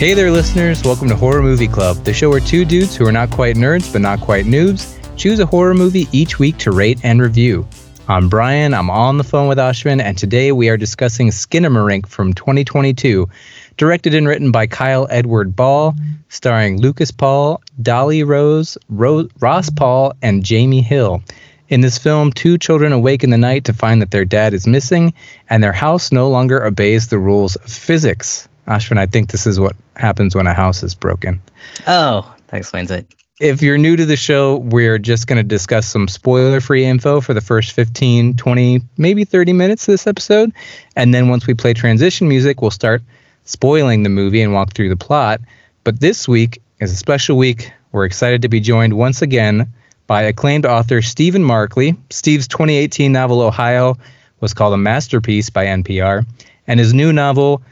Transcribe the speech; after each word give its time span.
Hey 0.00 0.14
there, 0.14 0.30
listeners. 0.30 0.82
Welcome 0.82 1.08
to 1.10 1.14
Horror 1.14 1.42
Movie 1.42 1.68
Club, 1.68 2.04
the 2.04 2.14
show 2.14 2.30
where 2.30 2.40
two 2.40 2.64
dudes 2.64 2.96
who 2.96 3.06
are 3.06 3.12
not 3.12 3.30
quite 3.30 3.56
nerds 3.56 3.92
but 3.92 4.00
not 4.00 4.22
quite 4.22 4.46
noobs 4.46 4.96
choose 5.14 5.40
a 5.40 5.44
horror 5.44 5.74
movie 5.74 6.08
each 6.10 6.38
week 6.38 6.56
to 6.56 6.70
rate 6.70 6.98
and 7.02 7.20
review. 7.20 7.68
I'm 8.08 8.30
Brian. 8.30 8.72
I'm 8.72 8.88
on 8.88 9.18
the 9.18 9.24
phone 9.24 9.46
with 9.46 9.58
Ashwin, 9.58 10.00
and 10.00 10.16
today 10.16 10.52
we 10.52 10.70
are 10.70 10.78
discussing 10.78 11.28
Skinamarink 11.28 12.06
from 12.06 12.32
2022, 12.32 13.28
directed 13.76 14.14
and 14.14 14.26
written 14.26 14.50
by 14.50 14.66
Kyle 14.66 15.06
Edward 15.10 15.54
Ball, 15.54 15.94
starring 16.30 16.80
Lucas 16.80 17.10
Paul, 17.10 17.60
Dali 17.82 18.26
Rose, 18.26 18.78
Ro- 18.88 19.28
Ross 19.38 19.68
Paul, 19.68 20.14
and 20.22 20.42
Jamie 20.42 20.80
Hill. 20.80 21.22
In 21.68 21.82
this 21.82 21.98
film, 21.98 22.32
two 22.32 22.56
children 22.56 22.94
awake 22.94 23.22
in 23.22 23.28
the 23.28 23.36
night 23.36 23.66
to 23.66 23.74
find 23.74 24.00
that 24.00 24.12
their 24.12 24.24
dad 24.24 24.54
is 24.54 24.66
missing, 24.66 25.12
and 25.50 25.62
their 25.62 25.74
house 25.74 26.10
no 26.10 26.30
longer 26.30 26.64
obeys 26.64 27.08
the 27.08 27.18
rules 27.18 27.56
of 27.56 27.70
physics. 27.70 28.48
Ashwin, 28.66 28.98
I 28.98 29.06
think 29.06 29.30
this 29.30 29.46
is 29.46 29.58
what 29.58 29.74
happens 30.00 30.34
when 30.34 30.46
a 30.46 30.54
house 30.54 30.82
is 30.82 30.94
broken. 30.94 31.40
Oh, 31.86 32.34
that 32.48 32.56
explains 32.56 32.90
it. 32.90 33.06
If 33.40 33.62
you're 33.62 33.78
new 33.78 33.96
to 33.96 34.04
the 34.04 34.16
show, 34.16 34.56
we're 34.56 34.98
just 34.98 35.26
going 35.26 35.38
to 35.38 35.42
discuss 35.42 35.86
some 35.86 36.08
spoiler 36.08 36.60
free 36.60 36.84
info 36.84 37.22
for 37.22 37.32
the 37.32 37.40
first 37.40 37.72
15, 37.72 38.36
20, 38.36 38.82
maybe 38.98 39.24
30 39.24 39.54
minutes 39.54 39.88
of 39.88 39.92
this 39.92 40.06
episode. 40.06 40.52
And 40.94 41.14
then 41.14 41.28
once 41.28 41.46
we 41.46 41.54
play 41.54 41.72
transition 41.72 42.28
music, 42.28 42.60
we'll 42.60 42.70
start 42.70 43.02
spoiling 43.44 44.02
the 44.02 44.10
movie 44.10 44.42
and 44.42 44.52
walk 44.52 44.74
through 44.74 44.90
the 44.90 44.96
plot. 44.96 45.40
But 45.84 46.00
this 46.00 46.28
week 46.28 46.60
is 46.80 46.92
a 46.92 46.96
special 46.96 47.38
week. 47.38 47.72
We're 47.92 48.04
excited 48.04 48.42
to 48.42 48.48
be 48.48 48.60
joined 48.60 48.92
once 48.92 49.22
again 49.22 49.72
by 50.06 50.22
acclaimed 50.22 50.66
author 50.66 51.00
Stephen 51.00 51.42
Markley. 51.42 51.96
Steve's 52.10 52.46
2018 52.48 53.10
novel, 53.10 53.40
Ohio, 53.40 53.96
was 54.40 54.52
called 54.52 54.74
a 54.74 54.76
masterpiece 54.76 55.48
by 55.50 55.66
NPR. 55.66 56.26
And 56.66 56.78
his 56.78 56.92
new 56.92 57.12
novel, 57.12 57.62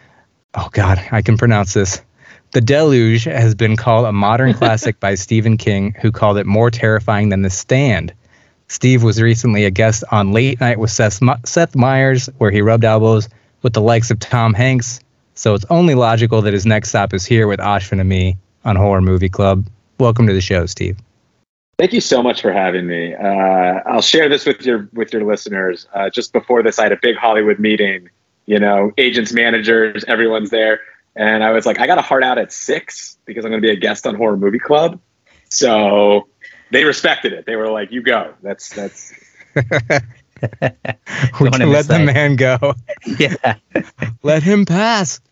oh 0.55 0.69
God, 0.73 1.05
I 1.13 1.21
can 1.23 1.37
pronounce 1.37 1.75
this. 1.75 2.01
The 2.53 2.61
Deluge 2.63 3.25
has 3.25 3.55
been 3.55 3.77
called 3.77 4.07
a 4.07 4.13
modern 4.13 4.55
classic 4.59 4.99
by 5.01 5.15
Stephen 5.17 5.57
King, 5.57 5.95
who 6.01 6.11
called 6.11 6.39
it 6.39 6.47
more 6.47 6.71
terrifying 6.71 7.29
than 7.29 7.43
The 7.43 7.51
Stand. 7.51 8.13
Steve 8.69 9.03
was 9.03 9.21
recently 9.21 9.65
a 9.65 9.71
guest 9.71 10.05
on 10.11 10.33
Late 10.33 10.61
Night 10.61 10.79
with 10.79 10.91
Seth, 10.91 11.21
Seth 11.45 11.75
Meyers, 11.75 12.29
where 12.39 12.51
he 12.51 12.63
rubbed 12.63 12.85
elbows 12.85 13.29
with 13.63 13.75
the 13.75 13.81
likes 13.81 14.11
of 14.11 14.19
Tom 14.19 14.55
Hanks. 14.55 15.01
So 15.35 15.55
it's 15.55 15.65
only 15.71 15.95
logical 15.95 16.43
that 16.43 16.53
his 16.53 16.67
next 16.67 16.91
stop 16.91 17.13
is 17.13 17.25
here 17.25 17.47
with 17.47 17.61
Ashwin 17.61 18.01
and 18.01 18.09
me 18.09 18.39
on 18.65 18.77
Horror 18.77 19.03
Movie 19.03 19.29
Club. 19.29 19.67
Welcome 19.99 20.27
to 20.27 20.33
the 20.33 20.41
show, 20.41 20.67
Steve. 20.67 20.99
Thank 21.79 21.93
you 21.93 22.01
so 22.01 22.23
much 22.23 22.43
for 22.43 22.53
having 22.53 22.87
me. 22.87 23.15
Uh, 23.15 23.81
I'll 23.87 24.03
share 24.03 24.29
this 24.29 24.45
with 24.45 24.67
your 24.67 24.89
with 24.93 25.13
your 25.13 25.25
listeners. 25.25 25.87
Uh, 25.95 26.11
just 26.11 26.33
before 26.33 26.63
this, 26.63 26.79
I 26.79 26.85
had 26.85 26.93
a 26.93 26.99
big 27.01 27.17
Hollywood 27.17 27.61
meeting. 27.61 28.11
You 28.47 28.59
know, 28.59 28.93
agents, 28.99 29.33
managers, 29.33 30.05
everyone's 30.09 30.51
there 30.51 30.81
and 31.17 31.43
I 31.43 31.51
was 31.51 31.67
like, 31.67 31.81
I 31.81 31.87
got 31.87 31.99
a 31.99 32.03
heart 32.03 32.23
out 32.23 32.39
at 32.39 32.53
six 32.53 33.19
because 33.25 33.45
I'm 33.45 33.51
going 33.51 33.63
to 33.63 33.67
be 33.67 33.73
a 33.73 33.77
guest 33.77 34.07
on 34.07 34.15
Horror 34.15 34.37
Movie 34.37 34.59
Club. 34.59 35.01
So 35.51 36.29
they 36.71 36.85
respected 36.85 37.33
it. 37.33 37.47
They 37.47 37.57
were 37.57 37.71
like, 37.71 37.91
"You 37.91 38.03
go." 38.03 38.35
That's 38.43 38.69
that's. 38.71 39.13
we 39.55 41.51
can 41.51 41.73
let 41.73 41.87
the 41.87 42.01
man 42.05 42.37
go. 42.37 42.75
yeah, 43.19 43.57
let 44.23 44.43
him 44.43 44.65
pass. 44.65 45.21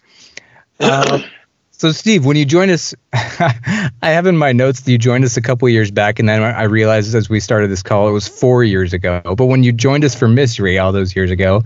Uh, 0.78 1.22
so, 1.70 1.90
Steve, 1.90 2.26
when 2.26 2.36
you 2.36 2.44
joined 2.44 2.70
us, 2.70 2.94
I 3.14 3.90
have 4.02 4.26
in 4.26 4.36
my 4.36 4.52
notes 4.52 4.80
that 4.82 4.92
you 4.92 4.98
joined 4.98 5.24
us 5.24 5.38
a 5.38 5.40
couple 5.40 5.66
years 5.70 5.90
back, 5.90 6.18
and 6.18 6.28
then 6.28 6.42
I 6.42 6.64
realized 6.64 7.14
as 7.14 7.30
we 7.30 7.40
started 7.40 7.70
this 7.70 7.82
call, 7.82 8.08
it 8.08 8.12
was 8.12 8.28
four 8.28 8.62
years 8.62 8.92
ago. 8.92 9.22
But 9.24 9.46
when 9.46 9.62
you 9.62 9.72
joined 9.72 10.04
us 10.04 10.14
for 10.14 10.28
Misery 10.28 10.78
all 10.78 10.92
those 10.92 11.16
years 11.16 11.30
ago, 11.30 11.62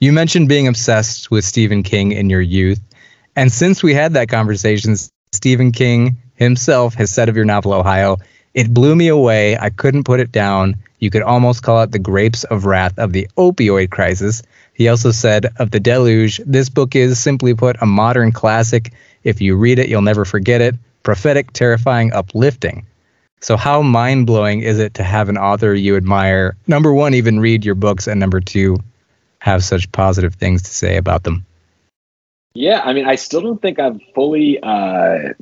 you 0.00 0.12
mentioned 0.12 0.48
being 0.48 0.66
obsessed 0.66 1.30
with 1.30 1.44
Stephen 1.44 1.82
King 1.82 2.12
in 2.12 2.30
your 2.30 2.40
youth. 2.40 2.80
And 3.36 3.50
since 3.52 3.82
we 3.82 3.94
had 3.94 4.12
that 4.14 4.28
conversation, 4.28 4.96
Stephen 5.32 5.72
King 5.72 6.16
himself 6.36 6.94
has 6.94 7.12
said 7.12 7.28
of 7.28 7.36
your 7.36 7.44
novel, 7.44 7.72
Ohio, 7.72 8.18
it 8.54 8.72
blew 8.72 8.94
me 8.94 9.08
away. 9.08 9.58
I 9.58 9.70
couldn't 9.70 10.04
put 10.04 10.20
it 10.20 10.30
down. 10.30 10.76
You 11.00 11.10
could 11.10 11.22
almost 11.22 11.62
call 11.62 11.82
it 11.82 11.90
the 11.90 11.98
grapes 11.98 12.44
of 12.44 12.64
wrath 12.64 12.96
of 12.98 13.12
the 13.12 13.28
opioid 13.36 13.90
crisis. 13.90 14.42
He 14.74 14.88
also 14.88 15.10
said 15.10 15.46
of 15.58 15.72
The 15.72 15.80
Deluge, 15.80 16.40
this 16.46 16.68
book 16.68 16.94
is, 16.94 17.18
simply 17.18 17.54
put, 17.54 17.76
a 17.80 17.86
modern 17.86 18.30
classic. 18.30 18.92
If 19.24 19.40
you 19.40 19.56
read 19.56 19.78
it, 19.78 19.88
you'll 19.88 20.02
never 20.02 20.24
forget 20.24 20.60
it. 20.60 20.76
Prophetic, 21.02 21.52
terrifying, 21.52 22.12
uplifting. 22.12 22.86
So, 23.40 23.56
how 23.56 23.82
mind 23.82 24.26
blowing 24.26 24.62
is 24.62 24.78
it 24.78 24.94
to 24.94 25.02
have 25.02 25.28
an 25.28 25.36
author 25.36 25.74
you 25.74 25.96
admire, 25.96 26.56
number 26.66 26.94
one, 26.94 27.12
even 27.12 27.40
read 27.40 27.64
your 27.64 27.74
books, 27.74 28.06
and 28.06 28.18
number 28.18 28.40
two, 28.40 28.78
have 29.40 29.62
such 29.62 29.92
positive 29.92 30.36
things 30.36 30.62
to 30.62 30.70
say 30.70 30.96
about 30.96 31.24
them? 31.24 31.44
Yeah, 32.54 32.80
I 32.84 32.92
mean, 32.92 33.06
I 33.06 33.16
still 33.16 33.40
don't 33.40 33.60
think 33.60 33.80
I've 33.80 34.00
fully 34.14 34.60
uh, 34.62 35.34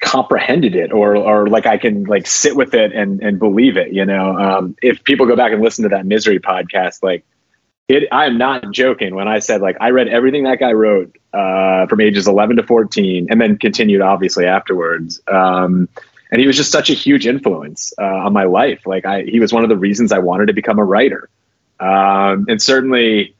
comprehended 0.00 0.76
it, 0.76 0.92
or 0.92 1.16
or 1.16 1.48
like 1.48 1.66
I 1.66 1.78
can 1.78 2.04
like 2.04 2.26
sit 2.26 2.54
with 2.54 2.74
it 2.74 2.92
and 2.92 3.20
and 3.20 3.38
believe 3.38 3.76
it. 3.76 3.92
You 3.92 4.04
know, 4.04 4.36
um, 4.36 4.76
if 4.80 5.02
people 5.02 5.26
go 5.26 5.36
back 5.36 5.52
and 5.52 5.60
listen 5.60 5.82
to 5.82 5.88
that 5.90 6.06
misery 6.06 6.38
podcast, 6.38 7.02
like 7.02 7.24
it, 7.88 8.08
I 8.12 8.26
am 8.26 8.38
not 8.38 8.70
joking 8.70 9.16
when 9.16 9.26
I 9.26 9.40
said 9.40 9.60
like 9.60 9.76
I 9.80 9.90
read 9.90 10.06
everything 10.06 10.44
that 10.44 10.60
guy 10.60 10.72
wrote 10.72 11.16
uh, 11.32 11.86
from 11.86 12.00
ages 12.00 12.28
11 12.28 12.56
to 12.56 12.62
14, 12.62 13.26
and 13.30 13.40
then 13.40 13.58
continued 13.58 14.00
obviously 14.00 14.46
afterwards. 14.46 15.20
Um, 15.26 15.88
and 16.30 16.40
he 16.40 16.46
was 16.46 16.56
just 16.56 16.70
such 16.70 16.90
a 16.90 16.94
huge 16.94 17.26
influence 17.26 17.92
uh, 18.00 18.04
on 18.04 18.32
my 18.32 18.44
life. 18.44 18.86
Like 18.86 19.04
I, 19.04 19.22
he 19.22 19.40
was 19.40 19.52
one 19.52 19.64
of 19.64 19.68
the 19.68 19.76
reasons 19.76 20.12
I 20.12 20.20
wanted 20.20 20.46
to 20.46 20.52
become 20.52 20.78
a 20.78 20.84
writer. 20.84 21.28
Um, 21.80 22.46
and 22.48 22.62
certainly, 22.62 23.34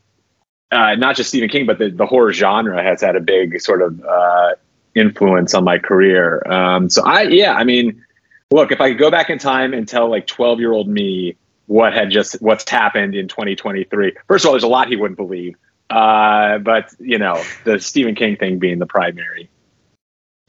uh, 0.71 0.95
not 0.95 1.17
just 1.17 1.31
Stephen 1.31 1.49
King, 1.49 1.67
but 1.67 1.79
the, 1.79 1.91
the 1.91 2.07
horror 2.07 2.33
genre 2.33 2.83
has 2.83 3.01
had 3.01 3.17
a 3.17 3.21
big 3.21 3.61
sort 3.61 3.83
of 3.83 4.03
uh, 4.05 4.55
influence 4.95 5.55
on 5.55 5.65
my 5.65 5.79
career. 5.79 6.43
Um, 6.51 6.89
so 6.89 7.03
I, 7.05 7.23
yeah, 7.23 7.55
I 7.55 7.65
mean, 7.65 8.05
look, 8.51 8.73
if 8.73 8.81
I 8.81 8.91
could 8.91 8.99
go 8.99 9.11
back 9.11 9.31
in 9.31 9.39
time 9.39 9.73
and 9.73 9.87
tell 9.87 10.09
like 10.09 10.27
12 10.27 10.61
year 10.61 10.73
old 10.73 10.89
me 10.89 11.37
what 11.67 11.93
had 11.93 12.11
just, 12.11 12.41
what's 12.41 12.69
happened 12.69 13.15
in 13.15 13.29
2023, 13.29 14.17
first 14.27 14.45
of 14.45 14.49
all, 14.49 14.53
there's 14.53 14.63
a 14.63 14.69
lot 14.69 14.89
he 14.89 14.97
wouldn't 14.97 15.19
believe. 15.19 15.57
Uh, 15.89 16.59
but 16.59 16.93
you 17.01 17.19
know, 17.19 17.43
the 17.65 17.81
Stephen 17.81 18.15
King 18.15 18.37
thing 18.37 18.61
being 18.61 18.79
the 18.79 18.87
primary, 18.87 19.51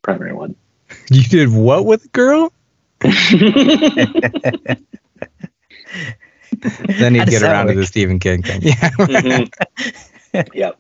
primary 0.04 0.34
one. 0.34 0.56
You 1.10 1.24
did 1.24 1.50
what 1.50 1.86
with 1.86 2.06
a 2.06 2.10
girl? 2.10 2.54
then 3.00 3.12
he'd 7.16 7.28
get 7.28 7.42
around 7.42 7.66
work? 7.66 7.76
to 7.76 7.82
the 7.82 7.88
Stephen 7.88 8.20
King 8.20 8.44
thing. 8.44 8.62
Yeah. 8.62 8.92
Mm-hmm. 8.92 10.04
yep. 10.54 10.80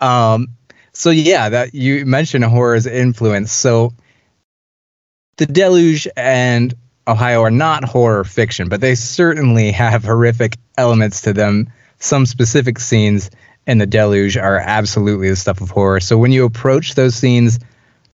Um, 0.00 0.48
so 0.92 1.10
yeah, 1.10 1.48
that 1.48 1.74
you 1.74 2.04
mentioned 2.04 2.44
horror's 2.44 2.86
influence. 2.86 3.52
So 3.52 3.92
the 5.36 5.46
Deluge 5.46 6.06
and 6.16 6.74
Ohio 7.08 7.42
are 7.42 7.50
not 7.50 7.84
horror 7.84 8.24
fiction, 8.24 8.68
but 8.68 8.80
they 8.80 8.94
certainly 8.94 9.72
have 9.72 10.04
horrific 10.04 10.56
elements 10.76 11.22
to 11.22 11.32
them. 11.32 11.72
Some 11.98 12.26
specific 12.26 12.78
scenes 12.78 13.30
in 13.66 13.78
the 13.78 13.86
Deluge 13.86 14.36
are 14.36 14.58
absolutely 14.58 15.30
the 15.30 15.36
stuff 15.36 15.60
of 15.60 15.70
horror. 15.70 16.00
So 16.00 16.18
when 16.18 16.32
you 16.32 16.44
approach 16.44 16.94
those 16.94 17.14
scenes, 17.14 17.58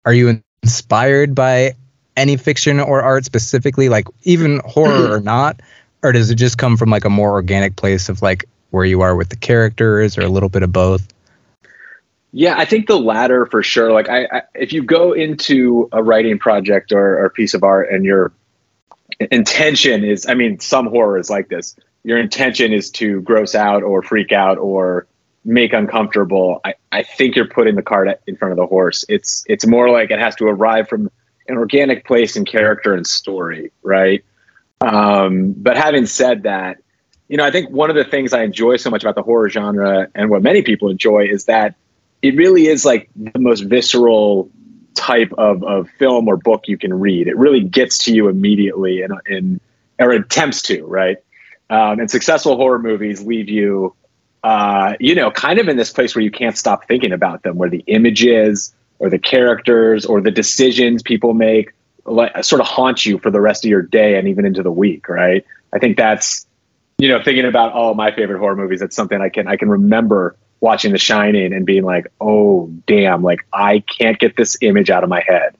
are 0.04 0.12
you 0.12 0.40
inspired 0.62 1.34
by 1.34 1.74
any 2.16 2.36
fiction 2.36 2.80
or 2.80 3.02
art 3.02 3.24
specifically, 3.24 3.88
like 3.88 4.06
even 4.22 4.60
horror 4.64 5.12
or 5.12 5.20
not? 5.34 5.60
Or 6.02 6.12
does 6.12 6.30
it 6.30 6.36
just 6.36 6.58
come 6.58 6.76
from 6.76 6.90
like 6.90 7.04
a 7.04 7.10
more 7.10 7.32
organic 7.32 7.76
place 7.76 8.08
of 8.08 8.22
like 8.22 8.44
where 8.70 8.84
you 8.84 9.02
are 9.02 9.14
with 9.14 9.28
the 9.28 9.36
characters 9.36 10.18
or 10.18 10.22
a 10.22 10.28
little 10.28 10.48
bit 10.48 10.62
of 10.62 10.72
both? 10.72 11.06
Yeah, 12.32 12.54
I 12.58 12.66
think 12.66 12.86
the 12.86 12.98
latter 12.98 13.46
for 13.46 13.62
sure. 13.62 13.92
Like, 13.92 14.08
I, 14.08 14.24
I 14.24 14.42
if 14.54 14.72
you 14.72 14.82
go 14.82 15.12
into 15.12 15.88
a 15.92 16.02
writing 16.02 16.38
project 16.38 16.92
or, 16.92 17.24
a 17.24 17.30
piece 17.30 17.54
of 17.54 17.62
art 17.62 17.90
and 17.90 18.04
your 18.04 18.32
intention 19.30 20.04
is, 20.04 20.26
I 20.26 20.34
mean, 20.34 20.60
some 20.60 20.86
horror 20.88 21.18
is 21.18 21.30
like 21.30 21.48
this. 21.48 21.76
Your 22.04 22.18
intention 22.18 22.72
is 22.72 22.90
to 22.92 23.22
gross 23.22 23.54
out 23.54 23.82
or 23.82 24.02
freak 24.02 24.32
out 24.32 24.58
or 24.58 25.06
make 25.44 25.72
uncomfortable. 25.72 26.60
I, 26.64 26.74
I 26.92 27.04
think 27.04 27.36
you're 27.36 27.48
putting 27.48 27.74
the 27.74 27.82
cart 27.82 28.08
in 28.26 28.36
front 28.36 28.52
of 28.52 28.58
the 28.58 28.66
horse. 28.66 29.04
It's 29.08 29.44
it's 29.48 29.66
more 29.66 29.88
like 29.90 30.10
it 30.10 30.18
has 30.18 30.34
to 30.36 30.46
arrive 30.46 30.88
from 30.88 31.10
an 31.48 31.56
organic 31.56 32.04
place 32.04 32.36
in 32.36 32.44
character 32.44 32.94
and 32.94 33.06
story, 33.06 33.72
right? 33.82 34.24
Um, 34.80 35.54
but 35.56 35.76
having 35.76 36.06
said 36.06 36.42
that, 36.42 36.78
you 37.28 37.36
know, 37.36 37.44
I 37.44 37.50
think 37.50 37.70
one 37.70 37.90
of 37.90 37.96
the 37.96 38.04
things 38.04 38.32
I 38.32 38.42
enjoy 38.42 38.76
so 38.76 38.90
much 38.90 39.02
about 39.02 39.14
the 39.14 39.22
horror 39.22 39.48
genre 39.48 40.08
and 40.14 40.30
what 40.30 40.42
many 40.42 40.62
people 40.62 40.90
enjoy 40.90 41.26
is 41.28 41.46
that 41.46 41.74
it 42.22 42.36
really 42.36 42.66
is 42.66 42.84
like 42.84 43.10
the 43.16 43.38
most 43.38 43.60
visceral 43.60 44.50
type 44.94 45.32
of, 45.36 45.62
of 45.62 45.88
film 45.98 46.28
or 46.28 46.36
book 46.36 46.64
you 46.66 46.78
can 46.78 46.94
read. 46.94 47.28
It 47.28 47.36
really 47.36 47.60
gets 47.60 47.98
to 48.04 48.14
you 48.14 48.28
immediately 48.28 49.02
and, 49.02 49.12
and 49.26 49.60
or 49.98 50.12
attempts 50.12 50.62
to, 50.62 50.84
right? 50.84 51.18
Um, 51.68 52.00
and 52.00 52.10
successful 52.10 52.56
horror 52.56 52.78
movies 52.78 53.22
leave 53.22 53.48
you, 53.48 53.94
uh, 54.44 54.94
you 55.00 55.14
know, 55.14 55.30
kind 55.30 55.58
of 55.58 55.68
in 55.68 55.76
this 55.76 55.92
place 55.92 56.14
where 56.14 56.22
you 56.22 56.30
can't 56.30 56.56
stop 56.56 56.86
thinking 56.86 57.12
about 57.12 57.42
them, 57.42 57.56
where 57.56 57.68
the 57.68 57.82
images 57.86 58.74
or 58.98 59.10
the 59.10 59.18
characters 59.18 60.06
or 60.06 60.20
the 60.20 60.30
decisions 60.30 61.02
people 61.02 61.34
make 61.34 61.72
like, 62.04 62.44
sort 62.44 62.60
of 62.60 62.66
haunt 62.68 63.04
you 63.04 63.18
for 63.18 63.30
the 63.30 63.40
rest 63.40 63.64
of 63.64 63.68
your 63.68 63.82
day 63.82 64.16
and 64.16 64.28
even 64.28 64.46
into 64.46 64.62
the 64.62 64.70
week, 64.70 65.08
right? 65.08 65.44
I 65.72 65.78
think 65.78 65.96
that's 65.96 66.46
you 66.98 67.08
know, 67.08 67.22
thinking 67.22 67.44
about 67.44 67.72
all 67.72 67.94
my 67.94 68.14
favorite 68.14 68.38
horror 68.38 68.56
movies, 68.56 68.80
it's 68.82 68.96
something 68.96 69.20
I 69.20 69.28
can 69.28 69.46
I 69.46 69.56
can 69.56 69.68
remember 69.68 70.36
watching 70.60 70.92
The 70.92 70.98
Shining 70.98 71.52
and 71.52 71.66
being 71.66 71.84
like, 71.84 72.06
oh 72.20 72.68
damn, 72.86 73.22
like 73.22 73.46
I 73.52 73.80
can't 73.80 74.18
get 74.18 74.36
this 74.36 74.56
image 74.60 74.90
out 74.90 75.04
of 75.04 75.10
my 75.10 75.22
head. 75.26 75.56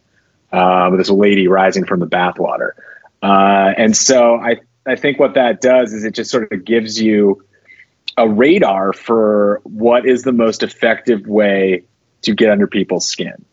Um, 0.52 0.96
this 0.96 1.10
lady 1.10 1.48
rising 1.48 1.84
from 1.84 2.00
the 2.00 2.06
bathwater, 2.06 2.70
uh, 3.22 3.74
and 3.76 3.96
so 3.96 4.36
I 4.36 4.60
I 4.86 4.96
think 4.96 5.18
what 5.18 5.34
that 5.34 5.60
does 5.60 5.92
is 5.92 6.04
it 6.04 6.14
just 6.14 6.30
sort 6.30 6.50
of 6.52 6.64
gives 6.64 7.00
you 7.00 7.44
a 8.16 8.28
radar 8.28 8.92
for 8.92 9.60
what 9.64 10.06
is 10.06 10.22
the 10.22 10.32
most 10.32 10.62
effective 10.62 11.26
way 11.26 11.82
to 12.22 12.34
get 12.34 12.50
under 12.50 12.66
people's 12.66 13.06
skin. 13.06 13.44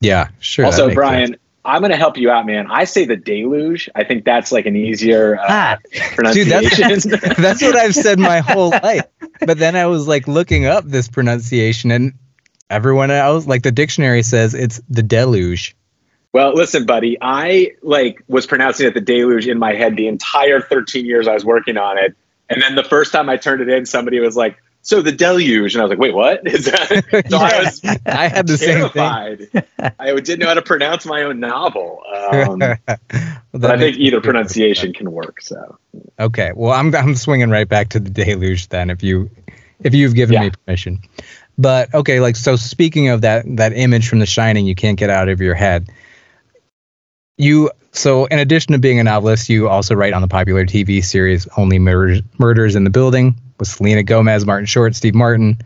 Yeah, 0.00 0.28
sure. 0.38 0.66
also, 0.66 0.92
Brian, 0.92 1.28
sense. 1.28 1.40
I'm 1.64 1.80
going 1.80 1.92
to 1.92 1.96
help 1.96 2.16
you 2.16 2.30
out, 2.30 2.44
man. 2.46 2.66
I 2.70 2.84
say 2.84 3.04
the 3.04 3.16
deluge. 3.16 3.88
I 3.94 4.02
think 4.04 4.24
that's 4.24 4.50
like 4.50 4.66
an 4.66 4.74
easier 4.74 5.38
uh, 5.38 5.46
Ah, 5.48 5.78
Dude, 5.92 6.02
pronunciation. 6.16 6.88
that's, 6.88 7.04
that's 7.38 7.62
what 7.62 7.76
I've 7.76 7.94
said 7.94 8.18
my 8.18 8.38
whole 8.40 8.70
life. 8.70 9.04
But 9.46 9.58
then 9.58 9.76
I 9.76 9.86
was 9.86 10.08
like 10.08 10.26
looking 10.26 10.66
up 10.66 10.84
this 10.84 11.08
pronunciation, 11.08 11.90
and 11.92 12.14
everyone 12.68 13.10
else, 13.12 13.46
like 13.46 13.62
the 13.62 13.70
dictionary 13.72 14.22
says, 14.24 14.54
it's 14.54 14.80
the 14.88 15.02
deluge. 15.02 15.76
well, 16.32 16.54
listen, 16.54 16.84
buddy. 16.86 17.16
I 17.20 17.72
like 17.82 18.22
was 18.26 18.46
pronouncing 18.46 18.86
it 18.86 18.94
the 18.94 19.00
deluge 19.00 19.46
in 19.46 19.58
my 19.58 19.74
head 19.74 19.96
the 19.96 20.08
entire 20.08 20.60
13 20.60 21.04
years 21.04 21.28
I 21.28 21.34
was 21.34 21.44
working 21.44 21.76
on 21.76 21.96
it, 21.98 22.16
and 22.48 22.60
then 22.60 22.74
the 22.74 22.84
first 22.84 23.12
time 23.12 23.28
I 23.28 23.36
turned 23.36 23.60
it 23.62 23.68
in, 23.68 23.86
somebody 23.86 24.18
was 24.18 24.36
like, 24.36 24.56
"So 24.82 25.00
the 25.02 25.12
deluge," 25.12 25.74
and 25.74 25.80
I 25.80 25.84
was 25.84 25.90
like, 25.90 25.98
"Wait, 25.98 26.14
what 26.14 26.46
is 26.46 26.66
that?" 26.66 27.24
So 27.30 27.36
I 27.38 27.62
was 27.62 27.80
I 28.06 28.28
had 28.28 28.46
the 28.46 28.58
same 28.58 28.88
thing. 28.90 29.48
terrified. 29.50 29.94
I 29.98 30.12
didn't 30.20 30.40
know 30.40 30.46
how 30.48 30.54
to 30.54 30.62
pronounce 30.62 31.06
my 31.06 31.22
own 31.22 31.40
novel. 31.40 32.02
Um, 32.14 32.60
Well, 33.52 33.60
but 33.60 33.70
I 33.70 33.76
think 33.78 33.98
either 33.98 34.22
pronunciation 34.22 34.94
can 34.94 35.12
work. 35.12 35.42
So 35.42 35.78
Okay, 36.18 36.52
well, 36.56 36.72
I'm 36.72 36.94
I'm 36.94 37.14
swinging 37.14 37.50
right 37.50 37.68
back 37.68 37.90
to 37.90 38.00
the 38.00 38.08
deluge 38.08 38.68
then. 38.68 38.88
If 38.88 39.02
you 39.02 39.28
if 39.84 39.94
you've 39.94 40.14
given 40.14 40.34
Yeah. 40.34 40.40
me 40.44 40.50
permission, 40.64 41.00
but 41.58 41.92
okay, 41.94 42.20
like 42.20 42.36
so. 42.36 42.56
Speaking 42.56 43.08
of 43.08 43.20
that 43.20 43.44
that 43.56 43.74
image 43.74 44.08
from 44.08 44.20
The 44.20 44.26
Shining, 44.26 44.64
you 44.66 44.74
can't 44.74 44.98
get 44.98 45.10
out 45.10 45.28
of 45.28 45.40
your 45.42 45.54
head. 45.54 45.90
You 47.36 47.70
so 47.92 48.24
in 48.26 48.38
addition 48.38 48.72
to 48.72 48.78
being 48.78 48.98
a 49.00 49.04
novelist, 49.04 49.48
you 49.50 49.68
also 49.68 49.94
write 49.94 50.14
on 50.14 50.22
the 50.22 50.28
popular 50.28 50.64
TV 50.64 51.04
series 51.04 51.46
Only 51.56 51.78
Murders, 51.78 52.22
Murders 52.38 52.74
in 52.74 52.84
the 52.84 52.90
Building 52.90 53.36
with 53.62 53.68
Selena 53.68 54.02
Gomez, 54.02 54.44
Martin 54.44 54.66
Short, 54.66 54.96
Steve 54.96 55.14
Martin. 55.14 55.56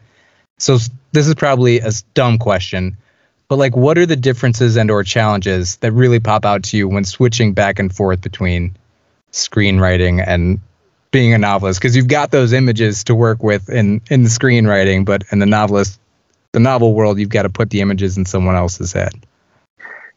So 0.58 0.76
this 1.12 1.26
is 1.26 1.34
probably 1.34 1.81
a 1.81 1.90
dumb 2.12 2.38
question, 2.38 2.96
but 3.48 3.56
like, 3.56 3.75
what 3.75 3.96
are 3.96 4.04
the 4.04 4.16
differences 4.16 4.76
and 4.76 4.90
or 4.90 5.02
challenges 5.02 5.76
that 5.76 5.93
really 5.93 6.20
pop 6.20 6.44
out 6.44 6.62
to 6.64 6.76
you 6.76 6.88
when 6.88 7.04
switching 7.04 7.54
back 7.54 7.78
and 7.78 7.94
forth 7.94 8.20
between 8.20 8.76
screenwriting 9.32 10.22
and 10.26 10.60
being 11.10 11.32
a 11.32 11.38
novelist 11.38 11.81
because 11.81 11.96
you've 11.96 12.08
got 12.08 12.31
those 12.31 12.52
images 12.52 13.04
to 13.04 13.14
work 13.14 13.43
with 13.43 13.70
in 13.70 14.00
in 14.10 14.22
the 14.22 14.28
screenwriting 14.28 15.04
but 15.04 15.25
in 15.31 15.38
the 15.38 15.46
novelist 15.46 15.99
the 16.52 16.60
novel 16.60 16.94
world 16.94 17.19
you've 17.19 17.28
got 17.28 17.42
to 17.42 17.49
put 17.49 17.70
the 17.70 17.81
images 17.81 18.16
in 18.19 18.26
someone 18.26 18.54
else's 18.54 18.92
head 18.92 19.12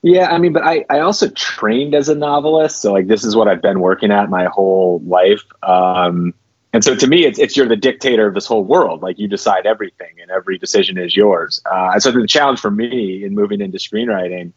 Yeah, 0.02 0.30
I 0.30 0.38
mean, 0.38 0.54
but 0.54 0.64
I, 0.64 0.86
I 0.90 1.00
also 1.00 1.30
trained 1.30 1.94
as 1.94 2.08
a 2.08 2.16
novelist, 2.16 2.82
so 2.82 2.94
like 2.94 3.08
this 3.08 3.25
is 3.25 3.36
what 3.36 3.50
I've 3.50 3.62
been 3.62 3.82
working 3.82 4.12
at 4.12 4.30
my 4.30 4.46
whole 4.46 5.02
life. 5.06 5.44
Um, 5.62 6.34
and 6.71 6.83
so 6.83 6.95
to 6.95 7.07
me, 7.07 7.25
it's 7.25 7.39
it's 7.39 7.57
you're 7.57 7.68
the 7.68 7.75
dictator 7.75 8.27
of 8.27 8.36
this 8.36 8.45
whole 8.45 8.63
world. 8.63 9.01
Like 9.01 9.18
you 9.18 9.27
decide 9.27 9.66
everything, 9.66 10.19
and 10.21 10.30
every 10.30 10.57
decision 10.57 10.98
is 10.98 11.16
yours. 11.16 11.62
Uh, 11.66 11.92
and 11.94 12.04
so 12.04 12.12
the 12.12 12.27
challenge 12.27 12.60
for 12.60 12.69
me 12.69 13.24
in 13.24 13.33
moving 13.33 13.60
into 13.60 13.80
screenwriting 13.80 14.54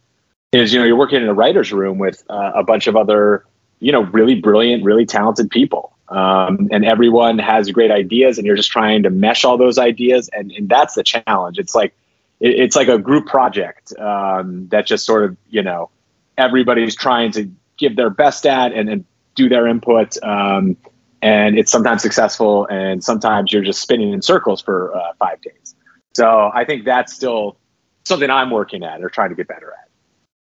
is, 0.53 0.75
you 0.75 0.79
know, 0.79 0.85
you're 0.85 0.97
working 0.97 1.23
in 1.23 1.29
a 1.29 1.35
writer's 1.35 1.73
room 1.73 1.99
with 1.99 2.23
uh, 2.29 2.53
a 2.55 2.63
bunch 2.63 2.87
of 2.87 2.97
other, 2.97 3.47
you 3.81 3.93
know, 3.93 4.03
really 4.03 4.35
brilliant, 4.35 4.85
really 4.85 5.07
talented 5.07 5.51
people. 5.51 5.97
Um, 6.09 6.69
and 6.71 6.85
everyone 6.85 7.39
has 7.39 7.71
great 7.71 7.91
ideas, 7.91 8.37
and 8.37 8.47
you're 8.47 8.57
just 8.57 8.71
trying 8.71 9.05
to 9.05 9.11
mesh 9.11 9.45
all 9.47 9.57
those 9.57 9.79
ideas, 9.79 10.29
and, 10.35 10.53
and 10.53 10.69
that's 10.69 10.95
the 10.95 11.03
challenge. 11.03 11.59
It's 11.59 11.75
like 11.75 11.95
it, 12.41 12.61
it's 12.61 12.77
like 12.77 12.89
a 12.89 12.99
group 12.99 13.27
project 13.27 13.97
um, 13.99 14.69
that 14.69 14.85
just 14.85 15.07
sort 15.07 15.25
of 15.25 15.37
you 15.49 15.63
know 15.63 15.89
everybody's 16.37 16.95
trying 16.95 17.33
to 17.33 17.51
give 17.79 17.97
their 17.97 18.11
best 18.11 18.45
at 18.45 18.73
and, 18.73 18.91
and 18.91 19.05
do 19.35 19.49
their 19.49 19.67
input 19.67 20.23
um, 20.23 20.77
and 21.23 21.59
it's 21.59 21.71
sometimes 21.71 22.03
successful 22.03 22.67
and 22.67 23.03
sometimes 23.03 23.53
you're 23.53 23.63
just 23.63 23.81
spinning 23.81 24.13
in 24.13 24.21
circles 24.21 24.61
for 24.61 24.95
uh, 24.95 25.13
five 25.19 25.41
days 25.43 25.75
so 26.15 26.51
i 26.55 26.65
think 26.65 26.85
that's 26.85 27.13
still 27.13 27.57
something 28.05 28.31
i'm 28.31 28.51
working 28.51 28.83
at 28.83 29.03
or 29.03 29.09
trying 29.09 29.31
to 29.31 29.35
get 29.35 29.49
better 29.49 29.73
at 29.73 29.89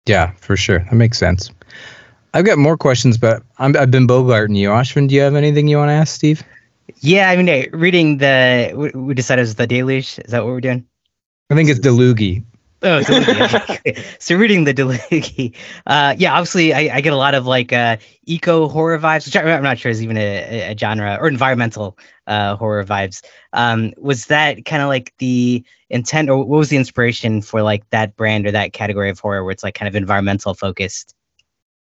yeah 0.05 0.31
for 0.37 0.57
sure 0.57 0.79
that 0.79 0.95
makes 0.95 1.17
sense 1.17 1.51
i've 2.33 2.45
got 2.45 2.57
more 2.57 2.77
questions 2.77 3.17
but 3.17 3.43
I'm, 3.59 3.75
i've 3.77 3.91
been 3.91 4.07
bogarting 4.07 4.55
you 4.57 4.69
ashwin 4.69 5.07
do 5.07 5.15
you 5.15 5.21
have 5.21 5.35
anything 5.35 5.67
you 5.67 5.77
want 5.77 5.89
to 5.89 5.93
ask 5.93 6.13
steve 6.13 6.43
yeah. 6.99 7.31
I 7.31 7.35
mean, 7.35 7.49
eh, 7.49 7.65
reading 7.73 8.19
the 8.19 8.71
we, 8.75 8.91
we 8.91 9.13
decided 9.15 9.41
it 9.41 9.45
was 9.45 9.55
the 9.55 9.65
deluge. 9.65 10.19
Is 10.19 10.31
that 10.31 10.43
what 10.43 10.51
we're 10.51 10.61
doing? 10.61 10.85
i 11.49 11.55
think 11.55 11.69
it's 11.69 11.79
delugi 11.79 12.43
Oh, 12.81 13.01
so 14.19 14.35
reading 14.35 14.65
the 14.65 14.73
Delugi, 14.73 15.55
uh, 15.87 16.15
yeah, 16.17 16.33
obviously 16.33 16.73
I, 16.73 16.97
I 16.97 17.01
get 17.01 17.13
a 17.13 17.17
lot 17.17 17.33
of 17.33 17.45
like 17.45 17.73
uh, 17.73 17.97
eco 18.25 18.67
horror 18.67 18.99
vibes, 18.99 19.25
which 19.25 19.35
I, 19.35 19.41
I'm 19.41 19.63
not 19.63 19.79
sure 19.79 19.89
is 19.89 20.03
even 20.03 20.17
a, 20.17 20.71
a 20.71 20.77
genre 20.77 21.17
or 21.19 21.27
environmental 21.27 21.97
uh, 22.27 22.55
horror 22.55 22.83
vibes. 22.83 23.23
Um, 23.53 23.93
was 23.97 24.27
that 24.27 24.65
kind 24.65 24.81
of 24.81 24.89
like 24.89 25.13
the 25.17 25.63
intent, 25.89 26.29
or 26.29 26.37
what 26.37 26.47
was 26.47 26.69
the 26.69 26.77
inspiration 26.77 27.41
for 27.41 27.61
like 27.61 27.89
that 27.89 28.15
brand 28.15 28.45
or 28.45 28.51
that 28.51 28.73
category 28.73 29.09
of 29.09 29.19
horror 29.19 29.43
where 29.43 29.51
it's 29.51 29.63
like 29.63 29.75
kind 29.75 29.87
of 29.87 29.95
environmental 29.95 30.53
focused? 30.53 31.15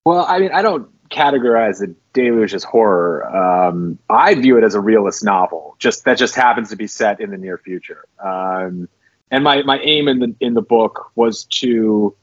well 0.05 0.25
i 0.29 0.39
mean 0.39 0.51
i 0.53 0.63
don't 0.63 0.89
categorize 1.11 1.81
the 1.81 1.93
deluge 2.13 2.55
as 2.55 2.63
horror. 2.63 3.27
Um, 3.37 3.99
i 4.09 4.35
view 4.35 4.57
it 4.59 4.65
as 4.65 4.75
a 4.75 4.81
realist 4.81 5.25
novel 5.25 5.75
just 5.79 6.05
that 6.05 6.19
just 6.19 6.37
happens 6.37 6.71
to 6.71 6.77
be 6.77 6.87
set 6.87 7.21
in 7.21 7.31
the 7.31 7.37
near 7.37 7.59
future. 7.59 8.05
Um, 8.25 8.89
and 9.31 9.45
my, 9.45 9.63
my 9.63 9.79
aim 9.81 10.09
in 10.09 10.19
the 10.19 10.35
in 10.41 10.55
the 10.55 10.63
book 10.63 11.11
was 11.15 11.45
to 11.45 12.15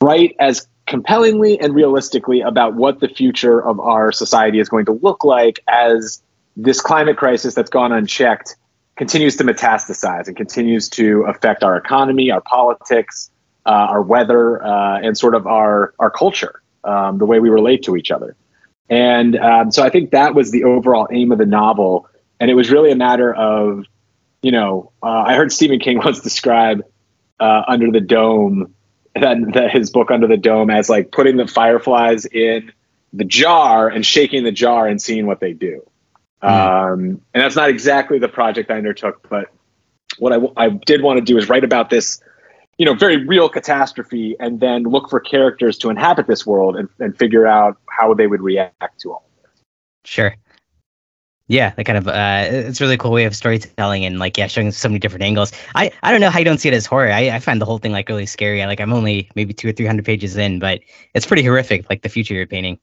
write 0.00 0.34
as 0.38 0.66
compellingly 0.86 1.60
and 1.60 1.74
realistically 1.74 2.40
about 2.40 2.74
what 2.74 3.00
the 3.00 3.08
future 3.08 3.62
of 3.64 3.78
our 3.78 4.10
society 4.10 4.58
is 4.58 4.68
going 4.68 4.84
to 4.86 4.92
look 4.92 5.24
like 5.24 5.60
as 5.68 6.22
this 6.56 6.80
climate 6.80 7.16
crisis 7.16 7.54
that's 7.54 7.70
gone 7.70 7.92
unchecked 7.92 8.56
continues 8.96 9.36
to 9.36 9.44
metastasize 9.44 10.26
and 10.26 10.36
continues 10.36 10.88
to 10.88 11.22
affect 11.22 11.62
our 11.62 11.76
economy, 11.76 12.30
our 12.30 12.40
politics, 12.40 13.30
uh, 13.64 13.70
our 13.70 14.02
weather, 14.02 14.62
uh, 14.64 14.98
and 14.98 15.16
sort 15.16 15.34
of 15.34 15.46
our 15.46 15.94
our 15.98 16.10
culture, 16.10 16.60
um, 16.84 17.18
the 17.18 17.26
way 17.26 17.40
we 17.40 17.48
relate 17.48 17.82
to 17.84 17.96
each 17.96 18.10
other. 18.10 18.36
And 18.88 19.36
um, 19.36 19.70
so 19.70 19.84
I 19.84 19.90
think 19.90 20.10
that 20.10 20.34
was 20.34 20.50
the 20.50 20.64
overall 20.64 21.06
aim 21.12 21.30
of 21.30 21.38
the 21.38 21.46
novel, 21.46 22.08
and 22.40 22.50
it 22.50 22.54
was 22.54 22.70
really 22.70 22.90
a 22.90 22.96
matter 22.96 23.32
of, 23.32 23.86
you 24.42 24.52
know, 24.52 24.92
uh, 25.02 25.24
I 25.26 25.34
heard 25.34 25.52
Stephen 25.52 25.78
King 25.78 25.98
once 26.04 26.20
describe 26.20 26.82
uh, 27.38 27.62
Under 27.68 27.90
the 27.90 28.00
Dome, 28.00 28.74
that, 29.14 29.36
that 29.54 29.70
his 29.70 29.90
book 29.90 30.10
Under 30.10 30.26
the 30.26 30.36
Dome 30.36 30.70
as 30.70 30.88
like 30.88 31.12
putting 31.12 31.36
the 31.36 31.46
fireflies 31.46 32.26
in 32.26 32.72
the 33.12 33.24
jar 33.24 33.88
and 33.88 34.06
shaking 34.06 34.44
the 34.44 34.52
jar 34.52 34.86
and 34.86 35.00
seeing 35.00 35.26
what 35.26 35.40
they 35.40 35.52
do. 35.52 35.82
Um, 36.42 37.20
and 37.34 37.42
that's 37.42 37.56
not 37.56 37.68
exactly 37.68 38.18
the 38.18 38.28
project 38.28 38.70
I 38.70 38.78
undertook, 38.78 39.28
but 39.28 39.50
what 40.18 40.32
I, 40.32 40.36
w- 40.36 40.54
I 40.56 40.70
did 40.70 41.02
want 41.02 41.18
to 41.18 41.24
do 41.24 41.36
is 41.36 41.48
write 41.48 41.64
about 41.64 41.90
this, 41.90 42.22
you 42.78 42.86
know, 42.86 42.94
very 42.94 43.26
real 43.26 43.48
catastrophe 43.48 44.36
and 44.40 44.58
then 44.60 44.84
look 44.84 45.10
for 45.10 45.20
characters 45.20 45.76
to 45.78 45.90
inhabit 45.90 46.26
this 46.26 46.46
world 46.46 46.76
and, 46.76 46.88
and 46.98 47.16
figure 47.18 47.46
out 47.46 47.76
how 47.90 48.14
they 48.14 48.26
would 48.26 48.40
react 48.40 49.00
to 49.00 49.12
all 49.12 49.24
of 49.36 49.42
this. 49.42 49.62
Sure. 50.04 50.34
Yeah, 51.50 51.70
that 51.70 51.82
kind 51.82 51.98
of 51.98 52.06
uh, 52.06 52.46
it's 52.48 52.80
really 52.80 52.96
cool 52.96 53.10
way 53.10 53.24
of 53.24 53.34
storytelling 53.34 54.04
and 54.04 54.20
like 54.20 54.38
yeah, 54.38 54.46
showing 54.46 54.70
so 54.70 54.88
many 54.88 55.00
different 55.00 55.24
angles. 55.24 55.50
I 55.74 55.90
I 56.04 56.12
don't 56.12 56.20
know 56.20 56.30
how 56.30 56.38
you 56.38 56.44
don't 56.44 56.58
see 56.58 56.68
it 56.68 56.74
as 56.74 56.86
horror. 56.86 57.10
I, 57.10 57.30
I 57.30 57.40
find 57.40 57.60
the 57.60 57.64
whole 57.64 57.78
thing 57.78 57.90
like 57.90 58.08
really 58.08 58.24
scary. 58.24 58.62
I, 58.62 58.66
like 58.66 58.80
I'm 58.80 58.92
only 58.92 59.28
maybe 59.34 59.52
two 59.52 59.68
or 59.68 59.72
three 59.72 59.84
hundred 59.84 60.04
pages 60.04 60.36
in, 60.36 60.60
but 60.60 60.78
it's 61.12 61.26
pretty 61.26 61.42
horrific. 61.42 61.90
Like 61.90 62.02
the 62.02 62.08
future 62.08 62.34
you're 62.34 62.46
painting. 62.46 62.78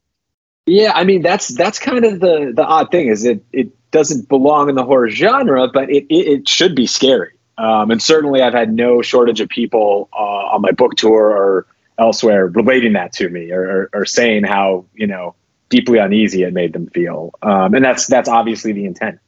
Yeah, 0.66 0.92
I 0.94 1.06
mean 1.06 1.22
that's 1.22 1.48
that's 1.56 1.80
kind 1.80 2.04
of 2.04 2.20
the 2.20 2.52
the 2.54 2.66
odd 2.66 2.92
thing 2.92 3.08
is 3.08 3.24
it 3.24 3.42
it 3.54 3.72
doesn't 3.92 4.28
belong 4.28 4.68
in 4.68 4.76
the 4.76 4.84
horror 4.84 5.10
genre, 5.12 5.70
but 5.70 5.90
it 5.90 6.06
it, 6.10 6.28
it 6.28 6.50
should 6.50 6.76
be 6.76 6.88
scary. 6.88 7.32
Um, 7.58 7.90
and 7.90 8.04
certainly, 8.04 8.42
I've 8.42 8.54
had 8.54 8.74
no 8.74 9.02
shortage 9.02 9.40
of 9.40 9.48
people 9.48 10.10
uh, 10.12 10.56
on 10.56 10.62
my 10.62 10.72
book 10.72 10.96
tour 10.96 11.30
or 11.32 11.68
elsewhere 11.98 12.48
relating 12.48 12.94
that 12.94 13.14
to 13.14 13.30
me 13.30 13.50
or, 13.50 13.62
or, 13.62 13.90
or 13.94 14.06
saying 14.06 14.44
how 14.44 14.86
you 14.94 15.08
know 15.08 15.36
deeply 15.70 16.00
uneasy 16.00 16.44
it 16.44 16.54
made 16.54 16.74
them 16.74 16.88
feel. 16.88 17.32
Um, 17.42 17.74
and 17.74 17.84
that's 17.84 18.08
that's 18.08 18.30
obviously 18.30 18.74
the 18.74 18.86
intent. 18.86 19.20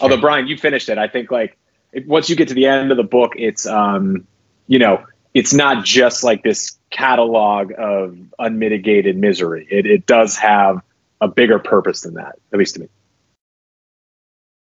Although 0.00 0.20
Brian, 0.20 0.46
you 0.46 0.56
finished 0.56 0.88
it. 0.88 0.98
I 0.98 1.08
think 1.08 1.30
like 1.30 1.58
it, 1.92 2.06
once 2.06 2.30
you 2.30 2.36
get 2.36 2.48
to 2.48 2.54
the 2.54 2.66
end 2.66 2.90
of 2.90 2.96
the 2.96 3.04
book, 3.04 3.32
it's 3.36 3.66
um, 3.66 4.26
you 4.66 4.78
know 4.78 5.04
it's 5.34 5.52
not 5.52 5.84
just 5.84 6.24
like 6.24 6.42
this 6.42 6.78
catalog 6.90 7.72
of 7.76 8.16
unmitigated 8.38 9.16
misery. 9.16 9.66
It, 9.70 9.86
it 9.86 10.06
does 10.06 10.36
have 10.36 10.82
a 11.20 11.28
bigger 11.28 11.58
purpose 11.58 12.02
than 12.02 12.14
that, 12.14 12.38
at 12.52 12.58
least 12.58 12.74
to 12.76 12.82
me. 12.82 12.88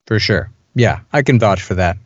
for 0.08 0.20
sure 0.20 0.50
yeah 0.76 1.00
i 1.14 1.22
can 1.22 1.40
vouch 1.40 1.62
for 1.62 1.76
that 1.76 1.98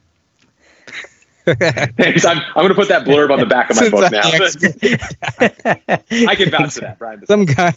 Thanks. 1.46 2.25
I'm, 2.25 2.38
I'm 2.38 2.53
going 2.55 2.69
to 2.69 2.75
put 2.75 2.88
that 2.89 3.05
blurb 3.05 3.31
on 3.31 3.39
the 3.39 3.46
back 3.46 3.69
of 3.69 3.75
my 3.75 3.84
Since 3.84 3.91
book 3.91 4.05
I'm 4.05 4.12
now. 4.12 4.22
I 6.29 6.36
can 6.36 6.50
vouch 6.50 6.74
for 6.74 6.81
that, 6.81 7.00
Brian. 7.00 7.25
some 7.25 7.46
guy 7.46 7.74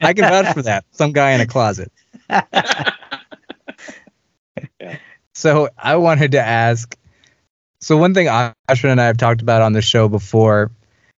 i 0.00 0.12
can 0.12 0.24
vouch 0.24 0.54
for 0.54 0.62
that 0.62 0.84
some 0.90 1.12
guy 1.12 1.32
in 1.32 1.40
a 1.40 1.46
closet 1.46 1.92
yeah. 4.80 4.96
So 5.34 5.68
I 5.78 5.96
wanted 5.96 6.32
to 6.32 6.40
ask. 6.40 6.96
So 7.80 7.96
one 7.96 8.14
thing 8.14 8.26
Ashwin 8.26 8.92
and 8.92 9.00
I 9.00 9.06
have 9.06 9.16
talked 9.16 9.42
about 9.42 9.62
on 9.62 9.72
the 9.72 9.82
show 9.82 10.08
before 10.08 10.70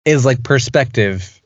is 0.04 0.24
like 0.24 0.42
perspective 0.42 1.40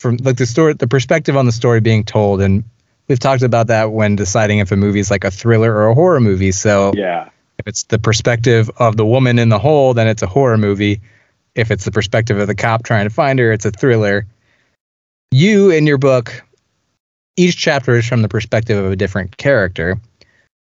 from 0.00 0.16
like 0.18 0.36
the 0.36 0.46
story, 0.46 0.74
the 0.74 0.88
perspective 0.88 1.36
on 1.36 1.46
the 1.46 1.52
story 1.52 1.80
being 1.80 2.04
told, 2.04 2.40
and 2.40 2.64
we've 3.08 3.18
talked 3.18 3.42
about 3.42 3.68
that 3.68 3.92
when 3.92 4.16
deciding 4.16 4.58
if 4.58 4.72
a 4.72 4.76
movie 4.76 5.00
is 5.00 5.10
like 5.10 5.24
a 5.24 5.30
thriller 5.30 5.72
or 5.72 5.88
a 5.88 5.94
horror 5.94 6.20
movie. 6.20 6.52
So 6.52 6.92
yeah, 6.96 7.30
if 7.58 7.66
it's 7.66 7.84
the 7.84 7.98
perspective 7.98 8.70
of 8.76 8.96
the 8.96 9.06
woman 9.06 9.38
in 9.38 9.48
the 9.48 9.58
hole, 9.58 9.94
then 9.94 10.08
it's 10.08 10.22
a 10.22 10.26
horror 10.26 10.58
movie. 10.58 11.00
If 11.54 11.70
it's 11.70 11.84
the 11.84 11.90
perspective 11.90 12.38
of 12.38 12.46
the 12.46 12.54
cop 12.54 12.82
trying 12.82 13.06
to 13.06 13.14
find 13.14 13.38
her, 13.38 13.52
it's 13.52 13.64
a 13.64 13.70
thriller. 13.70 14.26
You 15.30 15.70
in 15.70 15.86
your 15.86 15.98
book, 15.98 16.42
each 17.36 17.56
chapter 17.56 17.94
is 17.96 18.06
from 18.06 18.22
the 18.22 18.28
perspective 18.28 18.82
of 18.82 18.92
a 18.92 18.96
different 18.96 19.36
character. 19.36 20.00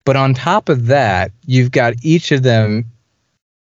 But 0.04 0.16
on 0.16 0.34
top 0.34 0.68
of 0.68 0.86
that, 0.86 1.32
you've 1.46 1.70
got 1.70 1.94
each 2.02 2.32
of 2.32 2.42
them, 2.42 2.90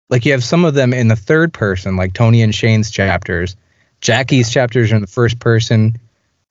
like 0.09 0.25
you 0.25 0.33
have 0.33 0.43
some 0.43 0.65
of 0.65 0.73
them 0.73 0.93
in 0.93 1.07
the 1.07 1.15
third 1.15 1.53
person, 1.53 1.95
like 1.95 2.13
Tony 2.13 2.41
and 2.41 2.53
Shane's 2.53 2.91
chapters. 2.91 3.55
Jackie's 4.01 4.51
chapters 4.51 4.91
are 4.91 4.95
in 4.95 5.01
the 5.01 5.07
first 5.07 5.39
person, 5.39 5.97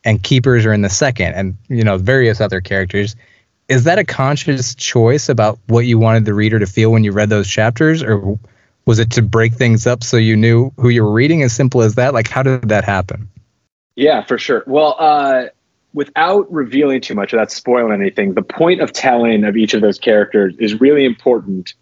and 0.03 0.23
Keepers 0.23 0.67
are 0.67 0.73
in 0.73 0.83
the 0.83 0.91
second, 0.91 1.35
and 1.35 1.57
you 1.69 1.85
know 1.85 1.99
various 1.99 2.41
other 2.41 2.61
characters. 2.61 3.15
Is 3.69 3.85
that 3.85 3.99
a 3.99 4.05
conscious 4.05 4.75
choice 4.75 5.29
about 5.29 5.59
what 5.67 5.87
you 5.87 5.99
wanted 5.99 6.25
the 6.25 6.35
reader 6.35 6.59
to 6.59 6.67
feel 6.67 6.93
when 6.93 7.05
you 7.05 7.13
read 7.13 7.31
those 7.31 7.49
chapters, 7.49 8.03
or 8.03 8.39
was 8.87 8.99
it 8.99 9.11
to 9.13 9.23
break 9.23 9.55
things 9.55 9.87
up 9.87 10.05
so 10.05 10.17
you 10.17 10.37
knew 10.37 10.71
who 10.77 10.91
you 10.91 11.03
were 11.03 11.13
reading? 11.13 11.43
As 11.43 11.53
simple 11.53 11.81
as 11.83 11.95
that. 11.95 12.13
Like, 12.13 12.29
how 12.29 12.43
did 12.43 12.69
that 12.69 12.85
happen? 12.85 13.29
Yeah, 13.97 14.25
for 14.25 14.39
sure. 14.39 14.65
Well, 14.67 14.97
uh, 14.99 15.45
without 15.95 16.53
revealing 16.53 17.01
too 17.01 17.15
much, 17.15 17.33
without 17.33 17.51
spoiling 17.51 18.01
anything, 18.01 18.35
the 18.35 18.43
point 18.43 18.81
of 18.81 18.93
telling 18.93 19.45
of 19.45 19.57
each 19.57 19.73
of 19.73 19.81
those 19.81 19.99
characters 19.99 20.55
is 20.59 20.81
really 20.81 21.05
important 21.05 21.75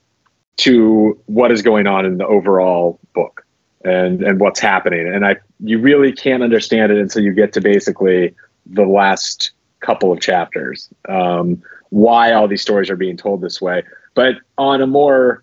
to 0.58 1.18
what 1.26 1.50
is 1.50 1.62
going 1.62 1.86
on 1.86 2.04
in 2.04 2.18
the 2.18 2.26
overall 2.26 3.00
book 3.14 3.44
and 3.84 4.22
and 4.22 4.38
what's 4.38 4.60
happening. 4.60 5.12
And 5.12 5.24
I 5.26 5.36
you 5.60 5.78
really 5.78 6.12
can't 6.12 6.42
understand 6.42 6.92
it 6.92 6.98
until 6.98 7.22
you 7.22 7.32
get 7.32 7.54
to 7.54 7.60
basically 7.60 8.34
the 8.66 8.84
last 8.84 9.52
couple 9.82 10.12
of 10.12 10.20
chapters. 10.20 10.88
Um, 11.08 11.62
why 11.90 12.32
all 12.32 12.48
these 12.48 12.62
stories 12.62 12.88
are 12.88 12.96
being 12.96 13.18
told 13.18 13.42
this 13.42 13.60
way. 13.60 13.82
But 14.14 14.36
on 14.56 14.80
a 14.80 14.86
more 14.86 15.42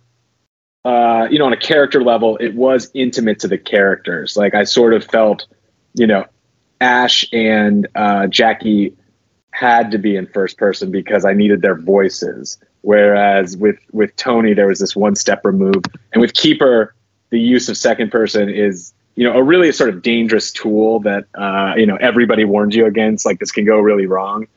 uh, 0.85 1.27
you 1.29 1.37
know, 1.37 1.45
on 1.45 1.53
a 1.53 1.57
character 1.57 2.01
level, 2.01 2.37
it 2.37 2.55
was 2.55 2.89
intimate 2.93 3.39
to 3.39 3.47
the 3.47 3.57
characters. 3.57 4.37
Like 4.37 4.55
I 4.55 4.63
sort 4.63 4.93
of 4.93 5.03
felt, 5.03 5.45
you 5.93 6.07
know, 6.07 6.25
Ash 6.79 7.27
and 7.33 7.87
uh, 7.95 8.27
Jackie 8.27 8.95
had 9.51 9.91
to 9.91 9.97
be 9.97 10.15
in 10.15 10.25
first 10.27 10.57
person 10.57 10.89
because 10.89 11.25
I 11.25 11.33
needed 11.33 11.61
their 11.61 11.75
voices. 11.75 12.57
Whereas 12.81 13.57
with 13.57 13.77
with 13.91 14.15
Tony, 14.15 14.53
there 14.53 14.67
was 14.67 14.79
this 14.79 14.95
one 14.95 15.15
step 15.15 15.43
removed, 15.43 15.89
and 16.13 16.21
with 16.21 16.33
Keeper, 16.33 16.95
the 17.29 17.39
use 17.39 17.67
of 17.67 17.75
second 17.75 18.09
person 18.09 18.47
is 18.47 18.93
you 19.19 19.25
know 19.25 19.37
a 19.37 19.43
really 19.43 19.71
sort 19.73 19.89
of 19.89 20.01
dangerous 20.01 20.51
tool 20.51 21.01
that 21.01 21.25
uh, 21.35 21.73
you 21.75 21.85
know 21.85 21.97
everybody 21.97 22.45
warns 22.45 22.73
you 22.75 22.85
against. 22.85 23.25
Like 23.25 23.39
this 23.39 23.51
can 23.51 23.65
go 23.65 23.79
really 23.79 24.05
wrong. 24.05 24.47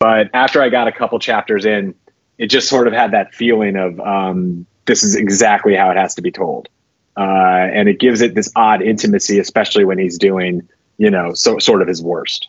But 0.00 0.30
after 0.34 0.60
I 0.60 0.68
got 0.70 0.88
a 0.88 0.92
couple 0.92 1.18
chapters 1.18 1.64
in, 1.64 1.94
it 2.36 2.48
just 2.48 2.68
sort 2.68 2.88
of 2.88 2.92
had 2.92 3.12
that 3.12 3.34
feeling 3.34 3.76
of 3.76 4.00
um, 4.00 4.66
this 4.86 5.04
is 5.04 5.14
exactly 5.14 5.76
how 5.76 5.90
it 5.90 5.96
has 5.96 6.16
to 6.16 6.22
be 6.22 6.32
told, 6.32 6.68
uh, 7.16 7.20
and 7.20 7.88
it 7.88 8.00
gives 8.00 8.20
it 8.20 8.34
this 8.34 8.50
odd 8.56 8.82
intimacy, 8.82 9.38
especially 9.38 9.84
when 9.84 9.98
he's 9.98 10.18
doing 10.18 10.68
you 10.98 11.10
know, 11.10 11.32
so 11.32 11.58
sort 11.58 11.80
of 11.80 11.88
his 11.88 12.02
worst. 12.02 12.48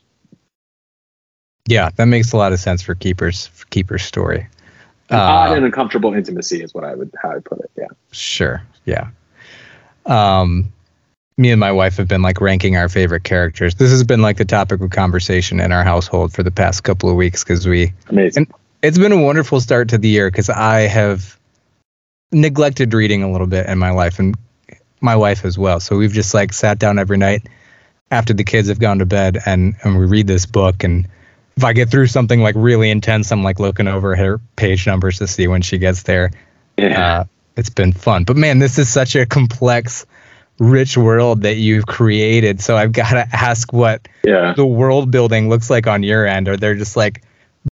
Yeah, 1.68 1.90
that 1.96 2.06
makes 2.06 2.34
a 2.34 2.38
lot 2.38 2.52
of 2.52 2.60
sense 2.60 2.82
for 2.82 2.96
keepers 2.96 3.46
for 3.48 3.68
keeper's 3.68 4.04
story. 4.04 4.48
An 5.10 5.20
uh, 5.20 5.22
odd 5.22 5.58
and 5.58 5.66
uncomfortable 5.66 6.16
intimacy 6.16 6.64
is 6.64 6.74
what 6.74 6.84
I 6.84 6.96
would 6.96 7.14
how 7.22 7.32
I 7.32 7.40
put 7.40 7.60
it. 7.60 7.72
Yeah. 7.78 7.86
Sure. 8.12 8.64
Yeah. 8.86 9.10
Um, 10.08 10.74
me 11.40 11.52
and 11.52 11.60
my 11.60 11.72
wife 11.72 11.96
have 11.96 12.08
been 12.10 12.22
like 12.22 12.42
ranking 12.42 12.76
our 12.76 12.90
favorite 12.90 13.24
characters. 13.24 13.76
This 13.76 13.92
has 13.92 14.04
been 14.04 14.22
like 14.22 14.36
the 14.36 14.46
topic 14.46 14.82
of 14.82 14.90
conversation 14.90 15.62
in 15.62 15.72
our 15.72 15.86
household 15.86 16.34
for 16.34 16.44
the 16.44 16.52
past 16.52 16.84
couple 16.84 17.10
of 17.10 17.16
weeks 17.16 17.46
because 17.46 17.66
we. 17.66 17.94
Amazing. 18.10 18.52
it's 18.82 18.98
been 18.98 19.14
a 19.14 19.22
wonderful 19.22 19.62
start 19.62 19.88
to 19.90 19.98
the 19.98 20.10
year 20.10 20.30
because 20.30 20.50
I 20.50 20.82
have 20.82 21.40
neglected 22.34 22.94
reading 22.94 23.24
a 23.24 23.32
little 23.32 23.48
bit 23.48 23.68
in 23.68 23.78
my 23.78 23.92
life 23.92 24.20
and 24.20 24.38
my 25.00 25.16
wife 25.16 25.46
as 25.46 25.58
well. 25.58 25.80
So 25.80 25.96
we've 25.96 26.12
just 26.12 26.34
like 26.34 26.52
sat 26.52 26.78
down 26.78 27.00
every 27.00 27.18
night 27.18 27.48
after 28.12 28.34
the 28.34 28.44
kids 28.44 28.68
have 28.68 28.80
gone 28.80 29.00
to 29.00 29.06
bed 29.06 29.38
and 29.46 29.76
and 29.84 29.98
we 29.98 30.06
read 30.06 30.28
this 30.28 30.46
book 30.46 30.84
and 30.84 31.08
if 31.56 31.64
I 31.64 31.74
get 31.74 31.90
through 31.90 32.08
something 32.08 32.42
like 32.42 32.56
really 32.58 32.90
intense, 32.90 33.32
I'm 33.32 33.44
like 33.44 33.60
looking 33.60 33.88
over 33.88 34.16
her 34.16 34.40
page 34.56 34.88
numbers 34.88 35.20
to 35.20 35.28
see 35.28 35.48
when 35.48 35.62
she 35.62 35.78
gets 35.78 36.04
there. 36.04 36.32
Yeah. 36.78 37.20
Uh, 37.20 37.24
it's 37.58 37.70
been 37.70 37.92
fun. 37.92 38.24
But 38.24 38.38
man, 38.38 38.60
this 38.60 38.78
is 38.80 38.88
such 38.88 39.18
a 39.18 39.26
complex, 39.26 40.06
rich 40.60 40.98
world 40.98 41.42
that 41.44 41.56
you've 41.56 41.86
created. 41.86 42.62
So 42.62 42.76
I've 42.78 42.92
got 42.92 43.12
to 43.12 43.28
ask 43.34 43.72
what 43.74 44.08
yeah. 44.24 44.54
the 44.54 44.66
world 44.66 45.12
building 45.12 45.50
looks 45.50 45.70
like 45.70 45.88
on 45.88 46.04
your 46.04 46.26
end. 46.28 46.48
Are 46.48 46.58
there 46.58 46.76
just 46.76 46.96
like 46.96 47.24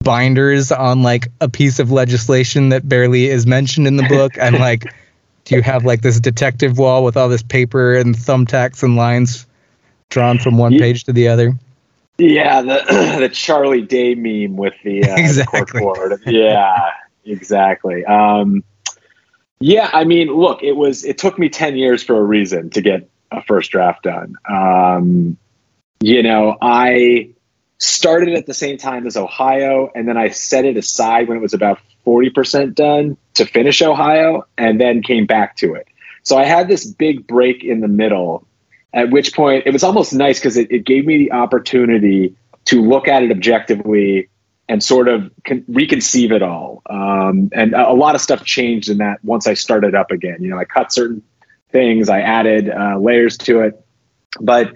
binders 0.03 0.73
on 0.73 1.03
like 1.03 1.29
a 1.41 1.49
piece 1.49 1.79
of 1.79 1.91
legislation 1.91 2.71
that 2.71 2.89
barely 2.89 3.27
is 3.27 3.47
mentioned 3.47 3.87
in 3.87 3.97
the 3.97 4.09
book? 4.09 4.39
and 4.39 4.59
like, 4.61 4.85
do 5.45 5.57
you 5.57 5.63
have 5.63 5.85
like 5.85 6.03
this 6.03 6.21
detective 6.21 6.79
wall 6.79 7.05
with 7.05 7.17
all 7.17 7.29
this 7.29 7.43
paper 7.43 7.95
and 7.95 8.15
thumbtacks 8.15 8.83
and 8.83 8.97
lines 8.97 9.47
drawn 10.09 10.39
from 10.39 10.59
one 10.59 10.79
page 10.79 11.05
to 11.05 11.13
the 11.13 11.29
other. 11.29 11.55
Yeah, 12.19 12.63
the 12.63 13.19
the 13.21 13.29
Charlie 13.29 13.83
Day 13.83 14.15
meme 14.15 14.57
with 14.57 14.75
the, 14.85 15.05
uh, 15.05 15.17
exactly. 15.17 15.81
the 15.81 16.21
Yeah, 16.27 16.91
exactly. 17.25 18.05
Um, 18.05 18.65
yeah, 19.61 19.91
I 19.93 20.05
mean, 20.05 20.29
look, 20.29 20.63
it 20.63 20.77
was 20.77 21.05
it 21.05 21.19
took 21.19 21.39
me 21.39 21.49
ten 21.49 21.77
years 21.77 22.03
for 22.03 22.17
a 22.17 22.23
reason 22.23 22.71
to 22.71 22.81
get 22.81 23.09
a 23.31 23.43
first 23.43 23.71
draft 23.71 24.03
done. 24.03 24.35
Um, 24.49 25.37
you 26.01 26.23
know, 26.23 26.57
I 26.61 27.31
started 27.79 28.35
at 28.35 28.47
the 28.47 28.55
same 28.55 28.79
time 28.79 29.07
as 29.07 29.17
Ohio, 29.17 29.91
and 29.95 30.07
then 30.09 30.17
I 30.17 30.31
set 30.31 30.65
it 30.65 30.77
aside 30.77 31.29
when 31.29 31.37
it 31.37 31.41
was 31.41 31.55
about 31.55 31.81
forty 32.05 32.31
percent 32.31 32.75
done 32.75 33.17
to 33.35 33.47
finish 33.47 33.83
Ohio, 33.83 34.45
and 34.59 34.81
then 34.81 35.03
came 35.03 35.27
back 35.27 35.57
to 35.57 35.75
it. 35.75 35.89
So 36.23 36.37
I 36.37 36.45
had 36.45 36.69
this 36.69 36.85
big 36.85 37.27
break 37.27 37.65
in 37.65 37.81
the 37.81 37.89
middle 37.89 38.47
at 38.97 39.11
which 39.11 39.35
point 39.35 39.65
it 39.67 39.73
was 39.73 39.85
almost 39.85 40.13
nice 40.13 40.39
because 40.39 40.57
it, 40.57 40.73
it 40.73 40.85
gave 40.85 41.07
me 41.07 41.19
the 41.19 41.33
opportunity 41.33 42.35
to 42.65 42.83
look 42.83 43.07
at 43.07 43.23
it 43.23 43.31
objectively 43.31 44.29
and 44.69 44.83
sort 44.83 45.09
of 45.09 45.31
con- 45.45 45.65
reconceive 45.71 46.33
it 46.33 46.43
all. 46.43 46.83
Um, 46.91 47.51
and 47.53 47.75
a, 47.75 47.91
a, 47.91 47.95
lot 47.95 48.15
of 48.15 48.21
stuff 48.21 48.45
changed 48.45 48.89
in 48.89 48.99
that 48.99 49.23
once 49.25 49.47
I 49.47 49.55
started 49.55 49.95
up 49.95 50.11
again. 50.11 50.39
You 50.41 50.51
know, 50.51 50.59
I 50.59 50.65
cut 50.65 50.93
certain 50.93 51.23
things, 51.71 52.09
I 52.09 52.21
added 52.21 52.71
uh, 52.71 52.99
layers 52.99 53.37
to 53.39 53.61
it, 53.61 53.85
but 54.41 54.75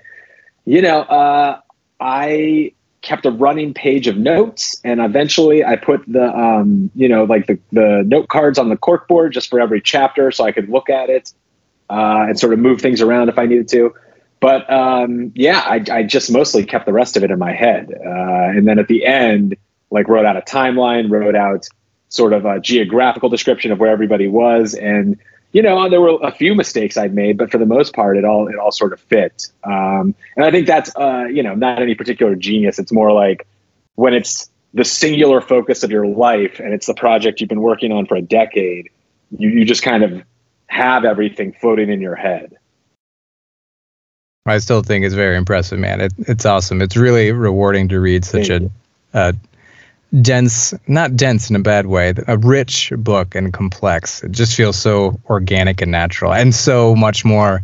you 0.64 0.82
know, 0.82 1.00
uh, 1.00 1.60
I 1.98 2.72
kept 3.02 3.24
a 3.24 3.30
running 3.30 3.72
page 3.74 4.06
of 4.06 4.16
notes, 4.16 4.80
and 4.84 5.00
eventually 5.00 5.64
I 5.64 5.76
put 5.76 6.04
the 6.06 6.36
um, 6.36 6.90
you 6.94 7.08
know 7.08 7.24
like 7.24 7.46
the 7.46 7.58
the 7.72 8.04
note 8.06 8.28
cards 8.28 8.58
on 8.58 8.68
the 8.68 8.76
corkboard 8.76 9.32
just 9.32 9.50
for 9.50 9.60
every 9.60 9.80
chapter, 9.80 10.30
so 10.30 10.44
I 10.44 10.52
could 10.52 10.68
look 10.68 10.90
at 10.90 11.10
it 11.10 11.32
uh, 11.88 12.26
and 12.28 12.38
sort 12.38 12.52
of 12.52 12.58
move 12.58 12.80
things 12.80 13.00
around 13.00 13.28
if 13.28 13.38
I 13.38 13.46
needed 13.46 13.68
to. 13.68 13.94
But 14.40 14.70
um, 14.72 15.32
yeah, 15.34 15.60
I, 15.60 15.84
I, 15.90 16.02
just 16.02 16.32
mostly 16.32 16.64
kept 16.64 16.86
the 16.86 16.94
rest 16.94 17.18
of 17.18 17.24
it 17.24 17.30
in 17.30 17.38
my 17.38 17.52
head. 17.52 17.90
Uh, 17.92 18.08
and 18.08 18.66
then 18.66 18.78
at 18.78 18.88
the 18.88 19.04
end, 19.04 19.54
like 19.90 20.08
wrote 20.08 20.26
out 20.26 20.36
a 20.36 20.40
timeline, 20.40 21.10
wrote 21.10 21.34
out 21.34 21.66
sort 22.08 22.32
of 22.32 22.44
a 22.44 22.60
geographical 22.60 23.28
description 23.28 23.72
of 23.72 23.78
where 23.78 23.90
everybody 23.90 24.28
was. 24.28 24.74
And, 24.74 25.18
you 25.52 25.62
know, 25.62 25.88
there 25.88 26.00
were 26.00 26.18
a 26.22 26.32
few 26.32 26.54
mistakes 26.54 26.96
I'd 26.96 27.14
made, 27.14 27.38
but 27.38 27.50
for 27.50 27.58
the 27.58 27.66
most 27.66 27.94
part, 27.94 28.16
it 28.16 28.24
all, 28.24 28.48
it 28.48 28.56
all 28.56 28.72
sort 28.72 28.92
of 28.92 29.00
fit. 29.00 29.48
Um, 29.64 30.14
and 30.36 30.44
I 30.44 30.50
think 30.50 30.66
that's, 30.66 30.94
uh, 30.96 31.24
you 31.30 31.42
know, 31.42 31.54
not 31.54 31.80
any 31.80 31.94
particular 31.94 32.34
genius. 32.34 32.78
It's 32.78 32.92
more 32.92 33.12
like 33.12 33.46
when 33.94 34.14
it's 34.14 34.50
the 34.74 34.84
singular 34.84 35.40
focus 35.40 35.82
of 35.82 35.90
your 35.90 36.06
life 36.06 36.60
and 36.60 36.72
it's 36.72 36.86
the 36.86 36.94
project 36.94 37.40
you've 37.40 37.48
been 37.48 37.62
working 37.62 37.92
on 37.92 38.06
for 38.06 38.16
a 38.16 38.22
decade, 38.22 38.90
you, 39.36 39.48
you 39.50 39.64
just 39.64 39.82
kind 39.82 40.04
of 40.04 40.22
have 40.66 41.04
everything 41.04 41.52
floating 41.52 41.90
in 41.90 42.00
your 42.00 42.14
head. 42.14 42.56
I 44.46 44.58
still 44.58 44.82
think 44.82 45.04
it's 45.04 45.14
very 45.14 45.36
impressive, 45.36 45.78
man. 45.78 46.00
It, 46.00 46.12
it's 46.18 46.46
awesome. 46.46 46.80
It's 46.80 46.96
really 46.96 47.30
rewarding 47.30 47.88
to 47.88 48.00
read 48.00 48.24
such 48.24 48.48
a, 48.48 48.70
a, 49.12 49.34
dense, 50.20 50.74
not 50.86 51.16
dense 51.16 51.50
in 51.50 51.56
a 51.56 51.60
bad 51.60 51.86
way, 51.86 52.14
a 52.26 52.38
rich 52.38 52.92
book 52.96 53.34
and 53.34 53.52
complex. 53.52 54.22
It 54.22 54.32
just 54.32 54.54
feels 54.56 54.76
so 54.76 55.18
organic 55.28 55.80
and 55.80 55.90
natural 55.90 56.32
and 56.32 56.54
so 56.54 56.94
much 56.94 57.24
more 57.24 57.62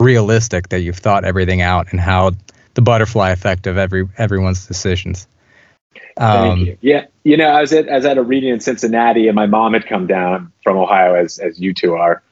realistic 0.00 0.68
that 0.70 0.80
you've 0.80 0.98
thought 0.98 1.24
everything 1.24 1.60
out 1.60 1.88
and 1.90 2.00
how 2.00 2.32
the 2.74 2.82
butterfly 2.82 3.30
effect 3.30 3.66
of 3.66 3.76
every 3.76 4.08
everyone's 4.18 4.66
decisions. 4.66 5.26
Um, 6.16 6.56
Thank 6.56 6.66
you. 6.66 6.78
Yeah, 6.80 7.06
you 7.24 7.36
know, 7.36 7.48
I 7.48 7.60
was 7.60 7.72
at 7.72 7.88
I 7.88 7.96
was 7.96 8.04
at 8.04 8.18
a 8.18 8.22
reading 8.22 8.50
in 8.50 8.60
Cincinnati, 8.60 9.28
and 9.28 9.34
my 9.34 9.46
mom 9.46 9.72
had 9.72 9.86
come 9.86 10.06
down 10.06 10.52
from 10.62 10.76
Ohio, 10.76 11.14
as 11.14 11.38
as 11.38 11.60
you 11.60 11.74
two 11.74 11.94
are, 11.94 12.22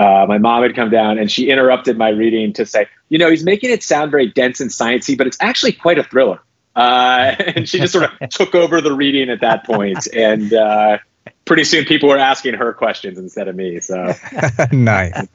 uh, 0.00 0.24
my 0.26 0.38
mom 0.38 0.62
had 0.62 0.74
come 0.74 0.88
down 0.88 1.18
and 1.18 1.30
she 1.30 1.50
interrupted 1.50 1.98
my 1.98 2.08
reading 2.08 2.54
to 2.54 2.64
say, 2.64 2.86
you 3.10 3.18
know, 3.18 3.28
he's 3.28 3.44
making 3.44 3.70
it 3.70 3.82
sound 3.82 4.10
very 4.10 4.26
dense 4.26 4.58
and 4.58 4.70
sciencey, 4.70 5.16
but 5.16 5.26
it's 5.26 5.36
actually 5.40 5.72
quite 5.72 5.98
a 5.98 6.04
thriller. 6.04 6.40
Uh, 6.76 7.34
and 7.56 7.68
she 7.68 7.78
just 7.78 7.92
sort 7.92 8.04
of 8.04 8.28
took 8.30 8.54
over 8.54 8.80
the 8.80 8.92
reading 8.92 9.30
at 9.30 9.40
that 9.40 9.64
point 9.64 10.06
and 10.14 10.52
uh, 10.52 10.98
pretty 11.44 11.64
soon 11.64 11.84
people 11.84 12.08
were 12.08 12.18
asking 12.18 12.54
her 12.54 12.72
questions 12.72 13.18
instead 13.18 13.48
of 13.48 13.56
me. 13.56 13.80
So 13.80 14.14
nice. 14.72 15.26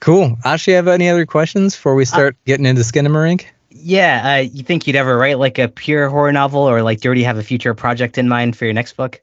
Cool. 0.00 0.38
Ashley, 0.44 0.72
have 0.74 0.88
any 0.88 1.08
other 1.08 1.26
questions 1.26 1.74
before 1.76 1.94
we 1.94 2.06
start 2.06 2.34
uh, 2.34 2.38
getting 2.46 2.66
into 2.66 2.82
Skinamarink? 2.82 3.46
Yeah, 3.70 4.34
uh, 4.34 4.40
you 4.40 4.62
think 4.62 4.86
you'd 4.86 4.96
ever 4.96 5.16
write 5.16 5.38
like 5.38 5.58
a 5.58 5.68
pure 5.68 6.08
horror 6.08 6.32
novel, 6.32 6.62
or 6.62 6.82
like 6.82 7.00
do 7.00 7.06
you 7.06 7.08
already 7.10 7.22
have 7.22 7.38
a 7.38 7.42
future 7.42 7.74
project 7.74 8.18
in 8.18 8.28
mind 8.28 8.56
for 8.56 8.64
your 8.64 8.74
next 8.74 8.94
book? 8.94 9.20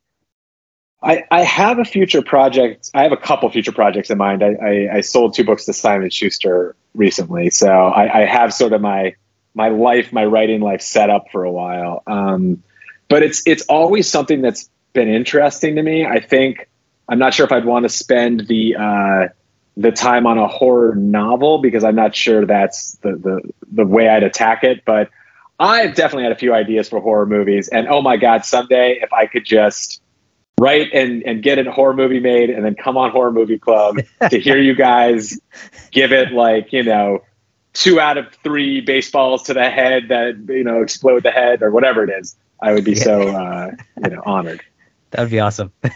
I, 1.01 1.23
I 1.31 1.41
have 1.43 1.79
a 1.79 1.85
future 1.85 2.21
project. 2.21 2.89
I 2.93 3.03
have 3.03 3.11
a 3.11 3.17
couple 3.17 3.49
future 3.49 3.71
projects 3.71 4.09
in 4.09 4.17
mind. 4.17 4.43
I, 4.43 4.53
I, 4.53 4.95
I 4.95 5.01
sold 5.01 5.35
two 5.35 5.43
books 5.43 5.65
to 5.65 5.73
Simon 5.73 6.09
Schuster 6.09 6.75
recently, 6.95 7.49
so 7.49 7.67
I, 7.69 8.21
I, 8.21 8.25
have 8.25 8.51
sort 8.53 8.73
of 8.73 8.81
my 8.81 9.15
my 9.57 9.69
life, 9.69 10.13
my 10.13 10.23
writing 10.23 10.61
life 10.61 10.81
set 10.81 11.09
up 11.09 11.25
for 11.31 11.43
a 11.43 11.51
while. 11.51 12.03
Um, 12.07 12.63
but 13.09 13.23
it's 13.23 13.41
it's 13.45 13.63
always 13.63 14.07
something 14.07 14.41
that's 14.41 14.69
been 14.93 15.09
interesting 15.09 15.75
to 15.75 15.83
me. 15.83 16.05
I 16.05 16.19
think 16.19 16.69
I'm 17.09 17.19
not 17.19 17.33
sure 17.33 17.45
if 17.45 17.51
I'd 17.51 17.65
want 17.65 17.83
to 17.83 17.89
spend 17.89 18.47
the 18.47 18.75
uh, 18.75 19.27
the 19.75 19.91
time 19.91 20.27
on 20.27 20.37
a 20.37 20.47
horror 20.47 20.95
novel 20.95 21.57
because 21.57 21.83
I'm 21.83 21.95
not 21.95 22.15
sure 22.15 22.45
that's 22.45 22.93
the 23.01 23.15
the 23.15 23.53
the 23.71 23.85
way 23.85 24.07
I'd 24.07 24.23
attack 24.23 24.63
it. 24.63 24.85
But 24.85 25.09
I've 25.59 25.95
definitely 25.95 26.23
had 26.23 26.33
a 26.33 26.37
few 26.37 26.53
ideas 26.53 26.89
for 26.89 27.01
horror 27.01 27.25
movies, 27.25 27.67
and 27.67 27.87
oh 27.87 28.01
my 28.01 28.17
god, 28.17 28.45
someday 28.45 28.99
if 29.01 29.11
I 29.11 29.25
could 29.25 29.45
just 29.45 30.01
write 30.59 30.91
and 30.93 31.23
and 31.23 31.41
get 31.41 31.65
a 31.65 31.71
horror 31.71 31.95
movie 31.95 32.19
made, 32.19 32.51
and 32.51 32.63
then 32.63 32.75
come 32.75 32.95
on 32.95 33.09
Horror 33.09 33.31
Movie 33.31 33.57
Club 33.57 33.97
to 34.29 34.39
hear 34.39 34.59
you 34.59 34.75
guys 34.75 35.39
give 35.91 36.11
it 36.11 36.31
like 36.31 36.73
you 36.73 36.83
know 36.83 37.23
two 37.77 37.99
out 37.99 38.17
of 38.17 38.33
three 38.43 38.81
baseballs 38.81 39.43
to 39.43 39.53
the 39.53 39.69
head 39.69 40.07
that 40.09 40.35
you 40.49 40.63
know 40.63 40.81
explode 40.81 41.23
the 41.23 41.31
head 41.31 41.61
or 41.61 41.71
whatever 41.71 42.03
it 42.03 42.09
is. 42.09 42.35
I 42.59 42.73
would 42.73 42.83
be 42.83 42.93
yeah. 42.93 43.03
so 43.03 43.21
uh, 43.29 43.71
you 44.03 44.09
know 44.09 44.23
honored. 44.25 44.61
That 45.11 45.21
would 45.21 45.31
be 45.31 45.39
awesome. 45.39 45.71
All 45.85 45.91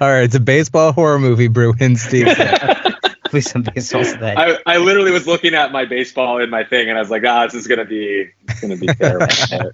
right, 0.00 0.22
it's 0.22 0.34
a 0.34 0.40
baseball 0.40 0.92
horror 0.92 1.18
movie, 1.18 1.48
Bruin 1.48 1.96
Steve. 1.96 2.26
Please 3.26 3.50
some 3.50 3.64
baseballs 3.64 4.14
today. 4.14 4.34
I, 4.34 4.56
I 4.64 4.78
literally 4.78 5.10
was 5.10 5.26
looking 5.26 5.52
at 5.52 5.72
my 5.72 5.84
baseball 5.84 6.40
in 6.40 6.48
my 6.48 6.64
thing, 6.64 6.88
and 6.88 6.96
I 6.96 7.02
was 7.02 7.10
like, 7.10 7.22
"Ah, 7.26 7.42
oh, 7.42 7.46
this 7.48 7.54
is 7.54 7.66
gonna 7.66 7.84
be, 7.84 8.30
it's 8.48 8.60
gonna 8.60 8.78
be 8.78 8.86
terrible." 8.86 9.72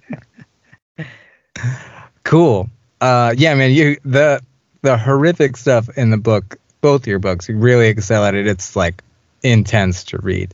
cool. 2.25 2.69
Uh, 2.99 3.33
yeah, 3.37 3.55
man. 3.55 3.71
You 3.71 3.95
the 4.03 4.41
the 4.81 4.97
horrific 4.97 5.55
stuff 5.55 5.87
in 5.97 6.09
the 6.09 6.17
book, 6.17 6.57
both 6.81 7.07
your 7.07 7.19
books, 7.19 7.47
you 7.47 7.55
really 7.55 7.87
excel 7.87 8.25
at 8.25 8.35
it. 8.35 8.47
It's 8.47 8.75
like 8.75 9.01
intense 9.43 10.03
to 10.05 10.17
read. 10.17 10.53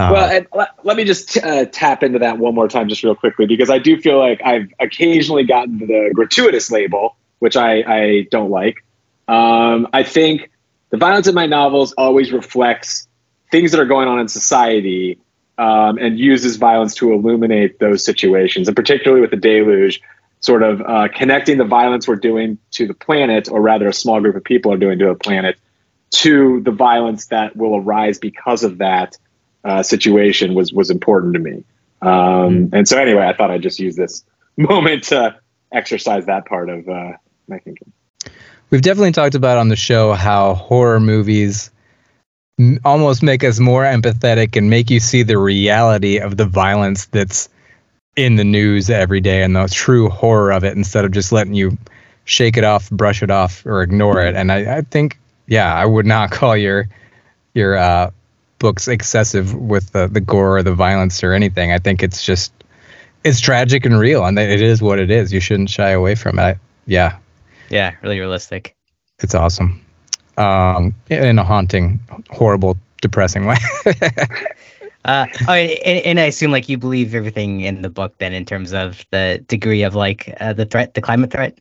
Uh, 0.00 0.12
well, 0.12 0.46
let, 0.54 0.68
let 0.84 0.96
me 0.96 1.04
just 1.04 1.36
uh, 1.36 1.66
tap 1.66 2.02
into 2.02 2.18
that 2.20 2.38
one 2.38 2.54
more 2.54 2.68
time, 2.68 2.88
just 2.88 3.02
real 3.02 3.14
quickly, 3.14 3.46
because 3.46 3.70
I 3.70 3.78
do 3.78 4.00
feel 4.00 4.18
like 4.18 4.40
I've 4.44 4.68
occasionally 4.78 5.44
gotten 5.44 5.78
the 5.78 6.10
gratuitous 6.14 6.70
label, 6.70 7.16
which 7.38 7.56
I, 7.56 7.82
I 7.82 8.28
don't 8.30 8.50
like. 8.50 8.84
Um, 9.28 9.88
I 9.92 10.02
think 10.02 10.50
the 10.90 10.96
violence 10.96 11.26
in 11.26 11.34
my 11.34 11.46
novels 11.46 11.92
always 11.92 12.32
reflects 12.32 13.08
things 13.50 13.72
that 13.72 13.80
are 13.80 13.86
going 13.86 14.08
on 14.08 14.20
in 14.20 14.28
society 14.28 15.18
um, 15.58 15.98
and 15.98 16.18
uses 16.18 16.56
violence 16.56 16.94
to 16.96 17.12
illuminate 17.12 17.78
those 17.78 18.04
situations, 18.04 18.68
and 18.68 18.76
particularly 18.76 19.20
with 19.20 19.30
the 19.30 19.36
deluge, 19.36 20.00
sort 20.40 20.62
of 20.62 20.80
uh, 20.80 21.08
connecting 21.14 21.58
the 21.58 21.64
violence 21.64 22.08
we're 22.08 22.16
doing 22.16 22.58
to 22.72 22.86
the 22.86 22.94
planet, 22.94 23.48
or 23.50 23.60
rather, 23.60 23.86
a 23.88 23.92
small 23.92 24.20
group 24.20 24.36
of 24.36 24.44
people 24.44 24.72
are 24.72 24.78
doing 24.78 24.98
to 24.98 25.10
a 25.10 25.14
planet, 25.14 25.58
to 26.10 26.60
the 26.62 26.70
violence 26.70 27.26
that 27.26 27.54
will 27.54 27.76
arise 27.76 28.18
because 28.18 28.64
of 28.64 28.78
that 28.78 29.18
uh, 29.64 29.82
situation 29.82 30.54
was 30.54 30.72
was 30.72 30.90
important 30.90 31.34
to 31.34 31.40
me. 31.40 31.64
Um, 32.02 32.68
hmm. 32.68 32.74
and 32.74 32.88
so 32.88 32.98
anyway, 32.98 33.26
I 33.26 33.34
thought 33.34 33.50
I'd 33.50 33.62
just 33.62 33.78
use 33.78 33.96
this 33.96 34.24
moment 34.56 35.04
to 35.04 35.36
exercise 35.72 36.26
that 36.26 36.46
part 36.46 36.68
of 36.68 36.88
uh, 36.88 37.12
my 37.48 37.58
thinking. 37.58 37.92
We've 38.70 38.82
definitely 38.82 39.12
talked 39.12 39.34
about 39.34 39.58
on 39.58 39.68
the 39.68 39.76
show 39.76 40.12
how 40.12 40.54
horror 40.54 41.00
movies 41.00 41.70
m- 42.58 42.78
almost 42.84 43.22
make 43.22 43.42
us 43.42 43.58
more 43.58 43.82
empathetic 43.82 44.56
and 44.56 44.70
make 44.70 44.90
you 44.90 45.00
see 45.00 45.24
the 45.24 45.38
reality 45.38 46.18
of 46.18 46.36
the 46.36 46.46
violence 46.46 47.06
that's 47.06 47.48
in 48.16 48.36
the 48.36 48.44
news 48.44 48.90
every 48.90 49.20
day 49.20 49.42
and 49.42 49.56
the 49.56 49.66
true 49.68 50.08
horror 50.08 50.52
of 50.52 50.64
it 50.64 50.76
instead 50.76 51.04
of 51.04 51.10
just 51.10 51.32
letting 51.32 51.54
you 51.54 51.76
shake 52.24 52.56
it 52.56 52.64
off, 52.64 52.90
brush 52.90 53.22
it 53.22 53.30
off, 53.30 53.64
or 53.66 53.82
ignore 53.82 54.20
it. 54.20 54.36
And 54.36 54.52
I, 54.52 54.78
I 54.78 54.80
think, 54.82 55.18
yeah, 55.46 55.74
I 55.74 55.84
would 55.84 56.06
not 56.06 56.30
call 56.30 56.56
your 56.56 56.88
your 57.54 57.76
uh, 57.76 58.10
books 58.60 58.86
excessive 58.86 59.54
with 59.54 59.90
the, 59.90 60.06
the 60.06 60.20
gore 60.20 60.58
or 60.58 60.62
the 60.62 60.74
violence 60.74 61.24
or 61.24 61.32
anything. 61.32 61.72
I 61.72 61.78
think 61.78 62.04
it's 62.04 62.24
just 62.24 62.52
it's 63.24 63.40
tragic 63.40 63.84
and 63.84 63.98
real, 63.98 64.24
and 64.24 64.38
it 64.38 64.62
is 64.62 64.80
what 64.80 65.00
it 65.00 65.10
is. 65.10 65.32
You 65.32 65.40
shouldn't 65.40 65.70
shy 65.70 65.90
away 65.90 66.14
from 66.14 66.38
it. 66.38 66.58
yeah. 66.86 67.16
Yeah, 67.68 67.94
really 68.02 68.18
realistic. 68.18 68.76
It's 69.20 69.34
awesome. 69.34 69.84
Um, 70.36 70.94
in 71.08 71.38
a 71.38 71.44
haunting, 71.44 72.00
horrible, 72.30 72.76
depressing 73.00 73.46
way. 73.46 73.56
uh, 75.04 75.26
oh, 75.46 75.52
and, 75.52 76.06
and, 76.06 76.20
I 76.20 76.24
assume 76.24 76.50
like 76.50 76.68
you 76.68 76.78
believe 76.78 77.14
everything 77.14 77.60
in 77.60 77.82
the 77.82 77.90
book 77.90 78.14
then 78.18 78.32
in 78.32 78.44
terms 78.44 78.72
of 78.72 79.04
the 79.10 79.44
degree 79.46 79.82
of 79.82 79.94
like 79.94 80.34
uh, 80.40 80.52
the 80.52 80.64
threat, 80.66 80.94
the 80.94 81.02
climate 81.02 81.30
threat. 81.30 81.58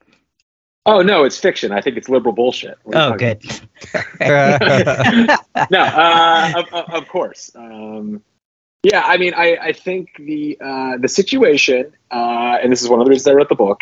Oh 0.89 1.01
no, 1.01 1.23
it's 1.23 1.37
fiction. 1.37 1.71
I 1.71 1.81
think 1.81 1.97
it's 1.97 2.09
liberal 2.09 2.33
bullshit. 2.33 2.77
Oh, 2.93 3.13
good. 3.13 3.43
no, 4.19 5.79
uh, 5.79 6.53
of, 6.55 6.73
of, 6.73 7.07
course. 7.07 7.51
Um, 7.55 8.23
yeah, 8.81 9.03
I 9.05 9.17
mean, 9.17 9.33
I, 9.35 9.57
I 9.61 9.73
think 9.73 10.15
the 10.17 10.57
uh, 10.59 10.97
the 10.97 11.07
situation, 11.07 11.91
uh, 12.11 12.57
and 12.61 12.71
this 12.71 12.81
is 12.81 12.89
one 12.89 12.99
of 12.99 13.05
the 13.05 13.09
reasons 13.09 13.27
I 13.27 13.33
wrote 13.33 13.49
the 13.49 13.55
book, 13.55 13.81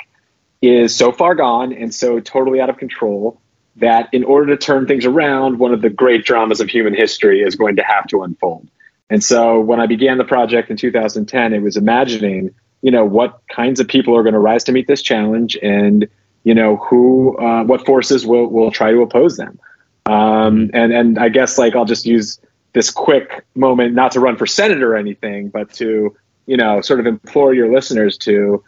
is 0.61 0.95
so 0.95 1.11
far 1.11 1.35
gone 1.35 1.71
and 1.71 1.93
so 1.93 2.19
totally 2.19 2.59
out 2.59 2.69
of 2.69 2.77
control 2.77 3.39
that 3.77 4.09
in 4.11 4.23
order 4.23 4.55
to 4.55 4.57
turn 4.57 4.87
things 4.87 5.05
around, 5.05 5.59
one 5.59 5.73
of 5.73 5.81
the 5.81 5.89
great 5.89 6.25
dramas 6.25 6.59
of 6.59 6.69
human 6.69 6.93
history 6.93 7.41
is 7.41 7.55
going 7.55 7.75
to 7.75 7.83
have 7.83 8.07
to 8.07 8.23
unfold. 8.23 8.67
And 9.09 9.23
so 9.23 9.61
when 9.61 9.79
I 9.79 9.85
began 9.85 10.17
the 10.17 10.25
project 10.25 10.69
in 10.69 10.77
2010, 10.77 11.53
it 11.53 11.61
was 11.61 11.77
imagining, 11.77 12.53
you 12.81 12.91
know, 12.91 13.05
what 13.05 13.41
kinds 13.49 13.79
of 13.79 13.87
people 13.87 14.17
are 14.17 14.23
going 14.23 14.33
to 14.33 14.39
rise 14.39 14.63
to 14.65 14.71
meet 14.71 14.87
this 14.87 15.01
challenge 15.01 15.57
and 15.61 16.07
you 16.47 16.55
know 16.55 16.77
who 16.77 17.37
uh, 17.37 17.63
what 17.63 17.85
forces 17.85 18.25
will 18.25 18.47
will 18.47 18.71
try 18.71 18.91
to 18.91 19.01
oppose 19.01 19.37
them. 19.37 19.59
Um, 20.05 20.71
and 20.73 20.93
and 20.93 21.19
i 21.19 21.27
guess 21.27 21.57
like 21.57 21.75
i'll 21.75 21.91
just 21.95 22.05
use 22.05 22.39
this 22.71 22.89
quick 22.89 23.43
moment 23.55 23.93
not 23.93 24.09
to 24.13 24.21
run 24.21 24.37
for 24.37 24.47
senator 24.47 24.93
or 24.93 24.95
anything 24.95 25.49
but 25.49 25.73
to 25.73 26.15
you 26.45 26.55
know 26.55 26.79
sort 26.79 27.01
of 27.01 27.05
implore 27.05 27.53
your 27.53 27.69
listeners 27.77 28.17
to 28.19 28.63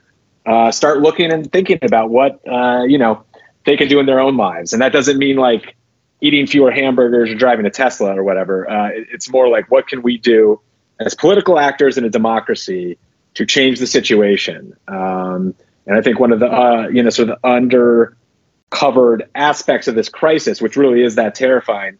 uh, 0.45 0.71
start 0.71 0.99
looking 0.99 1.31
and 1.31 1.51
thinking 1.51 1.79
about 1.81 2.09
what 2.09 2.41
uh, 2.47 2.83
you 2.83 2.97
know 2.97 3.23
they 3.65 3.77
can 3.77 3.87
do 3.87 3.99
in 3.99 4.05
their 4.05 4.19
own 4.19 4.37
lives. 4.37 4.73
And 4.73 4.81
that 4.81 4.91
doesn't 4.91 5.17
mean 5.17 5.37
like 5.37 5.75
eating 6.21 6.47
fewer 6.47 6.71
hamburgers 6.71 7.29
or 7.29 7.35
driving 7.35 7.65
a 7.65 7.69
tesla 7.69 8.17
or 8.17 8.23
whatever. 8.23 8.69
Uh, 8.69 8.89
it's 8.93 9.29
more 9.29 9.47
like 9.47 9.69
what 9.69 9.87
can 9.87 10.01
we 10.01 10.17
do 10.17 10.59
as 10.99 11.13
political 11.13 11.59
actors 11.59 11.97
in 11.97 12.03
a 12.03 12.09
democracy 12.09 12.97
to 13.35 13.45
change 13.45 13.79
the 13.79 13.87
situation? 13.87 14.73
Um, 14.87 15.55
and 15.89 15.97
I 15.97 16.01
think 16.01 16.19
one 16.19 16.31
of 16.31 16.39
the 16.39 16.47
uh, 16.47 16.87
you 16.87 17.01
know 17.01 17.09
sort 17.09 17.29
of 17.31 17.41
undercovered 17.41 19.27
aspects 19.33 19.87
of 19.87 19.95
this 19.95 20.07
crisis, 20.07 20.61
which 20.61 20.77
really 20.77 21.03
is 21.03 21.15
that 21.15 21.33
terrifying, 21.33 21.97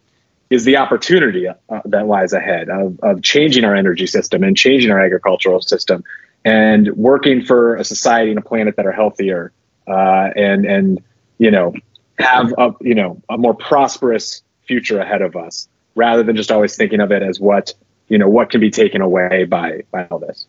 is 0.48 0.64
the 0.64 0.76
opportunity 0.76 1.48
uh, 1.48 1.54
that 1.86 2.06
lies 2.06 2.32
ahead 2.32 2.68
of, 2.68 3.00
of 3.02 3.22
changing 3.22 3.64
our 3.64 3.74
energy 3.74 4.06
system 4.06 4.44
and 4.44 4.56
changing 4.56 4.92
our 4.92 5.00
agricultural 5.00 5.60
system 5.60 6.04
and 6.44 6.88
working 6.96 7.44
for 7.44 7.74
a 7.76 7.84
society 7.84 8.30
and 8.30 8.38
a 8.38 8.42
planet 8.42 8.76
that 8.76 8.86
are 8.86 8.92
healthier 8.92 9.52
uh, 9.88 10.30
and 10.36 10.64
and 10.64 11.02
you 11.38 11.50
know 11.50 11.74
have 12.16 12.54
a 12.58 12.72
you 12.80 12.94
know 12.94 13.20
a 13.28 13.36
more 13.36 13.54
prosperous 13.54 14.42
future 14.68 15.00
ahead 15.00 15.20
of 15.20 15.34
us 15.34 15.68
rather 15.96 16.22
than 16.22 16.36
just 16.36 16.52
always 16.52 16.76
thinking 16.76 17.00
of 17.00 17.10
it 17.10 17.24
as 17.24 17.40
what 17.40 17.74
you 18.06 18.18
know 18.18 18.28
what 18.28 18.50
can 18.50 18.60
be 18.60 18.70
taken 18.70 19.00
away 19.00 19.44
by 19.44 19.82
by 19.90 20.04
all 20.06 20.20
this 20.20 20.46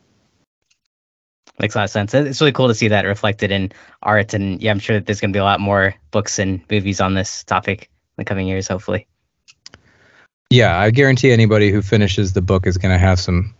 makes 1.59 1.75
a 1.75 1.79
lot 1.79 1.83
of 1.85 1.89
sense. 1.89 2.13
It's 2.13 2.41
really 2.41 2.51
cool 2.51 2.67
to 2.67 2.75
see 2.75 2.87
that 2.89 3.05
reflected 3.05 3.51
in 3.51 3.71
art, 4.01 4.33
and 4.33 4.61
yeah, 4.61 4.71
I'm 4.71 4.79
sure 4.79 4.97
that 4.97 5.05
there's 5.05 5.21
going 5.21 5.31
to 5.31 5.35
be 5.35 5.39
a 5.39 5.43
lot 5.43 5.59
more 5.59 5.95
books 6.11 6.39
and 6.39 6.61
movies 6.69 7.01
on 7.01 7.13
this 7.13 7.43
topic 7.43 7.89
in 8.17 8.21
the 8.21 8.25
coming 8.25 8.47
years, 8.47 8.67
hopefully. 8.67 9.07
Yeah, 10.49 10.77
I 10.77 10.91
guarantee 10.91 11.31
anybody 11.31 11.71
who 11.71 11.81
finishes 11.81 12.33
the 12.33 12.41
book 12.41 12.67
is 12.67 12.77
going 12.77 12.93
to 12.93 12.99
have 12.99 13.19
some 13.19 13.53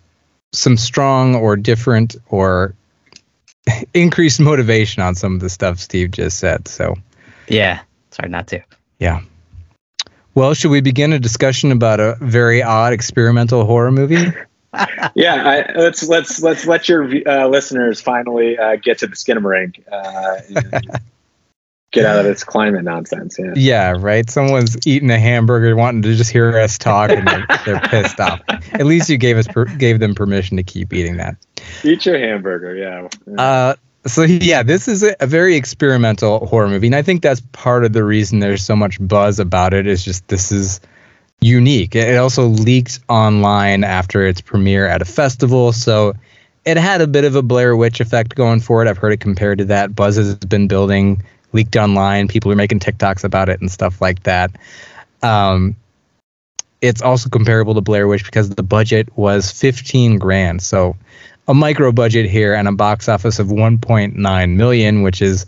some 0.53 0.75
strong 0.75 1.35
or 1.35 1.55
different 1.55 2.17
or 2.27 2.75
increased 3.93 4.39
motivation 4.39 5.01
on 5.01 5.15
some 5.15 5.35
of 5.35 5.39
the 5.39 5.49
stuff 5.49 5.79
Steve 5.79 6.11
just 6.11 6.37
said. 6.39 6.67
So, 6.67 6.95
yeah, 7.47 7.81
it's 8.09 8.17
hard 8.17 8.31
not 8.31 8.47
to. 8.47 8.61
Yeah. 8.99 9.21
Well, 10.35 10.53
should 10.53 10.71
we 10.71 10.81
begin 10.81 11.13
a 11.13 11.19
discussion 11.19 11.71
about 11.71 11.99
a 11.99 12.17
very 12.21 12.61
odd 12.63 12.93
experimental 12.93 13.65
horror 13.65 13.91
movie? 13.91 14.31
yeah, 15.15 15.65
I, 15.67 15.77
let's 15.77 16.07
let's 16.07 16.41
let's 16.41 16.65
let 16.65 16.87
your 16.87 17.09
uh, 17.27 17.47
listeners 17.47 18.01
finally 18.01 18.57
uh, 18.57 18.77
get 18.77 18.99
to 18.99 19.07
the 19.07 19.15
Skinamarink. 19.15 19.83
Uh, 19.91 20.37
get 21.91 22.05
out 22.05 22.19
of 22.19 22.25
this 22.25 22.43
climate 22.43 22.83
nonsense. 22.83 23.37
Yeah. 23.37 23.53
Yeah, 23.55 23.95
right. 23.97 24.29
Someone's 24.29 24.77
eating 24.87 25.11
a 25.11 25.19
hamburger, 25.19 25.75
wanting 25.75 26.01
to 26.03 26.15
just 26.15 26.31
hear 26.31 26.57
us 26.57 26.77
talk, 26.77 27.11
and 27.11 27.27
they're, 27.27 27.45
they're 27.65 27.81
pissed 27.81 28.19
off. 28.19 28.39
At 28.47 28.85
least 28.85 29.09
you 29.09 29.17
gave 29.17 29.37
us 29.37 29.47
per, 29.47 29.65
gave 29.65 29.99
them 29.99 30.15
permission 30.15 30.55
to 30.57 30.63
keep 30.63 30.93
eating 30.93 31.17
that. 31.17 31.35
Eat 31.83 32.05
your 32.05 32.17
hamburger. 32.17 32.75
Yeah. 32.75 33.09
Uh, 33.37 33.75
So 34.03 34.23
yeah, 34.23 34.63
this 34.63 34.87
is 34.87 35.03
a, 35.03 35.15
a 35.19 35.27
very 35.27 35.55
experimental 35.55 36.47
horror 36.47 36.67
movie, 36.67 36.87
and 36.87 36.95
I 36.95 37.03
think 37.03 37.21
that's 37.21 37.41
part 37.51 37.85
of 37.85 37.93
the 37.93 38.03
reason 38.03 38.39
there's 38.39 38.63
so 38.63 38.75
much 38.75 38.97
buzz 38.99 39.37
about 39.37 39.75
it. 39.75 39.85
Is 39.85 40.03
just 40.03 40.27
this 40.27 40.51
is 40.51 40.79
unique. 41.41 41.95
It 41.95 42.17
also 42.17 42.45
leaked 42.45 42.99
online 43.09 43.83
after 43.83 44.25
its 44.25 44.41
premiere 44.41 44.87
at 44.87 45.01
a 45.01 45.05
festival, 45.05 45.73
so 45.73 46.13
it 46.65 46.77
had 46.77 47.01
a 47.01 47.07
bit 47.07 47.25
of 47.25 47.35
a 47.35 47.41
Blair 47.41 47.75
Witch 47.75 47.99
effect 47.99 48.35
going 48.35 48.59
for 48.59 48.83
it. 48.83 48.87
I've 48.87 48.97
heard 48.97 49.13
it 49.13 49.19
compared 49.19 49.57
to 49.57 49.65
that. 49.65 49.95
Buzz 49.95 50.15
has 50.17 50.35
been 50.35 50.67
building, 50.67 51.23
leaked 51.51 51.75
online. 51.75 52.27
People 52.27 52.51
are 52.51 52.55
making 52.55 52.79
TikToks 52.79 53.23
about 53.23 53.49
it 53.49 53.59
and 53.59 53.71
stuff 53.71 53.99
like 53.99 54.23
that. 54.23 54.51
Um, 55.23 55.75
it's 56.81 57.01
also 57.01 57.29
comparable 57.29 57.73
to 57.73 57.81
Blair 57.81 58.07
Witch 58.07 58.23
because 58.23 58.49
the 58.49 58.63
budget 58.63 59.09
was 59.17 59.51
15 59.51 60.19
grand. 60.19 60.61
So 60.61 60.95
a 61.47 61.53
micro 61.53 61.91
budget 61.91 62.29
here 62.29 62.53
and 62.53 62.67
a 62.67 62.71
box 62.71 63.09
office 63.09 63.39
of 63.39 63.47
1.9 63.47 64.55
million, 64.55 65.01
which 65.01 65.21
is 65.21 65.47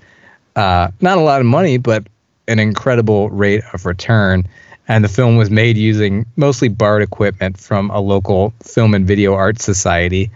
uh, 0.56 0.90
not 1.02 1.18
a 1.18 1.22
lot 1.22 1.40
of 1.40 1.46
money, 1.46 1.78
but 1.78 2.06
an 2.48 2.60
incredible 2.60 3.30
rate 3.30 3.64
of 3.74 3.86
return. 3.86 4.48
And 4.88 5.04
the 5.04 5.10
film 5.10 5.38
was 5.38 5.50
made 5.50 5.78
using 5.78 6.26
mostly 6.36 6.68
BART 6.68 7.02
equipment 7.02 7.58
from 7.58 7.90
a 7.90 8.00
local 8.00 8.54
film 8.62 8.94
and 8.94 9.08
video 9.08 9.34
art 9.34 9.60
society. 9.60 10.32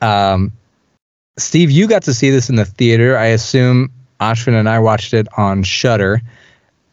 Um, 0.00 0.52
Steve, 1.36 1.70
you 1.70 1.86
got 1.88 2.04
to 2.04 2.14
see 2.14 2.30
this 2.30 2.48
in 2.48 2.56
the 2.56 2.64
theater. 2.64 3.18
I 3.18 3.26
assume 3.26 3.92
Ashwin 4.20 4.58
and 4.58 4.68
I 4.68 4.78
watched 4.78 5.12
it 5.12 5.28
on 5.36 5.62
Shutter. 5.62 6.22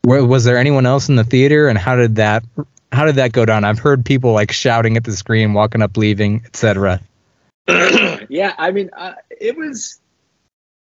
Was 0.04 0.44
there 0.44 0.58
anyone 0.58 0.86
else 0.86 1.10
in 1.10 1.16
the 1.16 1.24
theater, 1.24 1.68
and 1.68 1.78
how 1.78 1.96
did 1.96 2.16
that 2.16 2.44
how 2.92 3.06
did 3.06 3.16
that 3.16 3.32
go 3.32 3.46
down? 3.46 3.64
I've 3.64 3.80
heard 3.80 4.04
people 4.04 4.34
like 4.34 4.52
shouting 4.52 4.98
at 4.98 5.04
the 5.04 5.16
screen, 5.16 5.54
walking 5.54 5.82
up, 5.82 5.96
leaving, 5.96 6.42
etc. 6.46 7.00
yeah, 7.68 8.54
I 8.58 8.72
mean, 8.72 8.90
uh, 8.98 9.14
it 9.30 9.56
was 9.56 10.01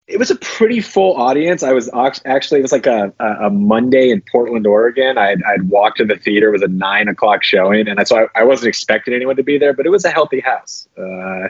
it 0.07 0.19
was 0.19 0.29
a 0.29 0.35
pretty 0.35 0.81
full 0.81 1.15
audience. 1.15 1.63
I 1.63 1.73
was 1.73 1.89
actually 2.25 2.59
it 2.59 2.63
was 2.63 2.71
like 2.71 2.85
a, 2.85 3.11
a 3.19 3.49
Monday 3.49 4.11
in 4.11 4.21
Portland, 4.31 4.67
Oregon. 4.67 5.17
I'd, 5.17 5.41
I'd 5.43 5.67
walked 5.69 5.97
to 5.97 6.05
the 6.05 6.15
theater. 6.15 6.49
It 6.49 6.51
was 6.51 6.61
a 6.61 6.67
nine 6.67 7.07
o'clock 7.07 7.43
showing, 7.43 7.87
and 7.87 8.07
so 8.07 8.27
I, 8.35 8.41
I 8.41 8.43
wasn't 8.43 8.67
expecting 8.67 9.13
anyone 9.13 9.35
to 9.37 9.43
be 9.43 9.57
there, 9.57 9.73
but 9.73 9.85
it 9.85 9.89
was 9.89 10.05
a 10.05 10.11
healthy 10.11 10.41
house. 10.41 10.87
Uh, 10.97 11.49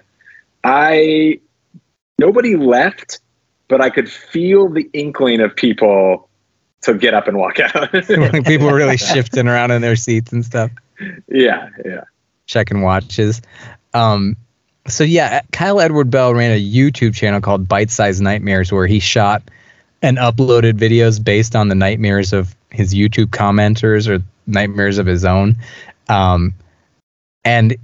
I 0.63 1.39
nobody 2.18 2.56
left, 2.56 3.20
but 3.68 3.82
I 3.82 3.89
could 3.89 4.10
feel 4.10 4.70
the 4.70 4.89
inkling 4.94 5.41
of 5.41 5.54
people 5.54 6.30
to 6.84 6.94
get 6.94 7.13
up 7.13 7.28
and 7.28 7.38
walk 7.38 7.60
out. 7.76 7.91
people 7.91 8.68
were 8.68 8.76
really 8.76 8.98
shifting 9.13 9.50
around 9.50 9.72
in 9.72 9.82
their 9.82 9.98
seats 9.98 10.32
and 10.32 10.46
stuff. 10.46 10.72
Yeah, 11.28 11.70
yeah. 11.84 12.04
Checking 12.46 12.82
watches. 12.82 13.41
Um, 13.94 14.38
so 14.88 15.04
yeah, 15.04 15.41
Kyle 15.52 15.80
Edward 15.80 16.12
Ball 16.12 16.34
ran 16.34 16.52
a 16.52 16.62
YouTube 16.62 17.15
channel 17.15 17.41
called 17.41 17.67
Bite 17.67 17.89
Size 17.89 18.21
Nightmares 18.21 18.71
where 18.71 18.88
he 18.88 19.00
shot 19.00 19.43
and 20.02 20.17
uploaded 20.17 20.74
videos 20.74 21.24
based 21.24 21.56
on 21.56 21.67
the 21.67 21.76
nightmares 21.76 22.34
of 22.34 22.56
his 22.69 22.93
YouTube 22.93 23.28
commenters 23.28 24.08
or 24.08 24.24
nightmares 24.45 24.98
of 24.98 25.06
his 25.06 25.26
own. 25.26 25.56
Um, 26.08 26.54
and 27.43 27.78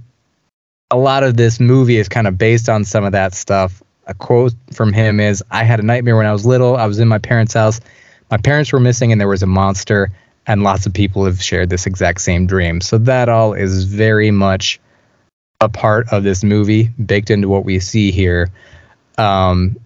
a 0.90 0.96
lot 0.96 1.24
of 1.24 1.36
this 1.36 1.58
movie 1.58 1.96
is 1.96 2.08
kind 2.08 2.26
of 2.26 2.38
based 2.38 2.68
on 2.68 2.84
some 2.84 3.04
of 3.04 3.12
that 3.12 3.34
stuff. 3.34 3.82
A 4.06 4.14
quote 4.14 4.54
from 4.72 4.92
him 4.92 5.20
is 5.20 5.42
I 5.50 5.64
had 5.64 5.80
a 5.80 5.84
nightmare 5.84 6.16
when 6.16 6.26
I 6.26 6.32
was 6.32 6.44
little. 6.44 6.76
I 6.76 6.86
was 6.86 6.98
in 6.98 7.08
my 7.08 7.18
parents' 7.18 7.54
house. 7.54 7.80
My 8.30 8.36
parents 8.36 8.72
were 8.72 8.80
missing 8.80 9.10
and 9.12 9.20
there 9.20 9.28
was 9.28 9.42
a 9.42 9.46
monster, 9.46 10.10
and 10.46 10.62
lots 10.62 10.86
of 10.86 10.94
people 10.94 11.24
have 11.24 11.42
shared 11.42 11.70
this 11.70 11.86
exact 11.86 12.20
same 12.20 12.46
dream. 12.46 12.80
So 12.80 12.98
that 12.98 13.28
all 13.28 13.54
is 13.54 13.84
very 13.84 14.30
much 14.30 14.80
a 15.62 15.68
part 15.68 16.12
of 16.12 16.24
this 16.24 16.42
movie, 16.42 16.88
baked 16.88 17.30
into 17.30 17.48
what 17.48 17.64
we 17.64 17.78
see 17.78 18.10
here. 18.10 18.50
Um, 19.16 19.76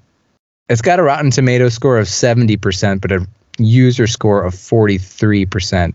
it's 0.70 0.80
got 0.80 0.98
a 0.98 1.02
Rotten 1.02 1.30
Tomato 1.30 1.68
score 1.68 1.98
of 1.98 2.06
70%, 2.06 3.00
but 3.02 3.12
a 3.12 3.26
user 3.58 4.06
score 4.06 4.42
of 4.42 4.54
43%. 4.54 5.92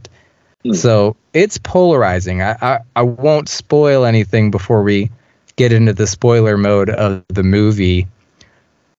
Mm. 0.63 0.75
So 0.75 1.15
it's 1.33 1.57
polarizing. 1.57 2.43
I, 2.43 2.55
I, 2.61 2.79
I 2.95 3.01
won't 3.01 3.49
spoil 3.49 4.05
anything 4.05 4.51
before 4.51 4.83
we 4.83 5.09
get 5.55 5.73
into 5.73 5.93
the 5.93 6.05
spoiler 6.05 6.57
mode 6.57 6.91
of 6.91 7.23
the 7.29 7.43
movie, 7.43 8.07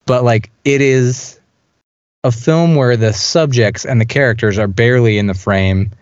but 0.05 0.25
like 0.25 0.51
it 0.65 0.81
is 0.81 1.39
a 2.25 2.33
film 2.33 2.75
where 2.75 2.97
the 2.97 3.13
subjects 3.13 3.85
and 3.85 4.01
the 4.01 4.05
characters 4.05 4.59
are 4.59 4.69
barely 4.69 5.17
in 5.17 5.29
the 5.29 5.35
frame. 5.35 5.93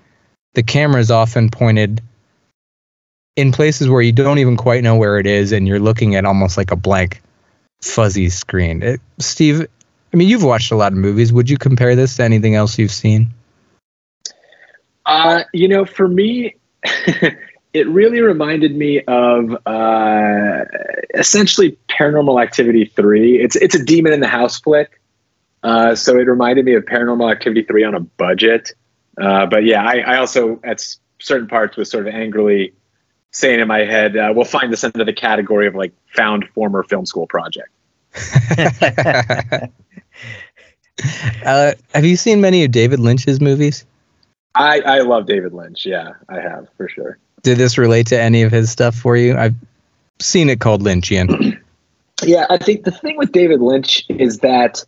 The 0.55 0.63
camera 0.63 1.01
is 1.01 1.11
often 1.11 1.51
pointed 1.51 2.01
in 3.37 3.53
places 3.53 3.89
where 3.89 4.03
you 4.03 4.13
don't 4.13 4.39
even 4.39 4.57
quite 4.57 4.83
know 4.83 4.97
where 4.97 5.19
it 5.19 5.27
is, 5.27 5.53
and 5.53 5.67
you're 5.67 5.81
looking 5.81 6.15
at 6.15 6.25
almost 6.25 6.57
like 6.57 6.71
a 6.71 6.77
blank, 6.77 7.23
fuzzy 7.81 8.29
screen. 8.29 8.83
It, 8.83 9.01
Steve, 9.19 9.67
I 10.13 10.17
mean, 10.17 10.29
you've 10.29 10.43
watched 10.43 10.73
a 10.73 10.77
lot 10.77 10.93
of 10.93 10.99
movies. 10.99 11.33
Would 11.33 11.49
you 11.49 11.57
compare 11.57 11.95
this 11.95 12.17
to 12.17 12.25
anything 12.25 12.55
else 12.55 12.79
you've 12.79 12.91
seen? 12.91 13.29
Uh, 15.07 15.45
you 15.53 15.69
know, 15.69 15.85
for 15.85 16.09
me, 16.09 16.57
it 17.73 17.89
really 17.89 18.21
reminded 18.21 18.77
me 18.77 19.03
of 19.03 19.57
uh, 19.67 20.65
essentially 21.15 21.79
Paranormal 21.89 22.43
Activity 22.43 22.85
three. 22.85 23.41
It's 23.41 23.57
it's 23.57 23.75
a 23.75 23.85
demon 23.85 24.13
in 24.13 24.21
the 24.21 24.29
house 24.29 24.61
flick, 24.61 25.01
uh, 25.63 25.95
so 25.95 26.17
it 26.17 26.27
reminded 26.27 26.65
me 26.65 26.75
of 26.75 26.85
Paranormal 26.85 27.31
Activity 27.31 27.63
three 27.63 27.85
on 27.85 27.95
a 27.95 28.01
budget. 28.01 28.73
Uh, 29.21 29.47
but 29.47 29.65
yeah, 29.65 29.85
I, 29.85 29.99
I, 29.99 30.17
also 30.19 30.61
at 30.65 30.83
certain 31.19 31.47
parts 31.47 31.77
was 31.77 31.91
sort 31.91 32.07
of 32.07 32.15
angrily 32.15 32.73
saying 33.33 33.61
in 33.61 33.69
my 33.69 33.81
head, 33.81 34.17
uh, 34.17 34.33
"We'll 34.35 34.45
find 34.45 34.73
this 34.73 34.85
under 34.85 35.05
the 35.05 35.13
category 35.13 35.67
of 35.67 35.75
like 35.75 35.93
found 36.15 36.49
former 36.55 36.83
film 36.83 37.07
school 37.07 37.27
project." 37.27 37.71
Uh, 41.45 41.73
have 41.95 42.05
you 42.05 42.17
seen 42.17 42.41
many 42.41 42.65
of 42.65 42.71
David 42.71 43.01
Lynch's 43.01 43.41
movies? 43.41 43.87
I, 44.55 44.81
I 44.81 44.99
love 45.01 45.27
David 45.27 45.53
Lynch. 45.53 45.87
Yeah, 45.87 46.11
I 46.29 46.41
have 46.41 46.69
for 46.77 46.89
sure. 46.89 47.19
Did 47.43 47.59
this 47.59 47.79
relate 47.79 48.07
to 48.09 48.21
any 48.21 48.43
of 48.43 48.53
his 48.53 48.71
stuff 48.71 48.95
for 48.95 49.17
you? 49.17 49.37
I've 49.37 49.55
seen 50.21 50.51
it 50.51 50.61
called 50.61 50.83
Lynchian. 50.83 51.59
yeah, 52.23 52.47
I 52.51 52.59
think 52.59 52.85
the 52.85 52.91
thing 52.91 53.17
with 53.17 53.33
David 53.33 53.61
Lynch 53.61 54.05
is 54.09 54.39
that 54.39 54.85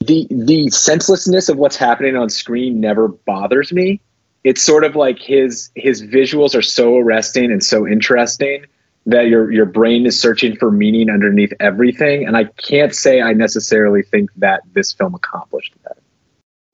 the 0.00 0.26
the 0.30 0.70
senselessness 0.70 1.48
of 1.48 1.58
what's 1.58 1.76
happening 1.76 2.16
on 2.16 2.30
screen 2.30 2.80
never 2.80 3.08
bothers 3.08 3.72
me. 3.72 4.00
It's 4.44 4.62
sort 4.62 4.84
of 4.84 4.94
like 4.94 5.18
his 5.18 5.70
his 5.74 6.02
visuals 6.02 6.54
are 6.54 6.62
so 6.62 6.96
arresting 6.98 7.50
and 7.50 7.64
so 7.64 7.86
interesting 7.86 8.66
that 9.06 9.26
your 9.26 9.50
your 9.50 9.66
brain 9.66 10.06
is 10.06 10.18
searching 10.18 10.56
for 10.56 10.70
meaning 10.70 11.10
underneath 11.10 11.52
everything. 11.60 12.26
And 12.26 12.36
I 12.36 12.44
can't 12.44 12.94
say 12.94 13.20
I 13.20 13.32
necessarily 13.32 14.02
think 14.02 14.30
that 14.36 14.62
this 14.72 14.92
film 14.92 15.14
accomplished 15.14 15.74
that. 15.84 15.98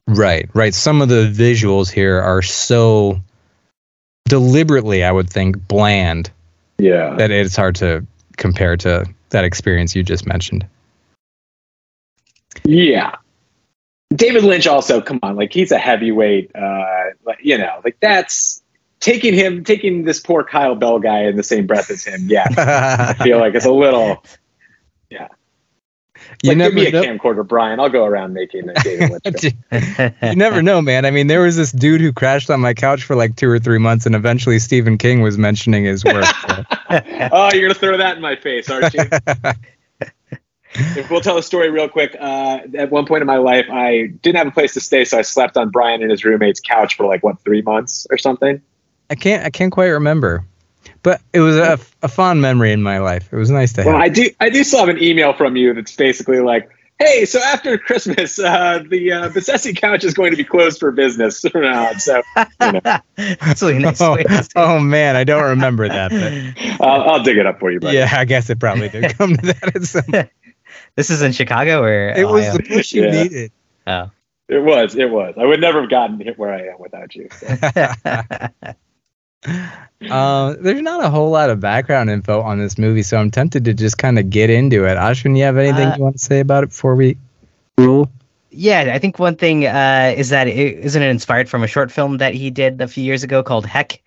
Right, 0.07 0.49
right. 0.55 0.75
Some 0.75 1.01
of 1.03 1.09
the 1.09 1.33
visuals 1.33 1.91
here 1.91 2.21
are 2.21 2.43
so 2.43 3.21
deliberately, 4.25 5.05
I 5.05 5.13
would 5.13 5.31
think, 5.31 5.69
bland. 5.69 6.31
Yeah. 6.79 7.15
That 7.17 7.31
it's 7.31 7.57
hard 7.57 7.77
to 7.77 8.05
compare 8.37 8.77
to 8.79 9.07
that 9.31 9.45
experience 9.45 9.95
you 9.95 10.03
just 10.03 10.27
mentioned. 10.27 10.67
Yeah. 12.65 13.17
David 14.15 14.45
Lynch 14.45 14.67
also, 14.67 15.01
come 15.01 15.21
on, 15.23 15.37
like 15.37 15.53
he's 15.53 15.73
a 15.73 15.79
heavyweight 15.79 16.55
uh 16.55 17.05
like 17.25 17.39
you 17.43 17.59
know, 17.59 17.81
like 17.85 17.99
that's 18.01 18.63
taking 18.99 19.35
him 19.35 19.65
taking 19.65 20.05
this 20.05 20.21
poor 20.21 20.45
Kyle 20.45 20.75
Ball 20.75 20.99
guy 20.99 21.25
in 21.25 21.37
the 21.37 21.43
same 21.43 21.67
breath 21.67 21.91
as 21.91 22.05
him, 22.05 22.27
yeah. 22.29 22.47
I 22.57 23.15
feel 23.23 23.39
like 23.39 23.55
it's 23.55 23.67
a 23.67 23.73
little 23.73 24.25
yeah. 25.11 25.29
You 26.43 26.51
like, 26.51 26.59
never 26.59 26.75
give 26.75 26.75
me 26.75 26.87
a 26.87 26.93
know. 26.93 27.03
camcorder, 27.03 27.47
Brian. 27.47 27.81
I'll 27.81 27.91
go 27.91 28.05
around 28.05 28.33
making 28.33 28.69
a 28.69 28.75
David 28.75 29.11
Lynch 29.25 29.55
You 30.23 30.37
never 30.37 30.63
know, 30.63 30.81
man. 30.81 31.05
I 31.05 31.11
mean, 31.11 31.27
there 31.27 31.41
was 31.41 31.57
this 31.57 31.73
dude 31.73 32.01
who 32.01 32.13
crashed 32.13 32.51
on 32.51 32.61
my 32.61 32.75
couch 32.75 33.05
for 33.05 33.17
like 33.17 33.37
two 33.37 33.49
or 33.49 33.59
three 33.59 33.79
months, 33.79 34.07
and 34.07 34.15
eventually 34.15 34.59
Stephen 34.59 34.97
King 34.97 35.23
was 35.23 35.37
mentioning 35.37 35.85
his 35.85 36.05
work. 36.05 36.25
So. 36.25 36.65
oh, 37.33 37.51
you're 37.53 37.69
gonna 37.69 37.75
throw 37.75 37.97
that 37.99 38.17
in 38.17 38.23
my 38.23 38.37
face, 38.37 38.71
aren't 38.71 38.95
you? 38.95 39.03
if 40.75 41.11
we'll 41.11 41.21
tell 41.21 41.39
a 41.39 41.43
story 41.43 41.71
real 41.71 41.89
quick, 41.89 42.17
uh, 42.19 42.61
at 42.77 42.91
one 42.91 43.07
point 43.07 43.23
in 43.23 43.27
my 43.27 43.39
life, 43.39 43.67
I 43.71 44.07
didn't 44.23 44.37
have 44.37 44.47
a 44.47 44.53
place 44.53 44.75
to 44.75 44.81
stay, 44.81 45.05
so 45.05 45.19
I 45.19 45.23
slept 45.23 45.57
on 45.57 45.71
Brian 45.71 46.03
and 46.03 46.11
his 46.11 46.25
roommate's 46.25 46.61
couch 46.61 46.97
for 46.97 47.07
like 47.07 47.23
what 47.23 47.41
three 47.41 47.63
months 47.63 48.07
or 48.11 48.19
something. 48.19 48.61
I 49.09 49.15
can't. 49.15 49.45
I 49.45 49.51
can't 49.51 49.73
quite 49.73 49.89
remember 49.89 50.45
but 51.03 51.21
it 51.33 51.41
was 51.41 51.57
a, 51.57 51.79
a 52.03 52.09
fond 52.09 52.41
memory 52.41 52.73
in 52.73 52.83
my 52.83 52.99
life. 52.99 53.33
It 53.33 53.37
was 53.37 53.51
nice 53.51 53.73
to 53.75 53.83
have. 53.83 53.95
I 53.95 54.09
do 54.09 54.29
I 54.41 54.51
do 54.51 54.65
still 54.65 54.81
have 54.81 54.89
an 54.89 55.03
email 55.03 55.33
from 55.33 55.57
you 55.57 55.73
that's 55.75 55.95
basically 55.97 56.41
like, 56.41 56.71
"Hey, 56.99 57.25
so 57.25 57.41
after 57.41 57.79
Christmas, 57.79 58.39
uh, 58.39 58.83
the 58.89 59.13
uh, 59.13 59.29
Besessi 59.31 59.77
couch 59.77 60.05
is 60.05 60.15
going 60.15 60.31
to 60.31 60.37
be 60.37 60.45
closed 60.45 60.81
for 60.81 60.91
business 60.93 61.45
now." 61.55 61.93
So, 61.99 62.23
you 62.61 62.73
know. 62.73 62.81
that's 63.17 63.63
really 63.63 63.79
nice. 63.79 64.01
Oh, 64.01 64.17
oh, 64.57 64.81
man, 64.81 65.17
I 65.17 65.25
don't 65.25 65.51
remember 65.51 65.89
that. 65.89 66.11
But... 66.11 66.87
I'll, 66.87 67.11
I'll, 67.11 67.23
dig 67.23 67.39
it 67.39 67.47
up 67.47 67.59
for 67.59 67.71
you. 67.71 67.81
Buddy. 67.81 67.97
Yeah, 67.97 68.09
I 68.13 68.25
guess 68.25 68.51
it 68.51 68.59
probably 68.59 68.89
did 68.89 69.17
come 69.17 69.37
to 69.37 69.47
that. 69.47 69.77
at 69.77 69.85
Some... 69.85 70.05
this 70.97 71.11
is 71.11 71.23
in 71.23 71.33
Chicago, 71.33 71.83
or 71.83 72.09
it 72.11 72.29
was 72.29 72.53
the 72.53 72.63
push 72.63 72.93
you 72.93 73.05
yeah. 73.05 73.23
needed. 73.23 73.53
Oh. 73.87 74.11
It 74.51 74.65
was. 74.65 74.97
It 74.97 75.11
was. 75.11 75.35
I 75.39 75.45
would 75.45 75.61
never 75.61 75.81
have 75.81 75.91
gotten 75.91 76.19
hit 76.19 76.37
where 76.37 76.53
I 76.53 76.67
am 76.67 76.81
without 76.81 77.15
you. 77.15 77.29
So. 77.31 77.47
Uh, 80.11 80.57
there's 80.61 80.83
not 80.83 81.05
a 81.05 81.09
whole 81.09 81.31
lot 81.31 81.51
of 81.51 81.61
background 81.61 82.11
info 82.11 82.41
on 82.41 82.59
this 82.59 82.77
movie, 82.77 83.05
so 83.05 83.17
I'm 83.17 83.31
tempted 83.31 83.65
to 83.67 83.75
just 83.75 83.97
kind 83.97 84.19
of 84.19 84.29
get 84.29 84.51
into 84.51 84.87
it. 84.87 84.97
Ashwin, 84.97 85.37
you 85.37 85.45
have 85.45 85.57
anything 85.57 85.89
Uh, 85.89 85.97
you 85.97 86.03
want 86.03 86.17
to 86.17 86.25
say 86.25 86.41
about 86.41 86.65
it 86.65 86.71
before 86.71 86.97
we 86.97 87.17
rule? 87.79 88.11
Yeah, 88.51 88.91
I 88.93 88.99
think 88.99 89.21
one 89.21 89.37
thing 89.37 89.67
uh, 89.67 90.13
is 90.17 90.31
that 90.31 90.49
it 90.49 90.79
isn't 90.79 91.01
it 91.01 91.09
inspired 91.09 91.49
from 91.49 91.63
a 91.63 91.69
short 91.69 91.93
film 91.93 92.19
that 92.19 92.35
he 92.35 92.51
did 92.51 92.81
a 92.81 92.89
few 92.89 93.05
years 93.05 93.23
ago 93.23 93.45
called 93.45 93.67
Heck, 93.67 94.03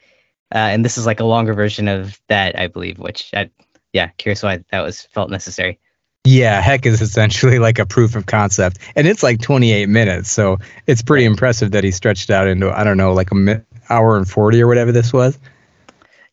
uh, 0.53 0.57
and 0.57 0.83
this 0.83 0.97
is 0.97 1.05
like 1.05 1.21
a 1.21 1.25
longer 1.25 1.53
version 1.53 1.87
of 1.87 2.19
that, 2.27 2.59
I 2.59 2.67
believe. 2.67 2.99
Which, 2.99 3.31
I, 3.33 3.49
yeah, 3.93 4.09
curious 4.17 4.43
why 4.43 4.63
that 4.71 4.81
was 4.81 5.03
felt 5.03 5.29
necessary. 5.29 5.79
Yeah, 6.25 6.61
Heck 6.61 6.85
is 6.85 7.01
essentially 7.01 7.59
like 7.59 7.79
a 7.79 7.85
proof 7.85 8.15
of 8.15 8.27
concept, 8.27 8.77
and 8.95 9.07
it's 9.07 9.23
like 9.23 9.41
28 9.41 9.89
minutes, 9.89 10.31
so 10.31 10.57
it's 10.87 11.01
pretty 11.01 11.25
impressive 11.25 11.71
that 11.71 11.83
he 11.83 11.91
stretched 11.91 12.29
out 12.29 12.47
into 12.47 12.71
I 12.71 12.83
don't 12.83 12.97
know, 12.97 13.13
like 13.13 13.31
a 13.31 13.35
mi- 13.35 13.59
hour 13.89 14.15
and 14.15 14.29
40 14.29 14.61
or 14.61 14.67
whatever 14.67 14.91
this 14.91 15.11
was. 15.11 15.37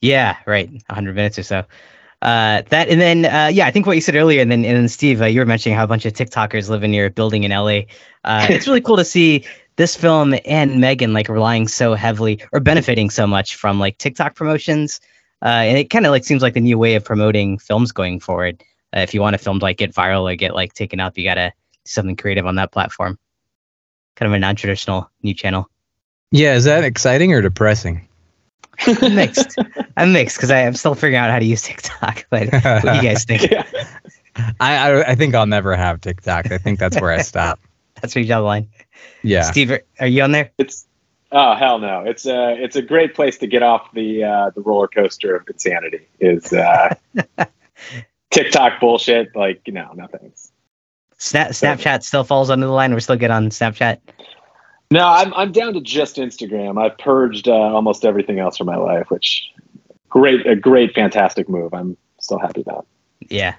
Yeah, 0.01 0.37
right, 0.47 0.71
100 0.71 1.15
minutes 1.15 1.39
or 1.39 1.43
so. 1.43 1.65
Uh, 2.23 2.63
that 2.69 2.89
and 2.89 3.01
then 3.01 3.25
uh, 3.25 3.51
yeah, 3.53 3.67
I 3.67 3.71
think 3.71 3.87
what 3.87 3.97
you 3.97 4.01
said 4.01 4.15
earlier, 4.15 4.41
and 4.41 4.51
then 4.51 4.65
and 4.65 4.77
then 4.77 4.89
Steve, 4.89 5.23
uh, 5.23 5.27
you 5.27 5.41
were 5.41 5.47
mentioning 5.47 5.77
how 5.77 5.85
a 5.85 5.89
bunch 5.89 6.05
of 6.05 6.13
TikTokers 6.13 6.69
live 6.69 6.85
in 6.85 6.93
your 6.93 7.11
building 7.11 7.45
in 7.45 7.51
LA. 7.51 7.83
Uh, 8.25 8.47
it's 8.51 8.67
really 8.67 8.83
cool 8.83 8.97
to 8.97 9.05
see 9.05 9.45
this 9.77 9.97
film 9.97 10.35
and 10.45 10.81
Megan 10.81 11.15
like 11.15 11.29
relying 11.29 11.67
so 11.67 11.95
heavily 11.95 12.45
or 12.53 12.61
benefiting 12.61 13.09
so 13.09 13.27
much 13.27 13.57
from 13.57 13.81
like 13.81 13.97
TikTok 13.99 14.35
promotions. 14.35 15.01
Uh, 15.43 15.65
and 15.65 15.79
it 15.79 15.89
kind 15.89 16.05
of 16.05 16.11
like 16.11 16.25
seems 16.25 16.43
like 16.43 16.53
the 16.53 16.61
new 16.61 16.77
way 16.77 16.95
of 16.95 17.03
promoting 17.03 17.57
films 17.57 17.91
going 17.91 18.21
forward. 18.21 18.63
Uh, 18.95 19.01
if 19.01 19.15
you 19.15 19.21
want 19.21 19.35
a 19.35 19.39
film 19.39 19.59
to 19.59 19.65
like 19.65 19.77
get 19.77 19.95
viral 19.95 20.31
or 20.31 20.35
get 20.37 20.55
like 20.55 20.75
taken 20.75 21.01
up, 21.01 21.17
you 21.17 21.25
gotta 21.25 21.51
do 21.51 21.91
something 21.91 22.17
creative 22.17 22.47
on 22.47 22.57
that 22.57 22.73
platform. 22.73 23.19
Kind 24.17 24.27
of 24.27 24.35
a 24.35 24.39
non-traditional 24.39 25.11
new 25.23 25.35
channel. 25.35 25.69
Yeah, 26.33 26.55
is 26.55 26.65
that 26.65 26.85
exciting 26.85 27.33
or 27.33 27.41
depressing? 27.41 28.07
I'm 28.87 29.15
mixed. 29.15 29.57
I'm 29.97 30.13
mixed 30.13 30.37
because 30.37 30.51
I'm 30.51 30.75
still 30.75 30.95
figuring 30.95 31.17
out 31.17 31.31
how 31.31 31.39
to 31.39 31.45
use 31.45 31.63
TikTok. 31.63 32.27
But 32.31 32.53
what 32.53 32.83
do 32.83 32.97
you 32.97 33.03
guys 33.03 33.25
think? 33.25 33.43
Yeah. 33.51 33.65
I, 34.61 34.77
I 34.77 35.11
I 35.11 35.15
think 35.17 35.35
I'll 35.35 35.47
never 35.47 35.75
have 35.75 36.01
TikTok. 36.01 36.53
I 36.53 36.59
think 36.59 36.79
that's 36.79 36.99
where 37.01 37.11
I 37.11 37.23
stop. 37.23 37.59
That's 38.01 38.15
where 38.15 38.23
you 38.23 38.29
draw 38.29 38.39
the 38.39 38.47
line. 38.47 38.69
Yeah. 39.23 39.43
Steve, 39.43 39.71
are, 39.73 39.83
are 39.99 40.07
you 40.07 40.23
on 40.23 40.33
there? 40.33 40.53
It's 40.57 40.87
oh 41.33 41.55
hell 41.55 41.79
no. 41.79 42.01
It's 42.07 42.25
a 42.25 42.55
it's 42.57 42.77
a 42.77 42.83
great 42.83 43.15
place 43.15 43.37
to 43.39 43.47
get 43.47 43.63
off 43.63 43.93
the 43.93 44.25
uh, 44.25 44.51
the 44.55 44.63
roller 44.63 44.89
coaster 44.89 45.37
of 45.37 45.47
insanity. 45.49 46.07
Is 46.19 46.51
uh, 46.53 46.95
TikTok 48.31 48.81
bullshit? 48.81 49.35
Like 49.35 49.63
you 49.67 49.73
know, 49.73 49.91
no 49.95 50.07
thanks. 50.07 50.53
Snap, 51.19 51.51
Snapchat 51.51 52.03
still 52.03 52.25
falls 52.25 52.49
under 52.49 52.67
the 52.67 52.73
line. 52.73 52.95
We're 52.95 53.01
still 53.01 53.17
good 53.17 53.31
on 53.31 53.51
Snapchat. 53.51 53.99
No, 54.91 55.07
I'm 55.07 55.33
I'm 55.35 55.53
down 55.53 55.75
to 55.75 55.81
just 55.81 56.17
Instagram. 56.17 56.83
I've 56.83 56.99
purged 56.99 57.47
uh, 57.47 57.53
almost 57.53 58.05
everything 58.05 58.39
else 58.39 58.57
from 58.57 58.67
my 58.67 58.77
life, 58.77 59.11
which 59.11 59.53
great 60.09 60.47
a 60.47 60.57
great 60.57 60.95
fantastic 60.95 61.49
move. 61.49 61.75
I'm 61.75 61.97
so 62.21 62.39
happy 62.39 62.63
about. 62.63 62.87
Yeah. 63.29 63.55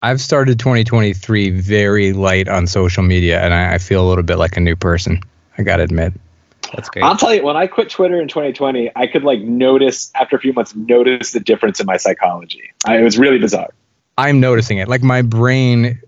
I've 0.00 0.20
started 0.20 0.60
2023 0.60 1.50
very 1.50 2.12
light 2.12 2.48
on 2.48 2.68
social 2.68 3.02
media, 3.02 3.40
and 3.42 3.52
I, 3.52 3.74
I 3.74 3.78
feel 3.78 4.06
a 4.06 4.08
little 4.08 4.22
bit 4.22 4.36
like 4.36 4.56
a 4.56 4.60
new 4.60 4.76
person. 4.76 5.20
I 5.56 5.62
gotta 5.62 5.82
admit. 5.82 6.12
That's 6.72 6.88
great. 6.88 7.02
I'll 7.02 7.16
tell 7.16 7.34
you, 7.34 7.42
when 7.42 7.56
I 7.56 7.66
quit 7.66 7.90
Twitter 7.90 8.20
in 8.20 8.28
2020, 8.28 8.92
I 8.94 9.06
could 9.06 9.24
like 9.24 9.40
notice 9.40 10.12
after 10.14 10.36
a 10.36 10.38
few 10.38 10.52
months, 10.52 10.74
notice 10.74 11.32
the 11.32 11.40
difference 11.40 11.80
in 11.80 11.86
my 11.86 11.96
psychology. 11.96 12.72
I, 12.86 12.98
it 12.98 13.02
was 13.02 13.18
really 13.18 13.38
bizarre. 13.38 13.70
I'm 14.18 14.40
noticing 14.40 14.78
it. 14.78 14.88
Like 14.88 15.02
my 15.02 15.22
brain 15.22 16.00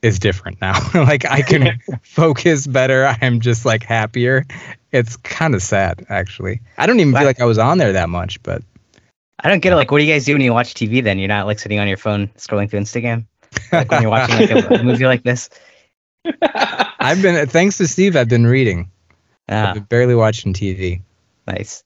is 0.00 0.18
different 0.18 0.60
now. 0.60 0.78
like 0.94 1.24
I 1.30 1.42
can 1.42 1.80
focus 2.02 2.66
better. 2.66 3.14
I'm 3.20 3.40
just 3.40 3.64
like 3.66 3.82
happier. 3.82 4.46
It's 4.92 5.16
kind 5.16 5.54
of 5.54 5.62
sad, 5.62 6.06
actually. 6.08 6.60
I 6.78 6.86
don't 6.86 6.98
even 7.00 7.12
Wow. 7.12 7.18
feel 7.20 7.26
like 7.26 7.40
I 7.40 7.44
was 7.44 7.58
on 7.58 7.76
there 7.78 7.92
that 7.92 8.08
much, 8.08 8.42
but 8.42 8.62
I 9.40 9.48
don't 9.50 9.60
get 9.60 9.72
it. 9.72 9.76
Like, 9.76 9.90
what 9.90 9.98
do 9.98 10.04
you 10.04 10.12
guys 10.12 10.24
do 10.24 10.32
when 10.32 10.40
you 10.40 10.52
watch 10.54 10.72
TV 10.74 11.02
then? 11.02 11.18
You're 11.18 11.28
not 11.28 11.46
like 11.46 11.58
sitting 11.58 11.78
on 11.78 11.88
your 11.88 11.96
phone 11.98 12.28
scrolling 12.38 12.70
through 12.70 12.80
Instagram? 12.80 13.26
Like 13.72 13.90
when 13.90 14.02
you're 14.02 14.10
watching 14.10 14.36
like 14.36 14.50
a, 14.50 14.74
a 14.80 14.82
movie 14.84 15.06
like 15.06 15.22
this? 15.24 15.50
I've 16.42 17.22
been 17.22 17.46
thanks 17.48 17.78
to 17.78 17.86
Steve. 17.88 18.16
I've 18.16 18.28
been 18.28 18.46
reading. 18.46 18.90
Ah, 19.48 19.68
I've 19.68 19.74
been 19.74 19.82
barely 19.84 20.14
watching 20.14 20.52
TV. 20.52 21.02
nice. 21.46 21.82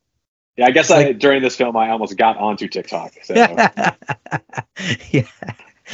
Yeah, 0.56 0.66
I 0.66 0.70
guess 0.70 0.90
I 0.90 1.12
during 1.12 1.42
this 1.42 1.56
film 1.56 1.76
I 1.76 1.90
almost 1.90 2.16
got 2.16 2.36
onto 2.36 2.68
TikTok. 2.68 3.14
So 3.22 3.34
yeah. 5.10 5.26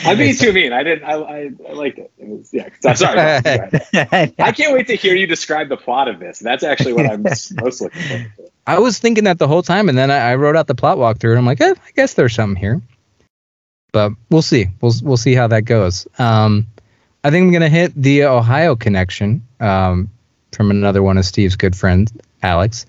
I'm 0.05 0.16
being 0.16 0.35
too 0.35 0.53
mean. 0.53 0.73
I 0.73 0.83
didn't. 0.83 1.05
I, 1.05 1.14
I, 1.14 1.51
I 1.68 1.73
liked 1.73 1.99
it. 1.99 2.12
It 2.18 2.29
was 2.29 2.51
yeah. 2.53 2.68
So, 2.81 2.94
sorry. 2.94 3.18
I 4.38 4.53
can't 4.53 4.73
wait 4.73 4.87
to 4.88 4.97
hear 4.97 5.14
you 5.14 5.27
describe 5.27 5.68
the 5.68 5.77
plot 5.77 6.09
of 6.09 6.21
this. 6.21 6.38
That's 6.38 6.62
actually 6.62 6.92
what 6.92 7.07
I'm 7.07 7.23
most 7.61 7.81
looking 7.81 8.03
forward 8.03 8.33
to. 8.37 8.51
I 8.66 8.79
was 8.79 8.99
thinking 8.99 9.25
that 9.25 9.38
the 9.38 9.49
whole 9.49 9.62
time, 9.62 9.88
and 9.88 9.97
then 9.97 10.11
I, 10.11 10.33
I 10.33 10.35
wrote 10.37 10.57
out 10.57 10.66
the 10.66 10.75
plot 10.75 10.99
walkthrough, 10.99 11.31
and 11.31 11.38
I'm 11.38 11.47
like, 11.47 11.61
eh, 11.61 11.75
I 11.75 11.90
guess 11.97 12.14
there's 12.14 12.35
something 12.35 12.61
here. 12.61 12.81
But 13.92 14.12
we'll 14.31 14.42
see. 14.42 14.68
We'll 14.81 14.92
we'll 15.03 15.16
see 15.16 15.35
how 15.35 15.49
that 15.49 15.62
goes. 15.62 16.07
Um, 16.18 16.66
I 17.25 17.31
think 17.31 17.44
I'm 17.44 17.53
gonna 17.53 17.68
hit 17.68 17.92
the 18.01 18.25
Ohio 18.25 18.77
connection 18.77 19.47
um, 19.59 20.11
from 20.53 20.71
another 20.71 21.03
one 21.03 21.18
of 21.18 21.25
Steve's 21.25 21.57
good 21.57 21.75
friends, 21.75 22.12
Alex. 22.42 22.87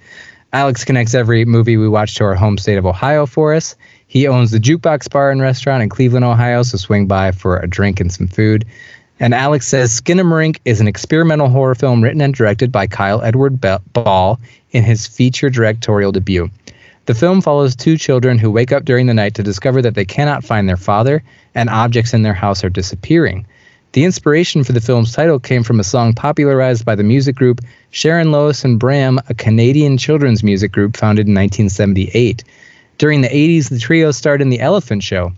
Alex 0.52 0.84
connects 0.84 1.14
every 1.14 1.46
movie 1.46 1.78
we 1.78 1.88
watch 1.88 2.16
to 2.16 2.24
our 2.24 2.34
home 2.34 2.58
state 2.58 2.78
of 2.80 2.86
Ohio 2.86 3.28
for 3.28 3.54
us. 3.54 3.76
He 4.08 4.28
owns 4.28 4.50
the 4.50 4.60
Jukebox 4.60 5.12
Bar 5.12 5.30
and 5.30 5.42
Restaurant 5.42 5.84
in 5.84 5.90
Cleveland, 5.90 6.26
Ohio, 6.26 6.64
so 6.64 6.78
swing 6.78 7.06
by 7.06 7.32
for 7.32 7.58
a 7.58 7.68
drink 7.68 8.00
and 8.00 8.12
some 8.12 8.28
food. 8.28 8.66
And 9.20 9.36
Alex 9.36 9.68
says 9.68 10.02
Skinamarink 10.02 10.58
is 10.66 10.82
an 10.82 10.88
experimental 10.88 11.50
horror 11.50 11.76
film 11.76 12.04
written 12.04 12.22
and 12.22 12.34
directed 12.34 12.72
by 12.72 12.88
Kyle 12.88 13.22
Edward 13.22 13.62
Ball 13.94 14.40
in 14.72 14.84
his 14.84 15.06
feature 15.06 15.52
directorial 15.52 16.12
debut. 16.12 16.50
The 17.06 17.14
film 17.14 17.42
follows 17.42 17.76
two 17.76 17.98
children 17.98 18.40
who 18.40 18.50
wake 18.50 18.72
up 18.72 18.86
during 18.86 19.06
the 19.06 19.14
night 19.14 19.36
to 19.36 19.44
discover 19.44 19.84
that 19.84 19.94
they 19.94 20.06
cannot 20.06 20.44
find 20.44 20.68
their 20.68 20.78
father 20.78 21.22
and 21.54 21.70
objects 21.70 22.14
in 22.16 22.24
their 22.24 22.34
house 22.34 22.64
are 22.64 22.70
disappearing. 22.70 23.46
The 23.92 24.04
inspiration 24.04 24.64
for 24.64 24.72
the 24.72 24.82
film's 24.82 25.14
title 25.14 25.40
came 25.40 25.64
from 25.64 25.80
a 25.80 25.84
song 25.84 26.14
popularized 26.14 26.86
by 26.86 26.94
the 26.94 27.04
music 27.04 27.36
group 27.36 27.62
Sharon 27.90 28.32
Lois 28.32 28.64
and 28.64 28.80
Bram, 28.80 29.20
a 29.30 29.34
Canadian 29.34 29.98
children's 29.98 30.44
music 30.44 30.72
group 30.72 30.96
founded 30.96 31.28
in 31.28 31.34
1978. 31.34 32.44
During 33.00 33.22
the 33.22 33.30
80s, 33.30 33.70
the 33.70 33.80
trio 33.80 34.12
starred 34.12 34.44
in 34.44 34.50
The 34.50 34.60
Elephant 34.60 35.02
Show. 35.02 35.34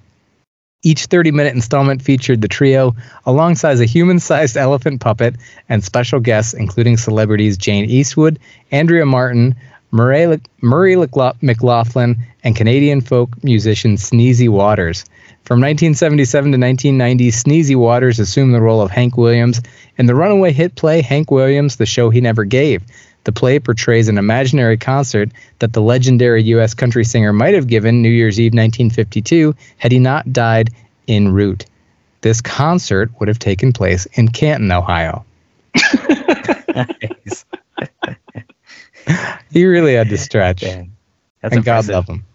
Each 0.84 1.06
30 1.06 1.32
minute 1.32 1.56
installment 1.56 2.02
featured 2.02 2.42
the 2.42 2.50
trio 2.50 2.94
alongside 3.26 3.80
a 3.80 3.86
human 3.86 4.20
sized 4.20 4.58
elephant 4.68 5.00
puppet 5.00 5.36
and 5.70 5.82
special 5.82 6.20
guests, 6.20 6.54
including 6.54 6.98
celebrities 6.98 7.56
Jane 7.56 7.86
Eastwood, 7.86 8.38
Andrea 8.72 9.06
Martin, 9.06 9.56
Murray, 9.92 10.96
McLaughlin, 11.42 12.18
and 12.44 12.56
Canadian 12.56 13.00
folk 13.00 13.42
musician 13.44 13.96
Sneezy 13.96 14.50
Waters. 14.50 15.06
From 15.44 15.60
1977 15.60 16.52
to 16.52 16.58
1990, 16.58 17.32
Sneezy 17.32 17.76
Waters 17.76 18.20
assumed 18.20 18.54
the 18.54 18.62
role 18.62 18.82
of 18.82 18.92
Hank 18.92 19.18
Williams 19.18 19.60
in 19.98 20.06
the 20.06 20.16
runaway 20.16 20.52
hit 20.52 20.76
play 20.76 21.02
Hank 21.02 21.30
Williams, 21.32 21.76
The 21.76 21.86
Show 21.86 22.10
He 22.10 22.22
Never 22.22 22.46
Gave. 22.46 22.84
The 23.24 23.32
play 23.32 23.60
portrays 23.60 24.08
an 24.08 24.18
imaginary 24.18 24.78
concert 24.78 25.30
that 25.60 25.74
the 25.74 25.82
legendary 25.82 26.44
U.S. 26.44 26.74
country 26.74 27.04
singer 27.04 27.34
might 27.34 27.54
have 27.54 27.68
given 27.68 28.02
New 28.02 28.10
Year's 28.10 28.40
Eve 28.40 28.52
1952 28.54 29.54
had 29.78 29.92
he 29.92 30.00
not 30.00 30.32
died 30.32 30.70
en 31.08 31.30
route. 31.30 31.66
This 32.22 32.42
concert 32.42 33.12
would 33.20 33.28
have 33.28 33.40
taken 33.40 33.74
place 33.74 34.06
in 34.14 34.30
Canton, 34.30 34.72
Ohio. 34.72 35.26
Nice. 36.74 37.46
He 39.52 39.66
really 39.66 39.96
had 39.96 40.10
to 40.10 40.18
stretch, 40.18 40.62
Dang. 40.62 40.96
That's 41.42 41.56
and 41.56 41.66
God 41.66 41.84
impressive. 41.86 41.96
love 41.96 42.08
him. 42.08 42.26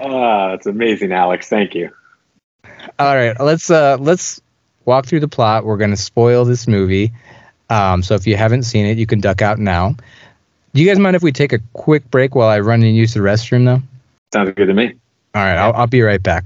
Ah, 0.00 0.52
it's 0.52 0.66
amazing, 0.66 1.12
Alex. 1.12 1.48
Thank 1.48 1.74
you. 1.74 1.90
All 3.00 3.16
right, 3.16 3.34
let's 3.40 3.70
uh 3.70 3.96
let's 3.98 4.42
walk 4.84 5.06
through 5.06 5.20
the 5.20 5.28
plot. 5.28 5.64
We're 5.64 5.78
gonna 5.78 5.96
spoil 5.96 6.44
this 6.44 6.68
movie. 6.68 7.12
Um, 7.70 8.02
so 8.02 8.14
if 8.14 8.26
you 8.26 8.36
haven't 8.36 8.64
seen 8.64 8.84
it, 8.84 8.98
you 8.98 9.06
can 9.06 9.20
duck 9.20 9.40
out 9.40 9.58
now. 9.58 9.96
Do 10.74 10.82
you 10.82 10.86
guys 10.86 10.98
mind 10.98 11.16
if 11.16 11.22
we 11.22 11.32
take 11.32 11.54
a 11.54 11.60
quick 11.72 12.10
break 12.10 12.34
while 12.34 12.48
I 12.48 12.60
run 12.60 12.82
and 12.82 12.94
use 12.94 13.14
the 13.14 13.20
restroom 13.20 13.64
though? 13.64 13.80
Sounds 14.34 14.52
good 14.54 14.66
to 14.66 14.74
me. 14.74 14.94
All 15.34 15.42
right, 15.42 15.56
I'll, 15.56 15.72
I'll 15.72 15.86
be 15.86 16.02
right 16.02 16.22
back. 16.22 16.44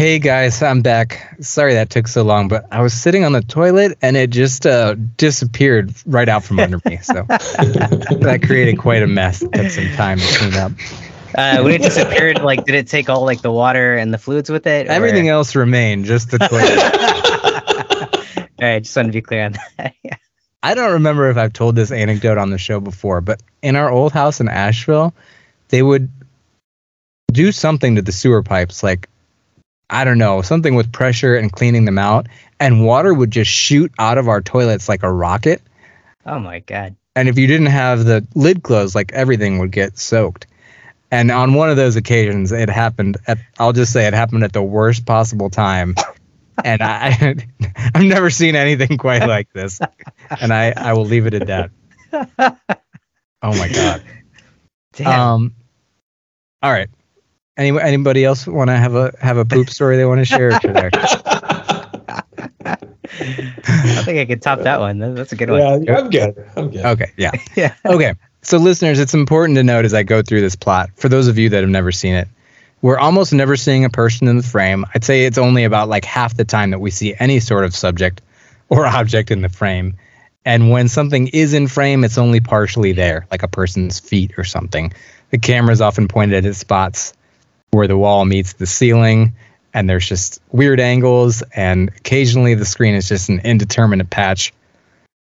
Hey 0.00 0.18
guys, 0.18 0.62
I'm 0.62 0.80
back. 0.80 1.36
Sorry 1.42 1.74
that 1.74 1.90
took 1.90 2.08
so 2.08 2.22
long, 2.22 2.48
but 2.48 2.66
I 2.72 2.80
was 2.80 2.94
sitting 2.94 3.22
on 3.22 3.32
the 3.32 3.42
toilet 3.42 3.98
and 4.00 4.16
it 4.16 4.30
just 4.30 4.64
uh, 4.64 4.94
disappeared 4.94 5.92
right 6.06 6.26
out 6.26 6.42
from 6.42 6.58
under 6.58 6.80
me. 6.86 6.96
So 7.02 7.12
that 7.28 8.40
created 8.42 8.78
quite 8.78 9.02
a 9.02 9.06
mess. 9.06 9.42
It 9.42 9.52
took 9.52 9.70
some 9.70 9.90
time 9.96 10.18
to 10.18 10.38
clean 10.38 10.54
up. 10.54 10.72
Uh, 11.34 11.60
when 11.62 11.74
it 11.74 11.82
disappeared, 11.82 12.40
like, 12.40 12.64
did 12.64 12.76
it 12.76 12.88
take 12.88 13.10
all 13.10 13.26
like 13.26 13.42
the 13.42 13.52
water 13.52 13.94
and 13.94 14.10
the 14.10 14.16
fluids 14.16 14.48
with 14.48 14.66
it? 14.66 14.86
or- 14.86 14.90
Everything 14.90 15.28
else 15.28 15.54
remained, 15.54 16.06
just 16.06 16.30
the 16.30 16.38
toilet. 16.38 16.78
all 18.58 18.66
right, 18.66 18.82
just 18.82 18.96
wanted 18.96 19.08
to 19.08 19.12
be 19.12 19.20
clear 19.20 19.44
on 19.44 19.56
that. 19.76 19.94
yeah. 20.02 20.16
I 20.62 20.72
don't 20.72 20.92
remember 20.92 21.28
if 21.28 21.36
I've 21.36 21.52
told 21.52 21.76
this 21.76 21.92
anecdote 21.92 22.38
on 22.38 22.48
the 22.48 22.56
show 22.56 22.80
before, 22.80 23.20
but 23.20 23.42
in 23.60 23.76
our 23.76 23.90
old 23.90 24.12
house 24.12 24.40
in 24.40 24.48
Asheville, 24.48 25.12
they 25.68 25.82
would 25.82 26.08
do 27.30 27.52
something 27.52 27.96
to 27.96 28.00
the 28.00 28.12
sewer 28.12 28.42
pipes, 28.42 28.82
like 28.82 29.06
I 29.90 30.04
don't 30.04 30.18
know, 30.18 30.42
something 30.42 30.74
with 30.74 30.92
pressure 30.92 31.36
and 31.36 31.50
cleaning 31.50 31.84
them 31.84 31.98
out, 31.98 32.28
and 32.58 32.84
water 32.84 33.12
would 33.12 33.30
just 33.30 33.50
shoot 33.50 33.92
out 33.98 34.18
of 34.18 34.28
our 34.28 34.40
toilets 34.40 34.88
like 34.88 35.02
a 35.02 35.12
rocket. 35.12 35.60
Oh 36.24 36.38
my 36.38 36.60
god. 36.60 36.96
And 37.16 37.28
if 37.28 37.38
you 37.38 37.46
didn't 37.46 37.66
have 37.66 38.04
the 38.04 38.26
lid 38.34 38.62
closed, 38.62 38.94
like 38.94 39.12
everything 39.12 39.58
would 39.58 39.72
get 39.72 39.98
soaked. 39.98 40.46
And 41.10 41.30
on 41.30 41.54
one 41.54 41.68
of 41.70 41.76
those 41.76 41.96
occasions, 41.96 42.52
it 42.52 42.70
happened 42.70 43.16
at, 43.26 43.38
I'll 43.58 43.72
just 43.72 43.92
say 43.92 44.06
it 44.06 44.14
happened 44.14 44.44
at 44.44 44.52
the 44.52 44.62
worst 44.62 45.04
possible 45.04 45.50
time. 45.50 45.96
and 46.64 46.80
I, 46.80 47.34
I've 47.76 48.04
never 48.04 48.30
seen 48.30 48.54
anything 48.54 48.96
quite 48.96 49.26
like 49.26 49.52
this. 49.52 49.80
And 50.40 50.52
I, 50.52 50.72
I 50.76 50.92
will 50.92 51.04
leave 51.06 51.26
it 51.26 51.34
at 51.34 51.46
that. 51.48 51.70
Oh 53.42 53.56
my 53.56 53.68
God. 53.72 54.02
Damn. 54.92 55.20
Um, 55.20 55.54
all 56.62 56.70
right. 56.70 56.90
Any, 57.56 57.78
anybody 57.80 58.24
else 58.24 58.46
want 58.46 58.68
to 58.70 58.76
have 58.76 58.94
a 58.94 59.12
have 59.20 59.36
a 59.36 59.44
poop 59.44 59.70
story 59.70 59.96
they 59.96 60.04
want 60.06 60.20
to 60.20 60.24
share? 60.24 60.50
Or 60.64 60.90
I- 60.92 62.76
I 63.12 64.02
think 64.04 64.18
I 64.18 64.24
could 64.24 64.40
top 64.42 64.60
that 64.60 64.80
one. 64.80 64.98
That's 65.14 65.32
a 65.32 65.36
good 65.36 65.50
one. 65.50 65.82
yeah, 65.84 65.98
I'm 65.98 66.10
good. 66.10 66.34
I'm 66.56 66.70
good. 66.70 66.84
Okay, 66.84 67.10
yeah. 67.16 67.32
Yeah. 67.56 67.74
Okay. 67.84 68.14
So 68.42 68.56
listeners, 68.58 68.98
it's 68.98 69.12
important 69.14 69.56
to 69.56 69.62
note 69.62 69.84
as 69.84 69.92
I 69.92 70.02
go 70.02 70.22
through 70.22 70.40
this 70.40 70.56
plot, 70.56 70.90
for 70.96 71.08
those 71.08 71.28
of 71.28 71.36
you 71.38 71.48
that 71.50 71.60
have 71.60 71.68
never 71.68 71.92
seen 71.92 72.14
it, 72.14 72.28
we're 72.82 72.98
almost 72.98 73.32
never 73.34 73.56
seeing 73.56 73.84
a 73.84 73.90
person 73.90 74.28
in 74.28 74.36
the 74.38 74.42
frame. 74.42 74.86
I'd 74.94 75.04
say 75.04 75.24
it's 75.26 75.36
only 75.38 75.64
about 75.64 75.88
like 75.88 76.04
half 76.04 76.36
the 76.36 76.44
time 76.44 76.70
that 76.70 76.78
we 76.78 76.90
see 76.90 77.14
any 77.18 77.40
sort 77.40 77.64
of 77.64 77.74
subject 77.74 78.22
or 78.70 78.86
object 78.98 79.30
in 79.30 79.42
the 79.42 79.48
frame. 79.50 79.96
And 80.46 80.70
when 80.70 80.88
something 80.88 81.28
is 81.28 81.52
in 81.52 81.66
frame, 81.68 82.02
it's 82.04 82.16
only 82.16 82.40
partially 82.40 82.92
there, 82.92 83.26
like 83.30 83.42
a 83.42 83.48
person's 83.48 84.00
feet 84.00 84.32
or 84.38 84.44
something. 84.44 84.92
The 85.30 85.38
camera 85.38 85.72
is 85.72 85.82
often 85.82 86.08
pointed 86.08 86.36
at 86.38 86.46
its 86.48 86.58
spots 86.58 87.12
where 87.70 87.86
the 87.86 87.96
wall 87.96 88.24
meets 88.24 88.54
the 88.54 88.66
ceiling, 88.66 89.34
and 89.72 89.88
there's 89.88 90.08
just 90.08 90.40
weird 90.50 90.80
angles, 90.80 91.42
and 91.54 91.90
occasionally 91.96 92.54
the 92.54 92.64
screen 92.64 92.94
is 92.94 93.08
just 93.08 93.28
an 93.28 93.40
indeterminate 93.44 94.10
patch 94.10 94.52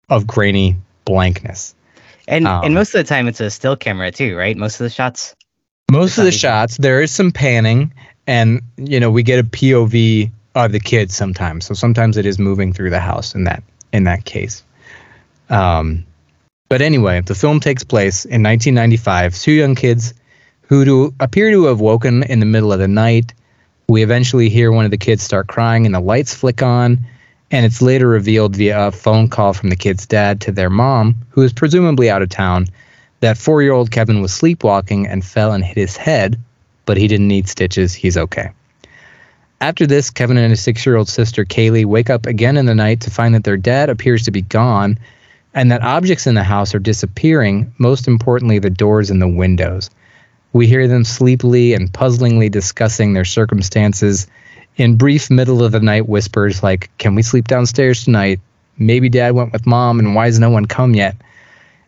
of 0.08 0.26
grainy 0.26 0.76
blankness. 1.04 1.74
And 2.26 2.46
Um, 2.46 2.64
and 2.64 2.74
most 2.74 2.94
of 2.94 3.04
the 3.04 3.08
time 3.08 3.26
it's 3.26 3.40
a 3.40 3.50
still 3.50 3.76
camera 3.76 4.10
too, 4.10 4.36
right? 4.36 4.56
Most 4.56 4.80
of 4.80 4.84
the 4.84 4.90
shots. 4.90 5.34
Most 5.90 6.18
of 6.18 6.24
the 6.24 6.32
shots, 6.32 6.76
there 6.76 7.00
is 7.00 7.10
some 7.10 7.32
panning, 7.32 7.92
and 8.26 8.60
you 8.76 9.00
know 9.00 9.10
we 9.10 9.22
get 9.22 9.38
a 9.38 9.44
POV 9.44 10.30
of 10.54 10.72
the 10.72 10.80
kids 10.80 11.14
sometimes. 11.14 11.64
So 11.64 11.74
sometimes 11.74 12.16
it 12.16 12.26
is 12.26 12.38
moving 12.38 12.72
through 12.72 12.90
the 12.90 13.00
house 13.00 13.34
in 13.34 13.44
that 13.44 13.62
in 13.92 14.04
that 14.04 14.24
case. 14.24 14.62
Um, 15.48 16.04
but 16.68 16.82
anyway, 16.82 17.22
the 17.22 17.34
film 17.34 17.60
takes 17.60 17.84
place 17.84 18.26
in 18.26 18.42
1995. 18.42 19.34
Two 19.38 19.52
young 19.52 19.74
kids 19.74 20.12
who 20.68 20.84
do 20.84 21.14
appear 21.18 21.50
to 21.50 21.64
have 21.64 21.80
woken 21.80 22.22
in 22.24 22.40
the 22.40 22.46
middle 22.46 22.72
of 22.72 22.78
the 22.78 22.88
night. 22.88 23.32
We 23.88 24.02
eventually 24.02 24.50
hear 24.50 24.70
one 24.70 24.84
of 24.84 24.90
the 24.90 24.98
kids 24.98 25.22
start 25.22 25.48
crying, 25.48 25.86
and 25.86 25.94
the 25.94 26.00
lights 26.00 26.34
flick 26.34 26.62
on. 26.62 26.98
And 27.50 27.64
it's 27.64 27.80
later 27.80 28.06
revealed 28.06 28.54
via 28.54 28.88
a 28.88 28.92
phone 28.92 29.28
call 29.28 29.54
from 29.54 29.70
the 29.70 29.76
kid's 29.76 30.06
dad 30.06 30.42
to 30.42 30.52
their 30.52 30.68
mom, 30.68 31.16
who 31.30 31.40
is 31.40 31.54
presumably 31.54 32.10
out 32.10 32.20
of 32.20 32.28
town, 32.28 32.66
that 33.20 33.38
four 33.38 33.62
year 33.62 33.72
old 33.72 33.90
Kevin 33.90 34.20
was 34.20 34.32
sleepwalking 34.32 35.06
and 35.06 35.24
fell 35.24 35.52
and 35.52 35.64
hit 35.64 35.78
his 35.78 35.96
head, 35.96 36.38
but 36.84 36.98
he 36.98 37.08
didn't 37.08 37.28
need 37.28 37.48
stitches. 37.48 37.94
He's 37.94 38.18
okay. 38.18 38.50
After 39.62 39.86
this, 39.86 40.10
Kevin 40.10 40.36
and 40.36 40.50
his 40.50 40.60
six 40.60 40.84
year 40.84 40.96
old 40.96 41.08
sister 41.08 41.46
Kaylee 41.46 41.86
wake 41.86 42.10
up 42.10 42.26
again 42.26 42.58
in 42.58 42.66
the 42.66 42.74
night 42.74 43.00
to 43.00 43.10
find 43.10 43.34
that 43.34 43.44
their 43.44 43.56
dad 43.56 43.88
appears 43.88 44.24
to 44.24 44.30
be 44.30 44.42
gone 44.42 44.98
and 45.54 45.72
that 45.72 45.82
objects 45.82 46.26
in 46.26 46.34
the 46.34 46.44
house 46.44 46.74
are 46.74 46.78
disappearing, 46.78 47.72
most 47.78 48.06
importantly, 48.06 48.58
the 48.58 48.70
doors 48.70 49.10
and 49.10 49.22
the 49.22 49.26
windows. 49.26 49.88
We 50.52 50.66
hear 50.66 50.88
them 50.88 51.04
sleepily 51.04 51.74
and 51.74 51.92
puzzlingly 51.92 52.48
discussing 52.48 53.12
their 53.12 53.24
circumstances 53.24 54.26
in 54.76 54.96
brief 54.96 55.30
middle 55.30 55.62
of 55.62 55.72
the 55.72 55.80
night 55.80 56.08
whispers 56.08 56.62
like, 56.62 56.90
Can 56.98 57.14
we 57.14 57.22
sleep 57.22 57.48
downstairs 57.48 58.04
tonight? 58.04 58.40
Maybe 58.78 59.08
dad 59.08 59.34
went 59.34 59.52
with 59.52 59.66
mom, 59.66 59.98
and 59.98 60.14
why 60.14 60.26
has 60.26 60.38
no 60.38 60.50
one 60.50 60.66
come 60.66 60.94
yet? 60.94 61.16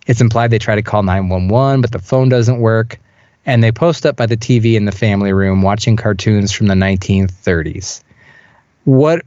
It's 0.06 0.20
implied 0.20 0.50
they 0.50 0.58
try 0.58 0.74
to 0.74 0.82
call 0.82 1.04
911, 1.04 1.80
but 1.80 1.92
the 1.92 2.00
phone 2.00 2.28
doesn't 2.28 2.58
work. 2.58 2.98
And 3.46 3.62
they 3.62 3.72
post 3.72 4.04
up 4.04 4.16
by 4.16 4.26
the 4.26 4.36
TV 4.36 4.74
in 4.74 4.84
the 4.84 4.92
family 4.92 5.32
room 5.32 5.62
watching 5.62 5.96
cartoons 5.96 6.52
from 6.52 6.66
the 6.66 6.74
1930s. 6.74 8.02
What, 8.84 9.24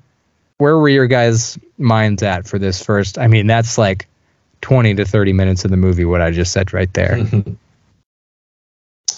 where 0.58 0.78
were 0.78 0.90
your 0.90 1.08
guys' 1.08 1.58
minds 1.78 2.22
at 2.22 2.46
for 2.48 2.60
this 2.60 2.84
first? 2.84 3.18
I 3.18 3.28
mean, 3.28 3.48
that's 3.48 3.78
like 3.78 4.08
20 4.62 4.96
to 4.96 5.06
30 5.06 5.34
minutes 5.34 5.66
of 5.66 5.72
the 5.72 5.78
movie, 5.78 6.06
what 6.06 6.22
I 6.22 6.32
just 6.32 6.52
said 6.52 6.74
right 6.74 6.94
there. 6.94 7.26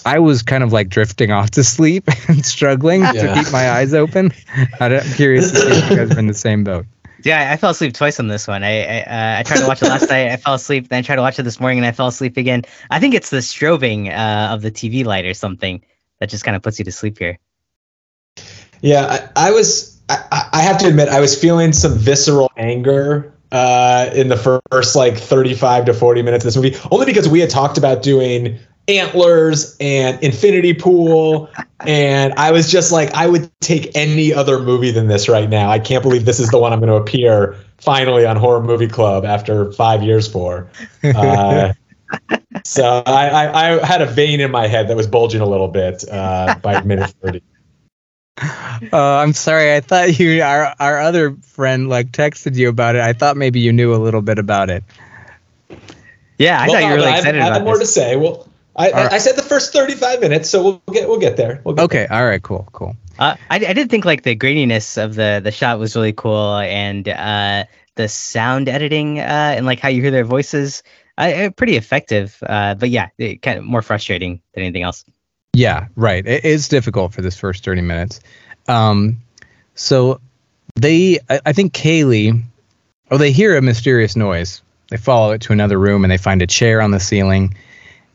I 0.06 0.20
was 0.20 0.42
kind 0.42 0.62
of 0.62 0.72
like 0.72 0.88
drifting 0.88 1.32
off 1.32 1.50
to 1.52 1.64
sleep 1.64 2.04
and 2.28 2.46
struggling 2.46 3.02
to 3.02 3.34
keep 3.34 3.52
my 3.52 3.70
eyes 3.70 3.92
open. 3.92 4.32
I 4.80 4.88
don't- 4.88 5.04
I'm 5.04 5.12
curious 5.14 5.50
to 5.50 5.56
see 5.58 5.66
if 5.68 5.90
you 5.90 5.96
guys 5.96 6.16
are 6.16 6.18
in 6.18 6.26
the 6.28 6.34
same 6.34 6.64
boat. 6.64 6.86
Yeah, 7.24 7.50
I 7.52 7.56
fell 7.56 7.70
asleep 7.70 7.92
twice 7.92 8.20
on 8.20 8.28
this 8.28 8.46
one. 8.46 8.62
I 8.62 8.84
I, 8.84 9.00
uh, 9.00 9.40
I 9.40 9.42
tried 9.42 9.58
to 9.58 9.66
watch 9.66 9.82
it 9.82 9.88
last 9.88 10.08
night. 10.10 10.28
I 10.30 10.36
fell 10.36 10.54
asleep. 10.54 10.88
Then 10.88 11.00
I 11.00 11.02
tried 11.02 11.16
to 11.16 11.22
watch 11.22 11.38
it 11.38 11.42
this 11.42 11.58
morning, 11.58 11.78
and 11.78 11.86
I 11.86 11.90
fell 11.90 12.06
asleep 12.06 12.36
again. 12.36 12.62
I 12.90 13.00
think 13.00 13.14
it's 13.14 13.30
the 13.30 13.38
strobing 13.38 14.10
uh, 14.10 14.54
of 14.54 14.62
the 14.62 14.70
TV 14.70 15.04
light 15.04 15.24
or 15.24 15.34
something 15.34 15.82
that 16.20 16.28
just 16.30 16.44
kind 16.44 16.54
of 16.54 16.62
puts 16.62 16.78
you 16.78 16.84
to 16.84 16.92
sleep 16.92 17.18
here. 17.18 17.38
Yeah, 18.80 19.28
I, 19.36 19.48
I 19.48 19.50
was. 19.50 20.00
I, 20.08 20.48
I 20.52 20.62
have 20.62 20.78
to 20.78 20.86
admit, 20.86 21.08
I 21.08 21.18
was 21.18 21.36
feeling 21.36 21.72
some 21.72 21.98
visceral 21.98 22.52
anger 22.56 23.34
uh, 23.50 24.08
in 24.14 24.28
the 24.28 24.60
first 24.70 24.94
like 24.94 25.16
35 25.16 25.86
to 25.86 25.94
40 25.94 26.22
minutes 26.22 26.44
of 26.44 26.54
this 26.54 26.56
movie, 26.56 26.76
only 26.92 27.06
because 27.06 27.28
we 27.28 27.40
had 27.40 27.50
talked 27.50 27.76
about 27.76 28.04
doing 28.04 28.56
antlers 28.88 29.76
and 29.80 30.22
infinity 30.22 30.72
pool 30.72 31.50
and 31.86 32.32
i 32.34 32.50
was 32.52 32.70
just 32.70 32.92
like 32.92 33.12
i 33.14 33.26
would 33.26 33.50
take 33.60 33.90
any 33.96 34.32
other 34.32 34.60
movie 34.60 34.90
than 34.92 35.08
this 35.08 35.28
right 35.28 35.48
now 35.48 35.68
i 35.70 35.78
can't 35.78 36.02
believe 36.04 36.24
this 36.24 36.38
is 36.38 36.48
the 36.50 36.58
one 36.58 36.72
i'm 36.72 36.78
going 36.78 36.88
to 36.88 36.94
appear 36.94 37.56
finally 37.78 38.24
on 38.24 38.36
horror 38.36 38.62
movie 38.62 38.86
club 38.86 39.24
after 39.24 39.72
five 39.72 40.02
years 40.04 40.28
for 40.28 40.68
uh, 41.02 41.72
so 42.64 43.02
I, 43.06 43.28
I, 43.28 43.72
I 43.80 43.86
had 43.86 44.02
a 44.02 44.06
vein 44.06 44.40
in 44.40 44.50
my 44.52 44.68
head 44.68 44.88
that 44.88 44.96
was 44.96 45.06
bulging 45.08 45.40
a 45.40 45.46
little 45.46 45.68
bit 45.68 46.04
uh, 46.08 46.54
by 46.62 46.80
minute 46.82 47.12
30 47.22 47.42
Uh, 48.92 49.16
I'm 49.16 49.32
sorry. 49.32 49.74
I 49.74 49.80
thought 49.80 50.18
you, 50.18 50.42
our 50.42 50.74
our 50.78 51.00
other 51.00 51.34
friend, 51.36 51.88
like 51.88 52.12
texted 52.12 52.54
you 52.54 52.68
about 52.68 52.94
it. 52.94 53.00
I 53.00 53.14
thought 53.14 53.34
maybe 53.38 53.60
you 53.60 53.72
knew 53.72 53.94
a 53.94 53.96
little 53.96 54.20
bit 54.20 54.38
about 54.38 54.68
it. 54.68 54.84
Yeah, 56.38 56.60
I 56.60 56.66
Well, 56.66 56.74
thought 56.74 56.82
you 56.82 56.88
were 56.90 56.94
really 56.96 57.06
I 57.06 57.10
have- 57.12 57.18
excited 57.20 57.40
I 57.40 57.44
have 57.44 57.56
about 57.56 57.64
more 57.64 57.78
this. 57.78 57.88
to 57.94 58.00
say. 58.00 58.16
Well, 58.16 58.46
I, 58.76 58.90
All 58.90 59.04
right. 59.04 59.12
I, 59.12 59.16
I 59.16 59.18
said 59.18 59.36
the 59.36 59.42
first 59.42 59.72
35 59.72 60.20
minutes, 60.20 60.50
so 60.50 60.62
we'll 60.62 60.94
get 60.94 61.08
we'll 61.08 61.18
get 61.18 61.36
there. 61.36 61.62
We'll 61.64 61.74
get 61.74 61.84
Okay. 61.84 62.06
All 62.06 62.24
right. 62.26 62.42
Cool. 62.42 62.68
Cool. 62.72 62.96
Uh, 63.18 63.36
I, 63.50 63.56
I 63.56 63.72
did 63.72 63.88
think 63.88 64.04
like 64.04 64.22
the 64.22 64.36
graininess 64.36 65.02
of 65.02 65.14
the 65.14 65.40
the 65.42 65.50
shot 65.50 65.78
was 65.78 65.96
really 65.96 66.12
cool, 66.12 66.58
and 66.58 67.08
uh, 67.08 67.64
the 67.96 68.08
sound 68.08 68.68
editing 68.68 69.18
uh, 69.18 69.22
and 69.56 69.66
like 69.66 69.80
how 69.80 69.88
you 69.88 70.02
hear 70.02 70.10
their 70.10 70.24
voices, 70.24 70.82
uh, 71.18 71.22
uh, 71.22 71.50
pretty 71.50 71.76
effective. 71.76 72.36
Uh, 72.42 72.74
but 72.74 72.90
yeah, 72.90 73.08
it 73.18 73.42
kind 73.42 73.58
of 73.58 73.64
more 73.64 73.82
frustrating 73.82 74.40
than 74.54 74.64
anything 74.64 74.82
else. 74.82 75.04
Yeah. 75.52 75.88
Right. 75.96 76.24
It 76.26 76.44
is 76.44 76.68
difficult 76.68 77.14
for 77.14 77.22
this 77.22 77.38
first 77.38 77.64
30 77.64 77.80
minutes. 77.80 78.20
Um, 78.68 79.22
so 79.74 80.20
they, 80.74 81.18
I, 81.30 81.40
I 81.46 81.52
think 81.54 81.72
Kaylee, 81.72 82.42
oh, 83.10 83.16
they 83.16 83.32
hear 83.32 83.56
a 83.56 83.62
mysterious 83.62 84.16
noise. 84.16 84.60
They 84.90 84.98
follow 84.98 85.32
it 85.32 85.40
to 85.42 85.52
another 85.52 85.78
room 85.78 86.04
and 86.04 86.10
they 86.10 86.18
find 86.18 86.42
a 86.42 86.46
chair 86.46 86.82
on 86.82 86.90
the 86.90 87.00
ceiling. 87.00 87.56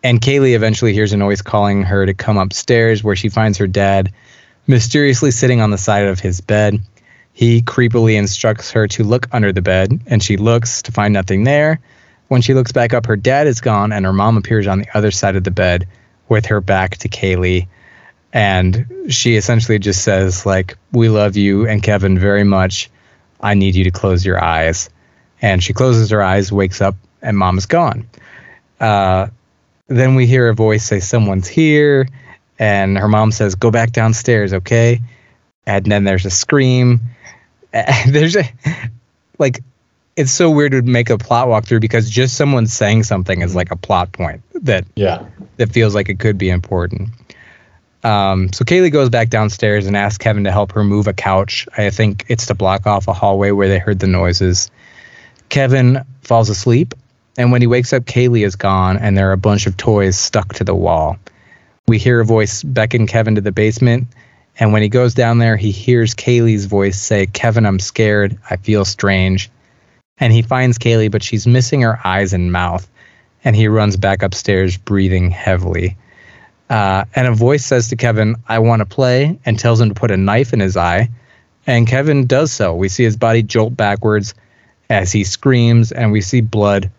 And 0.04 0.20
Kaylee 0.20 0.56
eventually 0.56 0.94
hears 0.94 1.14
a 1.14 1.18
noise 1.18 1.42
calling 1.42 1.84
her 1.84 2.06
to 2.06 2.14
come 2.14 2.38
upstairs, 2.38 3.04
where 3.04 3.16
she 3.16 3.30
finds 3.30 3.58
her 3.60 3.68
dad 3.68 4.12
mysteriously 4.68 5.32
sitting 5.32 5.62
on 5.62 5.72
the 5.72 5.78
side 5.78 6.06
of 6.06 6.20
his 6.20 6.42
bed. 6.42 6.80
He 7.34 7.62
creepily 7.62 8.16
instructs 8.16 8.72
her 8.72 8.88
to 8.90 9.04
look 9.04 9.28
under 9.32 9.52
the 9.52 9.62
bed, 9.62 10.02
and 10.08 10.22
she 10.22 10.38
looks 10.38 10.82
to 10.84 10.92
find 10.92 11.14
nothing 11.14 11.44
there. 11.44 11.80
When 12.28 12.42
she 12.42 12.54
looks 12.54 12.72
back 12.72 12.94
up, 12.94 13.06
her 13.06 13.16
dad 13.16 13.48
is 13.48 13.62
gone, 13.62 13.92
and 13.92 14.06
her 14.06 14.14
mom 14.14 14.38
appears 14.38 14.68
on 14.68 14.80
the 14.80 14.98
other 14.98 15.12
side 15.12 15.36
of 15.36 15.44
the 15.44 15.52
bed 15.52 15.88
with 16.30 16.46
her 16.48 16.62
back 16.62 16.98
to 16.98 17.10
Kaylee. 17.10 17.68
And 18.34 19.06
she 19.10 19.36
essentially 19.36 19.80
just 19.80 20.04
says, 20.04 20.46
like, 20.46 20.78
we 20.94 21.10
love 21.10 21.36
you 21.36 21.68
and 21.68 21.84
Kevin 21.84 22.18
very 22.18 22.46
much. 22.46 22.90
I 23.42 23.54
need 23.54 23.76
you 23.76 23.84
to 23.84 23.92
close 23.92 24.26
your 24.26 24.42
eyes. 24.42 24.90
And 25.42 25.62
she 25.62 25.74
closes 25.74 26.12
her 26.12 26.24
eyes, 26.24 26.52
wakes 26.52 26.80
up, 26.80 26.96
and 27.22 27.38
mom 27.38 27.58
is 27.58 27.66
gone. 27.66 28.08
Uh, 28.80 29.28
then 29.98 30.16
we 30.16 30.26
hear 30.28 30.50
a 30.50 30.54
voice 30.56 30.84
say, 30.84 31.00
Someone's 31.00 31.48
here. 31.48 32.08
And 32.60 32.98
her 32.98 33.08
mom 33.08 33.32
says, 33.32 33.56
Go 33.56 33.72
back 33.72 33.92
downstairs, 33.92 34.54
okay? 34.54 35.02
And 35.66 35.86
then 35.86 36.04
there's 36.04 36.26
a 36.26 36.30
scream. 36.30 37.00
And 37.74 38.14
there's 38.14 38.36
a, 38.36 38.44
like, 39.40 39.64
it's 40.16 40.32
so 40.32 40.52
weird 40.52 40.74
to 40.74 40.82
make 40.82 41.10
a 41.10 41.18
plot 41.18 41.48
walkthrough 41.48 41.82
because 41.82 42.10
just 42.10 42.36
someone 42.36 42.68
saying 42.68 43.04
something 43.04 43.42
is 43.42 43.56
like 43.56 43.72
a 43.72 43.76
plot 43.78 44.12
point 44.12 44.42
that 44.64 44.86
Yeah. 44.96 45.26
that 45.58 45.72
feels 45.72 45.96
like 45.96 46.10
it 46.10 46.20
could 46.20 46.38
be 46.38 46.50
important. 46.50 47.10
Um, 48.04 48.52
so 48.52 48.66
Kaylee 48.66 48.92
goes 48.92 49.10
back 49.10 49.30
downstairs 49.30 49.86
and 49.86 49.96
asks 49.96 50.18
Kevin 50.18 50.44
to 50.46 50.52
help 50.52 50.72
her 50.74 50.84
move 50.84 51.08
a 51.08 51.14
couch. 51.14 51.68
I 51.78 51.90
think 51.92 52.26
it's 52.28 52.48
to 52.48 52.56
block 52.56 52.88
off 52.88 53.08
a 53.08 53.14
hallway 53.14 53.52
where 53.52 53.68
they 53.70 53.80
heard 53.80 54.00
the 54.00 54.08
noises. 54.08 54.70
Kevin 55.50 56.04
falls 56.22 56.50
asleep, 56.50 56.94
and 57.38 57.52
when 57.52 57.62
he 57.62 57.68
wakes 57.68 57.94
up, 57.94 58.04
Kaylee 58.04 58.46
is 58.46 58.56
gone, 58.56 58.98
and 58.98 59.18
there 59.18 59.30
are 59.30 59.34
a 59.34 59.38
bunch 59.38 59.68
of 59.68 59.78
toys 59.78 60.18
stuck 60.18 60.54
to 60.56 60.64
the 60.64 60.76
wall. 60.76 61.18
We 61.88 61.98
hear 61.98 62.20
a 62.20 62.26
voice 62.26 62.64
beckon 62.64 63.08
Kevin 63.08 63.36
to 63.36 63.42
the 63.42 63.52
basement, 63.52 64.08
and 64.60 64.74
when 64.74 64.82
he 64.82 64.90
goes 64.90 65.14
down 65.14 65.38
there, 65.38 65.58
he 65.58 65.72
hears 65.72 66.14
Kaylee's 66.14 66.66
voice 66.66 67.00
say, 67.00 67.26
Kevin, 67.26 67.66
I'm 67.66 67.80
scared. 67.80 68.38
I 68.50 68.58
feel 68.58 68.86
strange. 68.86 69.50
And 70.18 70.32
he 70.32 70.42
finds 70.42 70.78
Kaylee, 70.78 71.10
but 71.10 71.24
she's 71.24 71.48
missing 71.48 71.82
her 71.82 72.00
eyes 72.06 72.34
and 72.34 72.52
mouth, 72.52 72.88
and 73.44 73.56
he 73.56 73.68
runs 73.68 73.98
back 73.98 74.22
upstairs, 74.22 74.78
breathing 74.78 75.32
heavily. 75.32 75.98
Uh, 76.70 77.06
and 77.16 77.28
a 77.28 77.34
voice 77.34 77.66
says 77.66 77.90
to 77.90 77.96
Kevin, 77.96 78.36
I 78.48 78.60
want 78.60 78.82
to 78.82 78.86
play, 78.86 79.40
and 79.46 79.58
tells 79.58 79.82
him 79.82 79.90
to 79.90 79.96
put 79.96 80.12
a 80.12 80.18
knife 80.18 80.54
in 80.54 80.60
his 80.60 80.78
eye. 80.78 81.10
And 81.66 81.88
Kevin 81.88 82.28
does 82.28 82.52
so. 82.52 82.76
We 82.76 82.90
see 82.90 83.04
his 83.04 83.18
body 83.18 83.42
jolt 83.44 83.76
backwards 83.76 84.34
as 84.90 85.12
he 85.12 85.24
screams, 85.24 85.92
and 85.92 86.12
we 86.12 86.22
see 86.22 86.42
blood 86.42 86.92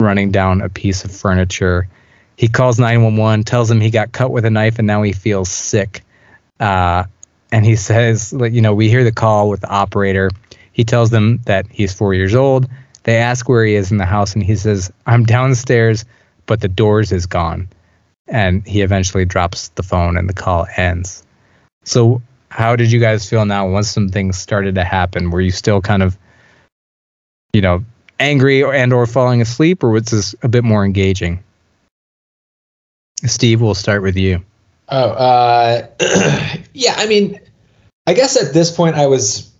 running 0.00 0.30
down 0.30 0.60
a 0.60 0.68
piece 0.68 1.04
of 1.04 1.10
furniture. 1.10 1.88
He 2.36 2.46
calls 2.46 2.78
911, 2.78 3.42
tells 3.42 3.68
him 3.68 3.80
he 3.80 3.90
got 3.90 4.12
cut 4.12 4.30
with 4.30 4.44
a 4.44 4.50
knife, 4.50 4.78
and 4.78 4.86
now 4.86 5.02
he 5.02 5.12
feels 5.12 5.48
sick. 5.48 6.04
Uh, 6.60 7.04
and 7.50 7.64
he 7.64 7.74
says, 7.90 8.32
you 8.32 8.60
know, 8.60 8.74
we 8.74 8.88
hear 8.88 9.02
the 9.02 9.12
call 9.12 9.50
with 9.50 9.62
the 9.62 9.68
operator. 9.68 10.30
He 10.72 10.84
tells 10.84 11.10
them 11.10 11.40
that 11.46 11.66
he's 11.68 11.92
four 11.92 12.14
years 12.14 12.36
old. 12.36 12.68
They 13.02 13.16
ask 13.16 13.48
where 13.48 13.64
he 13.64 13.74
is 13.74 13.90
in 13.90 13.96
the 13.96 14.06
house, 14.06 14.34
and 14.34 14.42
he 14.42 14.54
says, 14.54 14.92
I'm 15.04 15.24
downstairs, 15.24 16.04
but 16.46 16.60
the 16.60 16.68
doors 16.68 17.10
is 17.10 17.26
gone. 17.26 17.68
And 18.28 18.64
he 18.66 18.82
eventually 18.82 19.24
drops 19.24 19.68
the 19.70 19.82
phone, 19.82 20.16
and 20.16 20.28
the 20.28 20.34
call 20.34 20.66
ends. 20.76 21.24
So, 21.84 22.22
how 22.50 22.76
did 22.76 22.92
you 22.92 23.00
guys 23.00 23.28
feel 23.28 23.44
now 23.44 23.68
once 23.68 23.90
some 23.90 24.10
things 24.10 24.38
started 24.38 24.76
to 24.76 24.84
happen? 24.84 25.30
Were 25.30 25.40
you 25.40 25.50
still 25.50 25.80
kind 25.80 26.02
of, 26.02 26.16
you 27.52 27.62
know, 27.62 27.84
angry 28.20 28.62
or, 28.62 28.74
and 28.74 28.92
or 28.92 29.06
falling 29.06 29.40
asleep, 29.40 29.82
or 29.82 29.90
was 29.90 30.04
this 30.06 30.34
a 30.42 30.48
bit 30.48 30.64
more 30.64 30.84
engaging? 30.84 31.42
Steve, 33.24 33.60
we'll 33.60 33.74
start 33.74 34.02
with 34.02 34.16
you. 34.16 34.42
Oh, 34.88 35.10
uh, 35.10 35.86
yeah. 36.72 36.94
I 36.96 37.06
mean, 37.06 37.38
I 38.06 38.14
guess 38.14 38.40
at 38.40 38.54
this 38.54 38.70
point 38.70 38.96
I 38.96 39.06
was, 39.06 39.50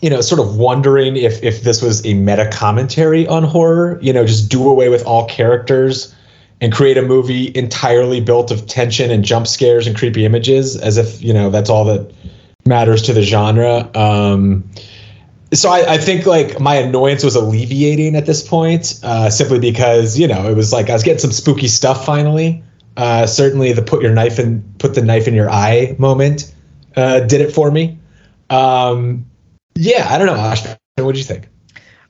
you 0.00 0.10
know, 0.10 0.20
sort 0.20 0.40
of 0.40 0.56
wondering 0.56 1.16
if 1.16 1.42
if 1.42 1.62
this 1.62 1.82
was 1.82 2.04
a 2.04 2.14
meta 2.14 2.48
commentary 2.52 3.26
on 3.26 3.44
horror. 3.44 3.98
You 4.02 4.12
know, 4.12 4.26
just 4.26 4.50
do 4.50 4.68
away 4.68 4.88
with 4.88 5.04
all 5.04 5.28
characters 5.28 6.14
and 6.60 6.72
create 6.72 6.96
a 6.96 7.02
movie 7.02 7.52
entirely 7.54 8.20
built 8.20 8.50
of 8.50 8.66
tension 8.66 9.10
and 9.10 9.24
jump 9.24 9.46
scares 9.46 9.86
and 9.86 9.96
creepy 9.96 10.24
images, 10.24 10.76
as 10.76 10.96
if 10.96 11.22
you 11.22 11.32
know 11.32 11.50
that's 11.50 11.70
all 11.70 11.84
that 11.84 12.12
matters 12.66 13.02
to 13.02 13.12
the 13.12 13.22
genre. 13.22 13.88
Um, 13.94 14.68
so 15.56 15.70
I, 15.70 15.94
I, 15.94 15.98
think 15.98 16.26
like 16.26 16.60
my 16.60 16.74
annoyance 16.76 17.24
was 17.24 17.36
alleviating 17.36 18.16
at 18.16 18.26
this 18.26 18.46
point, 18.46 18.98
uh, 19.02 19.30
simply 19.30 19.58
because 19.58 20.18
you 20.18 20.28
know 20.28 20.48
it 20.48 20.54
was 20.54 20.72
like 20.72 20.90
I 20.90 20.92
was 20.92 21.02
getting 21.02 21.18
some 21.18 21.32
spooky 21.32 21.68
stuff 21.68 22.04
finally. 22.04 22.62
Uh, 22.96 23.26
certainly, 23.26 23.72
the 23.72 23.82
put 23.82 24.02
your 24.02 24.12
knife 24.12 24.38
in 24.38 24.62
put 24.78 24.94
the 24.94 25.02
knife 25.02 25.28
in 25.28 25.34
your 25.34 25.50
eye 25.50 25.94
moment 25.98 26.52
uh, 26.96 27.20
did 27.20 27.40
it 27.40 27.52
for 27.52 27.70
me. 27.70 27.98
Um, 28.50 29.26
yeah, 29.74 30.06
I 30.08 30.18
don't 30.18 30.26
know, 30.26 30.36
Ashton. 30.36 30.76
What 30.96 31.12
do 31.12 31.18
you 31.18 31.24
think? 31.24 31.48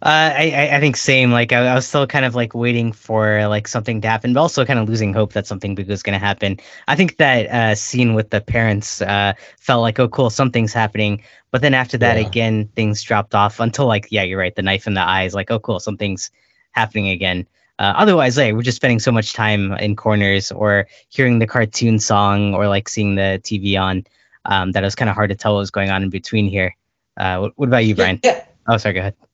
Uh, 0.06 0.32
I, 0.38 0.68
I 0.70 0.78
think 0.78 0.96
same. 0.96 1.32
Like 1.32 1.52
I, 1.52 1.66
I, 1.66 1.74
was 1.74 1.84
still 1.84 2.06
kind 2.06 2.24
of 2.24 2.36
like 2.36 2.54
waiting 2.54 2.92
for 2.92 3.48
like 3.48 3.66
something 3.66 4.00
to 4.02 4.08
happen, 4.08 4.32
but 4.32 4.38
also 4.38 4.64
kind 4.64 4.78
of 4.78 4.88
losing 4.88 5.12
hope 5.12 5.32
that 5.32 5.48
something 5.48 5.74
big 5.74 5.88
was 5.88 6.04
going 6.04 6.12
to 6.12 6.24
happen. 6.24 6.60
I 6.86 6.94
think 6.94 7.16
that 7.16 7.50
uh, 7.50 7.74
scene 7.74 8.14
with 8.14 8.30
the 8.30 8.40
parents 8.40 9.02
uh, 9.02 9.32
felt 9.58 9.82
like, 9.82 9.98
oh, 9.98 10.08
cool, 10.08 10.30
something's 10.30 10.72
happening. 10.72 11.24
But 11.50 11.62
then 11.62 11.74
after 11.74 11.98
that, 11.98 12.20
yeah. 12.20 12.24
again, 12.24 12.68
things 12.76 13.02
dropped 13.02 13.34
off 13.34 13.58
until 13.58 13.86
like, 13.86 14.06
yeah, 14.12 14.22
you're 14.22 14.38
right, 14.38 14.54
the 14.54 14.62
knife 14.62 14.86
in 14.86 14.94
the 14.94 15.00
eyes. 15.00 15.34
Like, 15.34 15.50
oh, 15.50 15.58
cool, 15.58 15.80
something's 15.80 16.30
happening 16.70 17.08
again. 17.08 17.44
Uh, 17.80 17.94
otherwise, 17.96 18.36
like 18.36 18.54
we're 18.54 18.62
just 18.62 18.76
spending 18.76 19.00
so 19.00 19.10
much 19.10 19.32
time 19.32 19.72
in 19.72 19.96
corners 19.96 20.52
or 20.52 20.86
hearing 21.08 21.40
the 21.40 21.48
cartoon 21.48 21.98
song 21.98 22.54
or 22.54 22.68
like 22.68 22.88
seeing 22.88 23.16
the 23.16 23.40
TV 23.42 23.76
on 23.76 24.04
um, 24.44 24.70
that 24.70 24.84
it 24.84 24.86
was 24.86 24.94
kind 24.94 25.10
of 25.10 25.16
hard 25.16 25.30
to 25.30 25.34
tell 25.34 25.54
what 25.54 25.58
was 25.58 25.72
going 25.72 25.90
on 25.90 26.04
in 26.04 26.10
between 26.10 26.46
here. 26.46 26.76
Uh, 27.16 27.38
what, 27.38 27.52
what, 27.56 27.66
about 27.66 27.84
you, 27.84 27.96
Brian? 27.96 28.20
Yeah, 28.22 28.36
yeah. 28.36 28.44
Oh, 28.68 28.76
sorry. 28.76 28.94
Go 28.94 29.00
ahead. 29.00 29.25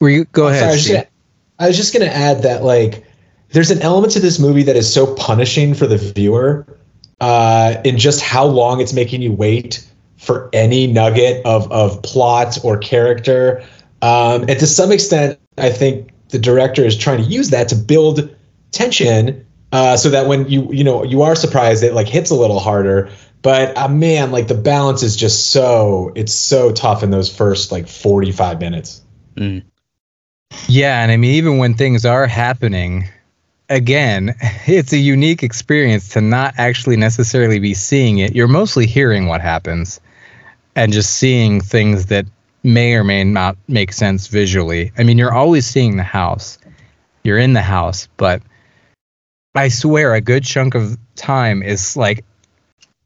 Were 0.00 0.10
you 0.10 0.24
go 0.26 0.44
oh, 0.44 0.48
ahead? 0.48 0.78
Sorry, 0.78 1.04
I 1.58 1.68
was 1.68 1.76
just 1.76 1.92
gonna 1.92 2.06
add 2.06 2.42
that 2.42 2.62
like 2.62 3.04
there's 3.50 3.70
an 3.70 3.80
element 3.82 4.12
to 4.14 4.20
this 4.20 4.38
movie 4.38 4.62
that 4.64 4.76
is 4.76 4.92
so 4.92 5.14
punishing 5.14 5.74
for 5.74 5.86
the 5.86 5.96
viewer 5.96 6.66
uh, 7.20 7.76
in 7.84 7.98
just 7.98 8.20
how 8.20 8.44
long 8.44 8.80
it's 8.80 8.92
making 8.92 9.22
you 9.22 9.32
wait 9.32 9.86
for 10.18 10.50
any 10.52 10.86
nugget 10.86 11.44
of 11.46 11.70
of 11.72 12.02
plot 12.02 12.58
or 12.62 12.76
character. 12.78 13.64
Um, 14.02 14.42
and 14.42 14.58
to 14.58 14.66
some 14.66 14.92
extent, 14.92 15.38
I 15.56 15.70
think 15.70 16.10
the 16.28 16.38
director 16.38 16.84
is 16.84 16.96
trying 16.96 17.18
to 17.18 17.24
use 17.24 17.50
that 17.50 17.68
to 17.68 17.76
build 17.76 18.34
tension 18.72 19.46
uh, 19.72 19.96
so 19.96 20.10
that 20.10 20.26
when 20.26 20.48
you 20.48 20.70
you 20.72 20.84
know 20.84 21.02
you 21.02 21.22
are 21.22 21.34
surprised 21.34 21.82
it 21.82 21.94
like 21.94 22.08
hits 22.08 22.30
a 22.30 22.34
little 22.34 22.58
harder 22.58 23.10
but 23.42 23.76
uh, 23.76 23.88
man 23.88 24.30
like 24.30 24.48
the 24.48 24.54
balance 24.54 25.02
is 25.02 25.16
just 25.16 25.50
so 25.50 26.12
it's 26.14 26.32
so 26.32 26.72
tough 26.72 27.02
in 27.02 27.10
those 27.10 27.34
first 27.34 27.72
like 27.72 27.88
45 27.88 28.60
minutes 28.60 29.02
mm. 29.36 29.62
Yeah 30.68 31.02
and 31.02 31.12
i 31.12 31.16
mean 31.16 31.34
even 31.34 31.58
when 31.58 31.74
things 31.74 32.04
are 32.04 32.26
happening 32.26 33.08
again 33.68 34.34
it's 34.66 34.92
a 34.92 34.98
unique 34.98 35.42
experience 35.42 36.10
to 36.10 36.20
not 36.20 36.54
actually 36.58 36.96
necessarily 36.96 37.58
be 37.58 37.74
seeing 37.74 38.18
it 38.18 38.34
you're 38.34 38.48
mostly 38.48 38.86
hearing 38.86 39.26
what 39.26 39.40
happens 39.40 40.00
and 40.76 40.92
just 40.92 41.14
seeing 41.14 41.60
things 41.60 42.06
that 42.06 42.26
may 42.66 42.94
or 42.94 43.04
may 43.04 43.24
not 43.24 43.56
make 43.68 43.92
sense 43.92 44.26
visually. 44.26 44.92
I 44.98 45.04
mean, 45.04 45.18
you're 45.18 45.32
always 45.32 45.66
seeing 45.66 45.96
the 45.96 46.02
house, 46.02 46.58
you're 47.24 47.38
in 47.38 47.54
the 47.54 47.62
house, 47.62 48.08
but 48.16 48.42
I 49.54 49.68
swear 49.68 50.14
a 50.14 50.20
good 50.20 50.44
chunk 50.44 50.74
of 50.74 50.98
time 51.14 51.62
is 51.62 51.96
like 51.96 52.24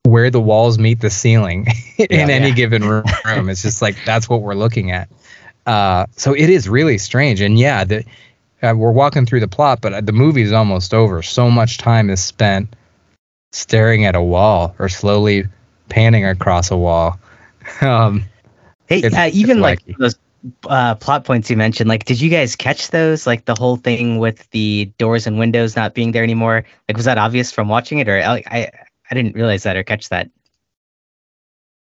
where 0.03 0.31
the 0.31 0.41
walls 0.41 0.79
meet 0.79 1.01
the 1.01 1.11
ceiling 1.11 1.67
in 1.99 2.29
yeah, 2.29 2.35
any 2.35 2.49
yeah. 2.49 2.55
given 2.55 2.83
room. 2.85 3.49
it's 3.49 3.63
just 3.63 3.81
like 3.81 3.97
that's 4.05 4.29
what 4.29 4.43
we're 4.43 4.55
looking 4.55 4.91
at. 4.91 5.09
Uh, 5.67 6.07
so 6.17 6.35
it 6.35 6.51
is 6.51 6.69
really 6.69 6.99
strange. 6.99 7.41
And 7.41 7.59
yeah, 7.59 7.85
the, 7.85 8.05
uh, 8.63 8.75
we're 8.77 8.93
walking 8.93 9.27
through 9.27 9.41
the 9.41 9.49
plot, 9.49 9.81
but 9.81 10.07
the 10.07 10.13
movie 10.13 10.43
is 10.43 10.53
almost 10.53 10.95
over. 10.95 11.23
So 11.23 11.51
much 11.51 11.79
time 11.79 12.11
is 12.11 12.23
spent 12.23 12.75
staring 13.53 14.05
at 14.05 14.15
a 14.15 14.23
wall 14.23 14.75
or 14.79 14.89
slowly 14.89 15.47
panning 15.89 16.25
across 16.25 16.71
a 16.71 16.77
wall. 16.77 17.19
Um, 17.83 18.25
Hey, 18.91 19.05
uh, 19.05 19.31
even 19.33 19.61
like 19.61 19.85
those 19.99 20.17
uh, 20.69 20.97
plot 20.97 21.25
points 21.25 21.49
you 21.49 21.57
mentioned, 21.57 21.89
like, 21.89 22.05
did 22.07 22.21
you 22.21 22.29
guys 22.29 22.57
catch 22.57 22.91
those? 22.91 23.25
Like 23.25 23.45
the 23.45 23.55
whole 23.55 23.77
thing 23.77 24.19
with 24.19 24.51
the 24.51 24.93
doors 24.99 25.29
and 25.29 25.39
windows 25.39 25.77
not 25.77 25.95
being 25.95 26.11
there 26.11 26.25
anymore. 26.25 26.65
Like, 26.89 26.97
was 26.97 27.07
that 27.07 27.17
obvious 27.17 27.53
from 27.53 27.69
watching 27.69 27.99
it, 27.99 28.09
or 28.09 28.21
I 28.21 28.43
I 28.51 29.15
didn't 29.15 29.37
realize 29.37 29.63
that 29.63 29.77
or 29.77 29.85
catch 29.85 30.09
that? 30.09 30.29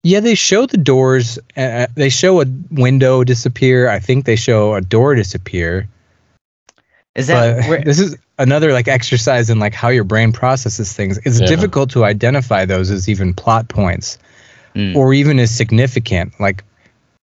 Yeah, 0.03 0.19
they 0.19 0.35
show 0.35 0.65
the 0.65 0.77
doors. 0.77 1.39
Uh, 1.55 1.87
they 1.95 2.09
show 2.09 2.41
a 2.41 2.45
window 2.71 3.23
disappear. 3.23 3.89
I 3.89 3.99
think 3.99 4.25
they 4.25 4.35
show 4.35 4.75
a 4.75 4.81
door 4.81 5.15
disappear. 5.15 5.87
Is 7.15 7.27
that 7.27 7.69
where, 7.69 7.81
this 7.85 7.99
is 7.99 8.17
another 8.37 8.73
like 8.73 8.87
exercise 8.87 9.49
in 9.49 9.59
like 9.59 9.73
how 9.73 9.89
your 9.89 10.03
brain 10.03 10.33
processes 10.33 10.91
things? 10.91 11.19
It's 11.23 11.39
yeah. 11.39 11.47
difficult 11.47 11.91
to 11.91 12.03
identify 12.03 12.65
those 12.65 12.91
as 12.91 13.07
even 13.07 13.33
plot 13.33 13.69
points, 13.69 14.17
mm. 14.75 14.93
or 14.93 15.13
even 15.13 15.39
as 15.39 15.55
significant. 15.55 16.37
Like 16.37 16.65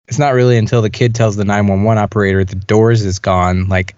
it's 0.07 0.19
not 0.19 0.33
really 0.33 0.57
until 0.57 0.81
the 0.81 0.89
kid 0.89 1.15
tells 1.15 1.35
the 1.35 1.45
911 1.45 2.01
operator 2.01 2.43
the 2.43 2.55
doors 2.55 3.03
is 3.03 3.19
gone 3.19 3.67
like 3.67 3.95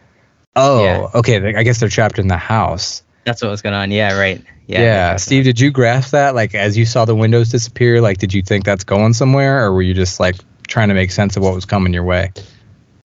oh 0.55 0.84
yeah. 0.84 1.07
okay 1.13 1.55
i 1.55 1.63
guess 1.63 1.80
they're 1.80 1.89
trapped 1.89 2.19
in 2.19 2.28
the 2.28 2.38
house 2.38 3.03
that's 3.26 3.41
what 3.41 3.51
was 3.51 3.61
going 3.61 3.76
on. 3.76 3.91
Yeah 3.91 4.17
right. 4.17 4.43
Yeah, 4.67 4.82
yeah. 4.82 5.15
steve 5.17 5.43
did 5.43 5.59
you 5.59 5.69
grasp 5.69 6.11
that? 6.11 6.34
Like 6.34 6.55
as 6.55 6.78
you 6.78 6.86
saw 6.86 7.05
the 7.05 7.15
windows 7.15 7.49
disappear 7.49 8.01
like 8.01 8.17
did 8.17 8.34
you 8.34 8.41
think 8.41 8.65
that's 8.65 8.84
going 8.84 9.13
somewhere 9.13 9.65
or 9.65 9.73
were 9.73 9.82
you 9.82 9.93
just 9.93 10.19
like 10.19 10.36
trying 10.67 10.88
to 10.88 10.95
make 10.95 11.11
sense 11.11 11.38
of 11.38 11.43
what 11.43 11.53
was 11.53 11.65
coming 11.65 11.93
your 11.93 12.03
way? 12.03 12.32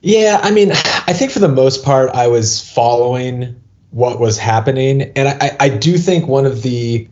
Yeah 0.00 0.40
i 0.42 0.50
mean 0.50 0.70
i 0.72 1.12
think 1.12 1.30
for 1.30 1.40
the 1.40 1.48
most 1.48 1.84
part 1.84 2.10
i 2.10 2.26
was 2.26 2.66
following 2.70 3.60
what 3.90 4.20
was 4.20 4.38
happening. 4.38 5.02
And 5.16 5.28
i, 5.28 5.56
I 5.58 5.68
do 5.68 5.98
think 5.98 6.26
one 6.26 6.46
of 6.46 6.62
the 6.62 7.08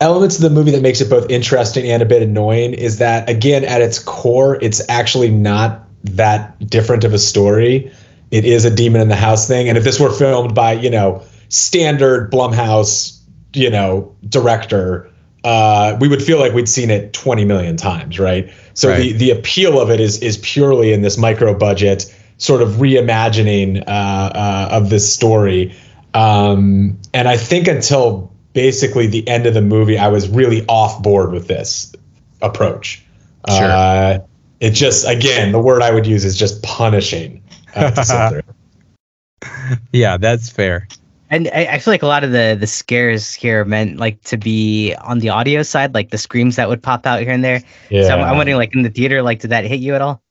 elements 0.00 0.36
of 0.36 0.42
the 0.42 0.50
movie 0.50 0.70
that 0.72 0.82
makes 0.82 1.00
it 1.00 1.08
both 1.08 1.30
interesting 1.30 1.90
and 1.90 2.02
a 2.02 2.06
bit 2.06 2.22
annoying 2.22 2.74
is 2.74 2.98
that 2.98 3.28
again 3.30 3.64
at 3.64 3.80
its 3.80 3.98
core 3.98 4.58
it's 4.62 4.82
actually 4.88 5.30
not 5.30 5.86
that 6.14 6.58
different 6.68 7.04
of 7.04 7.12
a 7.12 7.18
story. 7.18 7.90
It 8.30 8.44
is 8.44 8.64
a 8.64 8.74
demon 8.74 9.00
in 9.00 9.08
the 9.08 9.16
house 9.16 9.46
thing. 9.46 9.68
And 9.68 9.78
if 9.78 9.84
this 9.84 10.00
were 10.00 10.12
filmed 10.12 10.54
by 10.54 10.72
you 10.72 10.90
know 10.90 11.22
standard 11.48 12.30
blumhouse 12.30 13.20
you 13.52 13.70
know 13.70 14.14
director 14.28 15.10
uh, 15.44 15.96
we 16.00 16.08
would 16.08 16.20
feel 16.20 16.40
like 16.40 16.52
we'd 16.52 16.68
seen 16.68 16.90
it 16.90 17.12
20 17.12 17.44
million 17.44 17.76
times 17.76 18.18
right 18.18 18.52
so 18.74 18.88
right. 18.88 18.98
the 18.98 19.12
the 19.12 19.30
appeal 19.30 19.80
of 19.80 19.90
it 19.90 20.00
is 20.00 20.20
is 20.22 20.38
purely 20.38 20.92
in 20.92 21.02
this 21.02 21.16
micro 21.16 21.56
budget 21.56 22.12
sort 22.38 22.60
of 22.60 22.70
reimagining 22.72 23.82
uh, 23.86 23.90
uh, 23.90 24.68
of 24.72 24.90
this 24.90 25.12
story 25.12 25.74
um, 26.14 26.98
and 27.14 27.28
i 27.28 27.36
think 27.36 27.68
until 27.68 28.32
basically 28.56 29.06
the 29.06 29.28
end 29.28 29.44
of 29.44 29.52
the 29.52 29.60
movie, 29.60 29.98
I 29.98 30.08
was 30.08 30.30
really 30.30 30.64
off 30.66 31.02
board 31.02 31.30
with 31.30 31.46
this 31.46 31.94
approach. 32.40 33.04
Sure. 33.46 33.70
Uh, 33.70 34.18
it 34.60 34.70
just, 34.70 35.06
again, 35.06 35.52
the 35.52 35.58
word 35.58 35.82
I 35.82 35.92
would 35.92 36.06
use 36.06 36.24
is 36.24 36.38
just 36.38 36.62
punishing. 36.62 37.42
uh, 37.76 37.90
to 37.90 38.04
sit 38.04 38.28
through. 38.30 39.70
Yeah, 39.92 40.16
that's 40.16 40.48
fair. 40.48 40.88
And 41.30 41.48
I, 41.52 41.66
I 41.72 41.78
feel 41.78 41.92
like 41.92 42.02
a 42.02 42.06
lot 42.06 42.24
of 42.24 42.32
the 42.32 42.56
the 42.58 42.66
scares 42.66 43.34
here 43.34 43.64
meant 43.64 43.98
like 43.98 44.22
to 44.24 44.36
be 44.36 44.94
on 44.94 45.18
the 45.18 45.30
audio 45.30 45.62
side, 45.62 45.94
like 45.94 46.10
the 46.10 46.18
screams 46.18 46.56
that 46.56 46.68
would 46.68 46.82
pop 46.82 47.06
out 47.06 47.20
here 47.20 47.32
and 47.32 47.42
there. 47.42 47.62
Yeah. 47.90 48.04
So 48.04 48.14
I'm, 48.14 48.22
I'm 48.22 48.36
wondering, 48.36 48.58
like 48.58 48.74
in 48.74 48.82
the 48.82 48.90
theater, 48.90 49.22
like 49.22 49.40
did 49.40 49.50
that 49.50 49.64
hit 49.64 49.80
you 49.80 49.94
at 49.94 50.02
all? 50.02 50.22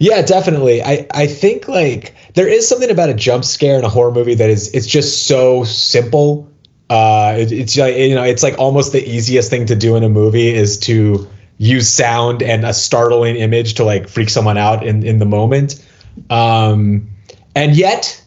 Yeah, 0.00 0.22
definitely. 0.22 0.82
I, 0.82 1.06
I 1.12 1.26
think 1.26 1.68
like 1.68 2.14
there 2.34 2.48
is 2.48 2.68
something 2.68 2.90
about 2.90 3.10
a 3.10 3.14
jump 3.14 3.44
scare 3.44 3.78
in 3.78 3.84
a 3.84 3.88
horror 3.88 4.10
movie 4.10 4.34
that 4.34 4.50
is 4.50 4.72
it's 4.74 4.86
just 4.86 5.26
so 5.26 5.64
simple. 5.64 6.50
Uh, 6.90 7.36
it, 7.38 7.52
it's 7.52 7.76
like 7.76 7.96
you 7.96 8.14
know 8.14 8.24
it's 8.24 8.42
like 8.42 8.58
almost 8.58 8.92
the 8.92 9.06
easiest 9.08 9.50
thing 9.50 9.66
to 9.66 9.76
do 9.76 9.94
in 9.94 10.02
a 10.02 10.08
movie 10.08 10.48
is 10.48 10.78
to 10.78 11.28
use 11.58 11.88
sound 11.88 12.42
and 12.42 12.64
a 12.64 12.72
startling 12.72 13.36
image 13.36 13.74
to 13.74 13.84
like 13.84 14.08
freak 14.08 14.30
someone 14.30 14.58
out 14.58 14.84
in 14.84 15.04
in 15.04 15.18
the 15.18 15.26
moment. 15.26 15.84
Um, 16.30 17.08
and 17.54 17.76
yet 17.76 18.20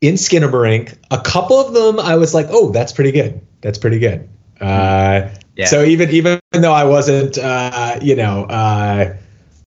in 0.00 0.14
Skinamarink, 0.14 0.96
a 1.10 1.20
couple 1.20 1.58
of 1.60 1.72
them 1.72 1.98
I 1.98 2.16
was 2.16 2.34
like, 2.34 2.46
oh, 2.50 2.70
that's 2.70 2.92
pretty 2.92 3.12
good. 3.12 3.40
That's 3.60 3.78
pretty 3.78 3.98
good. 3.98 4.28
Uh, 4.60 5.30
Yeah. 5.56 5.66
So 5.66 5.84
even 5.84 6.10
even 6.10 6.40
though 6.52 6.72
I 6.72 6.84
wasn't, 6.84 7.38
uh, 7.38 7.98
you 8.02 8.16
know, 8.16 8.44
uh, 8.44 9.14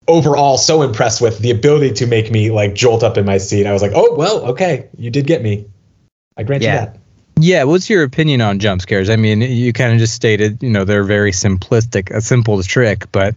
overall 0.08 0.58
so 0.58 0.82
impressed 0.82 1.20
with 1.20 1.38
the 1.38 1.50
ability 1.50 1.92
to 1.94 2.06
make 2.06 2.30
me 2.30 2.50
like 2.50 2.74
jolt 2.74 3.02
up 3.02 3.16
in 3.16 3.24
my 3.24 3.38
seat, 3.38 3.66
I 3.66 3.72
was 3.72 3.82
like, 3.82 3.92
oh 3.94 4.14
well, 4.16 4.44
okay, 4.46 4.88
you 4.98 5.10
did 5.10 5.26
get 5.26 5.42
me. 5.42 5.66
I 6.36 6.42
grant 6.42 6.62
Yeah. 6.62 6.72
you 6.72 6.78
that. 6.80 6.98
Yeah, 7.38 7.64
what's 7.64 7.90
your 7.90 8.02
opinion 8.02 8.40
on 8.40 8.58
jump 8.58 8.80
scares? 8.80 9.10
I 9.10 9.16
mean, 9.16 9.42
you 9.42 9.72
kind 9.74 9.92
of 9.92 9.98
just 9.98 10.14
stated, 10.14 10.62
you 10.62 10.70
know, 10.70 10.84
they're 10.84 11.04
very 11.04 11.32
simplistic, 11.32 12.10
a 12.10 12.22
simple 12.22 12.62
trick, 12.62 13.12
but 13.12 13.34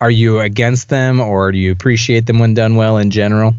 are 0.00 0.12
you 0.12 0.38
against 0.38 0.88
them 0.88 1.20
or 1.20 1.50
do 1.50 1.58
you 1.58 1.72
appreciate 1.72 2.26
them 2.26 2.38
when 2.38 2.54
done 2.54 2.76
well 2.76 2.98
in 2.98 3.10
general? 3.10 3.54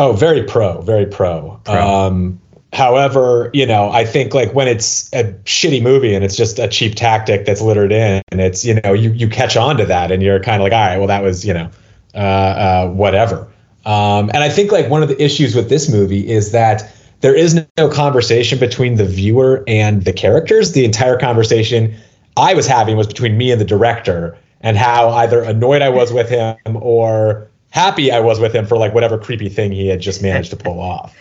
Oh, 0.00 0.14
very 0.14 0.42
pro, 0.42 0.80
very 0.80 1.04
pro. 1.04 1.60
Pro. 1.64 1.78
Um, 1.78 2.40
however, 2.72 3.50
you 3.52 3.66
know, 3.66 3.90
I 3.90 4.06
think 4.06 4.32
like 4.32 4.54
when 4.54 4.66
it's 4.66 5.12
a 5.12 5.24
shitty 5.44 5.82
movie 5.82 6.14
and 6.14 6.24
it's 6.24 6.36
just 6.36 6.58
a 6.58 6.68
cheap 6.68 6.94
tactic 6.94 7.44
that's 7.44 7.60
littered 7.60 7.92
in, 7.92 8.22
and 8.32 8.40
it's 8.40 8.64
you 8.64 8.80
know 8.80 8.94
you 8.94 9.12
you 9.12 9.28
catch 9.28 9.58
on 9.58 9.76
to 9.76 9.84
that 9.84 10.10
and 10.10 10.22
you're 10.22 10.40
kind 10.40 10.56
of 10.56 10.62
like, 10.62 10.72
all 10.72 10.78
right, 10.78 10.96
well 10.96 11.06
that 11.08 11.22
was 11.22 11.44
you 11.44 11.52
know, 11.52 11.70
uh, 12.14 12.16
uh, 12.16 12.88
whatever. 12.88 13.46
Um, 13.84 14.30
and 14.32 14.38
I 14.38 14.48
think 14.48 14.72
like 14.72 14.88
one 14.88 15.02
of 15.02 15.10
the 15.10 15.22
issues 15.22 15.54
with 15.54 15.68
this 15.68 15.90
movie 15.90 16.26
is 16.26 16.50
that 16.52 16.90
there 17.20 17.34
is 17.34 17.62
no 17.76 17.90
conversation 17.90 18.58
between 18.58 18.94
the 18.94 19.04
viewer 19.04 19.62
and 19.66 20.06
the 20.06 20.14
characters. 20.14 20.72
The 20.72 20.86
entire 20.86 21.18
conversation 21.18 21.94
I 22.38 22.54
was 22.54 22.66
having 22.66 22.96
was 22.96 23.06
between 23.06 23.36
me 23.36 23.52
and 23.52 23.60
the 23.60 23.66
director, 23.66 24.38
and 24.62 24.78
how 24.78 25.10
either 25.10 25.42
annoyed 25.42 25.82
I 25.82 25.90
was 25.90 26.10
with 26.10 26.30
him 26.30 26.56
or 26.76 27.49
happy 27.70 28.12
I 28.12 28.20
was 28.20 28.38
with 28.40 28.54
him 28.54 28.66
for 28.66 28.76
like 28.76 28.94
whatever 28.94 29.16
creepy 29.18 29.48
thing 29.48 29.72
he 29.72 29.88
had 29.88 30.00
just 30.00 30.22
managed 30.22 30.50
to 30.50 30.56
pull 30.56 30.80
off. 30.80 31.16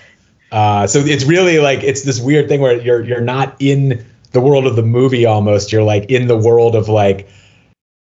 Uh, 0.52 0.88
so 0.88 1.00
it's 1.00 1.24
really 1.26 1.60
like 1.60 1.84
it's 1.84 2.04
this 2.04 2.20
weird 2.20 2.48
thing 2.48 2.60
where 2.62 2.74
you're 2.82 3.04
you're 3.04 3.22
not 3.22 3.56
in 3.60 4.04
the 4.32 4.42
world 4.42 4.66
of 4.68 4.76
the 4.76 4.84
movie 4.84 5.26
almost. 5.26 5.72
You're 5.72 5.84
like 5.84 6.06
in 6.10 6.28
the 6.28 6.38
world 6.38 6.76
of 6.76 6.90
like 6.90 7.30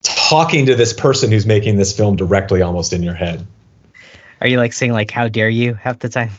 talking 0.03 0.65
to 0.65 0.75
this 0.75 0.93
person 0.93 1.29
who's 1.31 1.45
making 1.45 1.75
this 1.77 1.95
film 1.95 2.15
directly 2.15 2.61
almost 2.61 2.93
in 2.93 3.03
your 3.03 3.13
head. 3.15 3.45
Are 4.41 4.47
you 4.47 4.57
like 4.57 4.71
saying 4.73 4.93
like 4.93 5.11
"How 5.11 5.27
dare 5.27 5.49
you" 5.49 5.73
half 5.73 5.99
the 5.99 6.09
time? 6.09 6.29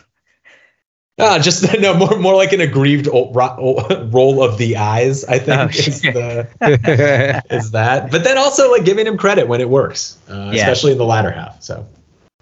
Ah, 1.18 1.38
just 1.38 1.66
no 1.80 1.94
more 1.94 2.16
more 2.18 2.36
like 2.36 2.52
an 2.54 2.61
aggrieved 2.62 3.09
o- 3.12 3.30
ro- 3.32 3.56
o- 3.59 4.04
roll 4.11 4.42
of 4.42 4.56
the 4.56 4.76
eyes. 4.76 5.24
I 5.24 5.38
think 5.38 5.61
Oh, 5.61 5.68
is 5.68 6.00
the 6.00 7.42
is 7.50 7.72
that. 7.72 8.11
But 8.11 8.24
then 8.24 8.38
also 8.38 8.70
like 8.70 8.84
giving 8.84 9.06
him 9.06 9.18
credit 9.18 9.48
when 9.48 9.61
it 9.61 9.68
works, 9.68 10.16
uh, 10.30 10.52
Yeah. 10.54 10.61
especially 10.62 10.92
in 10.92 10.98
the 10.98 11.04
latter 11.04 11.30
half. 11.30 11.61
So. 11.62 11.86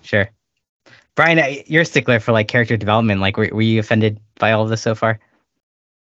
Sure. 0.06 0.30
Brian, 1.14 1.62
you're 1.66 1.82
a 1.82 1.86
stickler 1.86 2.20
for 2.20 2.32
like 2.32 2.46
character 2.48 2.76
development. 2.76 3.20
Like, 3.20 3.36
were, 3.36 3.48
were 3.52 3.62
you 3.62 3.80
offended 3.80 4.20
by 4.38 4.52
all 4.52 4.62
of 4.64 4.68
this 4.70 4.82
so 4.82 4.94
far? 4.94 5.18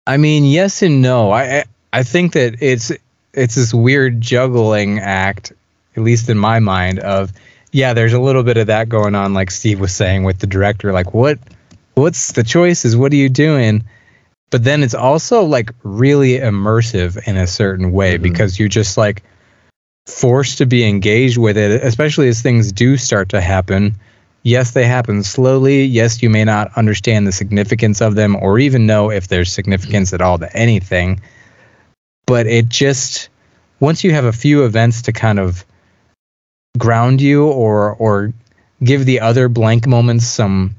I 0.06 0.16
mean, 0.16 0.44
yes 0.44 0.82
and 0.82 1.02
no. 1.02 1.30
I 1.32 1.64
I- 1.92 2.02
think 2.02 2.32
that 2.34 2.62
it's 2.62 2.92
it's 3.34 3.54
this 3.56 3.74
weird 3.74 4.20
juggling 4.20 5.00
act, 5.00 5.52
at 5.96 6.02
least 6.02 6.28
in 6.28 6.38
my 6.38 6.60
mind, 6.60 6.98
of 7.00 7.32
yeah, 7.72 7.92
there's 7.94 8.12
a 8.14 8.20
little 8.20 8.42
bit 8.42 8.56
of 8.56 8.68
that 8.68 8.88
going 8.88 9.14
on, 9.14 9.34
like 9.34 9.50
Steve 9.50 9.80
was 9.80 9.92
saying 9.94 10.24
with 10.24 10.38
the 10.38 10.46
director, 10.46 10.92
like 10.92 11.12
what 11.12 11.38
what's 11.94 12.32
the 12.32 12.44
choices? 12.44 12.96
What 12.96 13.12
are 13.12 13.16
you 13.16 13.28
doing? 13.28 13.84
But 14.50 14.64
then 14.64 14.82
it's 14.82 14.94
also 14.94 15.42
like 15.44 15.72
really 15.82 16.38
immersive 16.38 17.18
in 17.26 17.36
a 17.36 17.46
certain 17.46 17.92
way 17.92 18.16
Mhm. 18.18 18.22
because 18.22 18.58
you're 18.58 18.68
just 18.68 18.96
like 18.96 19.22
forced 20.08 20.58
to 20.58 20.66
be 20.66 20.88
engaged 20.88 21.36
with 21.36 21.56
it, 21.56 21.84
especially 21.84 22.28
as 22.28 22.40
things 22.40 22.72
do 22.72 22.96
start 22.96 23.28
to 23.28 23.40
happen. 23.40 23.94
Yes, 24.42 24.70
they 24.70 24.86
happen 24.86 25.22
slowly. 25.22 25.84
Yes, 25.84 26.22
you 26.22 26.30
may 26.30 26.44
not 26.44 26.76
understand 26.76 27.26
the 27.26 27.32
significance 27.32 28.00
of 28.00 28.14
them 28.14 28.34
or 28.36 28.58
even 28.58 28.86
know 28.86 29.10
if 29.10 29.28
there's 29.28 29.52
significance 29.52 30.12
at 30.12 30.22
all 30.22 30.38
to 30.38 30.56
anything. 30.56 31.20
But 32.26 32.46
it 32.46 32.68
just, 32.68 33.28
once 33.80 34.02
you 34.02 34.12
have 34.12 34.24
a 34.24 34.32
few 34.32 34.64
events 34.64 35.02
to 35.02 35.12
kind 35.12 35.38
of 35.38 35.64
ground 36.78 37.20
you 37.20 37.46
or 37.46 37.94
or 37.96 38.32
give 38.82 39.04
the 39.04 39.20
other 39.20 39.48
blank 39.48 39.86
moments 39.86 40.26
some 40.26 40.76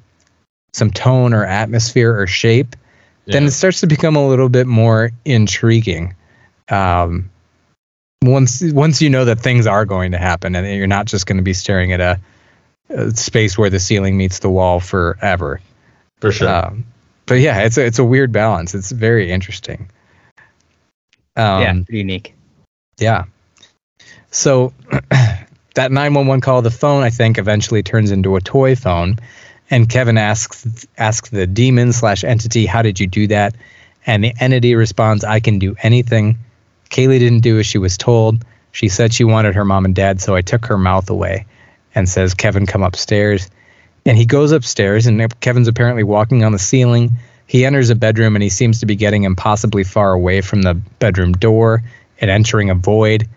some 0.74 0.90
tone 0.92 1.34
or 1.34 1.46
atmosphere 1.46 2.18
or 2.18 2.26
shape, 2.26 2.76
then 3.26 3.46
it 3.46 3.52
starts 3.52 3.82
to 3.82 3.88
become 3.88 4.16
a 4.16 4.28
little 4.28 4.50
bit 4.50 4.66
more 4.66 5.12
intriguing. 5.26 6.16
Um, 6.70 7.30
once 8.24 8.62
once 8.74 9.02
you 9.02 9.10
know 9.10 9.26
that 9.26 9.40
things 9.40 9.66
are 9.66 9.86
going 9.86 10.12
to 10.12 10.18
happen 10.18 10.56
and 10.56 10.68
you're 10.76 10.88
not 10.88 11.06
just 11.06 11.26
going 11.26 11.38
to 11.38 11.44
be 11.44 11.54
staring 11.54 11.94
at 11.94 12.02
a, 12.02 12.20
a 12.90 13.12
space 13.12 13.58
where 13.58 13.70
the 13.70 13.80
ceiling 13.80 14.18
meets 14.18 14.40
the 14.40 14.50
wall 14.50 14.80
forever. 14.80 15.62
for 16.20 16.32
sure. 16.32 16.50
Um, 16.50 16.86
but 17.26 17.36
yeah, 17.36 17.62
it's 17.62 17.78
a, 17.78 17.86
it's 17.86 18.00
a 18.00 18.04
weird 18.04 18.32
balance. 18.32 18.74
It's 18.74 18.92
very 18.92 19.32
interesting. 19.32 19.90
Um, 21.36 21.62
yeah, 21.62 21.74
pretty 21.74 21.98
unique. 22.00 22.34
yeah. 22.98 23.26
So 24.32 24.74
that 25.76 25.92
911 25.92 26.42
call, 26.42 26.62
the 26.62 26.72
phone, 26.72 27.04
I 27.04 27.10
think, 27.10 27.38
eventually 27.38 27.84
turns 27.84 28.12
into 28.12 28.36
a 28.36 28.42
toy 28.42 28.76
phone. 28.76 29.18
And 29.72 29.88
Kevin 29.88 30.18
asks 30.18 30.88
asks 30.98 31.30
the 31.30 31.46
demon 31.46 31.94
slash 31.94 32.24
entity, 32.24 32.66
"How 32.66 32.82
did 32.82 33.00
you 33.00 33.06
do 33.06 33.28
that?" 33.28 33.56
And 34.06 34.24
the 34.24 34.34
entity 34.40 34.74
responds, 34.74 35.24
"I 35.24 35.40
can 35.40 35.60
do 35.60 35.76
anything." 35.84 36.40
Kaylee 36.90 37.20
didn't 37.20 37.42
do 37.42 37.60
as 37.60 37.66
she 37.66 37.78
was 37.78 37.98
told. 37.98 38.44
She 38.72 38.90
said 38.90 39.14
she 39.14 39.24
wanted 39.24 39.56
her 39.56 39.66
mom 39.66 39.86
and 39.86 39.96
dad, 39.96 40.22
so 40.22 40.36
I 40.36 40.42
took 40.42 40.66
her 40.66 40.78
mouth 40.78 41.10
away. 41.10 41.46
And 41.96 42.08
says, 42.08 42.34
"Kevin, 42.34 42.66
come 42.66 42.84
upstairs." 42.84 43.50
And 44.06 44.18
he 44.18 44.26
goes 44.26 44.52
upstairs, 44.52 45.08
and 45.08 45.40
Kevin's 45.40 45.68
apparently 45.68 46.04
walking 46.04 46.44
on 46.44 46.52
the 46.52 46.60
ceiling. 46.60 47.18
He 47.48 47.66
enters 47.66 47.90
a 47.90 47.96
bedroom, 47.96 48.36
and 48.36 48.44
he 48.44 48.50
seems 48.50 48.80
to 48.80 48.86
be 48.86 48.96
getting 48.96 49.24
impossibly 49.24 49.84
far 49.84 50.14
away 50.14 50.42
from 50.42 50.62
the 50.62 50.76
bedroom 50.76 51.34
door 51.34 51.84
and 52.22 52.30
entering 52.30 52.70
a 52.70 52.76
void. 52.76 53.28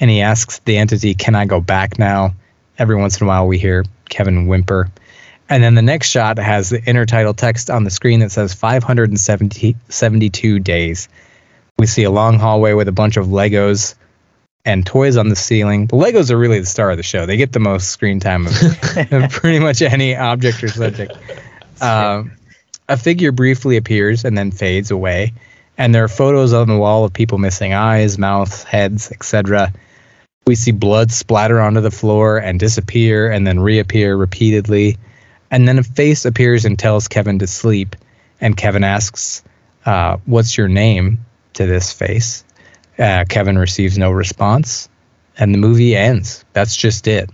And 0.00 0.10
he 0.10 0.22
asks 0.22 0.60
the 0.64 0.76
entity, 0.76 1.14
Can 1.14 1.34
I 1.34 1.46
go 1.46 1.60
back 1.60 1.98
now? 1.98 2.34
Every 2.78 2.96
once 2.96 3.20
in 3.20 3.26
a 3.26 3.28
while, 3.28 3.46
we 3.46 3.58
hear 3.58 3.84
Kevin 4.08 4.46
whimper. 4.46 4.90
And 5.48 5.62
then 5.62 5.74
the 5.74 5.82
next 5.82 6.10
shot 6.10 6.38
has 6.38 6.70
the 6.70 6.80
intertitle 6.80 7.36
text 7.36 7.70
on 7.70 7.84
the 7.84 7.90
screen 7.90 8.20
that 8.20 8.32
says 8.32 8.54
572 8.54 10.58
days. 10.60 11.08
We 11.80 11.86
see 11.86 12.02
a 12.02 12.10
long 12.10 12.38
hallway 12.38 12.74
with 12.74 12.88
a 12.88 12.92
bunch 12.92 13.16
of 13.16 13.28
Legos 13.28 13.94
and 14.66 14.84
toys 14.84 15.16
on 15.16 15.30
the 15.30 15.34
ceiling. 15.34 15.86
The 15.86 15.96
Legos 15.96 16.30
are 16.30 16.36
really 16.36 16.60
the 16.60 16.66
star 16.66 16.90
of 16.90 16.98
the 16.98 17.02
show. 17.02 17.24
They 17.24 17.38
get 17.38 17.52
the 17.52 17.58
most 17.58 17.88
screen 17.88 18.20
time 18.20 18.46
of 18.46 18.52
of 19.12 19.30
pretty 19.30 19.60
much 19.60 19.80
any 19.80 20.14
object 20.14 20.62
or 20.62 20.68
subject. 20.68 21.16
Um, 21.80 22.32
a 22.86 22.98
figure 22.98 23.32
briefly 23.32 23.78
appears 23.78 24.26
and 24.26 24.36
then 24.36 24.50
fades 24.50 24.90
away, 24.90 25.32
and 25.78 25.94
there 25.94 26.04
are 26.04 26.08
photos 26.08 26.52
on 26.52 26.68
the 26.68 26.76
wall 26.76 27.06
of 27.06 27.14
people 27.14 27.38
missing 27.38 27.72
eyes, 27.72 28.18
mouths, 28.18 28.62
heads, 28.62 29.10
etc. 29.10 29.72
We 30.46 30.56
see 30.56 30.72
blood 30.72 31.10
splatter 31.10 31.62
onto 31.62 31.80
the 31.80 31.90
floor 31.90 32.36
and 32.36 32.60
disappear 32.60 33.30
and 33.30 33.46
then 33.46 33.58
reappear 33.58 34.14
repeatedly. 34.18 34.98
And 35.50 35.66
then 35.66 35.78
a 35.78 35.82
face 35.82 36.26
appears 36.26 36.66
and 36.66 36.78
tells 36.78 37.08
Kevin 37.08 37.38
to 37.38 37.46
sleep. 37.46 37.96
And 38.38 38.54
Kevin 38.54 38.84
asks, 38.84 39.42
uh, 39.86 40.18
What's 40.26 40.58
your 40.58 40.68
name 40.68 41.24
to 41.54 41.66
this 41.66 41.92
face? 41.92 42.44
Uh, 42.98 43.24
Kevin 43.28 43.58
receives 43.58 43.96
no 43.96 44.10
response, 44.10 44.88
and 45.38 45.54
the 45.54 45.58
movie 45.58 45.96
ends. 45.96 46.44
That's 46.52 46.76
just 46.76 47.06
it. 47.06 47.30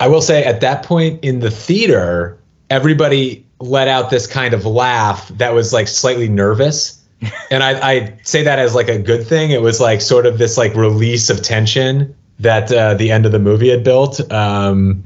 I 0.00 0.08
will 0.08 0.22
say 0.22 0.44
at 0.44 0.60
that 0.60 0.84
point 0.84 1.24
in 1.24 1.40
the 1.40 1.50
theater, 1.50 2.38
everybody 2.70 3.46
let 3.60 3.88
out 3.88 4.10
this 4.10 4.26
kind 4.26 4.54
of 4.54 4.66
laugh 4.66 5.28
that 5.28 5.54
was 5.54 5.72
like 5.72 5.88
slightly 5.88 6.28
nervous. 6.28 7.00
and 7.50 7.62
I, 7.62 7.90
I 7.90 8.20
say 8.24 8.42
that 8.42 8.58
as 8.58 8.74
like 8.74 8.88
a 8.88 8.98
good 8.98 9.26
thing. 9.26 9.50
It 9.50 9.62
was 9.62 9.80
like 9.80 10.00
sort 10.00 10.26
of 10.26 10.38
this 10.38 10.58
like 10.58 10.74
release 10.74 11.30
of 11.30 11.42
tension 11.42 12.14
that 12.40 12.70
uh, 12.72 12.94
the 12.94 13.10
end 13.10 13.26
of 13.26 13.32
the 13.32 13.38
movie 13.38 13.70
had 13.70 13.84
built. 13.84 14.20
Um, 14.32 15.02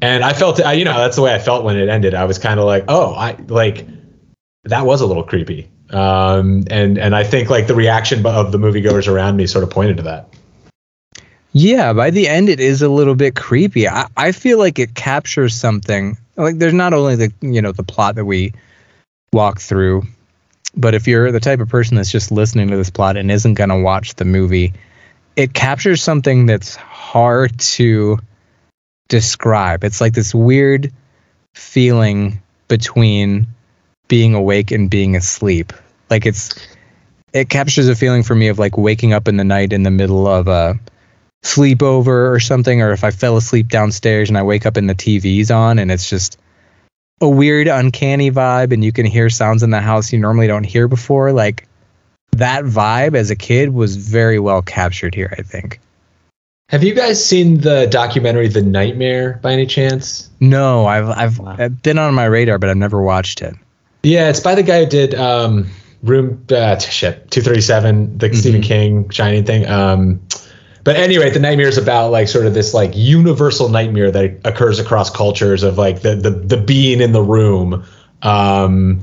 and 0.00 0.24
I 0.24 0.32
felt, 0.32 0.60
I, 0.62 0.74
you 0.74 0.84
know, 0.84 0.96
that's 0.96 1.16
the 1.16 1.22
way 1.22 1.34
I 1.34 1.38
felt 1.38 1.64
when 1.64 1.76
it 1.76 1.88
ended. 1.88 2.14
I 2.14 2.24
was 2.24 2.38
kind 2.38 2.60
of 2.60 2.66
like, 2.66 2.84
oh, 2.88 3.14
I 3.14 3.32
like 3.48 3.86
that 4.64 4.86
was 4.86 5.00
a 5.00 5.06
little 5.06 5.24
creepy. 5.24 5.68
Um, 5.90 6.64
and 6.70 6.98
and 6.98 7.16
I 7.16 7.24
think 7.24 7.50
like 7.50 7.66
the 7.66 7.74
reaction 7.74 8.24
of 8.26 8.52
the 8.52 8.58
moviegoers 8.58 9.08
around 9.08 9.36
me 9.36 9.46
sort 9.46 9.64
of 9.64 9.70
pointed 9.70 9.96
to 9.98 10.02
that. 10.04 10.28
Yeah, 11.52 11.92
by 11.92 12.10
the 12.10 12.28
end 12.28 12.48
it 12.48 12.60
is 12.60 12.82
a 12.82 12.88
little 12.88 13.14
bit 13.14 13.34
creepy. 13.34 13.88
I, 13.88 14.06
I 14.16 14.32
feel 14.32 14.58
like 14.58 14.78
it 14.78 14.94
captures 14.94 15.54
something. 15.54 16.18
Like 16.36 16.58
there's 16.58 16.74
not 16.74 16.92
only 16.92 17.16
the 17.16 17.32
you 17.40 17.62
know 17.62 17.72
the 17.72 17.82
plot 17.82 18.16
that 18.16 18.26
we 18.26 18.52
walk 19.32 19.60
through, 19.60 20.04
but 20.76 20.94
if 20.94 21.08
you're 21.08 21.32
the 21.32 21.40
type 21.40 21.60
of 21.60 21.68
person 21.68 21.96
that's 21.96 22.12
just 22.12 22.30
listening 22.30 22.68
to 22.68 22.76
this 22.76 22.90
plot 22.90 23.16
and 23.16 23.30
isn't 23.30 23.54
gonna 23.54 23.80
watch 23.80 24.14
the 24.14 24.24
movie, 24.24 24.74
it 25.36 25.54
captures 25.54 26.02
something 26.02 26.46
that's 26.46 26.76
hard 26.76 27.58
to 27.58 28.18
describe. 29.08 29.84
It's 29.84 30.00
like 30.00 30.12
this 30.12 30.34
weird 30.34 30.92
feeling 31.54 32.42
between 32.68 33.46
being 34.08 34.34
awake 34.34 34.70
and 34.70 34.90
being 34.90 35.16
asleep. 35.16 35.72
Like 36.10 36.26
it's 36.26 36.54
it 37.32 37.50
captures 37.50 37.88
a 37.88 37.94
feeling 37.94 38.22
for 38.22 38.34
me 38.34 38.48
of 38.48 38.58
like 38.58 38.76
waking 38.76 39.12
up 39.12 39.28
in 39.28 39.36
the 39.36 39.44
night 39.44 39.72
in 39.72 39.82
the 39.82 39.90
middle 39.90 40.26
of 40.26 40.48
a 40.48 40.78
sleepover 41.44 42.32
or 42.32 42.40
something, 42.40 42.82
or 42.82 42.92
if 42.92 43.04
I 43.04 43.10
fell 43.10 43.36
asleep 43.36 43.68
downstairs 43.68 44.28
and 44.28 44.38
I 44.38 44.42
wake 44.42 44.66
up 44.66 44.76
and 44.76 44.88
the 44.88 44.94
TV's 44.94 45.50
on 45.50 45.78
and 45.78 45.92
it's 45.92 46.08
just 46.08 46.38
a 47.20 47.28
weird, 47.28 47.66
uncanny 47.66 48.30
vibe, 48.30 48.72
and 48.72 48.84
you 48.84 48.92
can 48.92 49.04
hear 49.04 49.28
sounds 49.28 49.62
in 49.62 49.70
the 49.70 49.80
house 49.80 50.12
you 50.12 50.18
normally 50.18 50.46
don't 50.46 50.64
hear 50.64 50.88
before. 50.88 51.32
Like 51.32 51.68
that 52.32 52.64
vibe 52.64 53.14
as 53.14 53.30
a 53.30 53.36
kid 53.36 53.70
was 53.70 53.96
very 53.96 54.38
well 54.38 54.62
captured 54.62 55.14
here, 55.14 55.34
I 55.36 55.42
think. 55.42 55.80
Have 56.68 56.84
you 56.84 56.94
guys 56.94 57.24
seen 57.24 57.60
the 57.60 57.86
documentary 57.90 58.48
The 58.48 58.62
Nightmare 58.62 59.40
by 59.42 59.52
any 59.54 59.64
chance? 59.64 60.28
No, 60.38 60.86
I've 60.86 61.08
I've, 61.08 61.38
wow. 61.38 61.56
I've 61.58 61.82
been 61.82 61.98
on 61.98 62.14
my 62.14 62.26
radar, 62.26 62.58
but 62.58 62.68
I've 62.68 62.76
never 62.76 63.00
watched 63.00 63.40
it. 63.40 63.54
Yeah, 64.02 64.28
it's 64.28 64.40
by 64.40 64.54
the 64.54 64.62
guy 64.62 64.84
who 64.84 64.90
did 64.90 65.14
um, 65.14 65.68
Room 66.02 66.44
uh, 66.50 66.78
shit 66.78 67.30
two 67.30 67.42
thirty 67.42 67.60
seven, 67.60 68.18
the 68.18 68.28
mm-hmm. 68.28 68.36
Stephen 68.36 68.62
King 68.62 69.10
Shining 69.10 69.44
thing. 69.44 69.66
Um, 69.66 70.20
but 70.84 70.96
anyway, 70.96 71.30
the 71.30 71.40
nightmare 71.40 71.68
is 71.68 71.76
about 71.76 72.12
like 72.12 72.28
sort 72.28 72.46
of 72.46 72.54
this 72.54 72.72
like 72.72 72.92
universal 72.94 73.68
nightmare 73.68 74.10
that 74.10 74.40
occurs 74.44 74.78
across 74.78 75.10
cultures 75.10 75.62
of 75.62 75.76
like 75.76 76.02
the 76.02 76.14
the 76.14 76.30
the 76.30 76.56
being 76.56 77.00
in 77.00 77.12
the 77.12 77.22
room. 77.22 77.84
Um, 78.22 79.02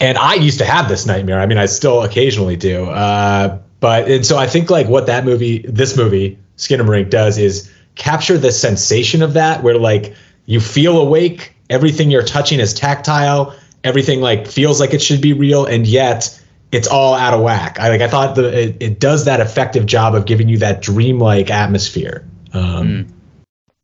and 0.00 0.18
I 0.18 0.34
used 0.34 0.58
to 0.58 0.64
have 0.64 0.88
this 0.88 1.06
nightmare. 1.06 1.40
I 1.40 1.46
mean, 1.46 1.58
I 1.58 1.66
still 1.66 2.02
occasionally 2.02 2.56
do. 2.56 2.84
Uh, 2.84 3.58
but 3.80 4.08
and 4.08 4.26
so 4.26 4.36
I 4.36 4.46
think 4.46 4.70
like 4.70 4.86
what 4.88 5.06
that 5.06 5.24
movie, 5.24 5.64
this 5.66 5.96
movie, 5.96 6.38
Skinamarink 6.56 7.10
does 7.10 7.38
is 7.38 7.70
capture 7.94 8.36
the 8.38 8.52
sensation 8.52 9.22
of 9.22 9.32
that, 9.32 9.62
where 9.62 9.78
like 9.78 10.14
you 10.46 10.60
feel 10.60 11.00
awake, 11.00 11.54
everything 11.70 12.10
you're 12.10 12.22
touching 12.22 12.60
is 12.60 12.74
tactile, 12.74 13.56
everything 13.84 14.20
like 14.20 14.48
feels 14.48 14.80
like 14.80 14.94
it 14.94 15.02
should 15.02 15.20
be 15.20 15.32
real, 15.32 15.66
and 15.66 15.86
yet 15.86 16.40
it's 16.72 16.88
all 16.88 17.14
out 17.14 17.34
of 17.34 17.40
whack. 17.40 17.78
I 17.78 17.88
like 17.90 18.00
I 18.00 18.08
thought 18.08 18.34
the 18.34 18.58
it, 18.58 18.76
it 18.80 19.00
does 19.00 19.26
that 19.26 19.40
effective 19.40 19.86
job 19.86 20.14
of 20.14 20.26
giving 20.26 20.48
you 20.48 20.58
that 20.58 20.82
dreamlike 20.82 21.50
atmosphere. 21.50 22.26
Um, 22.52 22.88
mm. 22.88 23.08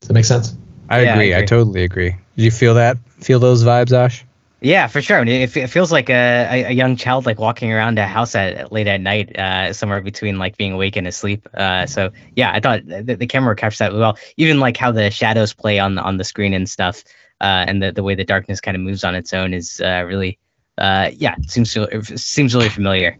Does 0.00 0.08
that 0.08 0.14
make 0.14 0.24
sense? 0.24 0.56
I, 0.88 1.02
yeah, 1.02 1.12
agree. 1.12 1.34
I, 1.34 1.36
agree. 1.38 1.42
I 1.42 1.46
totally 1.46 1.84
agree. 1.84 2.16
Did 2.36 2.44
you 2.44 2.50
feel 2.50 2.74
that? 2.74 2.96
Feel 3.20 3.38
those 3.38 3.62
vibes, 3.62 3.92
Ash? 3.92 4.24
Yeah, 4.62 4.88
for 4.88 5.00
sure. 5.00 5.18
I 5.18 5.24
mean, 5.24 5.40
it, 5.40 5.56
it 5.56 5.68
feels 5.68 5.90
like 5.90 6.10
a, 6.10 6.66
a, 6.66 6.72
young 6.72 6.94
child 6.96 7.24
like 7.24 7.38
walking 7.38 7.72
around 7.72 7.98
a 7.98 8.06
house 8.06 8.34
at 8.34 8.70
late 8.70 8.86
at 8.86 9.00
night, 9.00 9.38
uh, 9.38 9.72
somewhere 9.72 10.02
between 10.02 10.38
like 10.38 10.58
being 10.58 10.72
awake 10.72 10.96
and 10.96 11.06
asleep. 11.06 11.48
Uh, 11.54 11.86
so 11.86 12.10
yeah, 12.36 12.52
I 12.52 12.60
thought 12.60 12.86
the, 12.86 13.16
the 13.16 13.26
camera 13.26 13.56
captured 13.56 13.84
that 13.84 13.94
well. 13.94 14.18
Even 14.36 14.60
like 14.60 14.76
how 14.76 14.92
the 14.92 15.10
shadows 15.10 15.54
play 15.54 15.78
on 15.78 15.94
the 15.94 16.02
on 16.02 16.18
the 16.18 16.24
screen 16.24 16.52
and 16.52 16.68
stuff, 16.68 17.04
uh, 17.40 17.64
and 17.66 17.82
the, 17.82 17.92
the 17.92 18.02
way 18.02 18.14
the 18.14 18.24
darkness 18.24 18.60
kind 18.60 18.76
of 18.76 18.82
moves 18.82 19.04
on 19.04 19.14
its 19.14 19.32
own 19.32 19.54
is 19.54 19.80
uh, 19.80 20.04
really, 20.06 20.38
uh, 20.78 21.10
yeah, 21.14 21.34
seems 21.46 21.76
seems 22.16 22.54
really 22.54 22.68
familiar. 22.68 23.16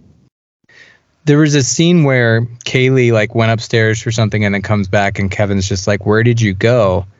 There 1.24 1.38
was 1.38 1.54
a 1.54 1.62
scene 1.62 2.04
where 2.04 2.42
Kaylee 2.64 3.12
like 3.12 3.34
went 3.34 3.52
upstairs 3.52 4.02
for 4.02 4.10
something 4.10 4.44
and 4.44 4.54
then 4.54 4.62
comes 4.62 4.88
back 4.88 5.18
and 5.18 5.30
Kevin's 5.30 5.68
just 5.68 5.86
like, 5.86 6.06
"Where 6.06 6.22
did 6.22 6.40
you 6.40 6.54
go?" 6.54 7.06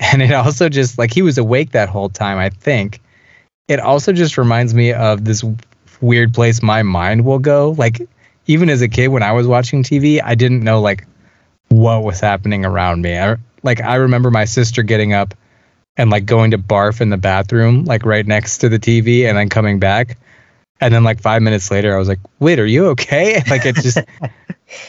And 0.00 0.20
it 0.22 0.32
also 0.32 0.68
just 0.68 0.98
like 0.98 1.14
he 1.14 1.22
was 1.22 1.38
awake 1.38 1.70
that 1.70 1.88
whole 1.88 2.08
time, 2.08 2.36
I 2.36 2.48
think 2.50 3.00
it 3.68 3.80
also 3.80 4.12
just 4.12 4.36
reminds 4.36 4.74
me 4.74 4.92
of 4.92 5.24
this 5.24 5.44
weird 6.00 6.34
place 6.34 6.62
my 6.62 6.82
mind 6.82 7.24
will 7.24 7.38
go. 7.38 7.74
Like 7.78 8.06
even 8.46 8.68
as 8.68 8.82
a 8.82 8.88
kid 8.88 9.08
when 9.08 9.22
I 9.22 9.32
was 9.32 9.46
watching 9.46 9.82
TV, 9.82 10.20
I 10.22 10.34
didn't 10.34 10.62
know 10.62 10.80
like 10.80 11.06
what 11.68 12.04
was 12.04 12.20
happening 12.20 12.64
around 12.64 13.02
me. 13.02 13.16
I, 13.16 13.36
like 13.62 13.80
I 13.80 13.96
remember 13.96 14.30
my 14.30 14.44
sister 14.44 14.82
getting 14.82 15.12
up 15.12 15.34
and 15.96 16.10
like 16.10 16.26
going 16.26 16.50
to 16.50 16.58
barf 16.58 17.00
in 17.00 17.10
the 17.10 17.16
bathroom 17.16 17.84
like 17.84 18.04
right 18.04 18.26
next 18.26 18.58
to 18.58 18.68
the 18.68 18.78
TV 18.78 19.28
and 19.28 19.36
then 19.36 19.48
coming 19.48 19.78
back. 19.78 20.18
And 20.80 20.92
then 20.92 21.04
like 21.04 21.20
5 21.20 21.40
minutes 21.40 21.70
later 21.70 21.94
I 21.94 21.98
was 21.98 22.08
like, 22.08 22.18
"Wait, 22.40 22.58
are 22.58 22.66
you 22.66 22.88
okay?" 22.88 23.42
Like 23.50 23.64
it 23.64 23.76
just 23.76 23.98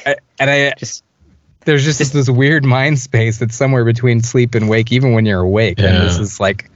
I, 0.05 0.15
and 0.39 0.49
I 0.49 0.73
just 0.77 1.03
there's 1.65 1.83
just, 1.83 1.99
just 1.99 2.13
this 2.13 2.29
weird 2.29 2.63
mind 2.63 2.99
space 2.99 3.39
that's 3.39 3.55
somewhere 3.55 3.85
between 3.85 4.21
sleep 4.21 4.55
and 4.55 4.69
wake 4.69 4.91
even 4.91 5.13
when 5.13 5.25
you're 5.25 5.41
awake. 5.41 5.79
Yeah. 5.79 5.87
And 5.87 6.03
this 6.03 6.17
is 6.17 6.39
like 6.39 6.69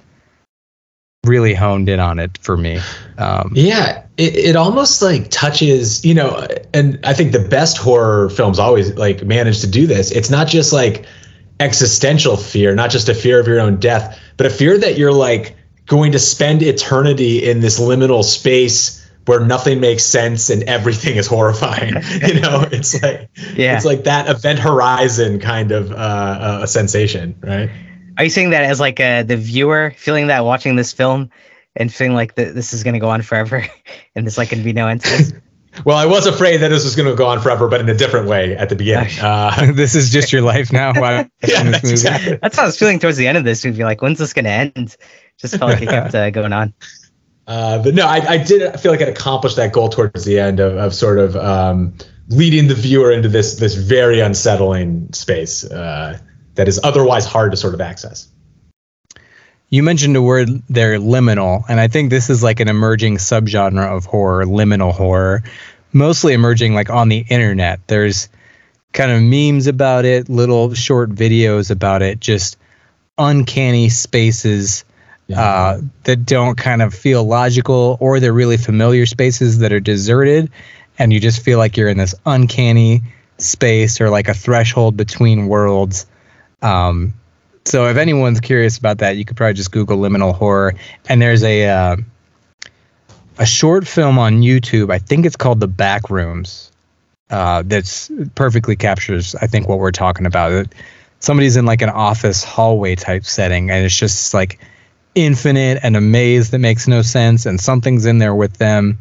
really 1.26 1.54
honed 1.54 1.90
in 1.90 2.00
on 2.00 2.20
it 2.20 2.38
for 2.40 2.58
me. 2.58 2.80
Um, 3.18 3.52
yeah, 3.56 4.04
it, 4.18 4.36
it 4.36 4.56
almost 4.56 5.02
like 5.02 5.30
touches, 5.30 6.04
you 6.06 6.14
know, 6.14 6.48
and 6.74 7.00
I 7.04 7.14
think 7.14 7.32
the 7.32 7.40
best 7.40 7.78
horror 7.78 8.30
films 8.30 8.58
always 8.60 8.94
like 8.96 9.24
manage 9.24 9.62
to 9.62 9.68
do 9.68 9.86
this. 9.86 10.12
It's 10.12 10.30
not 10.30 10.48
just 10.48 10.74
like 10.74 11.06
existential 11.60 12.38
fear, 12.38 12.74
not 12.76 12.90
just 12.90 13.10
a 13.10 13.14
fear 13.14 13.40
of 13.40 13.48
your 13.48 13.60
own 13.60 13.80
death, 13.80 14.20
but 14.38 14.46
a 14.46 14.50
fear 14.50 14.78
that 14.78 14.98
you're 14.98 15.12
like 15.12 15.56
going 15.86 16.12
to 16.12 16.20
spend 16.20 16.62
eternity 16.62 17.50
in 17.50 17.60
this 17.60 17.80
liminal 17.80 18.24
space 18.24 19.00
where 19.26 19.40
nothing 19.40 19.80
makes 19.80 20.04
sense 20.04 20.50
and 20.50 20.64
everything 20.64 21.18
is 21.18 21.28
horrifying. 21.28 21.94
you 22.28 22.40
know, 22.40 22.66
it's 22.72 23.02
like 23.02 23.30
yeah. 23.56 23.76
it's 23.76 23.86
like 23.86 24.04
that 24.06 24.30
event 24.30 24.60
horizon 24.60 25.40
kind 25.40 25.72
of 25.72 25.92
uh, 25.92 25.96
uh, 25.96 26.60
a 26.64 26.68
sensation, 26.68 27.36
right? 27.42 27.70
Are 28.18 28.24
you 28.24 28.30
saying 28.30 28.50
that 28.52 28.64
as 28.64 28.80
like 28.80 29.00
uh, 29.00 29.24
the 29.24 29.38
viewer 29.38 29.94
feeling 29.98 30.28
that 30.28 30.46
watching 30.46 30.76
this 30.76 30.92
film 30.92 31.30
and 31.76 31.94
feeling 31.94 32.14
like 32.14 32.36
the, 32.36 32.46
this 32.46 32.74
is 32.74 32.84
going 32.84 32.96
to 32.96 33.00
go 33.00 33.10
on 33.10 33.22
forever 33.22 33.66
and 34.16 34.26
there's 34.26 34.38
like 34.38 34.50
going 34.50 34.62
to 34.62 34.66
be 34.66 34.74
no 34.74 34.88
end 34.88 35.02
to 35.02 35.10
this? 35.10 35.34
Well, 35.86 35.98
I 35.98 36.06
was 36.06 36.26
afraid 36.26 36.58
that 36.58 36.70
this 36.70 36.84
was 36.84 36.96
going 36.96 37.10
to 37.10 37.16
go 37.16 37.28
on 37.28 37.42
forever, 37.42 37.68
but 37.68 37.82
in 37.82 37.90
a 37.90 37.94
different 37.94 38.28
way 38.28 38.56
at 38.56 38.70
the 38.70 38.76
beginning. 38.76 39.12
Uh, 39.20 39.72
this 39.74 39.96
is 39.96 40.10
just 40.10 40.32
your 40.32 40.42
life 40.42 40.72
now. 40.72 40.94
yeah, 40.96 41.28
that's, 41.42 41.90
exactly. 41.90 42.38
that's 42.42 42.56
how 42.56 42.64
I 42.64 42.66
was 42.66 42.78
feeling 42.78 43.00
towards 43.00 43.18
the 43.18 43.28
end 43.28 43.38
of 43.38 43.44
this 43.44 43.64
movie. 43.66 43.84
Like, 43.84 44.02
when's 44.02 44.20
this 44.20 44.34
going 44.34 44.46
to 44.46 44.52
end? 44.52 44.96
Just 45.38 45.58
felt 45.58 45.72
like 45.72 45.82
it 45.82 45.90
kept 45.90 46.16
uh, 46.16 46.30
going 46.30 46.54
on. 46.54 46.74
Uh, 47.48 47.82
but 47.82 47.96
no, 47.96 48.06
I, 48.06 48.34
I, 48.34 48.38
did 48.38 48.80
feel 48.80 48.92
like 48.92 49.02
it 49.02 49.10
accomplished 49.10 49.56
that 49.56 49.74
goal 49.74 49.90
towards 49.90 50.24
the 50.24 50.40
end 50.40 50.60
of, 50.60 50.78
of 50.78 50.94
sort 50.94 51.18
of 51.18 51.36
um, 51.36 51.96
leading 52.28 52.68
the 52.68 52.76
viewer 52.76 53.12
into 53.12 53.28
this 53.28 53.56
this 53.56 53.74
very 53.74 54.20
unsettling 54.20 55.12
space. 55.14 55.64
Uh, 55.64 56.20
that 56.54 56.68
is 56.68 56.80
otherwise 56.84 57.26
hard 57.26 57.50
to 57.50 57.58
sort 57.58 57.74
of 57.74 57.82
access. 57.82 58.28
You 59.70 59.84
mentioned 59.84 60.16
a 60.16 60.22
word 60.22 60.50
there, 60.70 60.98
liminal, 60.98 61.64
and 61.70 61.80
I 61.80 61.88
think 61.88 62.10
this 62.10 62.30
is 62.30 62.42
like 62.42 62.60
an 62.60 62.70
emerging 62.70 63.18
subgenre 63.18 63.96
of 63.96 64.06
horror, 64.06 64.46
liminal 64.46 64.92
horror, 64.92 65.44
mostly 65.94 66.34
emerging 66.34 66.74
like 66.74 66.90
on 66.90 67.10
the 67.10 67.24
internet. 67.30 67.80
There's 67.88 68.30
kind 68.94 69.12
of 69.12 69.22
memes 69.22 69.68
about 69.68 70.06
it, 70.06 70.28
little 70.28 70.74
short 70.74 71.12
videos 71.12 71.70
about 71.70 72.02
it, 72.02 72.20
just 72.20 72.58
uncanny 73.20 73.90
spaces 73.90 74.86
yeah. 75.28 75.42
uh, 75.42 75.82
that 76.04 76.26
don't 76.26 76.58
kind 76.58 76.82
of 76.82 76.94
feel 76.94 77.24
logical, 77.24 77.98
or 78.00 78.20
they're 78.20 78.34
really 78.34 78.58
familiar 78.58 79.06
spaces 79.06 79.60
that 79.60 79.72
are 79.72 79.80
deserted, 79.80 80.50
and 80.98 81.14
you 81.14 81.20
just 81.20 81.44
feel 81.44 81.60
like 81.60 81.78
you're 81.78 81.90
in 81.90 81.98
this 81.98 82.16
uncanny 82.26 83.04
space 83.38 84.02
or 84.02 84.10
like 84.10 84.28
a 84.28 84.34
threshold 84.34 84.98
between 84.98 85.48
worlds 85.48 86.08
um, 86.64 87.14
so 87.70 87.88
if 87.88 87.98
anyone's 87.98 88.40
curious 88.40 88.78
about 88.78 88.98
that, 88.98 89.18
you 89.18 89.26
could 89.26 89.38
probably 89.38 89.54
just 89.54 89.72
Google 89.72 89.98
liminal 89.98 90.34
horror. 90.34 90.74
And 91.08 91.22
there's 91.22 91.44
a 91.44 91.68
uh, 91.68 91.98
a 93.38 93.46
short 93.46 93.88
film 93.88 94.18
on 94.18 94.42
YouTube. 94.42 94.92
I 94.92 94.98
think 94.98 95.26
it's 95.26 95.36
called 95.36 95.60
The 95.60 95.68
Back 95.68 96.10
Rooms. 96.10 96.72
Uh, 97.30 97.62
that's 97.66 98.10
perfectly 98.34 98.76
captures, 98.76 99.36
I 99.36 99.46
think, 99.46 99.68
what 99.68 99.78
we're 99.78 99.92
talking 99.92 100.26
about. 100.26 100.68
Somebody's 101.20 101.58
in 101.58 101.66
like 101.66 101.84
an 101.84 101.90
office 101.90 102.44
hallway 102.44 102.96
type 102.96 103.24
setting, 103.24 103.70
and 103.70 103.86
it's 103.86 103.98
just 103.98 104.34
like 104.34 104.60
infinite 105.14 105.80
and 105.84 105.96
a 105.96 106.02
maze 106.02 106.50
that 106.52 106.60
makes 106.60 106.88
no 106.88 107.04
sense, 107.04 107.46
and 107.46 107.62
something's 107.62 108.06
in 108.06 108.18
there 108.18 108.34
with 108.34 108.58
them, 108.58 108.98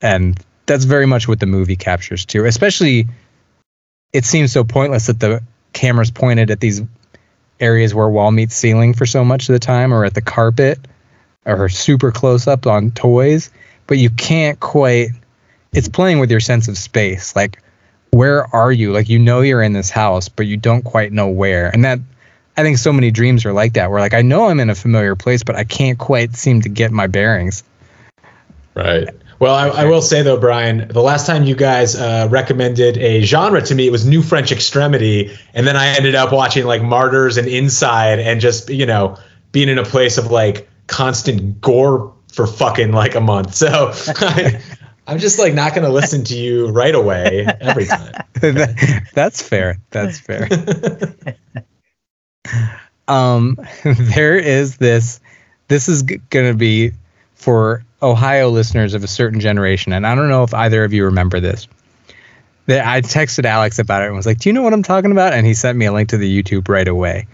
and 0.00 0.44
that's 0.66 0.84
very 0.84 1.06
much 1.06 1.28
what 1.28 1.38
the 1.38 1.46
movie 1.46 1.76
captures 1.76 2.24
too. 2.24 2.46
Especially, 2.46 3.06
it 4.12 4.24
seems 4.24 4.50
so 4.50 4.64
pointless 4.64 5.06
that 5.06 5.20
the 5.20 5.40
cameras 5.72 6.10
pointed 6.10 6.50
at 6.50 6.58
these 6.58 6.82
areas 7.62 7.94
where 7.94 8.08
wall 8.08 8.30
meets 8.30 8.54
ceiling 8.54 8.92
for 8.92 9.06
so 9.06 9.24
much 9.24 9.48
of 9.48 9.52
the 9.52 9.58
time 9.58 9.94
or 9.94 10.04
at 10.04 10.14
the 10.14 10.20
carpet 10.20 10.78
or 11.46 11.68
super 11.68 12.12
close 12.12 12.46
up 12.46 12.66
on 12.66 12.90
toys 12.90 13.50
but 13.86 13.98
you 13.98 14.10
can't 14.10 14.60
quite 14.60 15.08
it's 15.72 15.88
playing 15.88 16.18
with 16.18 16.30
your 16.30 16.40
sense 16.40 16.68
of 16.68 16.76
space. 16.76 17.34
Like 17.34 17.62
where 18.10 18.44
are 18.54 18.70
you? 18.70 18.92
Like 18.92 19.08
you 19.08 19.18
know 19.18 19.40
you're 19.40 19.62
in 19.62 19.72
this 19.72 19.90
house 19.90 20.28
but 20.28 20.46
you 20.46 20.56
don't 20.56 20.82
quite 20.82 21.12
know 21.12 21.28
where. 21.28 21.68
And 21.68 21.84
that 21.84 22.00
i 22.54 22.62
think 22.62 22.76
so 22.76 22.92
many 22.92 23.10
dreams 23.10 23.46
are 23.46 23.52
like 23.54 23.72
that 23.72 23.90
where 23.90 24.00
like 24.00 24.12
i 24.12 24.20
know 24.20 24.50
i'm 24.50 24.60
in 24.60 24.68
a 24.68 24.74
familiar 24.74 25.16
place 25.16 25.42
but 25.42 25.56
i 25.56 25.64
can't 25.64 25.98
quite 25.98 26.34
seem 26.36 26.60
to 26.60 26.68
get 26.68 26.92
my 26.92 27.06
bearings. 27.06 27.64
Right 28.74 29.08
Well, 29.42 29.56
I, 29.56 29.82
I, 29.82 29.84
will 29.86 30.02
say 30.02 30.22
though, 30.22 30.36
Brian, 30.36 30.86
the 30.86 31.02
last 31.02 31.26
time 31.26 31.42
you 31.42 31.56
guys 31.56 31.96
uh, 31.96 32.28
recommended 32.30 32.96
a 32.98 33.22
genre 33.22 33.60
to 33.60 33.74
me, 33.74 33.88
it 33.88 33.90
was 33.90 34.06
New 34.06 34.22
French 34.22 34.52
Extremity, 34.52 35.36
and 35.52 35.66
then 35.66 35.76
I 35.76 35.88
ended 35.88 36.14
up 36.14 36.32
watching 36.32 36.64
like 36.64 36.80
Martyrs 36.80 37.36
and 37.36 37.48
Inside, 37.48 38.20
and 38.20 38.40
just 38.40 38.70
you 38.70 38.86
know 38.86 39.16
being 39.50 39.68
in 39.68 39.78
a 39.78 39.84
place 39.84 40.16
of 40.16 40.30
like 40.30 40.68
constant 40.86 41.60
gore 41.60 42.14
for 42.32 42.46
fucking 42.46 42.92
like 42.92 43.16
a 43.16 43.20
month. 43.20 43.56
So 43.56 43.90
I, 44.06 44.62
am 45.08 45.18
just 45.18 45.40
like 45.40 45.54
not 45.54 45.74
going 45.74 45.88
to 45.88 45.92
listen 45.92 46.22
to 46.22 46.36
you 46.36 46.68
right 46.68 46.94
away 46.94 47.44
every 47.60 47.86
time. 47.86 48.14
That's 49.12 49.42
fair. 49.42 49.80
That's 49.90 50.20
fair. 50.20 50.48
um, 53.08 53.58
there 53.82 54.36
is 54.36 54.76
this. 54.76 55.18
This 55.66 55.88
is 55.88 56.04
g- 56.04 56.20
going 56.30 56.46
to 56.46 56.56
be 56.56 56.92
for 57.42 57.84
Ohio 58.00 58.50
listeners 58.50 58.94
of 58.94 59.02
a 59.02 59.08
certain 59.08 59.40
generation, 59.40 59.92
and 59.92 60.06
I 60.06 60.14
don't 60.14 60.28
know 60.28 60.44
if 60.44 60.54
either 60.54 60.84
of 60.84 60.92
you 60.92 61.06
remember 61.06 61.40
this. 61.40 61.66
That 62.66 62.86
I 62.86 63.00
texted 63.00 63.44
Alex 63.44 63.80
about 63.80 64.02
it 64.02 64.06
and 64.06 64.16
was 64.16 64.26
like, 64.26 64.38
"Do 64.38 64.48
you 64.48 64.52
know 64.52 64.62
what 64.62 64.72
I'm 64.72 64.84
talking 64.84 65.10
about?" 65.10 65.32
And 65.32 65.44
he 65.44 65.52
sent 65.52 65.76
me 65.76 65.86
a 65.86 65.92
link 65.92 66.10
to 66.10 66.18
the 66.18 66.42
YouTube 66.42 66.68
right 66.68 66.86
away. 66.86 67.26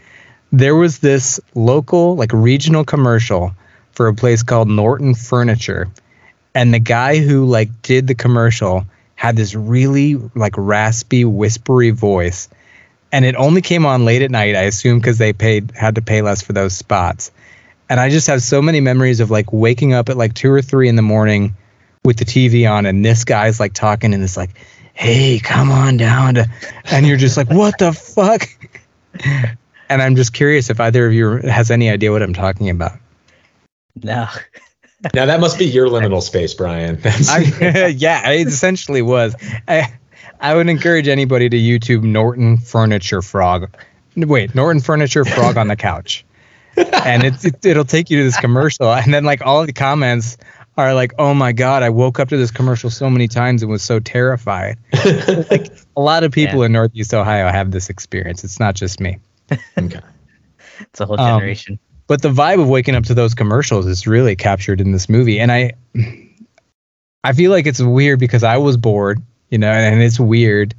There 0.51 0.75
was 0.75 0.99
this 0.99 1.39
local, 1.55 2.17
like 2.17 2.33
regional 2.33 2.85
commercial 2.85 3.55
for 3.93 4.09
a 4.09 4.15
place 4.15 4.43
called 4.43 4.69
Norton 4.69 5.15
Furniture, 5.15 5.89
and 6.55 6.73
the 6.73 6.79
guy 6.79 7.19
who 7.19 7.45
like 7.45 7.83
did 7.83 8.07
the 8.07 8.15
commercial 8.15 8.87
had 9.15 9.37
this 9.37 9.55
really 9.55 10.15
like 10.35 10.55
raspy, 10.57 11.27
whispery 11.27 11.91
voice, 11.91 12.49
and 13.13 13.27
it 13.27 13.35
only 13.37 13.61
came 13.61 13.85
on 13.85 14.07
late 14.07 14.23
at 14.23 14.31
night. 14.31 14.57
I 14.57 14.63
assume 14.63 14.99
because 14.99 15.19
they 15.19 15.35
paid 15.35 15.73
had 15.73 15.97
to 15.97 16.03
pay 16.03 16.23
less 16.23 16.41
for 16.41 16.55
those 16.55 16.75
spots 16.75 17.31
and 17.89 18.01
I 18.01 18.11
just 18.11 18.27
have 18.27 18.43
so 18.43 18.61
many 18.61 18.81
memories 18.81 19.21
of 19.21 19.31
like 19.31 19.53
waking 19.53 19.93
up 19.93 20.09
at 20.09 20.17
like 20.17 20.35
two 20.35 20.53
or 20.53 20.63
three 20.63 20.89
in 20.89 20.97
the 20.97 21.03
morning 21.03 21.57
with 22.05 22.19
the 22.19 22.25
TV 22.25 22.71
on, 22.71 22.87
and 22.87 23.05
this 23.05 23.25
guy's 23.25 23.59
like 23.61 23.73
talking 23.73 24.15
and 24.15 24.23
this 24.23 24.37
like, 24.37 24.51
"Hey, 24.95 25.39
come 25.39 25.71
on 25.71 25.97
down," 25.97 26.35
to, 26.35 26.49
and 26.91 27.07
you're 27.07 27.17
just 27.17 27.37
like, 27.37 27.51
"What 27.51 27.79
the 27.79 27.93
fuck?" 27.93 28.49
And 29.91 30.03
I'm 30.03 30.17
just 30.17 30.35
curious 30.35 30.69
if 30.69 30.81
either 30.81 31.07
of 31.07 31.15
you 31.15 31.39
has 31.39 31.71
any 31.71 31.89
idea 31.89 32.13
what 32.13 32.23
I'm 32.23 32.35
talking 32.35 32.69
about. 32.69 32.93
No. 34.03 34.29
now 35.15 35.25
that 35.25 35.41
must 35.41 35.59
be 35.59 35.65
your 35.65 35.89
liminal 35.89 36.23
space, 36.23 36.53
Brian. 36.53 37.01
I, 37.05 37.95
yeah, 37.97 38.29
it 38.31 38.49
essentially 38.49 39.01
was. 39.01 39.35
I, 39.67 39.95
I 40.41 40.55
would 40.55 40.69
encourage 40.69 41.09
anybody 41.09 41.49
to 41.49 41.57
YouTube 41.57 42.03
Norton 42.03 42.59
Furniture 42.59 43.23
Frog. 43.23 43.75
Wait, 44.15 44.55
Norton 44.55 44.83
Furniture 44.83 45.25
Frog 45.25 45.57
on 45.57 45.69
the 45.69 45.77
couch 45.77 46.27
and 46.79 47.25
it's 47.25 47.45
it, 47.45 47.65
it'll 47.65 47.85
take 47.85 48.11
you 48.11 48.19
to 48.19 48.25
this 48.25 48.39
commercial, 48.39 48.93
and 48.93 49.13
then 49.13 49.25
like 49.25 49.45
all 49.45 49.61
of 49.61 49.67
the 49.67 49.73
comments 49.73 50.37
are 50.77 50.95
like, 50.95 51.13
"Oh 51.19 51.35
my 51.35 51.53
god, 51.53 51.83
I 51.83 51.91
woke 51.91 52.21
up 52.21 52.29
to 52.29 52.37
this 52.37 52.51
commercial 52.51 52.91
so 52.91 53.11
many 53.11 53.29
times 53.29 53.63
and 53.63 53.71
was 53.71 53.83
so 53.83 54.01
terrified." 54.01 54.79
like 55.51 55.73
a 55.97 56.01
lot 56.01 56.25
of 56.25 56.33
people 56.33 56.61
yeah. 56.61 56.67
in 56.67 56.73
Northeast 56.73 57.15
Ohio 57.15 57.49
have 57.49 57.71
this 57.71 57.91
experience. 57.91 58.45
It's 58.45 58.61
not 58.61 58.75
just 58.75 59.01
me. 59.01 59.19
okay, 59.51 60.01
it's 60.81 61.01
a 61.01 61.07
whole 61.07 61.17
generation. 61.17 61.75
Um, 61.75 61.81
but 62.07 62.23
the 62.23 62.31
vibe 62.31 62.61
of 62.61 62.69
waking 62.69 62.95
up 62.95 63.05
to 63.05 63.15
those 63.15 63.35
commercials 63.35 63.87
is 63.87 64.07
really 64.07 64.35
captured 64.35 64.81
in 64.81 64.93
this 64.93 65.09
movie, 65.09 65.41
and 65.41 65.53
I, 65.53 65.73
I 67.23 67.33
feel 67.35 67.51
like 67.51 67.67
it's 67.67 67.81
weird 67.81 68.19
because 68.19 68.43
I 68.43 68.57
was 68.57 68.79
bored, 68.79 69.21
you 69.51 69.59
know, 69.59 69.71
and 69.71 70.01
it's 70.01 70.19
weird. 70.19 70.75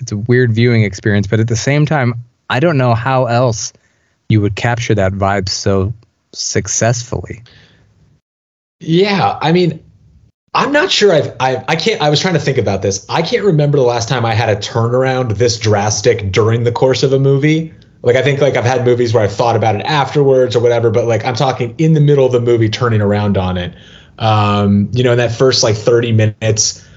It's 0.00 0.12
a 0.12 0.16
weird 0.16 0.52
viewing 0.52 0.82
experience, 0.84 1.26
but 1.26 1.40
at 1.40 1.48
the 1.48 1.56
same 1.56 1.86
time, 1.86 2.14
I 2.50 2.60
don't 2.60 2.78
know 2.78 2.94
how 2.94 3.26
else 3.26 3.72
you 4.28 4.40
would 4.40 4.56
capture 4.56 4.94
that 4.94 5.12
vibe 5.12 5.48
so 5.48 5.94
successfully. 6.32 7.42
Yeah, 8.80 9.38
I 9.40 9.52
mean, 9.52 9.82
I'm 10.54 10.72
not 10.72 10.90
sure 10.90 11.12
I've, 11.12 11.36
I 11.40 11.64
I 11.68 11.76
can't 11.76 12.00
I 12.00 12.10
was 12.10 12.20
trying 12.20 12.34
to 12.34 12.40
think 12.40 12.58
about 12.58 12.82
this. 12.82 13.06
I 13.08 13.22
can't 13.22 13.44
remember 13.44 13.78
the 13.78 13.84
last 13.84 14.08
time 14.08 14.24
I 14.24 14.34
had 14.34 14.48
a 14.48 14.56
turnaround 14.56 15.36
this 15.36 15.58
drastic 15.58 16.32
during 16.32 16.64
the 16.64 16.72
course 16.72 17.02
of 17.02 17.12
a 17.12 17.18
movie. 17.18 17.74
Like 18.02 18.16
I 18.16 18.22
think 18.22 18.40
like 18.40 18.56
I've 18.56 18.64
had 18.64 18.84
movies 18.84 19.12
where 19.12 19.22
I've 19.22 19.32
thought 19.32 19.56
about 19.56 19.74
it 19.74 19.82
afterwards 19.82 20.54
or 20.54 20.60
whatever, 20.60 20.90
but 20.90 21.06
like 21.06 21.24
I'm 21.24 21.34
talking 21.34 21.74
in 21.78 21.94
the 21.94 22.00
middle 22.00 22.24
of 22.24 22.32
the 22.32 22.40
movie 22.40 22.68
turning 22.68 23.00
around 23.00 23.36
on 23.36 23.58
it. 23.58 23.74
Um, 24.18 24.90
you 24.92 25.04
know, 25.04 25.12
in 25.12 25.18
that 25.18 25.32
first 25.32 25.62
like 25.62 25.76
30 25.76 26.12
minutes, 26.12 26.87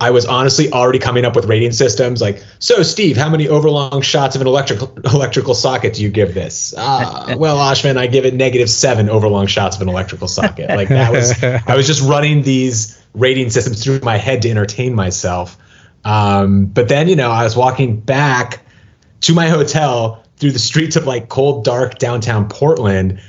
I 0.00 0.10
was 0.10 0.24
honestly 0.24 0.72
already 0.72 0.98
coming 0.98 1.26
up 1.26 1.36
with 1.36 1.44
rating 1.44 1.72
systems 1.72 2.22
like, 2.22 2.42
so 2.58 2.82
Steve, 2.82 3.18
how 3.18 3.28
many 3.28 3.48
overlong 3.48 4.00
shots 4.00 4.34
of 4.34 4.40
an 4.40 4.46
electrical 4.46 4.92
electrical 5.04 5.54
socket 5.54 5.94
do 5.94 6.02
you 6.02 6.08
give 6.08 6.32
this? 6.32 6.74
Uh, 6.76 7.36
well, 7.38 7.58
Ashman, 7.58 7.98
I 7.98 8.06
give 8.06 8.24
it 8.24 8.32
negative 8.32 8.70
seven 8.70 9.10
overlong 9.10 9.46
shots 9.46 9.76
of 9.76 9.82
an 9.82 9.90
electrical 9.90 10.26
socket. 10.26 10.70
Like 10.70 10.88
that 10.88 11.12
was, 11.12 11.42
I 11.44 11.76
was 11.76 11.86
just 11.86 12.00
running 12.00 12.42
these 12.42 12.98
rating 13.14 13.50
systems 13.50 13.84
through 13.84 14.00
my 14.00 14.16
head 14.16 14.40
to 14.42 14.50
entertain 14.50 14.94
myself. 14.94 15.58
Um, 16.04 16.64
but 16.64 16.88
then, 16.88 17.06
you 17.08 17.16
know, 17.16 17.30
I 17.30 17.44
was 17.44 17.54
walking 17.54 18.00
back 18.00 18.64
to 19.22 19.34
my 19.34 19.48
hotel 19.48 20.24
through 20.38 20.52
the 20.52 20.58
streets 20.58 20.96
of 20.96 21.06
like 21.06 21.28
cold, 21.28 21.64
dark 21.64 21.98
downtown 21.98 22.48
Portland 22.48 23.20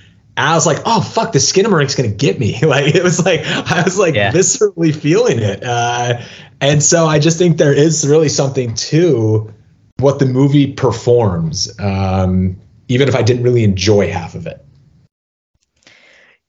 I 0.42 0.56
was 0.56 0.66
like, 0.66 0.80
oh 0.86 1.02
fuck, 1.02 1.32
the 1.32 1.40
Skinamarink 1.40 1.96
gonna 1.96 2.10
get 2.10 2.40
me. 2.40 2.60
Like 2.72 2.96
it 2.96 3.04
was 3.04 3.24
like 3.24 3.42
I 3.46 3.84
was 3.84 3.98
like 3.98 4.16
yeah. 4.16 4.32
viscerally 4.32 4.96
feeling 4.96 5.40
it, 5.40 5.64
uh, 5.64 6.22
and 6.62 6.82
so 6.82 7.06
I 7.06 7.20
just 7.20 7.38
think 7.38 7.58
there 7.58 7.74
is 7.74 8.08
really 8.08 8.30
something 8.30 8.74
to 8.76 9.54
what 9.98 10.20
the 10.20 10.26
movie 10.26 10.74
performs, 10.74 11.78
um, 11.80 12.60
even 12.88 13.08
if 13.08 13.16
I 13.16 13.22
didn't 13.22 13.44
really 13.44 13.64
enjoy 13.64 14.12
half 14.12 14.36
of 14.36 14.48
it. 14.48 14.66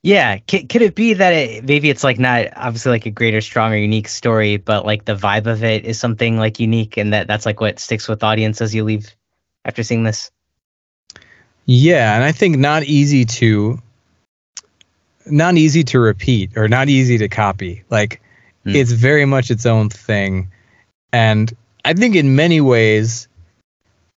Yeah, 0.03 0.37
could, 0.39 0.67
could 0.67 0.81
it 0.81 0.95
be 0.95 1.13
that 1.13 1.31
it, 1.31 1.63
maybe 1.63 1.89
it's 1.89 2.03
like 2.03 2.19
not 2.19 2.47
obviously 2.57 2.91
like 2.91 3.05
a 3.05 3.11
greater, 3.11 3.39
stronger, 3.39 3.77
unique 3.77 4.09
story, 4.09 4.57
but 4.57 4.85
like 4.85 5.05
the 5.05 5.15
vibe 5.15 5.45
of 5.45 5.63
it 5.63 5.85
is 5.85 5.97
something 5.97 6.37
like 6.37 6.59
unique, 6.59 6.97
and 6.97 7.13
that 7.13 7.27
that's 7.27 7.45
like 7.45 7.61
what 7.61 7.79
sticks 7.79 8.09
with 8.09 8.23
audience 8.23 8.61
as 8.61 8.75
you 8.75 8.83
leave 8.83 9.15
after 9.63 9.81
seeing 9.81 10.03
this. 10.03 10.29
Yeah, 11.65 12.15
and 12.15 12.23
I 12.23 12.31
think 12.31 12.57
not 12.57 12.83
easy 12.83 13.25
to 13.25 13.79
not 15.25 15.55
easy 15.55 15.83
to 15.83 15.99
repeat 15.99 16.57
or 16.57 16.67
not 16.67 16.89
easy 16.89 17.17
to 17.19 17.29
copy. 17.29 17.83
Like 17.89 18.21
mm. 18.65 18.75
it's 18.75 18.91
very 18.91 19.25
much 19.25 19.51
its 19.51 19.65
own 19.65 19.89
thing. 19.89 20.51
And 21.13 21.53
I 21.85 21.93
think 21.93 22.15
in 22.15 22.35
many 22.35 22.59
ways, 22.59 23.27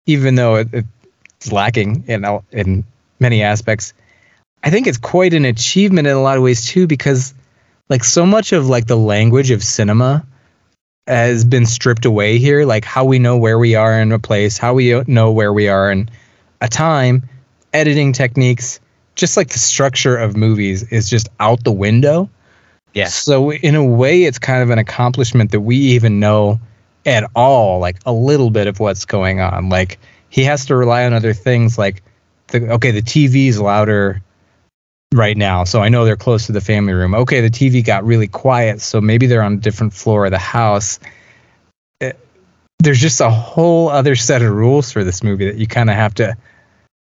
even 0.05 0.35
though 0.35 0.55
it, 0.55 0.85
it's 1.37 1.51
lacking 1.51 2.03
in 2.07 2.25
in 2.51 2.83
many 3.19 3.43
aspects, 3.43 3.93
I 4.63 4.69
think 4.69 4.87
it's 4.87 4.97
quite 4.97 5.33
an 5.33 5.45
achievement 5.45 6.07
in 6.07 6.15
a 6.15 6.21
lot 6.21 6.37
of 6.37 6.43
ways 6.43 6.65
too, 6.65 6.87
because 6.87 7.33
like 7.87 8.03
so 8.03 8.25
much 8.25 8.51
of 8.51 8.67
like 8.67 8.87
the 8.87 8.97
language 8.97 9.51
of 9.51 9.63
cinema 9.63 10.25
has 11.05 11.45
been 11.45 11.65
stripped 11.65 12.03
away 12.03 12.37
here. 12.39 12.65
Like 12.65 12.83
how 12.83 13.05
we 13.05 13.19
know 13.19 13.37
where 13.37 13.57
we 13.57 13.75
are 13.75 14.01
in 14.01 14.11
a 14.11 14.19
place, 14.19 14.57
how 14.57 14.73
we 14.73 15.01
know 15.07 15.31
where 15.31 15.53
we 15.53 15.69
are 15.69 15.89
in 15.89 16.09
a 16.59 16.67
time 16.67 17.29
editing 17.73 18.13
techniques, 18.13 18.79
just 19.15 19.37
like 19.37 19.49
the 19.49 19.59
structure 19.59 20.15
of 20.15 20.35
movies 20.37 20.83
is 20.83 21.09
just 21.09 21.29
out 21.39 21.63
the 21.63 21.71
window. 21.71 22.29
Yeah. 22.93 23.07
So 23.07 23.51
in 23.51 23.75
a 23.75 23.83
way, 23.83 24.23
it's 24.23 24.39
kind 24.39 24.63
of 24.63 24.69
an 24.69 24.79
accomplishment 24.79 25.51
that 25.51 25.61
we 25.61 25.75
even 25.75 26.19
know 26.19 26.59
at 27.05 27.29
all, 27.35 27.79
like 27.79 27.97
a 28.05 28.11
little 28.13 28.49
bit 28.49 28.67
of 28.67 28.79
what's 28.79 29.05
going 29.05 29.39
on. 29.39 29.69
Like 29.69 29.99
he 30.29 30.43
has 30.43 30.65
to 30.67 30.75
rely 30.75 31.05
on 31.05 31.13
other 31.13 31.33
things, 31.33 31.77
like 31.77 32.03
the 32.47 32.73
okay, 32.73 32.91
the 32.91 33.01
TV's 33.01 33.59
louder 33.59 34.21
right 35.13 35.37
now, 35.37 35.63
so 35.63 35.81
I 35.81 35.89
know 35.89 36.05
they're 36.05 36.15
close 36.17 36.47
to 36.47 36.51
the 36.51 36.61
family 36.61 36.93
room. 36.93 37.15
Okay, 37.15 37.41
the 37.41 37.49
TV 37.49 37.83
got 37.83 38.03
really 38.03 38.27
quiet, 38.27 38.81
so 38.81 38.99
maybe 38.99 39.27
they're 39.27 39.41
on 39.41 39.53
a 39.53 39.57
different 39.57 39.93
floor 39.93 40.25
of 40.25 40.31
the 40.31 40.37
house. 40.37 40.99
It, 41.99 42.05
eh, 42.05 42.13
there's 42.79 42.99
just 42.99 43.21
a 43.21 43.29
whole 43.29 43.89
other 43.89 44.15
set 44.15 44.41
of 44.41 44.51
rules 44.51 44.91
for 44.91 45.03
this 45.03 45.23
movie 45.23 45.45
that 45.45 45.57
you 45.57 45.67
kind 45.67 45.89
of 45.89 45.95
have 45.95 46.13
to 46.15 46.37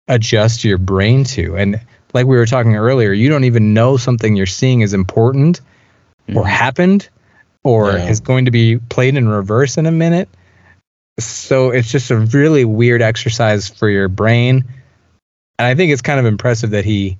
adjust 0.08 0.64
your 0.64 0.78
brain 0.78 1.24
to. 1.24 1.58
And 1.58 1.82
like 2.14 2.26
we 2.26 2.38
were 2.38 2.45
talking 2.45 2.76
earlier, 2.76 3.12
you 3.12 3.30
don't 3.30 3.43
even 3.43 3.74
know 3.74 3.97
something 3.97 4.36
you're 4.36 4.45
seeing 4.45 4.82
is 4.82 4.93
important 4.93 5.62
mm-hmm. 6.28 6.38
or 6.38 6.47
happened 6.47 7.10
or 7.64 7.91
yeah. 7.91 8.08
is 8.08 8.22
going 8.22 8.45
to 8.45 8.51
be 8.51 8.78
played 8.78 9.16
in 9.16 9.28
reverse 9.28 9.78
in 9.78 9.86
a 9.86 9.91
minute. 9.91 10.30
So 11.20 11.72
it's 11.72 11.91
just 11.91 12.12
a 12.12 12.18
really 12.18 12.64
weird 12.64 13.01
exercise 13.01 13.68
for 13.68 13.89
your 13.89 14.08
brain. 14.08 14.66
And 15.60 15.66
I 15.66 15.76
think 15.76 15.91
it's 15.91 16.01
kind 16.01 16.20
of 16.20 16.26
impressive 16.26 16.72
that 16.72 16.86
he 16.86 17.18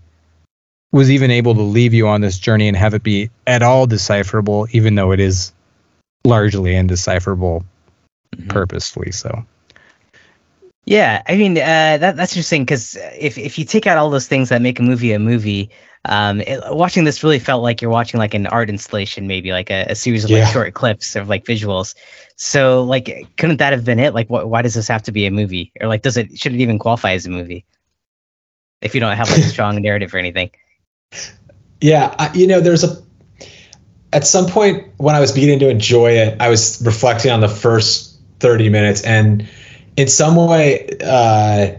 was 0.92 1.12
even 1.12 1.32
able 1.32 1.56
to 1.56 1.62
leave 1.62 1.94
you 1.94 2.08
on 2.08 2.22
this 2.22 2.40
journey 2.40 2.68
and 2.68 2.78
have 2.78 2.94
it 2.94 3.04
be 3.04 3.30
at 3.46 3.64
all 3.64 3.88
decipherable, 3.88 4.68
even 4.72 4.96
though 4.96 5.12
it 5.12 5.20
is 5.20 5.52
largely 6.24 6.76
indecipherable 6.76 7.66
mm-hmm. 8.36 8.48
purposefully. 8.48 9.12
So 9.12 9.46
yeah, 10.88 11.22
I 11.28 11.36
mean 11.36 11.58
uh, 11.58 11.98
that 12.00 12.16
that's 12.16 12.32
interesting 12.32 12.64
because 12.64 12.98
if 13.20 13.38
if 13.38 13.60
you 13.60 13.66
take 13.66 13.86
out 13.86 13.98
all 13.98 14.10
those 14.10 14.26
things 14.26 14.48
that 14.48 14.62
make 14.62 14.80
a 14.80 14.84
movie 14.84 15.12
a 15.12 15.20
movie, 15.20 15.70
um, 16.06 16.40
it, 16.40 16.62
watching 16.70 17.04
this 17.04 17.24
really 17.24 17.40
felt 17.40 17.62
like 17.62 17.82
you're 17.82 17.92
watching 17.92 18.20
like 18.20 18.34
an 18.34 18.48
art 18.48 18.70
installation, 18.70 19.28
maybe 19.28 19.52
like 19.52 19.70
a, 19.70 19.86
a 19.90 19.96
series 19.96 20.24
of 20.24 20.30
yeah. 20.30 20.46
like 20.46 20.54
short 20.54 20.74
clips 20.74 21.18
of 21.18 21.28
like 21.28 21.44
visuals. 21.44 21.94
So 22.38 22.84
like, 22.84 23.28
couldn't 23.36 23.58
that 23.58 23.74
have 23.74 23.84
been 23.84 24.00
it? 24.00 24.14
Like, 24.14 24.28
wh- 24.28 24.48
why 24.50 24.62
does 24.62 24.76
this 24.76 24.88
have 24.88 25.04
to 25.04 25.12
be 25.12 25.26
a 25.26 25.32
movie, 25.32 25.74
or 25.82 25.90
like, 25.90 26.04
does 26.04 26.16
it 26.16 26.40
should 26.40 26.54
it 26.54 26.62
even 26.62 26.80
qualify 26.80 27.12
as 27.12 27.26
a 27.26 27.30
movie 27.30 27.66
if 28.82 28.96
you 28.96 29.02
don't 29.02 29.18
have 29.18 29.30
like 29.30 29.40
a 29.40 29.44
strong 29.44 29.82
narrative 29.82 30.16
or 30.16 30.20
anything? 30.20 30.52
Yeah, 31.82 32.16
I, 32.18 32.32
you 32.34 32.48
know, 32.48 32.62
there's 32.62 32.86
a 32.86 32.96
at 34.14 34.26
some 34.26 34.46
point 34.46 34.88
when 34.96 35.16
I 35.16 35.20
was 35.20 35.34
beginning 35.34 35.60
to 35.60 35.70
enjoy 35.70 36.12
it, 36.12 36.40
I 36.40 36.48
was 36.48 36.82
reflecting 36.82 37.30
on 37.30 37.42
the 37.42 37.50
first 37.50 38.18
30 38.40 38.70
minutes, 38.70 39.02
and 39.02 39.46
in 39.98 40.08
some 40.08 40.36
way, 40.36 40.88
uh, 41.04 41.72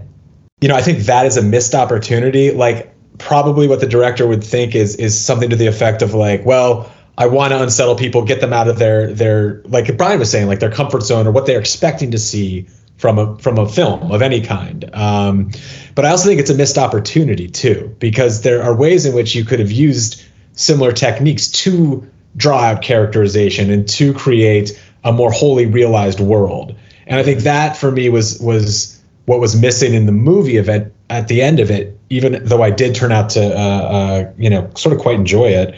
you 0.61 0.69
know, 0.69 0.75
I 0.75 0.83
think 0.83 0.99
that 1.05 1.25
is 1.25 1.37
a 1.37 1.43
missed 1.43 1.75
opportunity. 1.75 2.51
Like 2.51 2.93
probably 3.19 3.67
what 3.67 3.81
the 3.81 3.87
director 3.87 4.27
would 4.27 4.45
think 4.45 4.75
is 4.75 4.97
is 4.97 5.19
something 5.19 5.49
to 5.51 5.57
the 5.57 5.67
effect 5.67 6.03
of 6.03 6.15
like, 6.15 6.45
well, 6.45 6.93
I 7.17 7.27
want 7.27 7.53
to 7.53 7.63
unsettle 7.63 7.97
people, 7.97 8.25
get 8.25 8.41
them 8.41 8.53
out 8.53 8.69
of 8.69 8.79
their 8.79 9.13
their 9.13 9.63
like 9.65 9.97
Brian 9.97 10.19
was 10.19 10.31
saying, 10.31 10.49
like 10.49 10.61
their 10.61 10.71
comfort 10.71 11.03
zone 11.03 11.27
or 11.27 11.31
what 11.31 11.47
they're 11.47 11.61
expecting 11.61 12.11
to 12.11 12.19
see 12.19 12.67
from 12.97 13.19
a 13.19 13.39
from 13.39 13.59
a 13.59 13.69
film 13.69 14.11
of 14.11 14.21
any 14.21 14.41
kind. 14.41 14.91
Um, 14.95 15.51
but 15.95 16.05
I 16.05 16.11
also 16.11 16.29
think 16.29 16.41
it's 16.41 16.51
a 16.51 16.55
missed 16.55 16.77
opportunity 16.77 17.49
too, 17.49 17.95
because 18.01 18.43
there 18.43 18.63
are 18.63 18.75
ways 18.75 19.07
in 19.07 19.15
which 19.15 19.35
you 19.35 19.45
could 19.45 19.61
have 19.61 19.71
used 19.71 20.25
similar 20.53 20.91
techniques 20.91 21.49
to 21.49 22.09
draw 22.37 22.59
out 22.59 22.83
characterization 22.83 23.71
and 23.71 23.89
to 23.89 24.13
create 24.13 24.81
a 25.05 25.13
more 25.13 25.31
wholly 25.31 25.67
realized 25.67 26.19
world. 26.19 26.75
And 27.09 27.19
I 27.19 27.23
think 27.23 27.41
that 27.41 27.77
for 27.77 27.91
me 27.91 28.09
was 28.09 28.39
was 28.41 29.01
what 29.25 29.41
was 29.41 29.61
missing 29.61 29.95
in 29.95 30.07
the 30.07 30.13
movie 30.13 30.57
event 30.57 30.93
at 31.11 31.29
the 31.29 31.43
end 31.43 31.61
of 31.61 31.71
it, 31.71 31.99
even 32.11 32.43
though 32.45 32.63
I 32.63 32.71
did 32.71 32.95
turn 32.95 33.13
out 33.13 33.31
to 33.31 33.45
uh, 33.45 33.59
uh, 33.59 34.33
you 34.39 34.51
know 34.51 34.71
sort 34.77 34.95
of 34.95 35.01
quite 35.01 35.17
enjoy 35.17 35.47
it. 35.47 35.75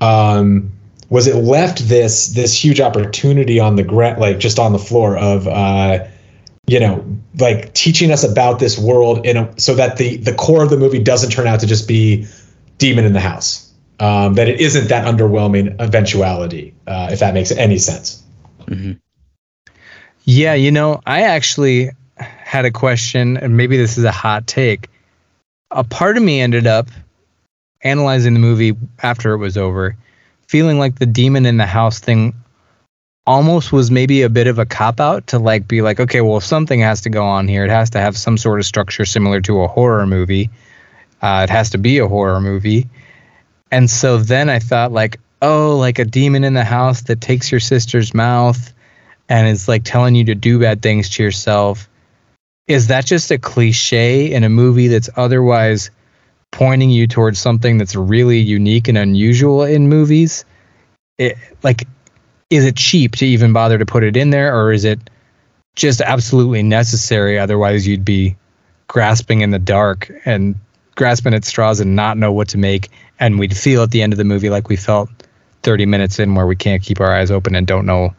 Um, 0.00 0.70
was 1.10 1.26
it 1.26 1.36
left 1.36 1.88
this 1.88 2.28
this 2.28 2.64
huge 2.64 2.80
opportunity 2.80 3.58
on 3.58 3.76
the 3.76 3.82
ground, 3.82 4.20
like 4.20 4.38
just 4.38 4.58
on 4.58 4.72
the 4.72 4.78
floor 4.78 5.16
of 5.16 5.48
uh, 5.48 6.06
you 6.66 6.80
know 6.80 7.04
like 7.38 7.72
teaching 7.74 8.10
us 8.10 8.24
about 8.24 8.58
this 8.58 8.78
world 8.78 9.24
in 9.26 9.36
a, 9.36 9.60
so 9.60 9.74
that 9.74 9.96
the 9.96 10.16
the 10.18 10.34
core 10.34 10.62
of 10.62 10.70
the 10.70 10.76
movie 10.76 11.02
doesn't 11.02 11.30
turn 11.30 11.46
out 11.46 11.60
to 11.60 11.66
just 11.66 11.86
be 11.88 12.26
demon 12.78 13.04
in 13.04 13.12
the 13.12 13.20
house 13.20 13.72
um, 14.00 14.34
that 14.34 14.48
it 14.48 14.60
isn't 14.60 14.88
that 14.88 15.06
underwhelming 15.06 15.74
eventuality 15.78 16.74
uh, 16.86 17.08
if 17.10 17.20
that 17.20 17.34
makes 17.34 17.50
any 17.52 17.78
sense 17.78 18.22
hmm 18.68 18.92
Yeah, 20.24 20.54
you 20.54 20.72
know, 20.72 21.02
I 21.04 21.22
actually 21.22 21.90
had 22.16 22.64
a 22.64 22.70
question, 22.70 23.36
and 23.36 23.56
maybe 23.56 23.76
this 23.76 23.98
is 23.98 24.04
a 24.04 24.12
hot 24.12 24.46
take. 24.46 24.88
A 25.70 25.84
part 25.84 26.16
of 26.16 26.22
me 26.22 26.40
ended 26.40 26.66
up 26.66 26.88
analyzing 27.82 28.32
the 28.32 28.40
movie 28.40 28.74
after 29.02 29.34
it 29.34 29.38
was 29.38 29.58
over, 29.58 29.96
feeling 30.48 30.78
like 30.78 30.98
the 30.98 31.06
demon 31.06 31.44
in 31.44 31.58
the 31.58 31.66
house 31.66 31.98
thing 31.98 32.34
almost 33.26 33.72
was 33.72 33.90
maybe 33.90 34.22
a 34.22 34.28
bit 34.30 34.46
of 34.46 34.58
a 34.58 34.66
cop 34.66 34.98
out 34.98 35.26
to 35.26 35.38
like 35.38 35.68
be 35.68 35.82
like, 35.82 36.00
okay, 36.00 36.22
well, 36.22 36.40
something 36.40 36.80
has 36.80 37.02
to 37.02 37.10
go 37.10 37.24
on 37.24 37.46
here, 37.46 37.64
it 37.64 37.70
has 37.70 37.90
to 37.90 38.00
have 38.00 38.16
some 38.16 38.38
sort 38.38 38.60
of 38.60 38.66
structure 38.66 39.04
similar 39.04 39.42
to 39.42 39.62
a 39.62 39.68
horror 39.68 40.06
movie. 40.06 40.48
Uh, 41.20 41.40
it 41.44 41.50
has 41.50 41.70
to 41.70 41.78
be 41.78 41.98
a 41.98 42.08
horror 42.08 42.40
movie. 42.40 42.88
And 43.70 43.90
so 43.90 44.18
then 44.18 44.48
I 44.48 44.58
thought, 44.58 44.92
like, 44.92 45.20
oh, 45.42 45.76
like 45.76 45.98
a 45.98 46.04
demon 46.04 46.44
in 46.44 46.54
the 46.54 46.64
house 46.64 47.02
that 47.02 47.20
takes 47.20 47.50
your 47.50 47.60
sister's 47.60 48.14
mouth 48.14 48.73
and 49.28 49.48
is 49.48 49.68
like 49.68 49.84
telling 49.84 50.14
you 50.14 50.24
to 50.24 50.34
do 50.34 50.58
bad 50.60 50.82
things 50.82 51.08
to 51.10 51.22
yourself. 51.22 51.88
Is 52.66 52.88
that 52.88 53.04
just 53.06 53.30
a 53.30 53.38
cliche 53.38 54.32
in 54.32 54.44
a 54.44 54.48
movie 54.48 54.88
that's 54.88 55.10
otherwise 55.16 55.90
pointing 56.50 56.90
you 56.90 57.06
towards 57.06 57.38
something 57.38 57.78
that's 57.78 57.94
really 57.94 58.38
unique 58.38 58.88
and 58.88 58.96
unusual 58.96 59.62
in 59.62 59.88
movies? 59.88 60.44
It, 61.18 61.36
like, 61.62 61.86
is 62.50 62.64
it 62.64 62.76
cheap 62.76 63.16
to 63.16 63.26
even 63.26 63.52
bother 63.52 63.78
to 63.78 63.86
put 63.86 64.04
it 64.04 64.16
in 64.16 64.30
there, 64.30 64.56
or 64.56 64.72
is 64.72 64.84
it 64.84 64.98
just 65.74 66.00
absolutely 66.00 66.62
necessary? 66.62 67.38
Otherwise, 67.38 67.86
you'd 67.86 68.04
be 68.04 68.36
grasping 68.86 69.40
in 69.40 69.50
the 69.50 69.58
dark 69.58 70.10
and 70.24 70.54
grasping 70.94 71.34
at 71.34 71.44
straws 71.44 71.80
and 71.80 71.96
not 71.96 72.16
know 72.16 72.32
what 72.32 72.48
to 72.48 72.58
make. 72.58 72.90
And 73.18 73.38
we'd 73.38 73.56
feel 73.56 73.82
at 73.82 73.90
the 73.90 74.02
end 74.02 74.12
of 74.12 74.16
the 74.16 74.24
movie 74.24 74.50
like 74.50 74.68
we 74.68 74.76
felt 74.76 75.08
30 75.62 75.86
minutes 75.86 76.18
in 76.18 76.34
where 76.34 76.46
we 76.46 76.56
can't 76.56 76.82
keep 76.82 77.00
our 77.00 77.12
eyes 77.12 77.30
open 77.30 77.54
and 77.54 77.66
don't 77.66 77.86
know 77.86 78.14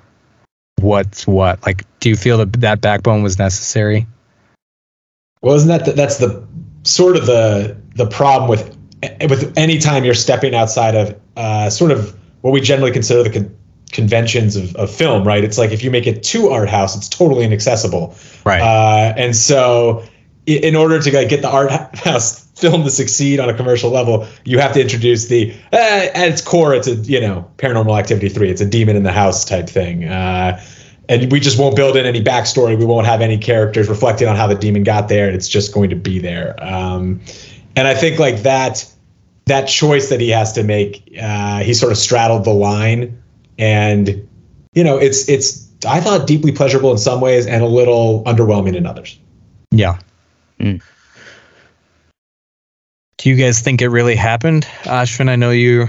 what's 0.86 1.28
what. 1.28 1.66
Like, 1.66 1.84
do 2.00 2.10
you 2.10 2.16
feel 2.16 2.38
that 2.38 2.54
that 2.62 2.82
backbone 2.82 3.24
was 3.24 3.38
necessary? 3.38 4.08
well 5.42 5.54
isn't 5.54 5.70
that 5.70 5.86
the, 5.86 5.92
that's 5.92 6.18
the 6.18 6.48
sort 6.84 7.18
of 7.18 7.26
the 7.26 7.76
the 7.96 8.08
problem 8.08 8.50
with 8.50 8.76
with 9.30 9.54
any 9.58 9.78
time 9.78 10.04
you're 10.04 10.14
stepping 10.14 10.56
outside 10.56 10.96
of 10.96 11.16
uh, 11.36 11.70
sort 11.70 11.92
of 11.92 12.18
what 12.42 12.52
we 12.52 12.62
generally 12.62 12.92
consider 12.92 13.22
the 13.22 13.30
con- 13.30 13.56
conventions 13.92 14.56
of, 14.56 14.76
of 14.78 14.90
film 14.90 15.24
right 15.24 15.44
it's 15.44 15.58
like 15.58 15.72
if 15.72 15.84
you 15.84 15.92
make 15.92 16.08
it 16.08 16.24
too 16.24 16.50
art 16.50 16.70
house 16.70 16.96
it's 16.96 17.10
totally 17.10 17.44
inaccessible 17.44 18.16
Right. 18.46 18.62
Uh, 18.62 19.14
and 19.18 19.36
so, 19.36 20.04
in 20.46 20.76
order 20.76 21.02
to 21.02 21.12
like, 21.12 21.30
get 21.30 21.42
the 21.42 21.50
art 21.50 21.72
house 21.96 22.46
film 22.56 22.84
to 22.84 22.92
succeed 22.92 23.40
on 23.40 23.50
a 23.50 23.54
commercial 23.54 23.90
level, 23.90 24.28
you 24.46 24.60
have 24.60 24.72
to 24.74 24.82
introduce 24.82 25.26
the 25.26 25.52
uh, 25.74 26.08
at 26.14 26.30
its 26.30 26.42
core, 26.42 26.74
it's 26.74 26.88
a 26.88 26.96
you 26.96 27.20
know 27.20 27.50
Paranormal 27.58 27.98
Activity 28.00 28.30
three. 28.30 28.50
It's 28.50 28.62
a 28.62 28.66
demon 28.66 28.96
in 28.96 29.04
the 29.04 29.12
house 29.12 29.44
type 29.44 29.68
thing. 29.68 30.06
Uh, 30.06 30.64
and 31.10 31.32
we 31.32 31.40
just 31.40 31.60
won't 31.60 31.76
build 31.76 31.96
in 31.96 32.06
any 32.06 32.24
backstory. 32.24 32.78
We 32.78 32.86
won't 32.86 33.06
have 33.06 33.22
any 33.22 33.38
characters 33.38 33.90
reflecting 33.90 34.28
on 34.28 34.36
how 34.36 34.48
the 34.48 34.56
demon 34.56 34.84
got 34.84 35.08
there. 35.08 35.30
It's 35.30 35.48
just 35.48 35.74
going 35.74 35.90
to 35.90 35.96
be 35.96 36.20
there. 36.20 36.56
Um, 36.64 37.22
and 37.76 37.88
I 37.88 37.94
think 37.94 38.20
like 38.20 38.44
that 38.44 38.90
that 39.46 39.66
choice 39.66 40.10
that 40.10 40.20
he 40.20 40.30
has 40.30 40.54
to 40.54 40.64
make, 40.64 41.18
uh, 41.22 41.60
he 41.60 41.74
sort 41.74 41.92
of 41.92 41.98
straddled 41.98 42.46
the 42.46 42.54
line, 42.54 43.22
and 43.60 44.28
you 44.74 44.84
know, 44.84 44.98
it's 44.98 45.28
it's 45.30 45.68
I 45.88 46.00
thought 46.02 46.28
deeply 46.28 46.52
pleasurable 46.52 46.92
in 46.92 46.98
some 46.98 47.22
ways 47.22 47.46
and 47.46 47.64
a 47.64 47.68
little 47.68 48.24
underwhelming 48.24 48.76
in 48.76 48.86
others. 48.86 49.20
Yeah. 49.72 50.00
Mm. 50.60 50.82
Do 53.18 53.30
you 53.30 53.36
guys 53.36 53.60
think 53.60 53.82
it 53.82 53.90
really 53.90 54.16
happened, 54.16 54.66
Ashwin? 54.84 55.30
I 55.30 55.36
know 55.36 55.52
you 55.52 55.88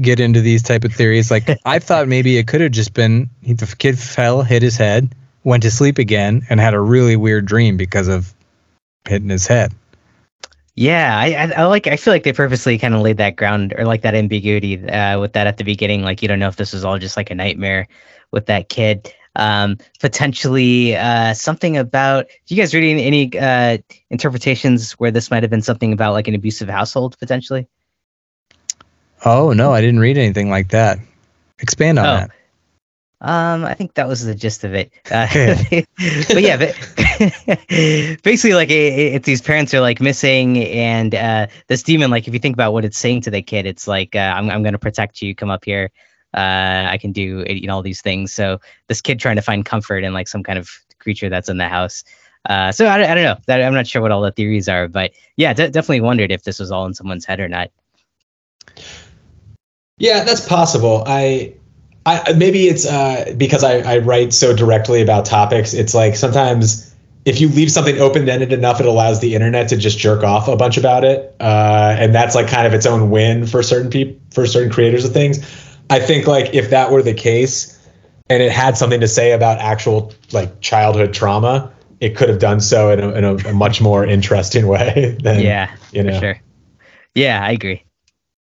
get 0.00 0.20
into 0.20 0.40
these 0.40 0.62
type 0.62 0.84
of 0.84 0.92
theories. 0.92 1.30
Like 1.30 1.48
I 1.64 1.78
thought 1.78 2.08
maybe 2.08 2.38
it 2.38 2.46
could 2.46 2.60
have 2.60 2.72
just 2.72 2.94
been 2.94 3.30
he- 3.42 3.54
the 3.54 3.74
kid 3.78 3.98
fell, 3.98 4.42
hit 4.42 4.62
his 4.62 4.76
head, 4.76 5.14
went 5.44 5.62
to 5.64 5.70
sleep 5.70 5.98
again, 5.98 6.42
and 6.48 6.60
had 6.60 6.74
a 6.74 6.80
really 6.80 7.16
weird 7.16 7.46
dream 7.46 7.76
because 7.76 8.08
of 8.08 8.32
hitting 9.06 9.28
his 9.28 9.46
head. 9.46 9.72
Yeah, 10.74 11.18
I, 11.18 11.34
I, 11.34 11.62
I 11.62 11.64
like. 11.64 11.86
I 11.86 11.96
feel 11.96 12.14
like 12.14 12.22
they 12.22 12.32
purposely 12.32 12.78
kind 12.78 12.94
of 12.94 13.02
laid 13.02 13.18
that 13.18 13.36
ground 13.36 13.74
or 13.76 13.84
like 13.84 14.02
that 14.02 14.14
ambiguity 14.14 14.82
uh, 14.88 15.20
with 15.20 15.34
that 15.34 15.46
at 15.46 15.58
the 15.58 15.64
beginning. 15.64 16.02
Like 16.02 16.22
you 16.22 16.28
don't 16.28 16.38
know 16.38 16.48
if 16.48 16.56
this 16.56 16.72
was 16.72 16.84
all 16.84 16.98
just 16.98 17.16
like 17.16 17.30
a 17.30 17.34
nightmare 17.34 17.88
with 18.30 18.46
that 18.46 18.68
kid. 18.70 19.12
Um, 19.36 19.78
potentially 20.00 20.96
uh, 20.96 21.34
something 21.34 21.76
about. 21.76 22.26
Do 22.46 22.54
you 22.54 22.60
guys 22.60 22.74
read 22.74 22.84
any, 22.90 23.04
any 23.04 23.38
uh, 23.38 23.78
interpretations 24.10 24.92
where 24.92 25.10
this 25.10 25.30
might 25.30 25.42
have 25.42 25.50
been 25.50 25.62
something 25.62 25.92
about 25.92 26.12
like 26.12 26.28
an 26.28 26.34
abusive 26.34 26.68
household 26.68 27.18
potentially? 27.18 27.66
Oh 29.24 29.52
no, 29.52 29.72
I 29.72 29.80
didn't 29.80 30.00
read 30.00 30.18
anything 30.18 30.50
like 30.50 30.68
that. 30.70 30.98
Expand 31.60 31.98
on 31.98 32.06
Oh. 32.06 32.16
that. 32.20 32.30
Um, 33.24 33.64
I 33.64 33.74
think 33.74 33.94
that 33.94 34.08
was 34.08 34.24
the 34.24 34.34
gist 34.34 34.64
of 34.64 34.74
it. 34.74 34.90
Uh, 35.08 35.28
but 36.28 36.42
yeah, 36.42 36.56
but 36.56 36.74
basically, 38.24 38.54
like 38.54 38.70
it, 38.70 38.92
it- 38.98 39.14
it's 39.14 39.26
these 39.26 39.40
parents 39.40 39.72
are 39.74 39.80
like 39.80 40.00
missing, 40.00 40.58
and 40.58 41.14
uh, 41.14 41.46
this 41.68 41.84
demon, 41.84 42.10
like 42.10 42.26
if 42.26 42.34
you 42.34 42.40
think 42.40 42.56
about 42.56 42.72
what 42.72 42.84
it's 42.84 42.98
saying 42.98 43.20
to 43.22 43.30
the 43.30 43.40
kid, 43.42 43.64
it's 43.66 43.86
like, 43.86 44.16
uh, 44.16 44.34
"I'm 44.36 44.50
I'm 44.50 44.62
going 44.62 44.72
to 44.72 44.78
protect 44.78 45.22
you. 45.22 45.34
Come 45.36 45.50
up 45.50 45.64
here. 45.64 45.90
Uh, 46.34 46.86
I 46.90 46.98
can 47.00 47.12
do 47.12 47.44
you 47.48 47.68
know 47.68 47.76
all 47.76 47.82
these 47.82 48.00
things." 48.02 48.32
So 48.32 48.60
this 48.88 49.00
kid 49.00 49.20
trying 49.20 49.36
to 49.36 49.42
find 49.42 49.64
comfort 49.64 50.02
in 50.02 50.12
like 50.12 50.26
some 50.26 50.42
kind 50.42 50.58
of 50.58 50.68
creature 50.98 51.28
that's 51.28 51.48
in 51.48 51.58
the 51.58 51.68
house. 51.68 52.02
Uh, 52.48 52.72
so 52.72 52.88
I, 52.88 52.98
don't- 52.98 53.08
I 53.08 53.14
don't 53.14 53.22
know. 53.22 53.36
That, 53.46 53.62
I'm 53.62 53.72
not 53.74 53.86
sure 53.86 54.02
what 54.02 54.10
all 54.10 54.22
the 54.22 54.32
theories 54.32 54.68
are, 54.68 54.88
but 54.88 55.12
yeah, 55.36 55.52
de- 55.52 55.70
definitely 55.70 56.00
wondered 56.00 56.32
if 56.32 56.42
this 56.42 56.58
was 56.58 56.72
all 56.72 56.86
in 56.86 56.94
someone's 56.94 57.24
head 57.24 57.38
or 57.38 57.46
not. 57.48 57.70
Yeah, 60.02 60.24
that's 60.24 60.44
possible. 60.44 61.04
I, 61.06 61.54
I 62.04 62.32
maybe 62.32 62.66
it's 62.66 62.84
uh, 62.84 63.34
because 63.36 63.62
I, 63.62 63.78
I 63.78 63.98
write 63.98 64.34
so 64.34 64.54
directly 64.54 65.00
about 65.00 65.24
topics. 65.26 65.74
It's 65.74 65.94
like 65.94 66.16
sometimes 66.16 66.92
if 67.24 67.40
you 67.40 67.48
leave 67.48 67.70
something 67.70 67.96
open-ended 68.00 68.52
enough, 68.52 68.80
it 68.80 68.86
allows 68.86 69.20
the 69.20 69.36
internet 69.36 69.68
to 69.68 69.76
just 69.76 70.00
jerk 70.00 70.24
off 70.24 70.48
a 70.48 70.56
bunch 70.56 70.76
about 70.76 71.04
it, 71.04 71.36
uh, 71.38 71.94
and 71.96 72.12
that's 72.12 72.34
like 72.34 72.48
kind 72.48 72.66
of 72.66 72.74
its 72.74 72.84
own 72.84 73.10
win 73.10 73.46
for 73.46 73.62
certain 73.62 73.90
people, 73.90 74.20
for 74.32 74.44
certain 74.44 74.72
creators 74.72 75.04
of 75.04 75.12
things. 75.12 75.38
I 75.88 76.00
think 76.00 76.26
like 76.26 76.52
if 76.52 76.70
that 76.70 76.90
were 76.90 77.04
the 77.04 77.14
case, 77.14 77.78
and 78.28 78.42
it 78.42 78.50
had 78.50 78.76
something 78.76 78.98
to 78.98 79.08
say 79.08 79.30
about 79.30 79.58
actual 79.60 80.12
like 80.32 80.60
childhood 80.60 81.14
trauma, 81.14 81.72
it 82.00 82.16
could 82.16 82.28
have 82.28 82.40
done 82.40 82.58
so 82.58 82.90
in 82.90 82.98
a, 82.98 83.12
in 83.12 83.22
a, 83.22 83.34
a 83.50 83.52
much 83.52 83.80
more 83.80 84.04
interesting 84.04 84.66
way 84.66 85.16
than 85.22 85.38
yeah, 85.42 85.72
you 85.92 86.02
know. 86.02 86.14
for 86.14 86.18
sure. 86.18 86.40
Yeah, 87.14 87.40
I 87.40 87.52
agree. 87.52 87.84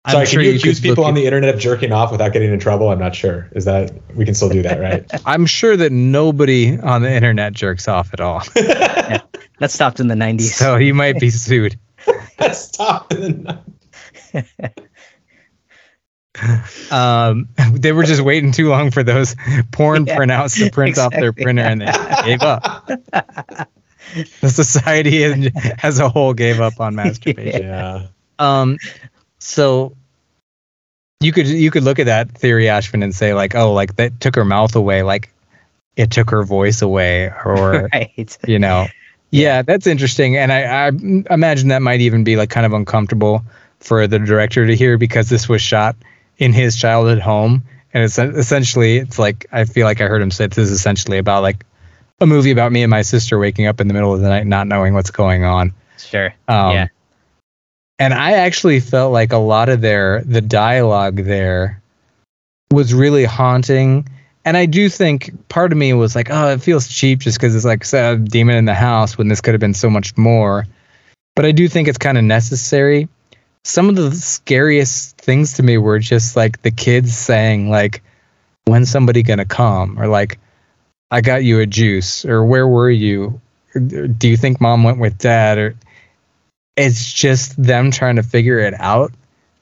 Sorry, 0.06 0.22
I'm 0.24 0.26
can 0.30 0.40
you 0.40 0.54
accuse 0.54 0.80
people 0.80 1.04
on 1.04 1.14
the 1.14 1.24
internet 1.26 1.54
of 1.54 1.60
jerking 1.60 1.92
off 1.92 2.12
without 2.12 2.32
getting 2.32 2.52
in 2.52 2.58
trouble? 2.60 2.88
I'm 2.90 2.98
not 2.98 3.14
sure. 3.14 3.48
Is 3.52 3.64
that 3.66 3.90
we 4.14 4.24
can 4.24 4.34
still 4.34 4.48
do 4.48 4.62
that, 4.62 4.80
right? 4.80 5.04
I'm 5.26 5.44
sure 5.44 5.76
that 5.76 5.92
nobody 5.92 6.78
on 6.78 7.02
the 7.02 7.12
internet 7.12 7.52
jerks 7.52 7.88
off 7.88 8.12
at 8.12 8.20
all. 8.20 8.42
That 9.60 9.72
stopped 9.72 9.98
in 9.98 10.06
the 10.06 10.14
90s. 10.14 10.42
So 10.52 10.76
you 10.76 10.94
might 10.94 11.18
be 11.18 11.30
sued. 11.30 11.76
Stop. 12.52 13.12
Um, 16.92 17.48
they 17.72 17.90
were 17.90 18.04
just 18.04 18.20
waiting 18.22 18.52
too 18.52 18.68
long 18.68 18.92
for 18.92 19.02
those 19.02 19.34
porn 19.72 20.06
Yeah, 20.06 20.16
printouts 20.16 20.56
to 20.64 20.70
print 20.70 20.96
off 20.98 21.10
their 21.12 21.30
exactly. 21.30 21.42
printer 21.44 21.62
and 21.62 21.80
they 21.80 22.22
gave 22.24 22.42
up. 22.42 22.86
The 24.40 24.48
society 24.48 25.24
as- 25.24 25.50
as 25.82 25.98
a 25.98 26.08
whole 26.08 26.34
gave 26.34 26.60
up 26.60 26.80
on 26.80 26.94
masturbation. 26.94 27.62
yeah. 27.62 28.06
Um, 28.38 28.78
so 29.48 29.96
you 31.20 31.32
could 31.32 31.48
you 31.48 31.70
could 31.70 31.82
look 31.82 31.98
at 31.98 32.06
that 32.06 32.30
theory, 32.30 32.66
Ashvin, 32.66 33.02
and 33.02 33.14
say 33.14 33.34
like, 33.34 33.54
oh, 33.54 33.72
like 33.72 33.96
that 33.96 34.20
took 34.20 34.36
her 34.36 34.44
mouth 34.44 34.76
away, 34.76 35.02
like 35.02 35.32
it 35.96 36.10
took 36.10 36.30
her 36.30 36.44
voice 36.44 36.82
away, 36.82 37.32
or 37.44 37.88
right. 37.92 38.38
you 38.46 38.58
know, 38.58 38.86
yeah, 39.30 39.62
that's 39.62 39.86
interesting, 39.86 40.36
and 40.36 40.52
I, 40.52 40.88
I 40.88 41.34
imagine 41.34 41.68
that 41.68 41.82
might 41.82 42.00
even 42.00 42.24
be 42.24 42.36
like 42.36 42.50
kind 42.50 42.66
of 42.66 42.72
uncomfortable 42.72 43.42
for 43.80 44.06
the 44.06 44.18
director 44.18 44.66
to 44.66 44.76
hear 44.76 44.98
because 44.98 45.28
this 45.28 45.48
was 45.48 45.62
shot 45.62 45.96
in 46.36 46.52
his 46.52 46.76
childhood 46.76 47.18
home, 47.18 47.64
and 47.94 48.04
it's 48.04 48.18
essentially 48.18 48.98
it's 48.98 49.18
like 49.18 49.46
I 49.50 49.64
feel 49.64 49.86
like 49.86 50.00
I 50.00 50.08
heard 50.08 50.22
him 50.22 50.30
say 50.30 50.46
this 50.46 50.58
is 50.58 50.70
essentially 50.70 51.18
about 51.18 51.42
like 51.42 51.64
a 52.20 52.26
movie 52.26 52.50
about 52.50 52.70
me 52.70 52.82
and 52.82 52.90
my 52.90 53.02
sister 53.02 53.38
waking 53.38 53.66
up 53.66 53.80
in 53.80 53.88
the 53.88 53.94
middle 53.94 54.12
of 54.12 54.20
the 54.20 54.28
night 54.28 54.46
not 54.46 54.66
knowing 54.66 54.92
what's 54.92 55.10
going 55.10 55.44
on. 55.44 55.72
Sure. 55.96 56.34
Um, 56.46 56.72
yeah. 56.72 56.88
And 57.98 58.14
I 58.14 58.32
actually 58.32 58.80
felt 58.80 59.12
like 59.12 59.32
a 59.32 59.38
lot 59.38 59.68
of 59.68 59.80
their 59.80 60.22
the 60.22 60.40
dialogue 60.40 61.16
there 61.16 61.82
was 62.70 62.94
really 62.94 63.24
haunting. 63.24 64.08
And 64.44 64.56
I 64.56 64.66
do 64.66 64.88
think 64.88 65.48
part 65.48 65.72
of 65.72 65.78
me 65.78 65.92
was 65.92 66.14
like, 66.14 66.30
oh, 66.30 66.50
it 66.50 66.62
feels 66.62 66.88
cheap 66.88 67.20
just 67.20 67.38
because 67.38 67.56
it's 67.56 67.64
like 67.64 67.84
a 67.92 68.16
demon 68.16 68.56
in 68.56 68.64
the 68.66 68.74
house 68.74 69.18
when 69.18 69.28
this 69.28 69.40
could 69.40 69.54
have 69.54 69.60
been 69.60 69.74
so 69.74 69.90
much 69.90 70.16
more. 70.16 70.66
But 71.34 71.44
I 71.44 71.52
do 71.52 71.68
think 71.68 71.88
it's 71.88 71.98
kind 71.98 72.18
of 72.18 72.24
necessary. 72.24 73.08
Some 73.64 73.88
of 73.88 73.96
the 73.96 74.12
scariest 74.12 75.18
things 75.18 75.54
to 75.54 75.62
me 75.62 75.76
were 75.76 75.98
just 75.98 76.36
like 76.36 76.62
the 76.62 76.70
kids 76.70 77.16
saying 77.16 77.68
like, 77.68 78.02
"When's 78.64 78.90
somebody 78.90 79.22
gonna 79.22 79.44
come?" 79.44 80.00
or 80.00 80.06
like, 80.06 80.38
"I 81.10 81.20
got 81.20 81.44
you 81.44 81.60
a 81.60 81.66
juice," 81.66 82.24
or 82.24 82.44
"Where 82.44 82.66
were 82.66 82.90
you?" 82.90 83.40
Do 83.74 84.28
you 84.28 84.36
think 84.36 84.60
mom 84.60 84.84
went 84.84 84.98
with 84.98 85.18
dad? 85.18 85.58
Or 85.58 85.74
it's 86.78 87.12
just 87.12 87.60
them 87.62 87.90
trying 87.90 88.16
to 88.16 88.22
figure 88.22 88.58
it 88.60 88.74
out. 88.78 89.12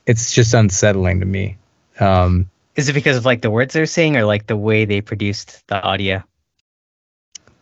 It's 0.06 0.32
just 0.32 0.54
unsettling 0.54 1.20
to 1.20 1.26
me. 1.26 1.56
Um, 1.98 2.48
Is 2.76 2.88
it 2.88 2.92
because 2.92 3.16
of 3.16 3.24
like 3.24 3.40
the 3.42 3.50
words 3.50 3.74
they're 3.74 3.86
saying 3.86 4.16
or 4.16 4.24
like 4.24 4.46
the 4.46 4.56
way 4.56 4.84
they 4.84 5.00
produced 5.00 5.66
the 5.66 5.82
audio? 5.82 6.22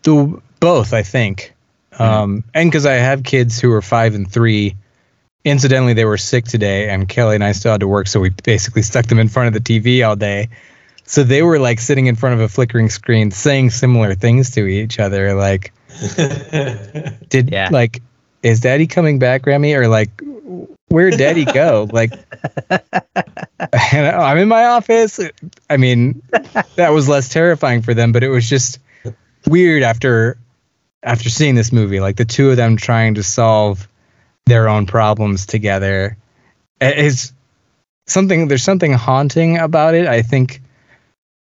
the 0.03 0.41
both, 0.61 0.93
I 0.93 1.03
think, 1.03 1.55
um, 1.99 2.45
and 2.53 2.71
because 2.71 2.85
I 2.85 2.95
have 2.95 3.23
kids 3.23 3.59
who 3.61 3.73
are 3.73 3.83
five 3.83 4.15
and 4.15 4.31
three. 4.31 4.77
Incidentally, 5.45 5.93
they 5.93 6.07
were 6.07 6.17
sick 6.17 6.47
today, 6.47 6.89
and 6.89 7.07
Kelly 7.07 7.35
and 7.35 7.45
I 7.45 7.53
still 7.53 7.73
had 7.73 7.81
to 7.81 7.89
work, 7.89 8.07
so 8.07 8.19
we 8.19 8.31
basically 8.31 8.81
stuck 8.81 9.07
them 9.07 9.19
in 9.19 9.29
front 9.29 9.47
of 9.49 9.53
the 9.53 9.61
TV 9.61 10.07
all 10.07 10.17
day. 10.17 10.49
So 11.05 11.23
they 11.23 11.43
were 11.43 11.59
like 11.59 11.81
sitting 11.81 12.07
in 12.07 12.17
front 12.17 12.35
of 12.35 12.41
a 12.41 12.49
flickering 12.49 12.89
screen, 12.89 13.31
saying 13.31 13.71
similar 13.71 14.15
things 14.15 14.51
to 14.53 14.67
each 14.67 14.99
other, 14.99 15.35
like, 15.35 15.73
"Did 17.29 17.51
Yeah. 17.51 17.69
like, 17.71 18.01
is 18.45 18.61
Daddy 18.61 18.87
coming 18.87 19.19
back, 19.19 19.47
Remy?" 19.47 19.75
Or 19.75 19.89
like, 19.89 20.23
"Where'd 20.89 21.17
Daddy 21.17 21.45
go?" 21.45 21.89
like, 21.93 22.13
and 22.71 24.07
I'm 24.07 24.39
in 24.39 24.49
my 24.49 24.67
office. 24.67 25.19
I 25.69 25.77
mean, 25.77 26.23
that 26.77 26.93
was 26.93 27.09
less 27.09 27.29
terrifying 27.29 27.83
for 27.83 27.95
them, 27.95 28.13
but 28.13 28.23
it 28.23 28.29
was 28.29 28.49
just 28.49 28.79
weird 29.47 29.83
after 29.83 30.39
after 31.03 31.29
seeing 31.29 31.55
this 31.55 31.73
movie. 31.73 32.01
Like 32.01 32.17
the 32.17 32.25
two 32.25 32.51
of 32.51 32.57
them 32.57 32.77
trying 32.77 33.15
to 33.15 33.23
solve 33.23 33.89
their 34.47 34.69
own 34.69 34.87
problems 34.87 35.47
together. 35.47 36.17
It's 36.81 37.33
something. 38.07 38.49
There's 38.49 38.63
something 38.63 38.93
haunting 38.93 39.59
about 39.59 39.95
it. 39.95 40.07
I 40.07 40.23
think 40.23 40.61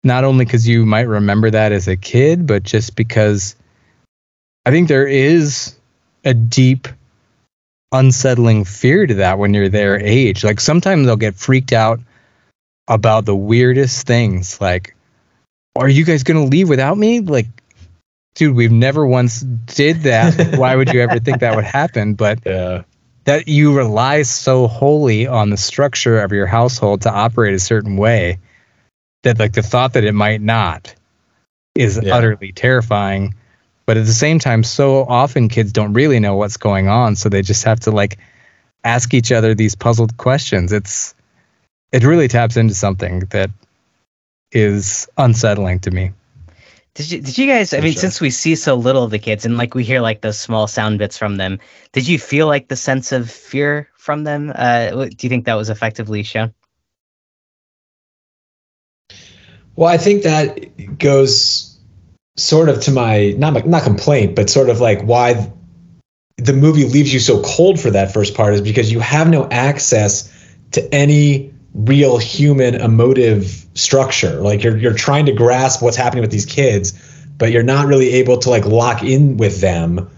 not 0.03 0.23
only 0.23 0.45
because 0.45 0.67
you 0.67 0.85
might 0.85 1.07
remember 1.07 1.49
that 1.51 1.71
as 1.71 1.87
a 1.87 1.97
kid, 1.97 2.47
but 2.47 2.63
just 2.63 2.95
because 2.95 3.55
I 4.65 4.71
think 4.71 4.87
there 4.87 5.07
is 5.07 5.75
a 6.23 6.33
deep 6.33 6.87
unsettling 7.91 8.63
fear 8.63 9.05
to 9.05 9.15
that 9.15 9.37
when 9.37 9.53
you're 9.53 9.69
their 9.69 9.99
age. 9.99 10.43
Like 10.43 10.59
sometimes 10.59 11.05
they'll 11.05 11.15
get 11.17 11.35
freaked 11.35 11.73
out 11.73 11.99
about 12.87 13.25
the 13.25 13.35
weirdest 13.35 14.07
things. 14.07 14.61
Like, 14.61 14.95
are 15.75 15.89
you 15.89 16.05
guys 16.05 16.23
gonna 16.23 16.45
leave 16.45 16.69
without 16.69 16.97
me? 16.97 17.19
Like, 17.19 17.47
dude, 18.35 18.55
we've 18.55 18.71
never 18.71 19.05
once 19.05 19.41
did 19.41 20.01
that. 20.03 20.57
Why 20.57 20.75
would 20.75 20.93
you 20.93 21.01
ever 21.01 21.19
think 21.19 21.39
that 21.39 21.55
would 21.55 21.65
happen? 21.65 22.13
But 22.13 22.39
yeah. 22.45 22.83
that 23.25 23.47
you 23.47 23.75
rely 23.75 24.21
so 24.23 24.67
wholly 24.67 25.27
on 25.27 25.49
the 25.49 25.57
structure 25.57 26.19
of 26.21 26.31
your 26.31 26.47
household 26.47 27.01
to 27.01 27.11
operate 27.11 27.53
a 27.53 27.59
certain 27.59 27.97
way 27.97 28.39
that 29.23 29.37
like 29.37 29.53
the 29.53 29.61
thought 29.61 29.93
that 29.93 30.03
it 30.03 30.13
might 30.13 30.41
not 30.41 30.95
is 31.75 31.99
Yeah. 32.01 32.15
utterly 32.15 32.51
terrifying 32.51 33.35
but 33.91 33.97
at 33.97 34.05
the 34.05 34.13
same 34.13 34.39
time 34.39 34.63
so 34.63 35.03
often 35.03 35.49
kids 35.49 35.73
don't 35.73 35.91
really 35.91 36.17
know 36.17 36.37
what's 36.37 36.55
going 36.55 36.87
on 36.87 37.13
so 37.17 37.27
they 37.27 37.41
just 37.41 37.65
have 37.65 37.77
to 37.77 37.91
like 37.91 38.19
ask 38.85 39.13
each 39.13 39.33
other 39.33 39.53
these 39.53 39.75
puzzled 39.75 40.15
questions 40.15 40.71
it's 40.71 41.13
it 41.91 42.05
really 42.05 42.29
taps 42.29 42.55
into 42.55 42.73
something 42.73 43.19
that 43.31 43.49
is 44.53 45.09
unsettling 45.17 45.77
to 45.77 45.91
me 45.91 46.13
Did 46.93 47.11
you 47.11 47.19
did 47.19 47.37
you 47.37 47.47
guys 47.47 47.73
I 47.73 47.79
For 47.79 47.83
mean 47.83 47.91
sure. 47.91 47.99
since 47.99 48.21
we 48.21 48.29
see 48.29 48.55
so 48.55 48.75
little 48.75 49.03
of 49.03 49.11
the 49.11 49.19
kids 49.19 49.43
and 49.45 49.57
like 49.57 49.75
we 49.75 49.83
hear 49.83 49.99
like 49.99 50.21
those 50.21 50.39
small 50.39 50.67
sound 50.67 50.97
bits 50.97 51.17
from 51.17 51.35
them, 51.35 51.59
did 51.91 52.07
you 52.07 52.17
feel 52.17 52.47
like 52.47 52.69
the 52.69 52.77
sense 52.77 53.11
of 53.11 53.29
fear 53.29 53.89
from 53.97 54.23
them? 54.23 54.53
Uh 54.55 54.91
what- 54.91 55.17
do 55.17 55.27
you 55.27 55.29
think 55.29 55.43
that 55.47 55.55
was 55.55 55.69
effectively 55.69 56.23
shown? 56.23 56.53
Well, 59.75 59.89
I 59.89 59.97
think 59.97 60.23
that 60.23 60.97
goes 60.97 61.70
sort 62.37 62.69
of 62.69 62.81
to 62.81 62.91
my 62.91 63.33
not 63.37 63.65
not 63.65 63.83
complaint, 63.83 64.35
but 64.35 64.49
sort 64.49 64.69
of 64.69 64.79
like 64.79 65.01
why 65.01 65.51
the 66.37 66.53
movie 66.53 66.85
leaves 66.85 67.13
you 67.13 67.19
so 67.19 67.41
cold 67.43 67.79
for 67.79 67.91
that 67.91 68.13
first 68.13 68.35
part 68.35 68.53
is 68.53 68.61
because 68.61 68.91
you 68.91 68.99
have 68.99 69.29
no 69.29 69.47
access 69.49 70.31
to 70.71 70.93
any 70.93 71.53
real 71.73 72.17
human 72.17 72.75
emotive 72.75 73.65
structure. 73.73 74.41
Like 74.41 74.63
you're 74.63 74.77
you're 74.77 74.93
trying 74.93 75.25
to 75.27 75.33
grasp 75.33 75.81
what's 75.81 75.97
happening 75.97 76.21
with 76.21 76.31
these 76.31 76.45
kids, 76.45 76.93
but 77.37 77.51
you're 77.51 77.63
not 77.63 77.87
really 77.87 78.11
able 78.13 78.37
to 78.39 78.49
like 78.49 78.65
lock 78.65 79.03
in 79.03 79.37
with 79.37 79.61
them. 79.61 80.09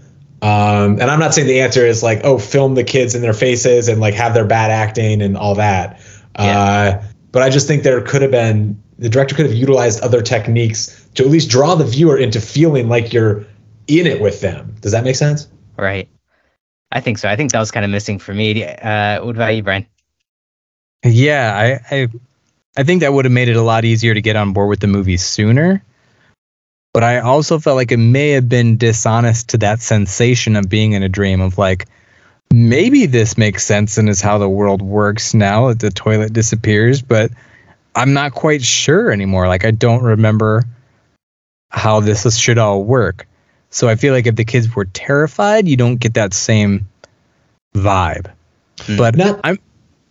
Um, 0.42 1.00
and 1.00 1.04
I'm 1.04 1.18
not 1.18 1.32
saying 1.32 1.46
the 1.46 1.60
answer 1.60 1.86
is 1.86 2.02
like, 2.02 2.20
oh, 2.22 2.38
film 2.38 2.74
the 2.74 2.84
kids 2.84 3.14
in 3.14 3.22
their 3.22 3.32
faces 3.32 3.88
and 3.88 4.00
like 4.00 4.14
have 4.14 4.34
their 4.34 4.44
bad 4.44 4.70
acting 4.70 5.22
and 5.22 5.36
all 5.36 5.54
that. 5.54 6.00
Uh, 6.34 7.02
but 7.32 7.42
I 7.42 7.48
just 7.48 7.66
think 7.66 7.82
there 7.82 8.00
could 8.02 8.22
have 8.22 8.30
been 8.30 8.82
the 8.98 9.08
director 9.08 9.34
could 9.34 9.46
have 9.46 9.54
utilized 9.54 10.00
other 10.02 10.22
techniques 10.22 11.03
to 11.14 11.24
at 11.24 11.30
least 11.30 11.48
draw 11.48 11.74
the 11.74 11.84
viewer 11.84 12.18
into 12.18 12.40
feeling 12.40 12.88
like 12.88 13.12
you're 13.12 13.46
in 13.86 14.06
it 14.06 14.20
with 14.20 14.40
them. 14.40 14.74
Does 14.80 14.92
that 14.92 15.04
make 15.04 15.16
sense? 15.16 15.48
Right. 15.76 16.08
I 16.90 17.00
think 17.00 17.18
so. 17.18 17.28
I 17.28 17.36
think 17.36 17.52
that 17.52 17.60
was 17.60 17.70
kind 17.70 17.84
of 17.84 17.90
missing 17.90 18.18
for 18.18 18.32
me. 18.34 18.64
Uh 18.64 19.24
what 19.24 19.34
about 19.34 19.54
you, 19.54 19.62
Brian? 19.62 19.86
Yeah, 21.04 21.80
I, 21.90 21.96
I 21.96 22.08
I 22.76 22.82
think 22.82 23.00
that 23.00 23.12
would 23.12 23.24
have 23.24 23.32
made 23.32 23.48
it 23.48 23.56
a 23.56 23.62
lot 23.62 23.84
easier 23.84 24.14
to 24.14 24.20
get 24.20 24.36
on 24.36 24.52
board 24.52 24.68
with 24.68 24.80
the 24.80 24.86
movie 24.86 25.16
sooner. 25.16 25.84
But 26.92 27.02
I 27.02 27.20
also 27.20 27.58
felt 27.58 27.76
like 27.76 27.92
it 27.92 27.98
may 27.98 28.30
have 28.30 28.48
been 28.48 28.76
dishonest 28.76 29.48
to 29.50 29.58
that 29.58 29.80
sensation 29.80 30.56
of 30.56 30.68
being 30.68 30.92
in 30.92 31.02
a 31.02 31.08
dream 31.08 31.40
of 31.40 31.58
like 31.58 31.86
maybe 32.52 33.06
this 33.06 33.36
makes 33.36 33.64
sense 33.64 33.98
and 33.98 34.08
is 34.08 34.20
how 34.20 34.38
the 34.38 34.48
world 34.48 34.80
works 34.80 35.34
now 35.34 35.68
that 35.68 35.80
the 35.80 35.90
toilet 35.90 36.32
disappears, 36.32 37.02
but 37.02 37.32
I'm 37.96 38.12
not 38.12 38.32
quite 38.32 38.62
sure 38.62 39.10
anymore. 39.10 39.48
Like 39.48 39.64
I 39.64 39.72
don't 39.72 40.02
remember 40.02 40.64
how 41.74 41.98
this 42.00 42.24
is- 42.24 42.38
should 42.38 42.56
all 42.56 42.84
work. 42.84 43.26
So 43.70 43.88
I 43.88 43.96
feel 43.96 44.14
like 44.14 44.26
if 44.28 44.36
the 44.36 44.44
kids 44.44 44.74
were 44.76 44.84
terrified, 44.84 45.66
you 45.66 45.76
don't 45.76 45.96
get 45.96 46.14
that 46.14 46.32
same 46.32 46.86
vibe. 47.74 48.26
Hmm. 48.82 48.96
But 48.96 49.16
Not 49.16 49.40
I'm 49.42 49.58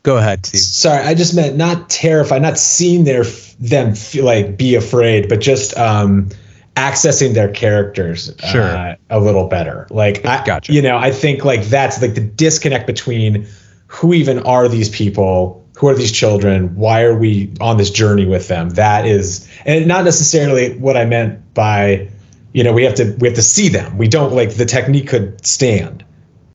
go 0.03 0.17
ahead, 0.17 0.45
Steve. 0.45 0.59
sorry, 0.61 1.01
I 1.03 1.13
just 1.13 1.33
meant 1.33 1.55
not 1.55 1.89
terrified, 1.89 2.41
not 2.41 2.57
seeing 2.57 3.05
their 3.05 3.23
them 3.59 3.95
feel 3.95 4.25
like 4.25 4.57
be 4.57 4.75
afraid, 4.75 5.29
but 5.29 5.39
just 5.39 5.77
um 5.77 6.27
accessing 6.75 7.33
their 7.35 7.47
characters 7.49 8.33
Sure. 8.51 8.63
uh, 8.63 8.95
a 9.09 9.19
little 9.19 9.47
better. 9.47 9.87
Like 9.89 10.25
I 10.25 10.43
Gotcha. 10.43 10.73
you 10.73 10.81
know, 10.81 10.97
I 10.97 11.11
think 11.11 11.45
like 11.45 11.63
that's 11.67 12.01
like 12.01 12.15
the 12.15 12.21
disconnect 12.21 12.85
between 12.87 13.47
who 13.87 14.13
even 14.13 14.39
are 14.39 14.67
these 14.67 14.89
people? 14.89 15.62
Who 15.77 15.87
are 15.87 15.95
these 15.95 16.11
children? 16.11 16.75
Why 16.75 17.01
are 17.03 17.17
we 17.17 17.51
on 17.59 17.77
this 17.77 17.89
journey 17.89 18.25
with 18.25 18.47
them? 18.47 18.69
That 18.71 19.05
is 19.05 19.47
and 19.65 19.87
not 19.87 20.05
necessarily 20.05 20.77
what 20.77 20.95
I 20.97 21.05
meant 21.05 21.53
by 21.53 22.09
you 22.53 22.63
know, 22.63 22.71
we 22.71 22.83
have 22.83 22.93
to 22.95 23.15
we 23.19 23.27
have 23.27 23.35
to 23.35 23.41
see 23.41 23.69
them. 23.69 23.97
We 23.97 24.07
don't 24.07 24.33
like 24.33 24.55
the 24.55 24.65
technique 24.65 25.07
could 25.09 25.43
stand. 25.45 26.05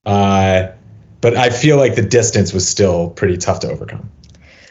Uh 0.07 0.69
but 1.21 1.37
I 1.37 1.51
feel 1.51 1.77
like 1.79 1.97
the 1.97 2.03
distance 2.03 2.53
was 2.53 2.67
still 2.69 3.11
pretty 3.11 3.37
tough 3.37 3.61
to 3.61 3.71
overcome. 3.71 4.09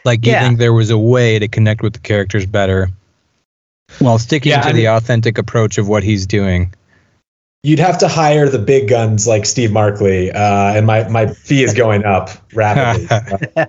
Like 0.04 0.24
you 0.24 0.32
Yeah. 0.32 0.46
think 0.46 0.58
there 0.58 0.72
was 0.72 0.88
a 0.90 0.96
way 0.98 1.38
to 1.38 1.46
connect 1.48 1.82
with 1.82 1.92
the 1.92 1.98
characters 2.00 2.46
better 2.46 2.88
while 3.98 4.18
sticking 4.18 4.50
Yeah, 4.52 4.62
to 4.62 4.68
I 4.68 4.72
the 4.72 4.78
mean- 4.78 4.86
authentic 4.88 5.36
approach 5.38 5.76
of 5.76 5.88
what 5.88 6.02
he's 6.02 6.26
doing. 6.26 6.72
You'd 7.64 7.80
have 7.80 7.98
to 7.98 8.08
hire 8.08 8.48
the 8.48 8.58
big 8.60 8.88
guns 8.88 9.26
like 9.26 9.44
Steve 9.44 9.72
Markley, 9.72 10.30
uh, 10.30 10.74
and 10.76 10.86
my, 10.86 11.08
my 11.08 11.26
fee 11.26 11.64
is 11.64 11.74
going 11.74 12.04
up 12.04 12.30
rapidly. 12.54 13.08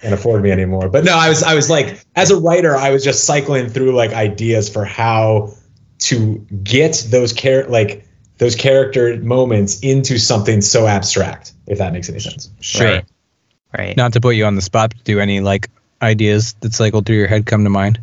Can't 0.00 0.14
afford 0.14 0.42
me 0.42 0.50
anymore. 0.50 0.88
But 0.88 1.04
no, 1.04 1.16
I 1.16 1.28
was 1.28 1.42
I 1.42 1.54
was 1.54 1.68
like, 1.68 2.00
as 2.14 2.30
a 2.30 2.36
writer, 2.36 2.76
I 2.76 2.90
was 2.90 3.02
just 3.02 3.24
cycling 3.24 3.68
through 3.68 3.92
like 3.92 4.12
ideas 4.12 4.68
for 4.68 4.84
how 4.84 5.54
to 6.00 6.46
get 6.62 7.06
those 7.10 7.32
char- 7.32 7.66
like 7.66 8.04
those 8.38 8.54
character 8.54 9.16
moments 9.16 9.80
into 9.80 10.18
something 10.18 10.60
so 10.60 10.86
abstract, 10.86 11.52
if 11.66 11.78
that 11.78 11.92
makes 11.92 12.08
any 12.08 12.20
sense. 12.20 12.50
Sure. 12.60 12.86
Right. 12.86 13.04
Right. 13.76 13.96
Not 13.96 14.12
to 14.14 14.20
put 14.20 14.36
you 14.36 14.44
on 14.46 14.54
the 14.54 14.62
spot 14.62 14.92
to 14.92 14.96
do 15.04 15.20
any 15.20 15.40
like 15.40 15.68
ideas 16.00 16.54
that 16.60 16.72
cycled 16.72 17.06
through 17.06 17.16
your 17.16 17.26
head 17.26 17.46
come 17.46 17.64
to 17.64 17.70
mind? 17.70 18.00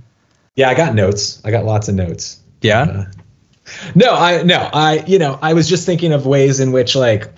Yeah, 0.56 0.70
I 0.70 0.74
got 0.74 0.96
notes. 0.96 1.42
I 1.44 1.52
got 1.52 1.66
lots 1.66 1.88
of 1.88 1.96
notes. 1.96 2.40
Yeah. 2.62 2.82
Uh, 2.82 3.06
no, 3.96 4.14
I 4.14 4.44
no, 4.44 4.70
I 4.74 5.04
you 5.08 5.18
know, 5.18 5.40
I 5.42 5.54
was 5.54 5.68
just 5.68 5.86
thinking 5.86 6.14
of 6.14 6.26
ways 6.26 6.60
in 6.60 6.72
which 6.72 6.96
like 6.96 7.30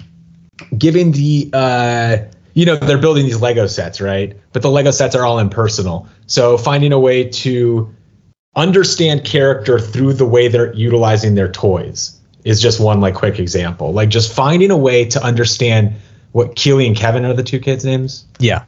giving 0.78 1.12
the 1.12 1.50
uh 1.54 2.18
you 2.58 2.66
know, 2.66 2.76
they're 2.76 2.98
building 2.98 3.28
these 3.28 3.40
Lego 3.40 3.68
sets, 3.68 4.02
right? 4.02 4.36
But 4.52 4.64
the 4.64 4.72
Lego 4.72 4.90
sets 4.90 5.14
are 5.14 5.24
all 5.24 5.38
impersonal. 5.38 6.10
So 6.26 6.58
finding 6.58 6.92
a 6.92 7.00
way 7.00 7.26
to 7.30 7.94
understand 8.56 9.24
character 9.24 9.78
through 9.78 10.14
the 10.14 10.26
way 10.26 10.48
they're 10.48 10.74
utilizing 10.74 11.36
their 11.36 11.52
toys 11.52 12.20
is 12.46 12.60
just 12.60 12.80
one 12.80 13.00
like 13.00 13.14
quick 13.14 13.38
example. 13.38 13.94
Like 13.94 14.10
just 14.10 14.34
finding 14.34 14.72
a 14.72 14.78
way 14.78 15.06
to 15.06 15.24
understand 15.24 15.98
what 16.32 16.56
Kaylee 16.56 16.88
and 16.88 16.96
Kevin 16.96 17.26
are 17.26 17.36
the 17.36 17.44
two 17.44 17.60
kids' 17.60 17.86
names. 17.86 18.26
Yeah. 18.40 18.64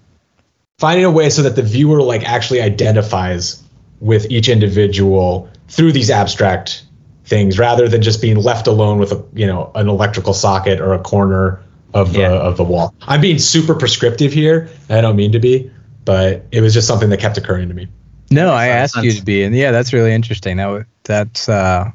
Finding 0.77 1.05
a 1.05 1.11
way 1.11 1.31
so 1.31 1.41
that 1.41 1.55
the 1.55 1.63
viewer 1.63 2.03
like 2.03 2.21
actually 2.29 2.61
identifies 2.61 3.63
with 4.01 4.29
each 4.29 4.49
individual 4.49 5.49
through 5.67 5.93
these 5.93 6.11
abstract 6.11 6.85
things 7.25 7.57
rather 7.57 7.87
than 7.87 8.03
just 8.03 8.21
being 8.21 8.37
left 8.37 8.67
alone 8.67 8.99
with 8.99 9.13
a 9.13 9.25
you 9.33 9.47
know 9.47 9.71
an 9.73 9.89
electrical 9.89 10.35
socket 10.35 10.79
or 10.79 10.93
a 10.93 10.99
corner 10.99 11.63
of 11.93 12.13
the 12.13 12.19
Yeah. 12.19 12.31
of 12.31 12.57
the 12.57 12.63
wall. 12.63 12.93
I'm 13.07 13.21
being 13.21 13.39
super 13.39 13.75
prescriptive 13.75 14.31
here. 14.33 14.69
I 14.89 15.01
don't 15.01 15.15
mean 15.15 15.31
to 15.31 15.39
be, 15.39 15.69
but 16.05 16.45
it 16.51 16.61
was 16.61 16.73
just 16.73 16.87
something 16.87 17.09
that 17.09 17.19
kept 17.19 17.37
occurring 17.37 17.67
to 17.69 17.73
me. 17.73 17.87
No, 18.31 18.51
I 18.53 18.67
Makes 18.67 18.95
asked 18.95 19.05
you 19.05 19.11
to 19.13 19.23
be, 19.23 19.43
and 19.43 19.55
yeah, 19.55 19.71
that's 19.71 19.91
really 19.91 20.13
interesting. 20.13 20.57
That 20.57 20.85
that's 21.03 21.49
uh, 21.49 21.89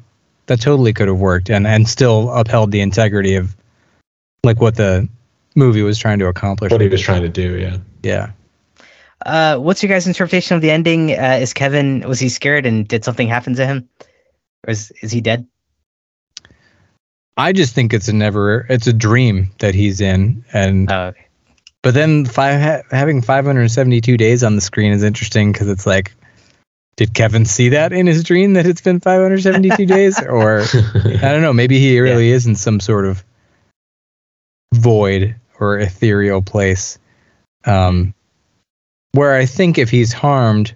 that 0.47 0.59
totally 0.59 0.91
could 0.93 1.07
have 1.07 1.19
worked, 1.19 1.49
and 1.49 1.65
and 1.65 1.87
still 1.87 2.29
upheld 2.33 2.71
the 2.71 2.81
integrity 2.81 3.35
of 3.35 3.55
like 4.43 4.59
what 4.59 4.75
the 4.75 5.07
movie 5.55 5.81
was 5.81 5.97
trying 5.97 6.19
to 6.19 6.27
accomplish. 6.27 6.71
What 6.71 6.81
he 6.81 6.89
was 6.89 7.01
trying 7.01 7.21
to 7.21 7.29
do, 7.29 7.57
yeah. 7.57 7.77
Yeah. 8.03 8.31
Uh, 9.25 9.57
what's 9.57 9.81
your 9.81 9.89
guys' 9.89 10.05
interpretation 10.07 10.55
of 10.55 10.61
the 10.61 10.69
ending? 10.69 11.11
Uh, 11.17 11.39
is 11.41 11.53
Kevin 11.53 12.01
was 12.07 12.19
he 12.19 12.27
scared 12.29 12.65
and 12.65 12.85
did 12.87 13.05
something 13.05 13.27
happen 13.29 13.55
to 13.55 13.65
him, 13.65 13.87
or 14.67 14.71
is 14.71 14.91
is 15.01 15.11
he 15.11 15.21
dead? 15.21 15.47
I 17.37 17.51
just 17.51 17.75
think 17.75 17.93
it's 17.93 18.07
a 18.07 18.13
never 18.13 18.65
it's 18.69 18.87
a 18.87 18.93
dream 18.93 19.51
that 19.59 19.75
he's 19.75 20.01
in 20.01 20.45
and 20.53 20.89
okay. 20.89 21.25
but 21.81 21.93
then 21.93 22.25
five 22.25 22.61
ha- 22.61 22.81
having 22.91 23.21
572 23.21 24.17
days 24.17 24.43
on 24.43 24.55
the 24.55 24.61
screen 24.61 24.93
is 24.93 25.03
interesting 25.03 25.51
cuz 25.53 25.67
it's 25.67 25.85
like 25.85 26.13
did 26.97 27.13
Kevin 27.13 27.43
see 27.43 27.69
that 27.69 27.91
in 27.91 28.07
his 28.07 28.23
dream 28.23 28.53
that 28.53 28.65
it's 28.65 28.79
been 28.79 29.01
572 29.01 29.85
days? 29.85 30.17
Or 30.25 30.61
I 30.61 31.31
don't 31.31 31.41
know 31.41 31.53
maybe 31.53 31.79
he 31.79 31.99
really 31.99 32.29
is 32.29 32.47
in 32.47 32.55
some 32.55 32.79
sort 32.79 33.05
of 33.05 33.23
void 34.73 35.35
or 35.59 35.79
ethereal 35.79 36.41
place. 36.41 36.97
Um 37.65 38.13
where 39.11 39.33
I 39.33 39.45
think 39.45 39.77
if 39.77 39.89
he's 39.89 40.13
harmed 40.13 40.73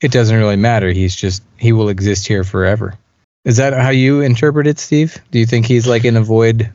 it 0.00 0.12
doesn't 0.12 0.36
really 0.36 0.56
matter. 0.56 0.90
He's 0.90 1.14
just 1.14 1.42
he 1.56 1.72
will 1.72 1.88
exist 1.88 2.26
here 2.26 2.44
forever 2.44 2.98
is 3.46 3.56
that 3.56 3.72
how 3.72 3.88
you 3.88 4.20
interpret 4.20 4.66
it 4.66 4.78
Steve 4.78 5.16
do 5.30 5.38
you 5.38 5.46
think 5.46 5.64
he's 5.64 5.86
like 5.86 6.04
in 6.04 6.16
a 6.16 6.22
void 6.22 6.70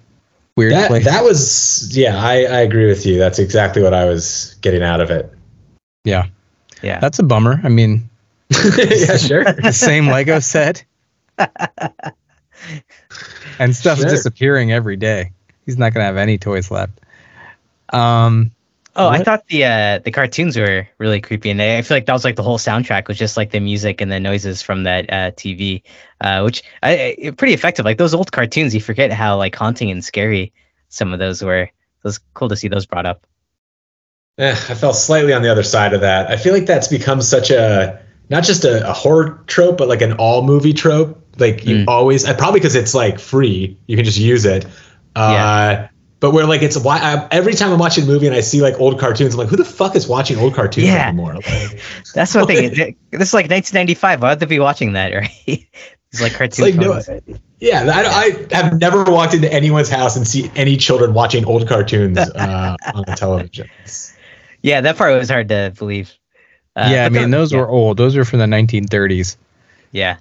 weird 0.57 0.73
that 0.73 0.87
place 0.87 1.05
that 1.05 1.23
was 1.23 1.95
yeah, 1.95 2.17
I, 2.17 2.33
I 2.45 2.59
agree 2.61 2.87
with 2.87 3.05
you. 3.05 3.17
That's 3.19 3.37
exactly 3.39 3.83
what 3.83 3.93
I 3.93 4.05
was 4.05 4.55
getting 4.61 4.81
out 4.83 4.99
of 5.01 5.11
it. 5.11 5.31
yeah 6.03 6.25
Yeah. 6.81 6.99
that's 6.99 7.19
a 7.19 7.23
bummer 7.23 7.59
I 7.63 7.69
mean 7.69 8.09
yeah, 8.51 9.15
sure. 9.17 9.43
the 9.61 9.71
same 9.71 10.07
Lego 10.07 10.39
set. 10.39 10.83
and 13.59 13.75
stuff's 13.75 14.01
Sure. 14.01 14.09
disappearing 14.09 14.71
every 14.73 14.95
day. 14.97 15.31
He's 15.65 15.77
not 15.77 15.93
gonna 15.93 16.05
have 16.05 16.17
any 16.17 16.37
toys 16.37 16.69
left. 16.71 16.99
Um 17.93 18.51
Oh, 18.95 19.07
I 19.07 19.23
thought 19.23 19.47
the 19.47 19.63
uh, 19.63 19.99
the 19.99 20.11
cartoons 20.11 20.57
were 20.57 20.87
really 20.97 21.21
creepy, 21.21 21.49
and 21.49 21.61
I 21.61 21.81
feel 21.81 21.95
like 21.95 22.05
that 22.07 22.13
was 22.13 22.25
like 22.25 22.35
the 22.35 22.43
whole 22.43 22.57
soundtrack 22.57 23.07
was 23.07 23.17
just 23.17 23.37
like 23.37 23.51
the 23.51 23.59
music 23.61 24.01
and 24.01 24.11
the 24.11 24.19
noises 24.19 24.61
from 24.61 24.83
that 24.83 25.09
uh, 25.09 25.31
TV, 25.31 25.83
uh, 26.19 26.41
which 26.41 26.61
I, 26.83 27.15
I 27.25 27.31
pretty 27.31 27.53
effective. 27.53 27.85
Like 27.85 27.97
those 27.97 28.13
old 28.13 28.31
cartoons, 28.31 28.75
you 28.75 28.81
forget 28.81 29.11
how 29.11 29.37
like 29.37 29.55
haunting 29.55 29.91
and 29.91 30.03
scary 30.03 30.51
some 30.89 31.13
of 31.13 31.19
those 31.19 31.41
were. 31.41 31.63
It 31.63 31.71
was 32.03 32.19
cool 32.33 32.49
to 32.49 32.55
see 32.55 32.67
those 32.67 32.85
brought 32.85 33.05
up. 33.05 33.25
Eh, 34.37 34.51
I 34.51 34.73
fell 34.73 34.93
slightly 34.93 35.33
on 35.33 35.41
the 35.41 35.51
other 35.51 35.63
side 35.63 35.93
of 35.93 36.01
that. 36.01 36.29
I 36.29 36.35
feel 36.37 36.53
like 36.53 36.65
that's 36.65 36.87
become 36.87 37.21
such 37.21 37.51
a 37.51 38.01
not 38.29 38.43
just 38.43 38.63
a, 38.65 38.89
a 38.89 38.93
horror 38.93 39.43
trope, 39.47 39.77
but 39.77 39.87
like 39.87 40.01
an 40.01 40.13
all 40.13 40.41
movie 40.41 40.73
trope. 40.73 41.17
Like 41.37 41.65
you 41.65 41.77
Mm. 41.77 41.85
always, 41.87 42.23
probably 42.33 42.59
because 42.59 42.75
it's 42.75 42.93
like 42.93 43.19
free, 43.19 43.77
you 43.87 43.95
can 43.95 44.03
just 44.05 44.17
use 44.17 44.45
it. 44.45 44.65
Uh, 45.15 45.87
But 46.21 46.31
where 46.31 46.45
like 46.45 46.61
it's 46.61 46.77
why 46.77 46.99
I, 46.99 47.27
every 47.31 47.53
time 47.53 47.73
I'm 47.73 47.79
watching 47.79 48.05
a 48.05 48.07
movie 48.07 48.27
and 48.27 48.35
I 48.35 48.39
see 48.41 48.61
like 48.61 48.79
old 48.79 48.99
cartoons, 48.99 49.33
I'm 49.33 49.39
like, 49.39 49.49
who 49.49 49.57
the 49.57 49.65
fuck 49.65 49.95
is 49.95 50.07
watching 50.07 50.37
old 50.37 50.53
cartoons 50.53 50.87
Yeah. 50.87 51.07
anymore? 51.09 51.33
Like, 51.45 51.81
That's 52.13 52.33
what 52.33 52.43
I'm. 52.49 52.55
This 53.11 53.27
is 53.29 53.33
like 53.33 53.49
1995. 53.49 54.21
Why 54.21 54.29
would 54.29 54.39
they 54.39 54.45
be 54.45 54.59
watching 54.59 54.93
that, 54.93 55.09
right? 55.13 55.31
it's 55.47 56.21
like 56.21 56.33
cartoons. 56.33 56.59
like 56.59 56.75
no, 56.75 57.01
yeah. 57.59 57.83
I, 57.93 58.45
I 58.51 58.55
have 58.55 58.79
never 58.79 59.03
walked 59.03 59.33
into 59.33 59.51
anyone's 59.51 59.89
house 59.89 60.15
and 60.15 60.25
see 60.27 60.49
any 60.55 60.77
children 60.77 61.13
watching 61.13 61.43
old 61.45 61.67
cartoons 61.67 62.17
uh, 62.19 62.75
on 62.93 63.03
the 63.07 63.15
television. 63.15 63.67
yeah, 64.61 64.79
that 64.81 64.97
part 64.97 65.17
was 65.17 65.29
hard 65.29 65.49
to 65.49 65.73
believe. 65.77 66.15
Uh, 66.75 66.87
yeah, 66.91 67.05
I 67.05 67.09
but 67.09 67.13
the- 67.15 67.19
mean 67.21 67.31
those 67.31 67.51
yeah, 67.51 67.59
were 67.59 67.67
old. 67.67 67.97
Those 67.97 68.15
were 68.15 68.23
from 68.25 68.39
the 68.39 68.45
1930s. 68.45 69.37
yeah. 69.91 70.17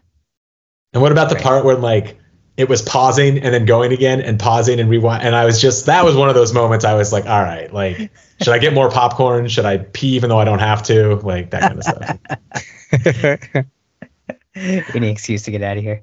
And 0.94 1.02
what 1.02 1.12
about 1.12 1.28
the 1.28 1.36
Right. 1.36 1.44
part 1.44 1.64
where 1.64 1.76
like 1.76 2.16
it 2.60 2.68
was 2.68 2.82
pausing 2.82 3.38
and 3.38 3.52
then 3.54 3.64
going 3.64 3.92
again 3.92 4.20
and 4.20 4.38
pausing 4.38 4.78
and 4.78 4.88
rewind? 4.88 5.22
And 5.24 5.34
I 5.34 5.44
was 5.44 5.60
just 5.60 5.86
that 5.86 6.04
was 6.04 6.14
one 6.14 6.28
of 6.28 6.34
those 6.34 6.52
moments 6.52 6.84
I 6.84 6.94
was 6.94 7.12
like, 7.12 7.26
all 7.26 7.42
right, 7.42 7.72
like 7.72 8.10
should 8.40 8.52
I 8.52 8.58
get 8.58 8.72
more 8.72 8.90
popcorn? 8.90 9.48
Should 9.48 9.64
I 9.64 9.78
pee 9.78 10.14
even 10.14 10.30
though 10.30 10.38
I 10.38 10.44
don't 10.44 10.60
have 10.60 10.82
to? 10.84 11.16
Like 11.16 11.50
that 11.50 11.62
kind 11.62 11.78
of 11.78 11.84
stuff. 11.84 13.64
Any 14.94 15.10
excuse 15.10 15.42
to 15.42 15.50
get 15.50 15.62
out 15.62 15.76
of 15.76 15.82
here. 15.82 16.02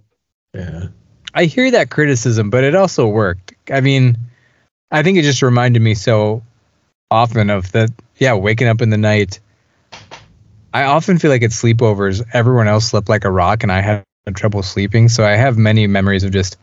Yeah. 0.54 0.88
I 1.34 1.46
hear 1.46 1.70
that 1.72 1.90
criticism, 1.90 2.50
but 2.50 2.64
it 2.64 2.76
also 2.76 3.08
worked. 3.08 3.54
I 3.72 3.82
mean, 3.82 4.18
I 4.92 5.04
think 5.04 5.18
it 5.18 5.24
just 5.24 5.42
reminded 5.42 5.82
me 5.82 5.94
so 5.94 6.44
often 7.12 7.50
of 7.50 7.72
that. 7.74 7.92
Yeah, 8.18 8.34
waking 8.34 8.68
up 8.68 8.82
in 8.82 8.90
the 8.90 8.98
night. 8.98 9.40
I 10.74 10.84
often 10.84 11.20
feel 11.20 11.30
like 11.30 11.44
at 11.44 11.52
sleepovers, 11.52 12.26
everyone 12.34 12.68
else 12.68 12.88
slept 12.88 13.10
like 13.10 13.26
a 13.26 13.32
rock, 13.32 13.64
and 13.64 13.72
I 13.72 13.82
had 13.82 14.04
trouble 14.36 14.64
sleeping. 14.64 15.10
So 15.10 15.26
I 15.26 15.36
have 15.36 15.58
many 15.58 15.88
memories 15.88 16.24
of 16.24 16.32
just 16.32 16.58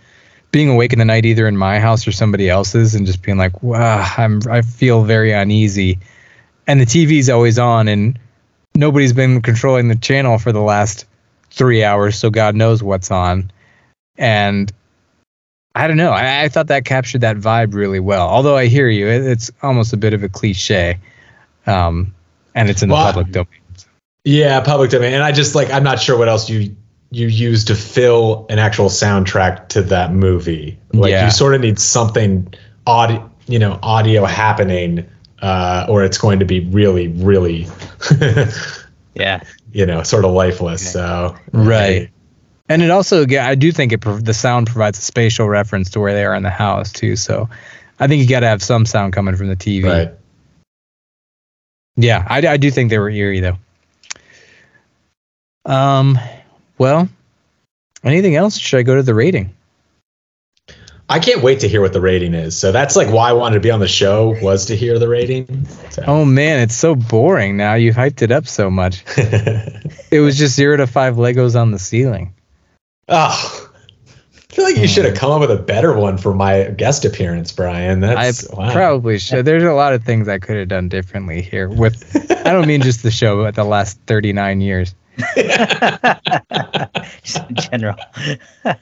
being 0.52 0.70
awake 0.70 0.92
in 0.92 0.98
the 0.98 1.04
night, 1.04 1.24
either 1.24 1.48
in 1.48 1.56
my 1.56 1.80
house 1.80 2.06
or 2.06 2.12
somebody 2.12 2.48
else's, 2.48 2.94
and 2.94 3.06
just 3.06 3.22
being 3.22 3.38
like, 3.38 3.62
"Wow, 3.62 4.06
I'm 4.16 4.40
I 4.48 4.62
feel 4.62 5.04
very 5.04 5.32
uneasy." 5.32 5.98
And 6.66 6.80
the 6.80 6.86
TV's 6.86 7.28
always 7.28 7.58
on, 7.58 7.88
and 7.88 8.18
nobody's 8.74 9.12
been 9.12 9.42
controlling 9.42 9.88
the 9.88 9.96
channel 9.96 10.38
for 10.38 10.52
the 10.52 10.62
last 10.62 11.06
three 11.50 11.84
hours, 11.84 12.18
so 12.18 12.30
God 12.30 12.54
knows 12.54 12.82
what's 12.82 13.10
on 13.10 13.50
and 14.16 14.72
I 15.74 15.88
don't 15.88 15.96
know. 15.96 16.12
I, 16.12 16.44
I 16.44 16.48
thought 16.48 16.68
that 16.68 16.84
captured 16.84 17.22
that 17.22 17.36
vibe 17.36 17.74
really 17.74 18.00
well. 18.00 18.28
Although 18.28 18.56
I 18.56 18.66
hear 18.66 18.88
you, 18.88 19.08
it, 19.08 19.22
it's 19.24 19.50
almost 19.62 19.92
a 19.92 19.96
bit 19.96 20.14
of 20.14 20.22
a 20.22 20.28
cliche, 20.28 20.98
um, 21.66 22.14
and 22.54 22.70
it's 22.70 22.82
in 22.82 22.88
the 22.88 22.94
Well, 22.94 23.06
public 23.06 23.32
domain. 23.32 23.60
Yeah, 24.24 24.60
public 24.60 24.90
domain. 24.90 25.14
And 25.14 25.22
I 25.22 25.32
just 25.32 25.54
like 25.54 25.70
I'm 25.70 25.84
not 25.84 26.00
sure 26.00 26.16
what 26.16 26.28
else 26.28 26.48
you 26.48 26.74
you 27.14 27.28
use 27.28 27.64
to 27.64 27.74
fill 27.74 28.46
an 28.50 28.58
actual 28.58 28.88
soundtrack 28.88 29.68
to 29.68 29.82
that 29.82 30.12
movie. 30.12 30.76
Like 30.92 31.10
Yeah. 31.10 31.24
you 31.26 31.30
sort 31.30 31.54
of 31.54 31.60
need 31.60 31.78
something 31.78 32.52
audio, 32.86 33.30
you 33.46 33.58
know, 33.58 33.78
audio 33.82 34.24
happening, 34.24 35.06
uh, 35.40 35.86
or 35.88 36.02
it's 36.04 36.18
going 36.18 36.38
to 36.40 36.44
be 36.44 36.60
really, 36.60 37.08
really, 37.08 37.66
Yeah. 39.14 39.40
you 39.72 39.86
know, 39.86 40.02
sort 40.02 40.24
of 40.24 40.32
lifeless. 40.32 40.92
So 40.92 41.36
Right. 41.52 42.10
And 42.68 42.82
it 42.82 42.90
also, 42.90 43.26
yeah, 43.26 43.46
I 43.46 43.54
do 43.54 43.70
think 43.70 43.92
it 43.92 44.00
the 44.00 44.34
sound 44.34 44.66
provides 44.66 44.98
a 44.98 45.02
spatial 45.02 45.48
reference 45.48 45.90
to 45.90 46.00
where 46.00 46.14
they 46.14 46.24
are 46.24 46.34
in 46.34 46.42
the 46.42 46.50
house 46.50 46.90
too. 46.92 47.14
So 47.14 47.48
I 48.00 48.08
think 48.08 48.22
you 48.22 48.28
got 48.28 48.40
to 48.40 48.48
have 48.48 48.62
some 48.62 48.86
sound 48.86 49.12
coming 49.12 49.36
from 49.36 49.48
the 49.48 49.56
TV. 49.56 49.84
Right. 49.84 50.10
Yeah, 51.96 52.24
I, 52.26 52.38
I 52.46 52.56
do 52.56 52.70
think 52.70 52.90
they 52.90 52.98
were 52.98 53.10
eerie 53.10 53.40
though. 53.40 53.58
Um, 55.66 56.18
well, 56.78 57.08
anything 58.02 58.36
else? 58.36 58.58
Should 58.58 58.78
I 58.78 58.82
go 58.82 58.96
to 58.96 59.02
the 59.02 59.14
rating? 59.14 59.54
I 61.08 61.18
can't 61.18 61.42
wait 61.42 61.60
to 61.60 61.68
hear 61.68 61.82
what 61.82 61.92
the 61.92 62.00
rating 62.00 62.32
is. 62.32 62.58
So 62.58 62.72
that's 62.72 62.96
like 62.96 63.10
why 63.10 63.28
I 63.28 63.32
wanted 63.34 63.54
to 63.54 63.60
be 63.60 63.70
on 63.70 63.80
the 63.80 63.88
show 63.88 64.36
was 64.40 64.66
to 64.66 64.76
hear 64.76 64.98
the 64.98 65.08
rating. 65.08 65.66
So. 65.90 66.02
Oh 66.06 66.24
man, 66.24 66.60
it's 66.60 66.74
so 66.74 66.94
boring 66.94 67.56
now. 67.56 67.74
You 67.74 67.92
hyped 67.92 68.22
it 68.22 68.30
up 68.32 68.46
so 68.46 68.70
much. 68.70 69.04
It 70.14 70.20
was 70.20 70.38
just 70.38 70.54
zero 70.54 70.76
to 70.76 70.86
five 70.86 71.16
Legos 71.16 71.60
on 71.60 71.72
the 71.72 71.78
ceiling. 71.78 72.34
oh, 73.08 73.70
I 74.36 74.54
feel 74.54 74.64
like 74.64 74.76
you 74.76 74.86
should 74.86 75.04
have 75.06 75.16
come 75.16 75.32
up 75.32 75.40
with 75.40 75.50
a 75.50 75.60
better 75.60 75.92
one 75.92 76.18
for 76.18 76.32
my 76.32 76.70
guest 76.70 77.04
appearance, 77.04 77.50
Brian. 77.50 78.04
I 78.04 78.14
That's 78.14 78.48
wow. 78.48 78.72
probably 78.72 79.18
should. 79.18 79.44
There's 79.44 79.64
a 79.64 79.72
lot 79.72 79.92
of 79.92 80.04
things 80.04 80.28
I 80.28 80.38
could 80.38 80.56
have 80.56 80.68
done 80.68 80.88
differently 80.88 81.42
here. 81.42 81.68
With 81.68 82.14
I 82.46 82.52
don't 82.52 82.68
mean 82.68 82.80
just 82.80 83.02
the 83.02 83.10
show, 83.10 83.42
but 83.42 83.56
the 83.56 83.64
last 83.64 83.98
39 84.06 84.60
years. 84.60 84.94
Just 87.22 87.48
in 87.48 87.56
general. 87.56 87.96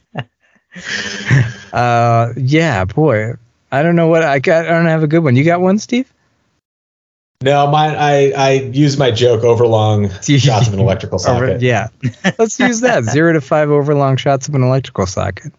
Uh, 1.73 2.33
yeah, 2.37 2.85
boy, 2.87 3.35
I 3.71 3.83
don't 3.83 3.95
know 3.95 4.09
what 4.09 4.23
I 4.23 4.39
got. 4.39 4.67
I 4.67 4.71
don't 4.71 4.87
have 4.87 5.03
a 5.03 5.07
good 5.07 5.21
one. 5.21 5.37
You 5.37 5.45
got 5.45 5.61
one, 5.61 5.79
Steve? 5.79 6.13
No, 7.43 7.71
mine. 7.71 7.95
I 7.97 8.33
I 8.33 8.51
use 8.73 8.97
my 8.97 9.11
joke 9.11 9.43
overlong 9.43 10.09
shots 10.23 10.69
of 10.69 10.75
an 10.75 10.81
electrical 10.81 11.19
socket. 11.19 11.61
yeah, 11.61 11.89
let's 12.39 12.59
use 12.59 12.81
that 12.81 13.05
zero 13.05 13.33
to 13.33 13.41
five 13.41 13.71
overlong 13.71 14.17
shots 14.17 14.49
of 14.49 14.55
an 14.55 14.63
electrical 14.63 15.07
socket. 15.07 15.53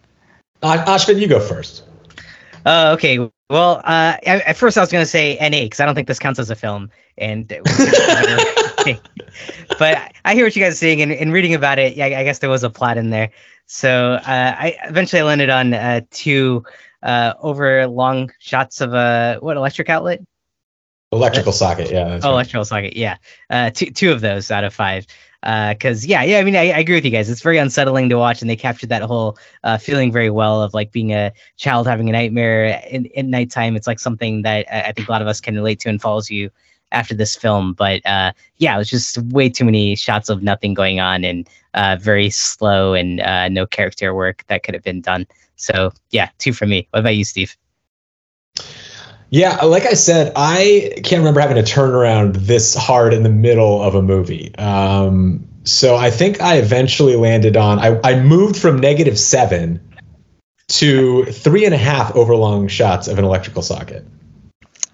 Uh, 0.62 0.82
Ashvin, 0.86 1.20
you 1.20 1.28
go 1.28 1.40
first. 1.40 1.84
Uh, 2.64 2.92
okay. 2.94 3.18
Well, 3.50 3.82
uh, 3.84 4.16
at 4.24 4.56
first 4.56 4.78
I 4.78 4.80
was 4.80 4.90
going 4.90 5.04
to 5.04 5.10
say 5.10 5.36
NA 5.40 5.64
because 5.64 5.80
I 5.80 5.86
don't 5.86 5.94
think 5.94 6.08
this 6.08 6.18
counts 6.18 6.38
as 6.38 6.48
a 6.48 6.56
film, 6.56 6.90
and 7.18 7.46
but 9.78 10.12
I 10.24 10.34
hear 10.34 10.44
what 10.44 10.54
you 10.56 10.62
guys 10.62 10.74
are 10.74 10.76
saying, 10.76 11.02
and, 11.02 11.12
and 11.12 11.32
reading 11.32 11.54
about 11.54 11.78
it, 11.78 11.96
yeah, 11.96 12.06
I 12.06 12.24
guess 12.24 12.38
there 12.38 12.50
was 12.50 12.64
a 12.64 12.70
plot 12.70 12.96
in 12.96 13.10
there. 13.10 13.30
So 13.66 14.14
uh, 14.14 14.56
I 14.58 14.76
eventually 14.84 15.20
I 15.20 15.24
landed 15.24 15.50
on 15.50 15.74
uh, 15.74 16.00
two 16.10 16.64
uh, 17.02 17.34
over 17.40 17.86
long 17.86 18.30
shots 18.38 18.80
of 18.80 18.94
a 18.94 19.38
what 19.40 19.56
electric 19.56 19.88
outlet 19.88 20.20
Electrical 21.14 21.52
socket, 21.52 21.90
yeah. 21.92 22.06
Oh, 22.06 22.10
right. 22.10 22.24
electrical 22.24 22.64
socket, 22.64 22.96
yeah. 22.96 23.16
Uh, 23.48 23.70
two 23.70 23.86
two 23.86 24.12
of 24.12 24.20
those 24.20 24.50
out 24.50 24.64
of 24.64 24.74
five. 24.74 25.06
Because 25.42 26.04
uh, 26.04 26.08
yeah, 26.08 26.22
yeah. 26.22 26.38
I 26.38 26.42
mean, 26.42 26.56
I, 26.56 26.70
I, 26.70 26.78
agree 26.78 26.94
with 26.94 27.04
you 27.04 27.10
guys. 27.10 27.28
It's 27.28 27.42
very 27.42 27.58
unsettling 27.58 28.08
to 28.08 28.16
watch, 28.16 28.40
and 28.40 28.50
they 28.50 28.56
captured 28.56 28.88
that 28.88 29.02
whole 29.02 29.36
uh, 29.62 29.76
feeling 29.76 30.10
very 30.10 30.30
well 30.30 30.62
of 30.62 30.72
like 30.72 30.90
being 30.90 31.12
a 31.12 31.32
child 31.56 31.86
having 31.86 32.08
a 32.08 32.12
nightmare 32.12 32.82
in, 32.90 33.04
in 33.06 33.30
nighttime. 33.30 33.76
It's 33.76 33.86
like 33.86 34.00
something 34.00 34.42
that 34.42 34.66
I 34.72 34.92
think 34.92 35.06
a 35.06 35.12
lot 35.12 35.20
of 35.20 35.28
us 35.28 35.40
can 35.40 35.54
relate 35.54 35.80
to 35.80 35.90
and 35.90 36.00
follows 36.00 36.30
you 36.30 36.50
after 36.94 37.14
this 37.14 37.36
film. 37.36 37.74
But 37.74 38.04
uh, 38.06 38.32
yeah, 38.56 38.74
it 38.74 38.78
was 38.78 38.90
just 38.90 39.18
way 39.18 39.48
too 39.48 39.64
many 39.64 39.96
shots 39.96 40.28
of 40.28 40.42
nothing 40.42 40.74
going 40.74 41.00
on 41.00 41.24
and 41.24 41.48
uh, 41.74 41.96
very 42.00 42.30
slow 42.30 42.94
and 42.94 43.20
uh, 43.20 43.48
no 43.48 43.66
character 43.66 44.14
work 44.14 44.44
that 44.46 44.62
could 44.62 44.74
have 44.74 44.84
been 44.84 45.00
done. 45.00 45.26
So 45.56 45.92
yeah, 46.10 46.30
two 46.38 46.52
for 46.52 46.66
me. 46.66 46.88
What 46.90 47.00
about 47.00 47.16
you, 47.16 47.24
Steve? 47.24 47.56
Yeah, 49.30 49.56
like 49.64 49.84
I 49.84 49.94
said, 49.94 50.32
I 50.36 50.92
can't 51.02 51.18
remember 51.18 51.40
having 51.40 51.58
a 51.58 51.62
turnaround 51.62 52.36
this 52.36 52.74
hard 52.76 53.12
in 53.12 53.24
the 53.24 53.30
middle 53.30 53.82
of 53.82 53.96
a 53.96 54.02
movie. 54.02 54.54
Um, 54.56 55.48
so 55.64 55.96
I 55.96 56.10
think 56.10 56.40
I 56.40 56.58
eventually 56.58 57.16
landed 57.16 57.56
on. 57.56 57.80
I, 57.80 57.98
I 58.04 58.20
moved 58.20 58.56
from 58.56 58.78
negative 58.78 59.18
seven 59.18 59.80
to 60.68 61.24
three 61.26 61.64
and 61.64 61.74
a 61.74 61.78
half 61.78 62.14
overlong 62.14 62.68
shots 62.68 63.08
of 63.08 63.18
an 63.18 63.24
electrical 63.24 63.62
socket. 63.62 64.06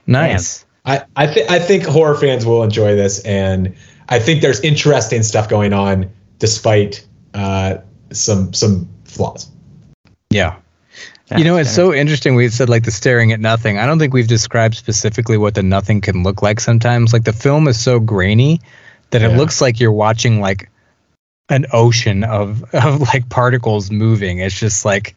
Nice. 0.07 0.65
I 0.85 1.05
I, 1.17 1.27
th- 1.27 1.51
I 1.51 1.59
think 1.59 1.85
horror 1.85 2.17
fans 2.17 2.47
will 2.47 2.63
enjoy 2.63 2.97
this, 2.97 3.23
and 3.25 3.75
I 4.09 4.19
think 4.19 4.43
there's 4.43 4.61
interesting 4.61 5.23
stuff 5.23 5.49
going 5.49 5.73
on 5.73 6.11
despite 6.39 7.07
uh, 7.35 7.79
some 8.13 8.53
some 8.53 8.89
flaws. 9.05 9.51
Yeah, 10.31 10.57
you 11.37 11.45
know, 11.45 11.57
it's 11.57 11.73
so 11.73 11.95
interesting. 11.95 12.35
We 12.35 12.49
said 12.49 12.69
like 12.69 12.85
the 12.85 12.91
staring 12.91 13.33
at 13.33 13.41
nothing. 13.41 13.79
I 13.79 13.87
don't 13.87 13.99
think 13.99 14.13
we've 14.13 14.27
described 14.27 14.75
specifically 14.75 15.37
what 15.37 15.55
the 15.55 15.63
nothing 15.63 16.01
can 16.01 16.23
look 16.23 16.43
like 16.43 16.59
sometimes. 16.59 17.13
Like 17.13 17.25
the 17.25 17.33
film 17.33 17.69
is 17.69 17.81
so 17.81 18.01
grainy 18.01 18.61
that 19.11 19.23
yeah. 19.23 19.29
it 19.29 19.37
looks 19.37 19.61
like 19.61 19.79
you're 19.79 19.93
watching 19.93 20.41
like 20.41 20.71
an 21.49 21.67
ocean 21.73 22.25
of 22.25 22.65
of 22.75 23.01
like 23.01 23.29
particles 23.29 23.91
moving. 23.91 24.39
It's 24.39 24.59
just 24.59 24.85
like 24.85 25.15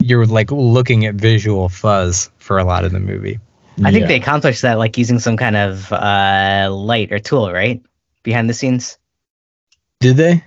you're 0.00 0.26
like 0.26 0.50
looking 0.50 1.04
at 1.04 1.16
visual 1.16 1.68
fuzz 1.68 2.30
for 2.38 2.58
a 2.58 2.64
lot 2.64 2.84
of 2.84 2.92
the 2.92 3.00
movie. 3.00 3.38
I 3.84 3.92
think 3.92 4.06
they 4.06 4.16
accomplished 4.16 4.62
that 4.62 4.78
like 4.78 4.96
using 4.96 5.18
some 5.18 5.36
kind 5.36 5.56
of 5.56 5.92
uh, 5.92 6.68
light 6.72 7.12
or 7.12 7.18
tool, 7.18 7.52
right? 7.52 7.82
Behind 8.22 8.48
the 8.48 8.54
scenes. 8.54 8.98
Did 10.00 10.16
they? 10.16 10.44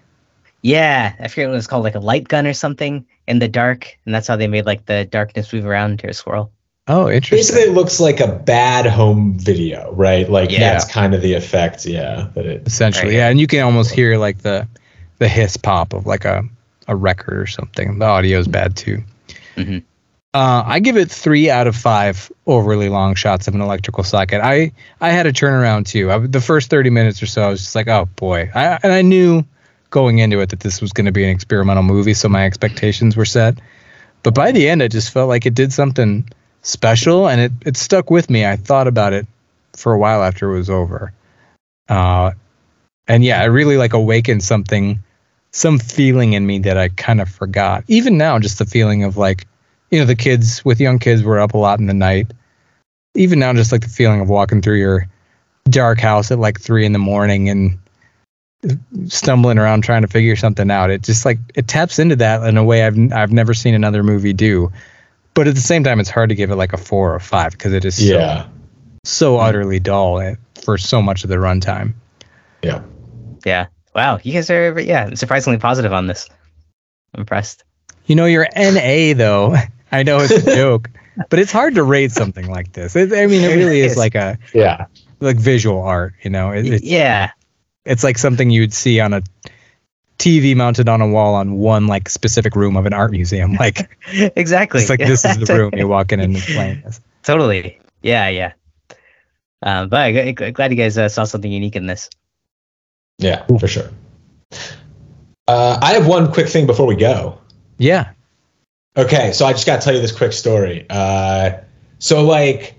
Yeah, 0.61 1.13
I 1.19 1.27
forget 1.27 1.47
what 1.47 1.53
it 1.53 1.57
was 1.57 1.67
called, 1.67 1.83
like 1.83 1.95
a 1.95 1.99
light 1.99 2.27
gun 2.27 2.45
or 2.45 2.53
something 2.53 3.05
in 3.27 3.39
the 3.39 3.47
dark, 3.47 3.97
and 4.05 4.13
that's 4.13 4.27
how 4.27 4.35
they 4.35 4.47
made 4.47 4.65
like 4.65 4.85
the 4.85 5.05
darkness 5.05 5.53
move 5.53 5.65
around 5.65 5.99
to 5.99 6.09
a 6.09 6.13
swirl. 6.13 6.51
Oh, 6.87 7.07
interesting. 7.07 7.37
Basically, 7.37 7.61
it 7.61 7.73
looks 7.73 7.99
like 7.99 8.19
a 8.19 8.27
bad 8.27 8.87
home 8.87 9.37
video, 9.37 9.91
right? 9.93 10.29
Like 10.29 10.51
yeah. 10.51 10.59
that's 10.59 10.85
kind 10.85 11.13
of 11.13 11.21
the 11.21 11.33
effect, 11.33 11.85
yeah. 11.85 12.29
That 12.33 12.45
it 12.45 12.63
essentially, 12.65 13.09
right. 13.09 13.17
yeah, 13.17 13.29
and 13.29 13.39
you 13.39 13.47
can 13.47 13.61
almost 13.61 13.91
hear 13.91 14.17
like 14.17 14.39
the 14.39 14.67
the 15.19 15.27
hiss 15.27 15.55
pop 15.55 15.93
of 15.93 16.05
like 16.05 16.25
a 16.25 16.43
a 16.87 16.95
record 16.95 17.37
or 17.37 17.47
something. 17.47 17.99
The 17.99 18.05
audio 18.05 18.39
is 18.39 18.47
bad 18.47 18.75
too. 18.75 19.03
Mm-hmm. 19.55 19.79
Uh, 20.31 20.61
I 20.63 20.79
give 20.79 20.95
it 20.95 21.09
three 21.09 21.49
out 21.49 21.65
of 21.65 21.75
five 21.75 22.31
overly 22.45 22.87
long 22.87 23.15
shots 23.15 23.47
of 23.47 23.55
an 23.55 23.61
electrical 23.61 24.03
socket. 24.03 24.41
I 24.43 24.71
I 25.01 25.09
had 25.09 25.25
a 25.25 25.33
turnaround 25.33 25.87
too. 25.87 26.11
I, 26.11 26.19
the 26.19 26.41
first 26.41 26.69
thirty 26.69 26.91
minutes 26.91 27.23
or 27.23 27.25
so, 27.25 27.41
I 27.41 27.49
was 27.49 27.61
just 27.61 27.73
like, 27.73 27.87
oh 27.87 28.07
boy, 28.15 28.51
I, 28.53 28.77
and 28.83 28.93
I 28.93 29.01
knew 29.01 29.43
going 29.89 30.19
into 30.19 30.39
it 30.39 30.49
that 30.49 30.59
this 30.59 30.81
was 30.81 30.93
going 30.93 31.07
to 31.07 31.11
be 31.11 31.23
an 31.23 31.31
experimental 31.31 31.81
movie, 31.81 32.13
so 32.13 32.29
my 32.29 32.45
expectations 32.45 33.17
were 33.17 33.25
set. 33.25 33.59
But 34.21 34.35
by 34.35 34.51
the 34.51 34.69
end, 34.69 34.83
I 34.83 34.87
just 34.87 35.09
felt 35.09 35.29
like 35.29 35.47
it 35.47 35.55
did 35.55 35.73
something 35.73 36.29
special, 36.61 37.27
and 37.27 37.41
it 37.41 37.51
it 37.65 37.75
stuck 37.75 38.11
with 38.11 38.29
me. 38.29 38.45
I 38.45 38.55
thought 38.55 38.87
about 38.87 39.13
it 39.13 39.25
for 39.75 39.93
a 39.93 39.97
while 39.97 40.21
after 40.21 40.51
it 40.51 40.57
was 40.57 40.69
over, 40.69 41.11
uh, 41.87 42.33
and 43.07 43.23
yeah, 43.23 43.41
it 43.41 43.47
really 43.47 43.77
like 43.77 43.93
awakened 43.93 44.43
something, 44.43 44.99
some 45.53 45.79
feeling 45.79 46.33
in 46.33 46.45
me 46.45 46.59
that 46.59 46.77
I 46.77 46.89
kind 46.89 47.19
of 47.19 47.29
forgot. 47.29 47.83
Even 47.87 48.15
now, 48.19 48.37
just 48.37 48.59
the 48.59 48.65
feeling 48.65 49.03
of 49.03 49.17
like, 49.17 49.47
you 49.91 49.99
know, 49.99 50.05
the 50.05 50.15
kids 50.15 50.63
with 50.63 50.79
young 50.79 50.99
kids 50.99 51.23
were 51.23 51.39
up 51.39 51.53
a 51.53 51.57
lot 51.57 51.79
in 51.79 51.87
the 51.87 51.93
night. 51.93 52.31
Even 53.15 53.39
now, 53.39 53.53
just 53.53 53.71
like 53.71 53.81
the 53.81 53.89
feeling 53.89 54.21
of 54.21 54.29
walking 54.29 54.61
through 54.61 54.77
your 54.77 55.07
dark 55.69 55.99
house 55.99 56.31
at 56.31 56.39
like 56.39 56.59
three 56.59 56.85
in 56.85 56.93
the 56.93 56.99
morning 56.99 57.49
and 57.49 57.79
stumbling 59.07 59.57
around 59.57 59.83
trying 59.83 60.01
to 60.01 60.07
figure 60.07 60.35
something 60.35 60.69
out. 60.69 60.89
It 60.89 61.01
just 61.01 61.25
like 61.25 61.39
it 61.55 61.67
taps 61.67 61.99
into 61.99 62.15
that 62.17 62.43
in 62.43 62.57
a 62.57 62.63
way 62.63 62.85
I've 62.85 63.13
I've 63.13 63.31
never 63.31 63.53
seen 63.53 63.73
another 63.73 64.03
movie 64.03 64.33
do. 64.33 64.71
But 65.33 65.47
at 65.47 65.55
the 65.55 65.61
same 65.61 65.83
time, 65.83 65.99
it's 65.99 66.09
hard 66.09 66.29
to 66.29 66.35
give 66.35 66.51
it 66.51 66.55
like 66.55 66.73
a 66.73 66.77
four 66.77 67.13
or 67.13 67.19
five 67.19 67.53
because 67.53 67.73
it 67.73 67.85
is 67.85 68.03
yeah. 68.03 68.43
so 68.43 68.49
so 69.03 69.37
utterly 69.37 69.79
dull 69.79 70.35
for 70.61 70.77
so 70.77 71.01
much 71.01 71.23
of 71.23 71.29
the 71.29 71.37
runtime. 71.37 71.93
Yeah. 72.61 72.81
Yeah. 73.45 73.67
Wow. 73.95 74.19
You 74.21 74.33
guys 74.33 74.49
are 74.49 74.79
yeah 74.79 75.13
surprisingly 75.13 75.59
positive 75.59 75.93
on 75.93 76.07
this. 76.07 76.29
I'm 77.13 77.21
impressed. 77.21 77.63
You 78.05 78.15
know, 78.15 78.25
your 78.25 78.47
NA 78.55 79.13
though. 79.13 79.55
I 79.91 80.03
know 80.03 80.19
it's 80.19 80.31
a 80.31 80.55
joke, 80.55 80.89
but 81.29 81.39
it's 81.39 81.51
hard 81.51 81.75
to 81.75 81.83
rate 81.83 82.11
something 82.11 82.47
like 82.47 82.73
this. 82.73 82.95
It, 82.95 83.13
I 83.13 83.27
mean, 83.27 83.43
it 83.43 83.55
really 83.55 83.81
is 83.81 83.97
like 83.97 84.15
a 84.15 84.37
yeah, 84.53 84.85
like 85.19 85.37
visual 85.37 85.81
art. 85.81 86.13
You 86.23 86.29
know, 86.29 86.51
it, 86.51 86.83
yeah. 86.83 87.31
It's 87.85 88.03
like 88.03 88.17
something 88.17 88.49
you'd 88.49 88.73
see 88.73 88.99
on 88.99 89.13
a 89.13 89.23
TV 90.19 90.55
mounted 90.55 90.89
on 90.89 91.01
a 91.01 91.07
wall 91.07 91.33
on 91.33 91.53
one 91.53 91.87
like 91.87 92.09
specific 92.09 92.55
room 92.55 92.75
of 92.77 92.85
an 92.85 92.93
art 92.93 93.11
museum. 93.11 93.53
Like 93.53 93.97
exactly. 94.35 94.81
It's 94.81 94.89
like 94.89 94.99
this 94.99 95.25
is 95.25 95.37
the 95.37 95.53
room 95.57 95.71
you 95.75 95.87
walk 95.87 96.11
in 96.11 96.19
and 96.19 96.35
it's 96.35 96.45
playing 96.45 96.81
this. 96.81 97.01
Totally. 97.23 97.79
Yeah, 98.01 98.27
yeah. 98.27 98.53
Um, 99.63 99.89
but 99.89 99.99
I, 99.99 100.31
glad 100.31 100.71
you 100.71 100.77
guys 100.77 100.97
uh, 100.97 101.09
saw 101.09 101.23
something 101.23 101.51
unique 101.51 101.75
in 101.75 101.85
this. 101.85 102.09
Yeah, 103.17 103.45
for 103.59 103.67
sure. 103.67 103.89
Uh, 105.47 105.79
I 105.81 105.93
have 105.93 106.07
one 106.07 106.31
quick 106.31 106.47
thing 106.47 106.65
before 106.65 106.85
we 106.85 106.95
go. 106.95 107.39
Yeah. 107.77 108.11
Okay, 108.97 109.31
so 109.31 109.45
I 109.45 109.53
just 109.53 109.65
got 109.65 109.79
to 109.79 109.85
tell 109.85 109.93
you 109.93 110.01
this 110.01 110.11
quick 110.11 110.33
story. 110.33 110.85
Uh, 110.89 111.51
so 111.99 112.23
like, 112.23 112.75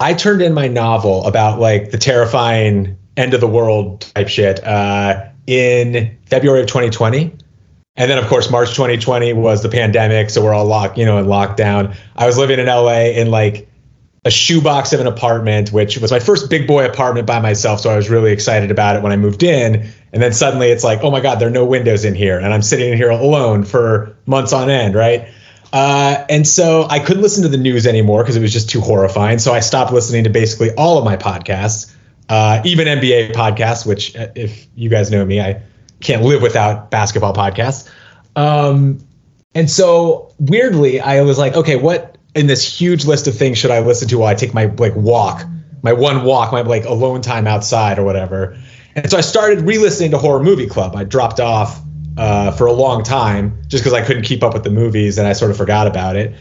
I 0.00 0.14
turned 0.14 0.42
in 0.42 0.54
my 0.54 0.68
novel 0.68 1.26
about 1.26 1.58
like 1.58 1.90
the 1.90 1.98
terrifying 1.98 2.96
end 3.16 3.34
of 3.34 3.40
the 3.40 3.48
world 3.48 4.02
type 4.14 4.28
shit 4.28 4.62
uh, 4.64 5.26
in 5.46 6.16
February 6.26 6.60
of 6.60 6.68
2020. 6.68 7.34
And 7.96 8.08
then, 8.08 8.16
of 8.16 8.28
course, 8.28 8.48
March 8.48 8.70
2020 8.70 9.32
was 9.32 9.64
the 9.64 9.68
pandemic, 9.68 10.30
so 10.30 10.42
we're 10.42 10.54
all 10.54 10.66
locked, 10.66 10.96
you 10.96 11.04
know, 11.04 11.18
in 11.18 11.26
lockdown. 11.26 11.96
I 12.14 12.26
was 12.26 12.38
living 12.38 12.60
in 12.60 12.66
LA 12.66 13.06
in 13.06 13.32
like 13.32 13.68
a 14.28 14.30
shoebox 14.30 14.92
of 14.92 15.00
an 15.00 15.06
apartment, 15.06 15.72
which 15.72 15.98
was 15.98 16.12
my 16.12 16.20
first 16.20 16.48
big 16.48 16.66
boy 16.66 16.86
apartment 16.86 17.26
by 17.26 17.40
myself. 17.40 17.80
So 17.80 17.90
I 17.90 17.96
was 17.96 18.08
really 18.08 18.30
excited 18.30 18.70
about 18.70 18.94
it 18.94 19.02
when 19.02 19.10
I 19.10 19.16
moved 19.16 19.42
in. 19.42 19.88
And 20.12 20.22
then 20.22 20.32
suddenly 20.32 20.68
it's 20.68 20.84
like, 20.84 21.02
oh 21.02 21.10
my 21.10 21.20
God, 21.20 21.40
there 21.40 21.48
are 21.48 21.52
no 21.52 21.64
windows 21.64 22.04
in 22.04 22.14
here. 22.14 22.38
And 22.38 22.54
I'm 22.54 22.62
sitting 22.62 22.92
in 22.92 22.96
here 22.96 23.10
alone 23.10 23.64
for 23.64 24.16
months 24.26 24.52
on 24.52 24.70
end, 24.70 24.94
right? 24.94 25.28
Uh, 25.72 26.24
and 26.30 26.46
so 26.46 26.86
I 26.88 27.00
couldn't 27.00 27.22
listen 27.22 27.42
to 27.42 27.48
the 27.48 27.58
news 27.58 27.86
anymore 27.86 28.22
because 28.22 28.36
it 28.36 28.40
was 28.40 28.52
just 28.52 28.70
too 28.70 28.80
horrifying. 28.80 29.38
So 29.38 29.52
I 29.52 29.60
stopped 29.60 29.92
listening 29.92 30.24
to 30.24 30.30
basically 30.30 30.72
all 30.74 30.98
of 30.98 31.04
my 31.04 31.16
podcasts 31.16 31.94
uh, 32.28 32.60
even 32.64 32.86
NBA 32.86 33.32
podcasts, 33.32 33.86
which 33.86 34.14
uh, 34.16 34.28
if 34.34 34.66
you 34.74 34.90
guys 34.90 35.10
know 35.10 35.24
me, 35.24 35.40
I 35.40 35.62
can't 36.00 36.22
live 36.22 36.42
without 36.42 36.90
basketball 36.90 37.34
podcasts. 37.34 37.90
Um, 38.36 38.98
and 39.54 39.70
so 39.70 40.34
weirdly, 40.38 41.00
I 41.00 41.22
was 41.22 41.38
like, 41.38 41.54
okay, 41.54 41.76
what 41.76 42.17
in 42.34 42.46
this 42.46 42.80
huge 42.80 43.04
list 43.04 43.26
of 43.26 43.36
things 43.36 43.58
should 43.58 43.70
I 43.70 43.80
listen 43.80 44.08
to 44.08 44.18
while 44.18 44.28
I 44.28 44.34
take 44.34 44.54
my 44.54 44.66
like 44.66 44.94
walk, 44.94 45.44
my 45.82 45.92
one 45.92 46.24
walk, 46.24 46.52
my 46.52 46.60
like 46.60 46.84
alone 46.84 47.20
time 47.20 47.46
outside 47.46 47.98
or 47.98 48.04
whatever. 48.04 48.56
And 48.94 49.10
so 49.10 49.18
I 49.18 49.20
started 49.20 49.60
re-listening 49.62 50.10
to 50.12 50.18
Horror 50.18 50.42
Movie 50.42 50.66
Club. 50.66 50.96
I 50.96 51.04
dropped 51.04 51.40
off 51.40 51.80
uh, 52.16 52.50
for 52.52 52.66
a 52.66 52.72
long 52.72 53.04
time 53.04 53.62
just 53.68 53.84
because 53.84 53.94
I 53.94 54.04
couldn't 54.04 54.24
keep 54.24 54.42
up 54.42 54.54
with 54.54 54.64
the 54.64 54.70
movies 54.70 55.18
and 55.18 55.28
I 55.28 55.32
sort 55.32 55.50
of 55.50 55.56
forgot 55.56 55.86
about 55.86 56.16
it. 56.16 56.34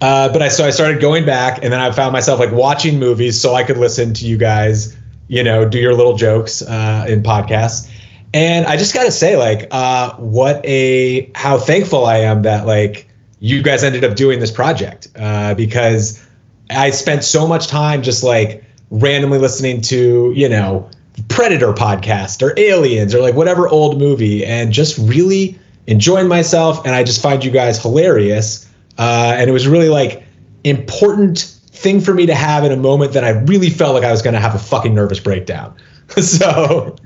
Uh, 0.00 0.32
but 0.32 0.42
I 0.42 0.48
so 0.48 0.66
I 0.66 0.70
started 0.70 1.00
going 1.00 1.24
back, 1.24 1.62
and 1.62 1.72
then 1.72 1.80
I 1.80 1.90
found 1.92 2.12
myself 2.12 2.40
like 2.40 2.50
watching 2.50 2.98
movies 2.98 3.40
so 3.40 3.54
I 3.54 3.62
could 3.62 3.78
listen 3.78 4.12
to 4.14 4.26
you 4.26 4.36
guys 4.36 4.96
you 5.28 5.42
know, 5.42 5.68
do 5.68 5.78
your 5.78 5.94
little 5.94 6.16
jokes 6.16 6.62
uh, 6.62 7.06
in 7.08 7.22
podcasts. 7.22 7.90
And 8.32 8.66
I 8.66 8.76
just 8.76 8.94
got 8.94 9.04
to 9.04 9.12
say, 9.12 9.36
like, 9.36 9.68
uh, 9.70 10.14
what 10.16 10.64
a 10.64 11.30
how 11.34 11.58
thankful 11.58 12.04
I 12.04 12.18
am 12.18 12.42
that 12.42 12.66
like 12.66 13.08
you 13.44 13.62
guys 13.62 13.84
ended 13.84 14.04
up 14.04 14.16
doing 14.16 14.40
this 14.40 14.50
project 14.50 15.06
uh, 15.16 15.54
because 15.54 16.26
I 16.70 16.88
spent 16.88 17.24
so 17.24 17.46
much 17.46 17.66
time 17.66 18.02
just 18.02 18.24
like 18.24 18.64
randomly 18.88 19.36
listening 19.38 19.82
to, 19.82 20.32
you 20.34 20.48
know, 20.48 20.88
Predator 21.28 21.74
podcast 21.74 22.40
or 22.40 22.58
Aliens 22.58 23.14
or 23.14 23.20
like 23.20 23.34
whatever 23.34 23.68
old 23.68 23.98
movie 23.98 24.46
and 24.46 24.72
just 24.72 24.96
really 24.96 25.58
enjoying 25.86 26.26
myself. 26.26 26.86
And 26.86 26.94
I 26.94 27.04
just 27.04 27.20
find 27.20 27.44
you 27.44 27.50
guys 27.50 27.80
hilarious. 27.80 28.66
Uh, 28.96 29.34
and 29.36 29.50
it 29.50 29.52
was 29.52 29.68
really 29.68 29.90
like 29.90 30.24
important 30.64 31.40
thing 31.66 32.00
for 32.00 32.14
me 32.14 32.24
to 32.24 32.34
have 32.34 32.64
in 32.64 32.72
a 32.72 32.78
moment 32.78 33.12
that 33.12 33.24
I 33.24 33.30
really 33.42 33.68
felt 33.68 33.94
like 33.94 34.04
I 34.04 34.10
was 34.10 34.22
going 34.22 34.32
to 34.32 34.40
have 34.40 34.54
a 34.54 34.58
fucking 34.58 34.94
nervous 34.94 35.20
breakdown. 35.20 35.76
so 36.16 36.96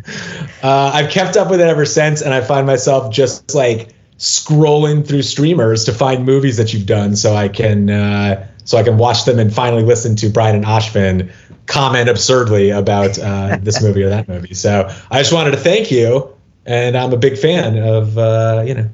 uh, 0.63 0.91
I've 0.95 1.11
kept 1.11 1.37
up 1.37 1.51
with 1.51 1.61
it 1.61 1.67
ever 1.67 1.85
since. 1.85 2.23
And 2.23 2.33
I 2.33 2.43
find 2.43 2.65
myself 2.65 3.13
just 3.13 3.57
like 3.57 3.93
scrolling 4.19 5.07
through 5.07 5.23
streamers 5.23 5.85
to 5.85 5.93
find 5.93 6.25
movies 6.25 6.57
that 6.57 6.73
you've 6.75 6.87
done 6.87 7.17
so 7.17 7.35
I 7.35 7.49
can, 7.49 7.89
uh, 7.89 8.47
so 8.65 8.77
I 8.77 8.83
can 8.83 8.99
watch 8.99 9.25
them 9.25 9.39
and 9.39 9.53
finally 9.53 9.83
listen 9.83 10.17
to 10.17 10.29
Brian 10.29 10.57
and 10.57 10.65
Ashvin 10.65 11.33
comment 11.69 12.09
absurdly 12.09 12.71
about 12.71 13.19
uh, 13.19 13.59
this 13.63 13.81
movie 13.81 14.03
or 14.03 14.09
that 14.09 14.29
movie. 14.29 14.55
So 14.55 14.93
I 15.11 15.19
just 15.19 15.33
wanted 15.33 15.53
to 15.53 15.57
thank 15.57 15.91
you, 15.91 16.35
and 16.67 16.97
I'm 16.97 17.13
a 17.13 17.17
big 17.17 17.39
fan 17.39 17.79
of 17.79 18.19
uh, 18.19 18.65
you 18.67 18.75
know 18.75 18.89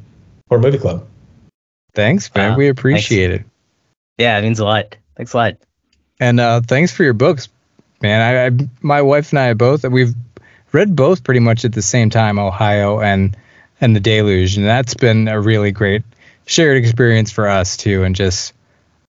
Horror 0.49 0.61
Movie 0.61 0.79
Club. 0.79 1.07
Thanks, 1.95 2.33
man. 2.35 2.53
Wow, 2.53 2.59
we 2.59 2.69
appreciate 2.69 3.31
it. 3.31 3.45
Yeah, 4.19 4.39
it 4.39 4.43
means 4.43 4.59
a 4.59 4.65
lot. 4.65 4.97
Thanks 5.17 5.33
a 5.33 5.37
lot. 5.37 5.57
And 6.21 6.39
uh, 6.39 6.61
thanks 6.61 6.93
for 6.93 7.05
your 7.05 7.13
books, 7.15 7.49
man. 8.03 8.21
I, 8.21 8.47
I, 8.47 8.69
my 8.83 9.03
wife 9.03 9.31
and 9.31 9.39
I 9.39 9.55
both 9.55 9.85
we've 9.85 10.15
read 10.73 10.95
both 10.95 11.25
pretty 11.25 11.41
much 11.41 11.65
at 11.65 11.73
the 11.73 11.83
same 11.83 12.11
time, 12.11 12.39
Ohio 12.39 13.01
and 13.01 13.37
and 13.85 13.95
the 13.95 14.01
Deluge, 14.01 14.57
and 14.57 14.67
that's 14.67 14.95
been 14.95 15.29
a 15.29 15.39
really 15.39 15.71
great 15.71 16.03
shared 16.47 16.79
experience 16.79 17.31
for 17.31 17.47
us 17.47 17.77
too. 17.77 18.03
And 18.03 18.17
just 18.17 18.55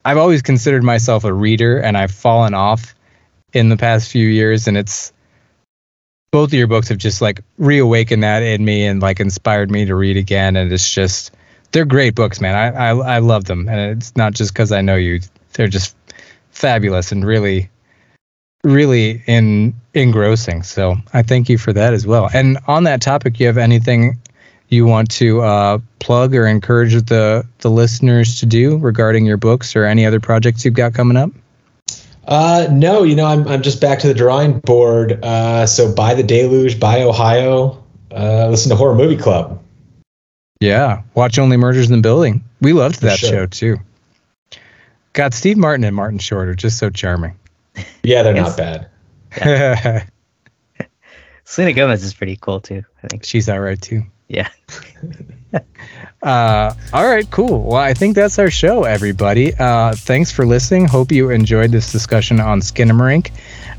I've 0.06 0.18
always 0.18 0.42
considered 0.42 0.82
myself 0.82 1.26
a 1.26 1.34
reader, 1.34 1.78
and 1.78 1.98
I've 1.98 2.12
fallen 2.12 2.54
off 2.54 2.96
in 3.52 3.68
the 3.68 3.76
past 3.76 4.10
few 4.10 4.26
years, 4.26 4.68
and 4.68 4.78
it's 4.78 5.12
both 6.32 6.50
of 6.50 6.54
your 6.54 6.68
books 6.68 6.88
have 6.88 6.98
just 6.98 7.22
like 7.22 7.42
reawakened 7.58 8.24
that 8.24 8.44
in 8.44 8.64
me 8.64 8.86
and 8.86 9.02
like 9.02 9.20
inspired 9.20 9.70
me 9.70 9.84
to 9.86 9.94
read 9.94 10.16
again. 10.16 10.56
And 10.56 10.72
it's 10.72 10.90
just 10.90 11.32
they're 11.74 11.84
great 11.84 12.16
books, 12.16 12.40
man. 12.40 12.56
I 12.56 12.92
I, 12.92 13.16
I 13.16 13.20
love 13.20 13.44
them, 13.44 13.68
and 13.68 13.98
it's 13.98 14.16
not 14.16 14.34
just 14.34 14.54
because 14.54 14.72
I 14.72 14.80
know 14.80 14.96
you. 14.96 15.20
They're 15.54 15.68
just 15.68 15.98
fabulous 16.52 17.12
and 17.12 17.26
really 17.26 17.70
really 18.64 19.24
in 19.26 19.74
engrossing 19.96 20.62
so 20.62 20.96
i 21.14 21.24
thank 21.24 21.50
you 21.50 21.58
for 21.58 21.74
that 21.74 21.96
as 21.96 22.06
well 22.06 22.30
and 22.32 22.60
on 22.68 22.84
that 22.84 23.02
topic 23.02 23.40
you 23.40 23.48
have 23.48 23.58
anything 23.58 24.22
you 24.72 24.86
want 24.88 25.12
to 25.12 25.42
uh, 25.42 25.78
plug 26.00 26.34
or 26.34 26.48
encourage 26.48 26.94
the 27.06 27.46
the 27.60 27.70
listeners 27.70 28.40
to 28.40 28.48
do 28.48 28.78
regarding 28.78 29.26
your 29.26 29.38
books 29.38 29.76
or 29.76 29.86
any 29.86 30.06
other 30.08 30.20
projects 30.20 30.66
you've 30.66 30.74
got 30.74 30.94
coming 30.96 31.18
up 31.18 31.30
Uh, 32.26 32.68
no, 32.72 33.04
you 33.04 33.16
know, 33.16 33.26
I'm, 33.26 33.48
I'm 33.48 33.62
just 33.62 33.82
back 33.82 34.00
to 34.00 34.08
the 34.08 34.14
drawing 34.14 34.60
board. 34.60 35.24
Uh, 35.24 35.66
so 35.66 35.94
buy 35.94 36.14
the 36.14 36.24
Deluge, 36.24 36.80
buy 36.80 37.02
Ohio, 37.04 37.84
uh, 38.12 38.48
listen 38.50 38.70
to 38.70 38.76
Horror 38.76 38.96
Movie 38.96 39.18
Club. 39.18 39.62
yeah 40.60 41.02
watch 41.16 41.38
only 41.40 41.58
murders 41.58 41.90
in 41.90 41.96
the 41.96 42.02
building 42.02 42.44
we 42.62 42.74
loved 42.74 43.02
that 43.02 43.18
sure. 43.20 43.30
show 43.30 43.46
too 43.48 43.78
god 45.14 45.34
steve 45.34 45.58
martin 45.58 45.84
and 45.84 45.96
martin 45.96 46.20
short 46.20 46.48
are 46.48 46.56
just 46.56 46.78
so 46.78 46.90
charming 46.90 47.36
Yeah, 48.04 48.24
they're 48.24 48.34
not 48.34 48.58
bad. 48.58 48.90
Selena 51.46 51.74
Gomez 51.74 52.04
is 52.04 52.14
pretty 52.14 52.38
cool 52.40 52.60
too. 52.60 52.84
I 53.04 53.08
think. 53.08 53.24
she's 53.24 53.48
all 53.50 53.60
right 53.60 53.82
too 53.82 54.04
Yeah. 54.32 54.50
Uh, 56.24 56.76
all 56.94 57.08
right, 57.08 57.28
cool. 57.32 57.64
Well, 57.64 57.82
I 57.82 57.96
think 57.96 58.14
that's 58.16 58.38
our 58.38 58.52
show, 58.52 58.84
everybody. 58.84 59.56
Uh, 59.56 59.94
thanks 59.96 60.32
for 60.32 60.46
listening. 60.46 60.86
Hope 60.86 61.12
you 61.12 61.32
enjoyed 61.32 61.72
this 61.72 61.92
discussion 61.92 62.40
on 62.40 62.62
Skinamarink. 62.62 63.32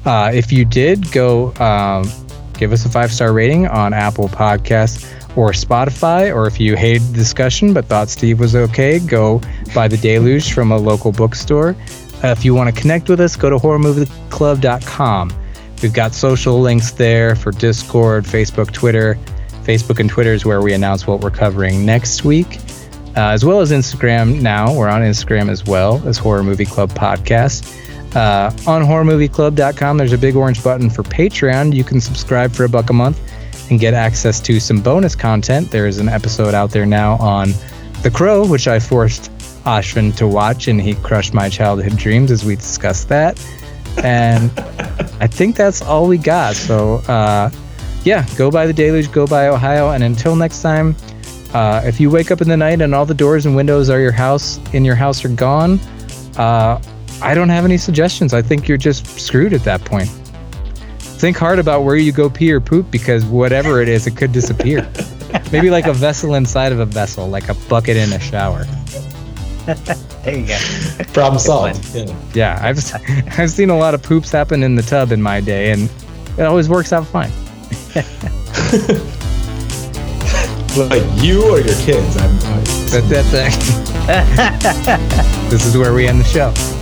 Uh, 0.05 0.33
if 0.35 0.51
you 0.51 0.65
did, 0.65 1.13
go 1.13 1.55
um, 1.61 2.11
give 2.59 2.73
us 2.73 2.85
a 2.85 2.89
five 2.89 3.13
star 3.13 3.33
rating 3.33 3.69
on 3.69 3.95
Apple 3.95 4.29
Podcasts 4.29 5.05
or 5.37 5.53
Spotify. 5.53 6.35
Or 6.35 6.49
if 6.49 6.59
you 6.59 6.75
hated 6.75 7.03
the 7.03 7.15
discussion 7.15 7.73
but 7.73 7.85
thought 7.85 8.09
Steve 8.09 8.41
was 8.41 8.57
okay, 8.57 8.99
go 8.99 9.41
buy 9.73 9.87
The 9.87 9.97
Deluge 9.97 10.53
from 10.53 10.73
a 10.73 10.77
local 10.77 11.13
bookstore. 11.13 11.77
Uh, 12.25 12.35
if 12.37 12.45
you 12.45 12.55
want 12.57 12.75
to 12.75 12.81
connect 12.81 13.09
with 13.09 13.21
us, 13.21 13.37
go 13.37 13.51
to 13.51 13.57
horrormovieclub.com. 13.57 15.33
We've 15.81 15.93
got 15.93 16.13
social 16.13 16.61
links 16.61 16.91
there 16.91 17.37
for 17.37 17.53
Discord, 17.53 18.25
Facebook, 18.25 18.73
Twitter. 18.73 19.17
Facebook 19.63 20.01
and 20.01 20.11
Twitter 20.11 20.33
is 20.33 20.45
where 20.45 20.61
we 20.61 20.73
announce 20.73 21.07
what 21.07 21.21
we're 21.21 21.31
covering 21.31 21.87
next 21.87 22.25
week, 22.25 22.59
uh, 23.17 23.31
as 23.31 23.45
well 23.45 23.61
as 23.61 23.71
Instagram 23.71 24.41
now. 24.41 24.75
We're 24.75 24.89
on 24.89 25.03
Instagram 25.03 25.51
as 25.51 25.65
well 25.65 26.07
as 26.07 26.19
Horror 26.19 26.43
Movie 26.43 26.67
Club 26.67 26.91
Podcast. 26.91 27.79
Uh, 28.15 28.51
on 28.67 28.83
horrormovieclub.com, 28.83 29.97
there's 29.97 30.13
a 30.13 30.19
big 30.19 30.37
orange 30.37 30.63
button 30.63 30.91
for 30.91 31.03
Patreon. 31.03 31.75
You 31.75 31.85
can 31.85 32.01
subscribe 32.01 32.53
for 32.53 32.65
a 32.65 32.69
buck 32.69 32.91
a 32.91 32.93
month 32.93 33.19
and 33.71 33.81
get 33.81 33.95
access 33.95 34.41
to 34.41 34.61
some 34.61 34.83
bonus 34.83 35.15
content. 35.15 35.71
There 35.71 35.87
is 35.87 35.99
an 35.99 36.09
episode 36.09 36.55
out 36.55 36.71
there 36.71 36.85
now 36.85 37.15
on 37.15 37.55
The 38.03 38.11
Crow, 38.13 38.47
which 38.47 38.69
I 38.69 38.81
forced 38.81 39.31
Ashvin 39.65 40.15
to 40.17 40.27
watch, 40.27 40.69
and 40.69 40.81
he 40.81 40.95
crushed 40.97 41.33
my 41.33 41.49
childhood 41.49 41.97
dreams 41.97 42.31
as 42.31 42.45
we 42.45 42.57
discussed 42.57 43.09
that. 43.09 43.43
And 44.03 44.51
I 45.21 45.27
think 45.27 45.57
that's 45.57 45.81
all 45.81 46.07
we 46.07 46.19
got. 46.19 46.57
So, 46.57 46.97
uh, 47.09 47.51
yeah, 48.05 48.27
go 48.37 48.51
buy 48.51 48.67
the 48.67 48.73
deluge, 48.73 49.11
go 49.13 49.27
buy 49.27 49.49
Ohio, 49.49 49.91
and 49.91 50.03
until 50.03 50.37
next 50.37 50.63
time, 50.63 50.97
uh, 51.55 51.83
if 51.85 52.01
you 52.01 52.11
wake 52.11 52.31
up 52.31 52.41
in 52.41 52.49
the 52.49 52.57
night 52.57 52.81
and 52.81 52.95
all 52.95 53.07
the 53.07 53.15
doors 53.15 53.47
and 53.47 53.55
windows 53.55 53.91
are 53.91 54.01
your 54.01 54.13
house 54.13 54.59
in 54.73 54.85
your 54.85 54.95
house 54.95 55.25
are 55.25 55.29
gone, 55.29 55.79
uh, 56.37 56.81
I 57.21 57.35
don't 57.35 57.51
have 57.51 57.65
any 57.65 57.77
suggestions. 57.77 58.35
I 58.35 58.43
think 58.43 58.67
you're 58.67 58.79
just 58.79 59.07
screwed 59.21 59.53
at 59.53 59.63
that 59.65 59.85
point. 59.85 60.09
Think 60.99 61.37
hard 61.37 61.61
about 61.61 61.85
where 61.85 61.95
you 61.95 62.11
go 62.11 62.29
pee 62.29 62.53
or 62.53 62.61
poop 62.61 62.91
because 62.91 63.25
whatever 63.25 63.81
it 63.81 63.89
is, 63.89 64.07
it 64.07 64.17
could 64.17 64.33
disappear. 64.33 64.91
Maybe 65.53 65.71
like 65.71 65.87
a 65.87 65.93
vessel 65.93 66.35
inside 66.35 66.73
of 66.73 66.81
a 66.81 66.87
vessel, 66.87 67.29
like 67.29 67.49
a 67.49 67.55
bucket 67.69 67.97
in 67.97 68.13
a 68.13 68.19
shower. 68.19 68.65
There 70.25 70.37
you 70.37 70.47
go. 70.47 70.59
Problem 71.13 71.39
solved. 71.39 71.95
Yeah. 71.95 72.17
Yeah, 72.35 72.59
I've 72.61 73.39
I've 73.39 73.51
seen 73.51 73.71
a 73.71 73.79
lot 73.79 73.95
of 73.95 74.03
poops 74.03 74.33
happen 74.33 74.63
in 74.63 74.75
the 74.75 74.83
tub 74.83 75.13
in 75.13 75.23
my 75.23 75.41
day, 75.41 75.71
and 75.71 75.89
it 76.39 76.43
always 76.43 76.69
works 76.69 76.93
out 76.93 77.07
fine. 77.07 77.31
Like 80.75 81.03
you 81.23 81.43
or 81.53 81.61
your 81.61 81.77
kids. 81.83 82.17
I'm, 82.17 82.31
I, 82.31 82.65
that's 82.89 83.31
it. 83.35 83.53
this 85.51 85.67
is 85.67 85.77
where 85.77 85.93
we 85.93 86.07
end 86.07 86.19
the 86.19 86.25
show. 86.25 86.82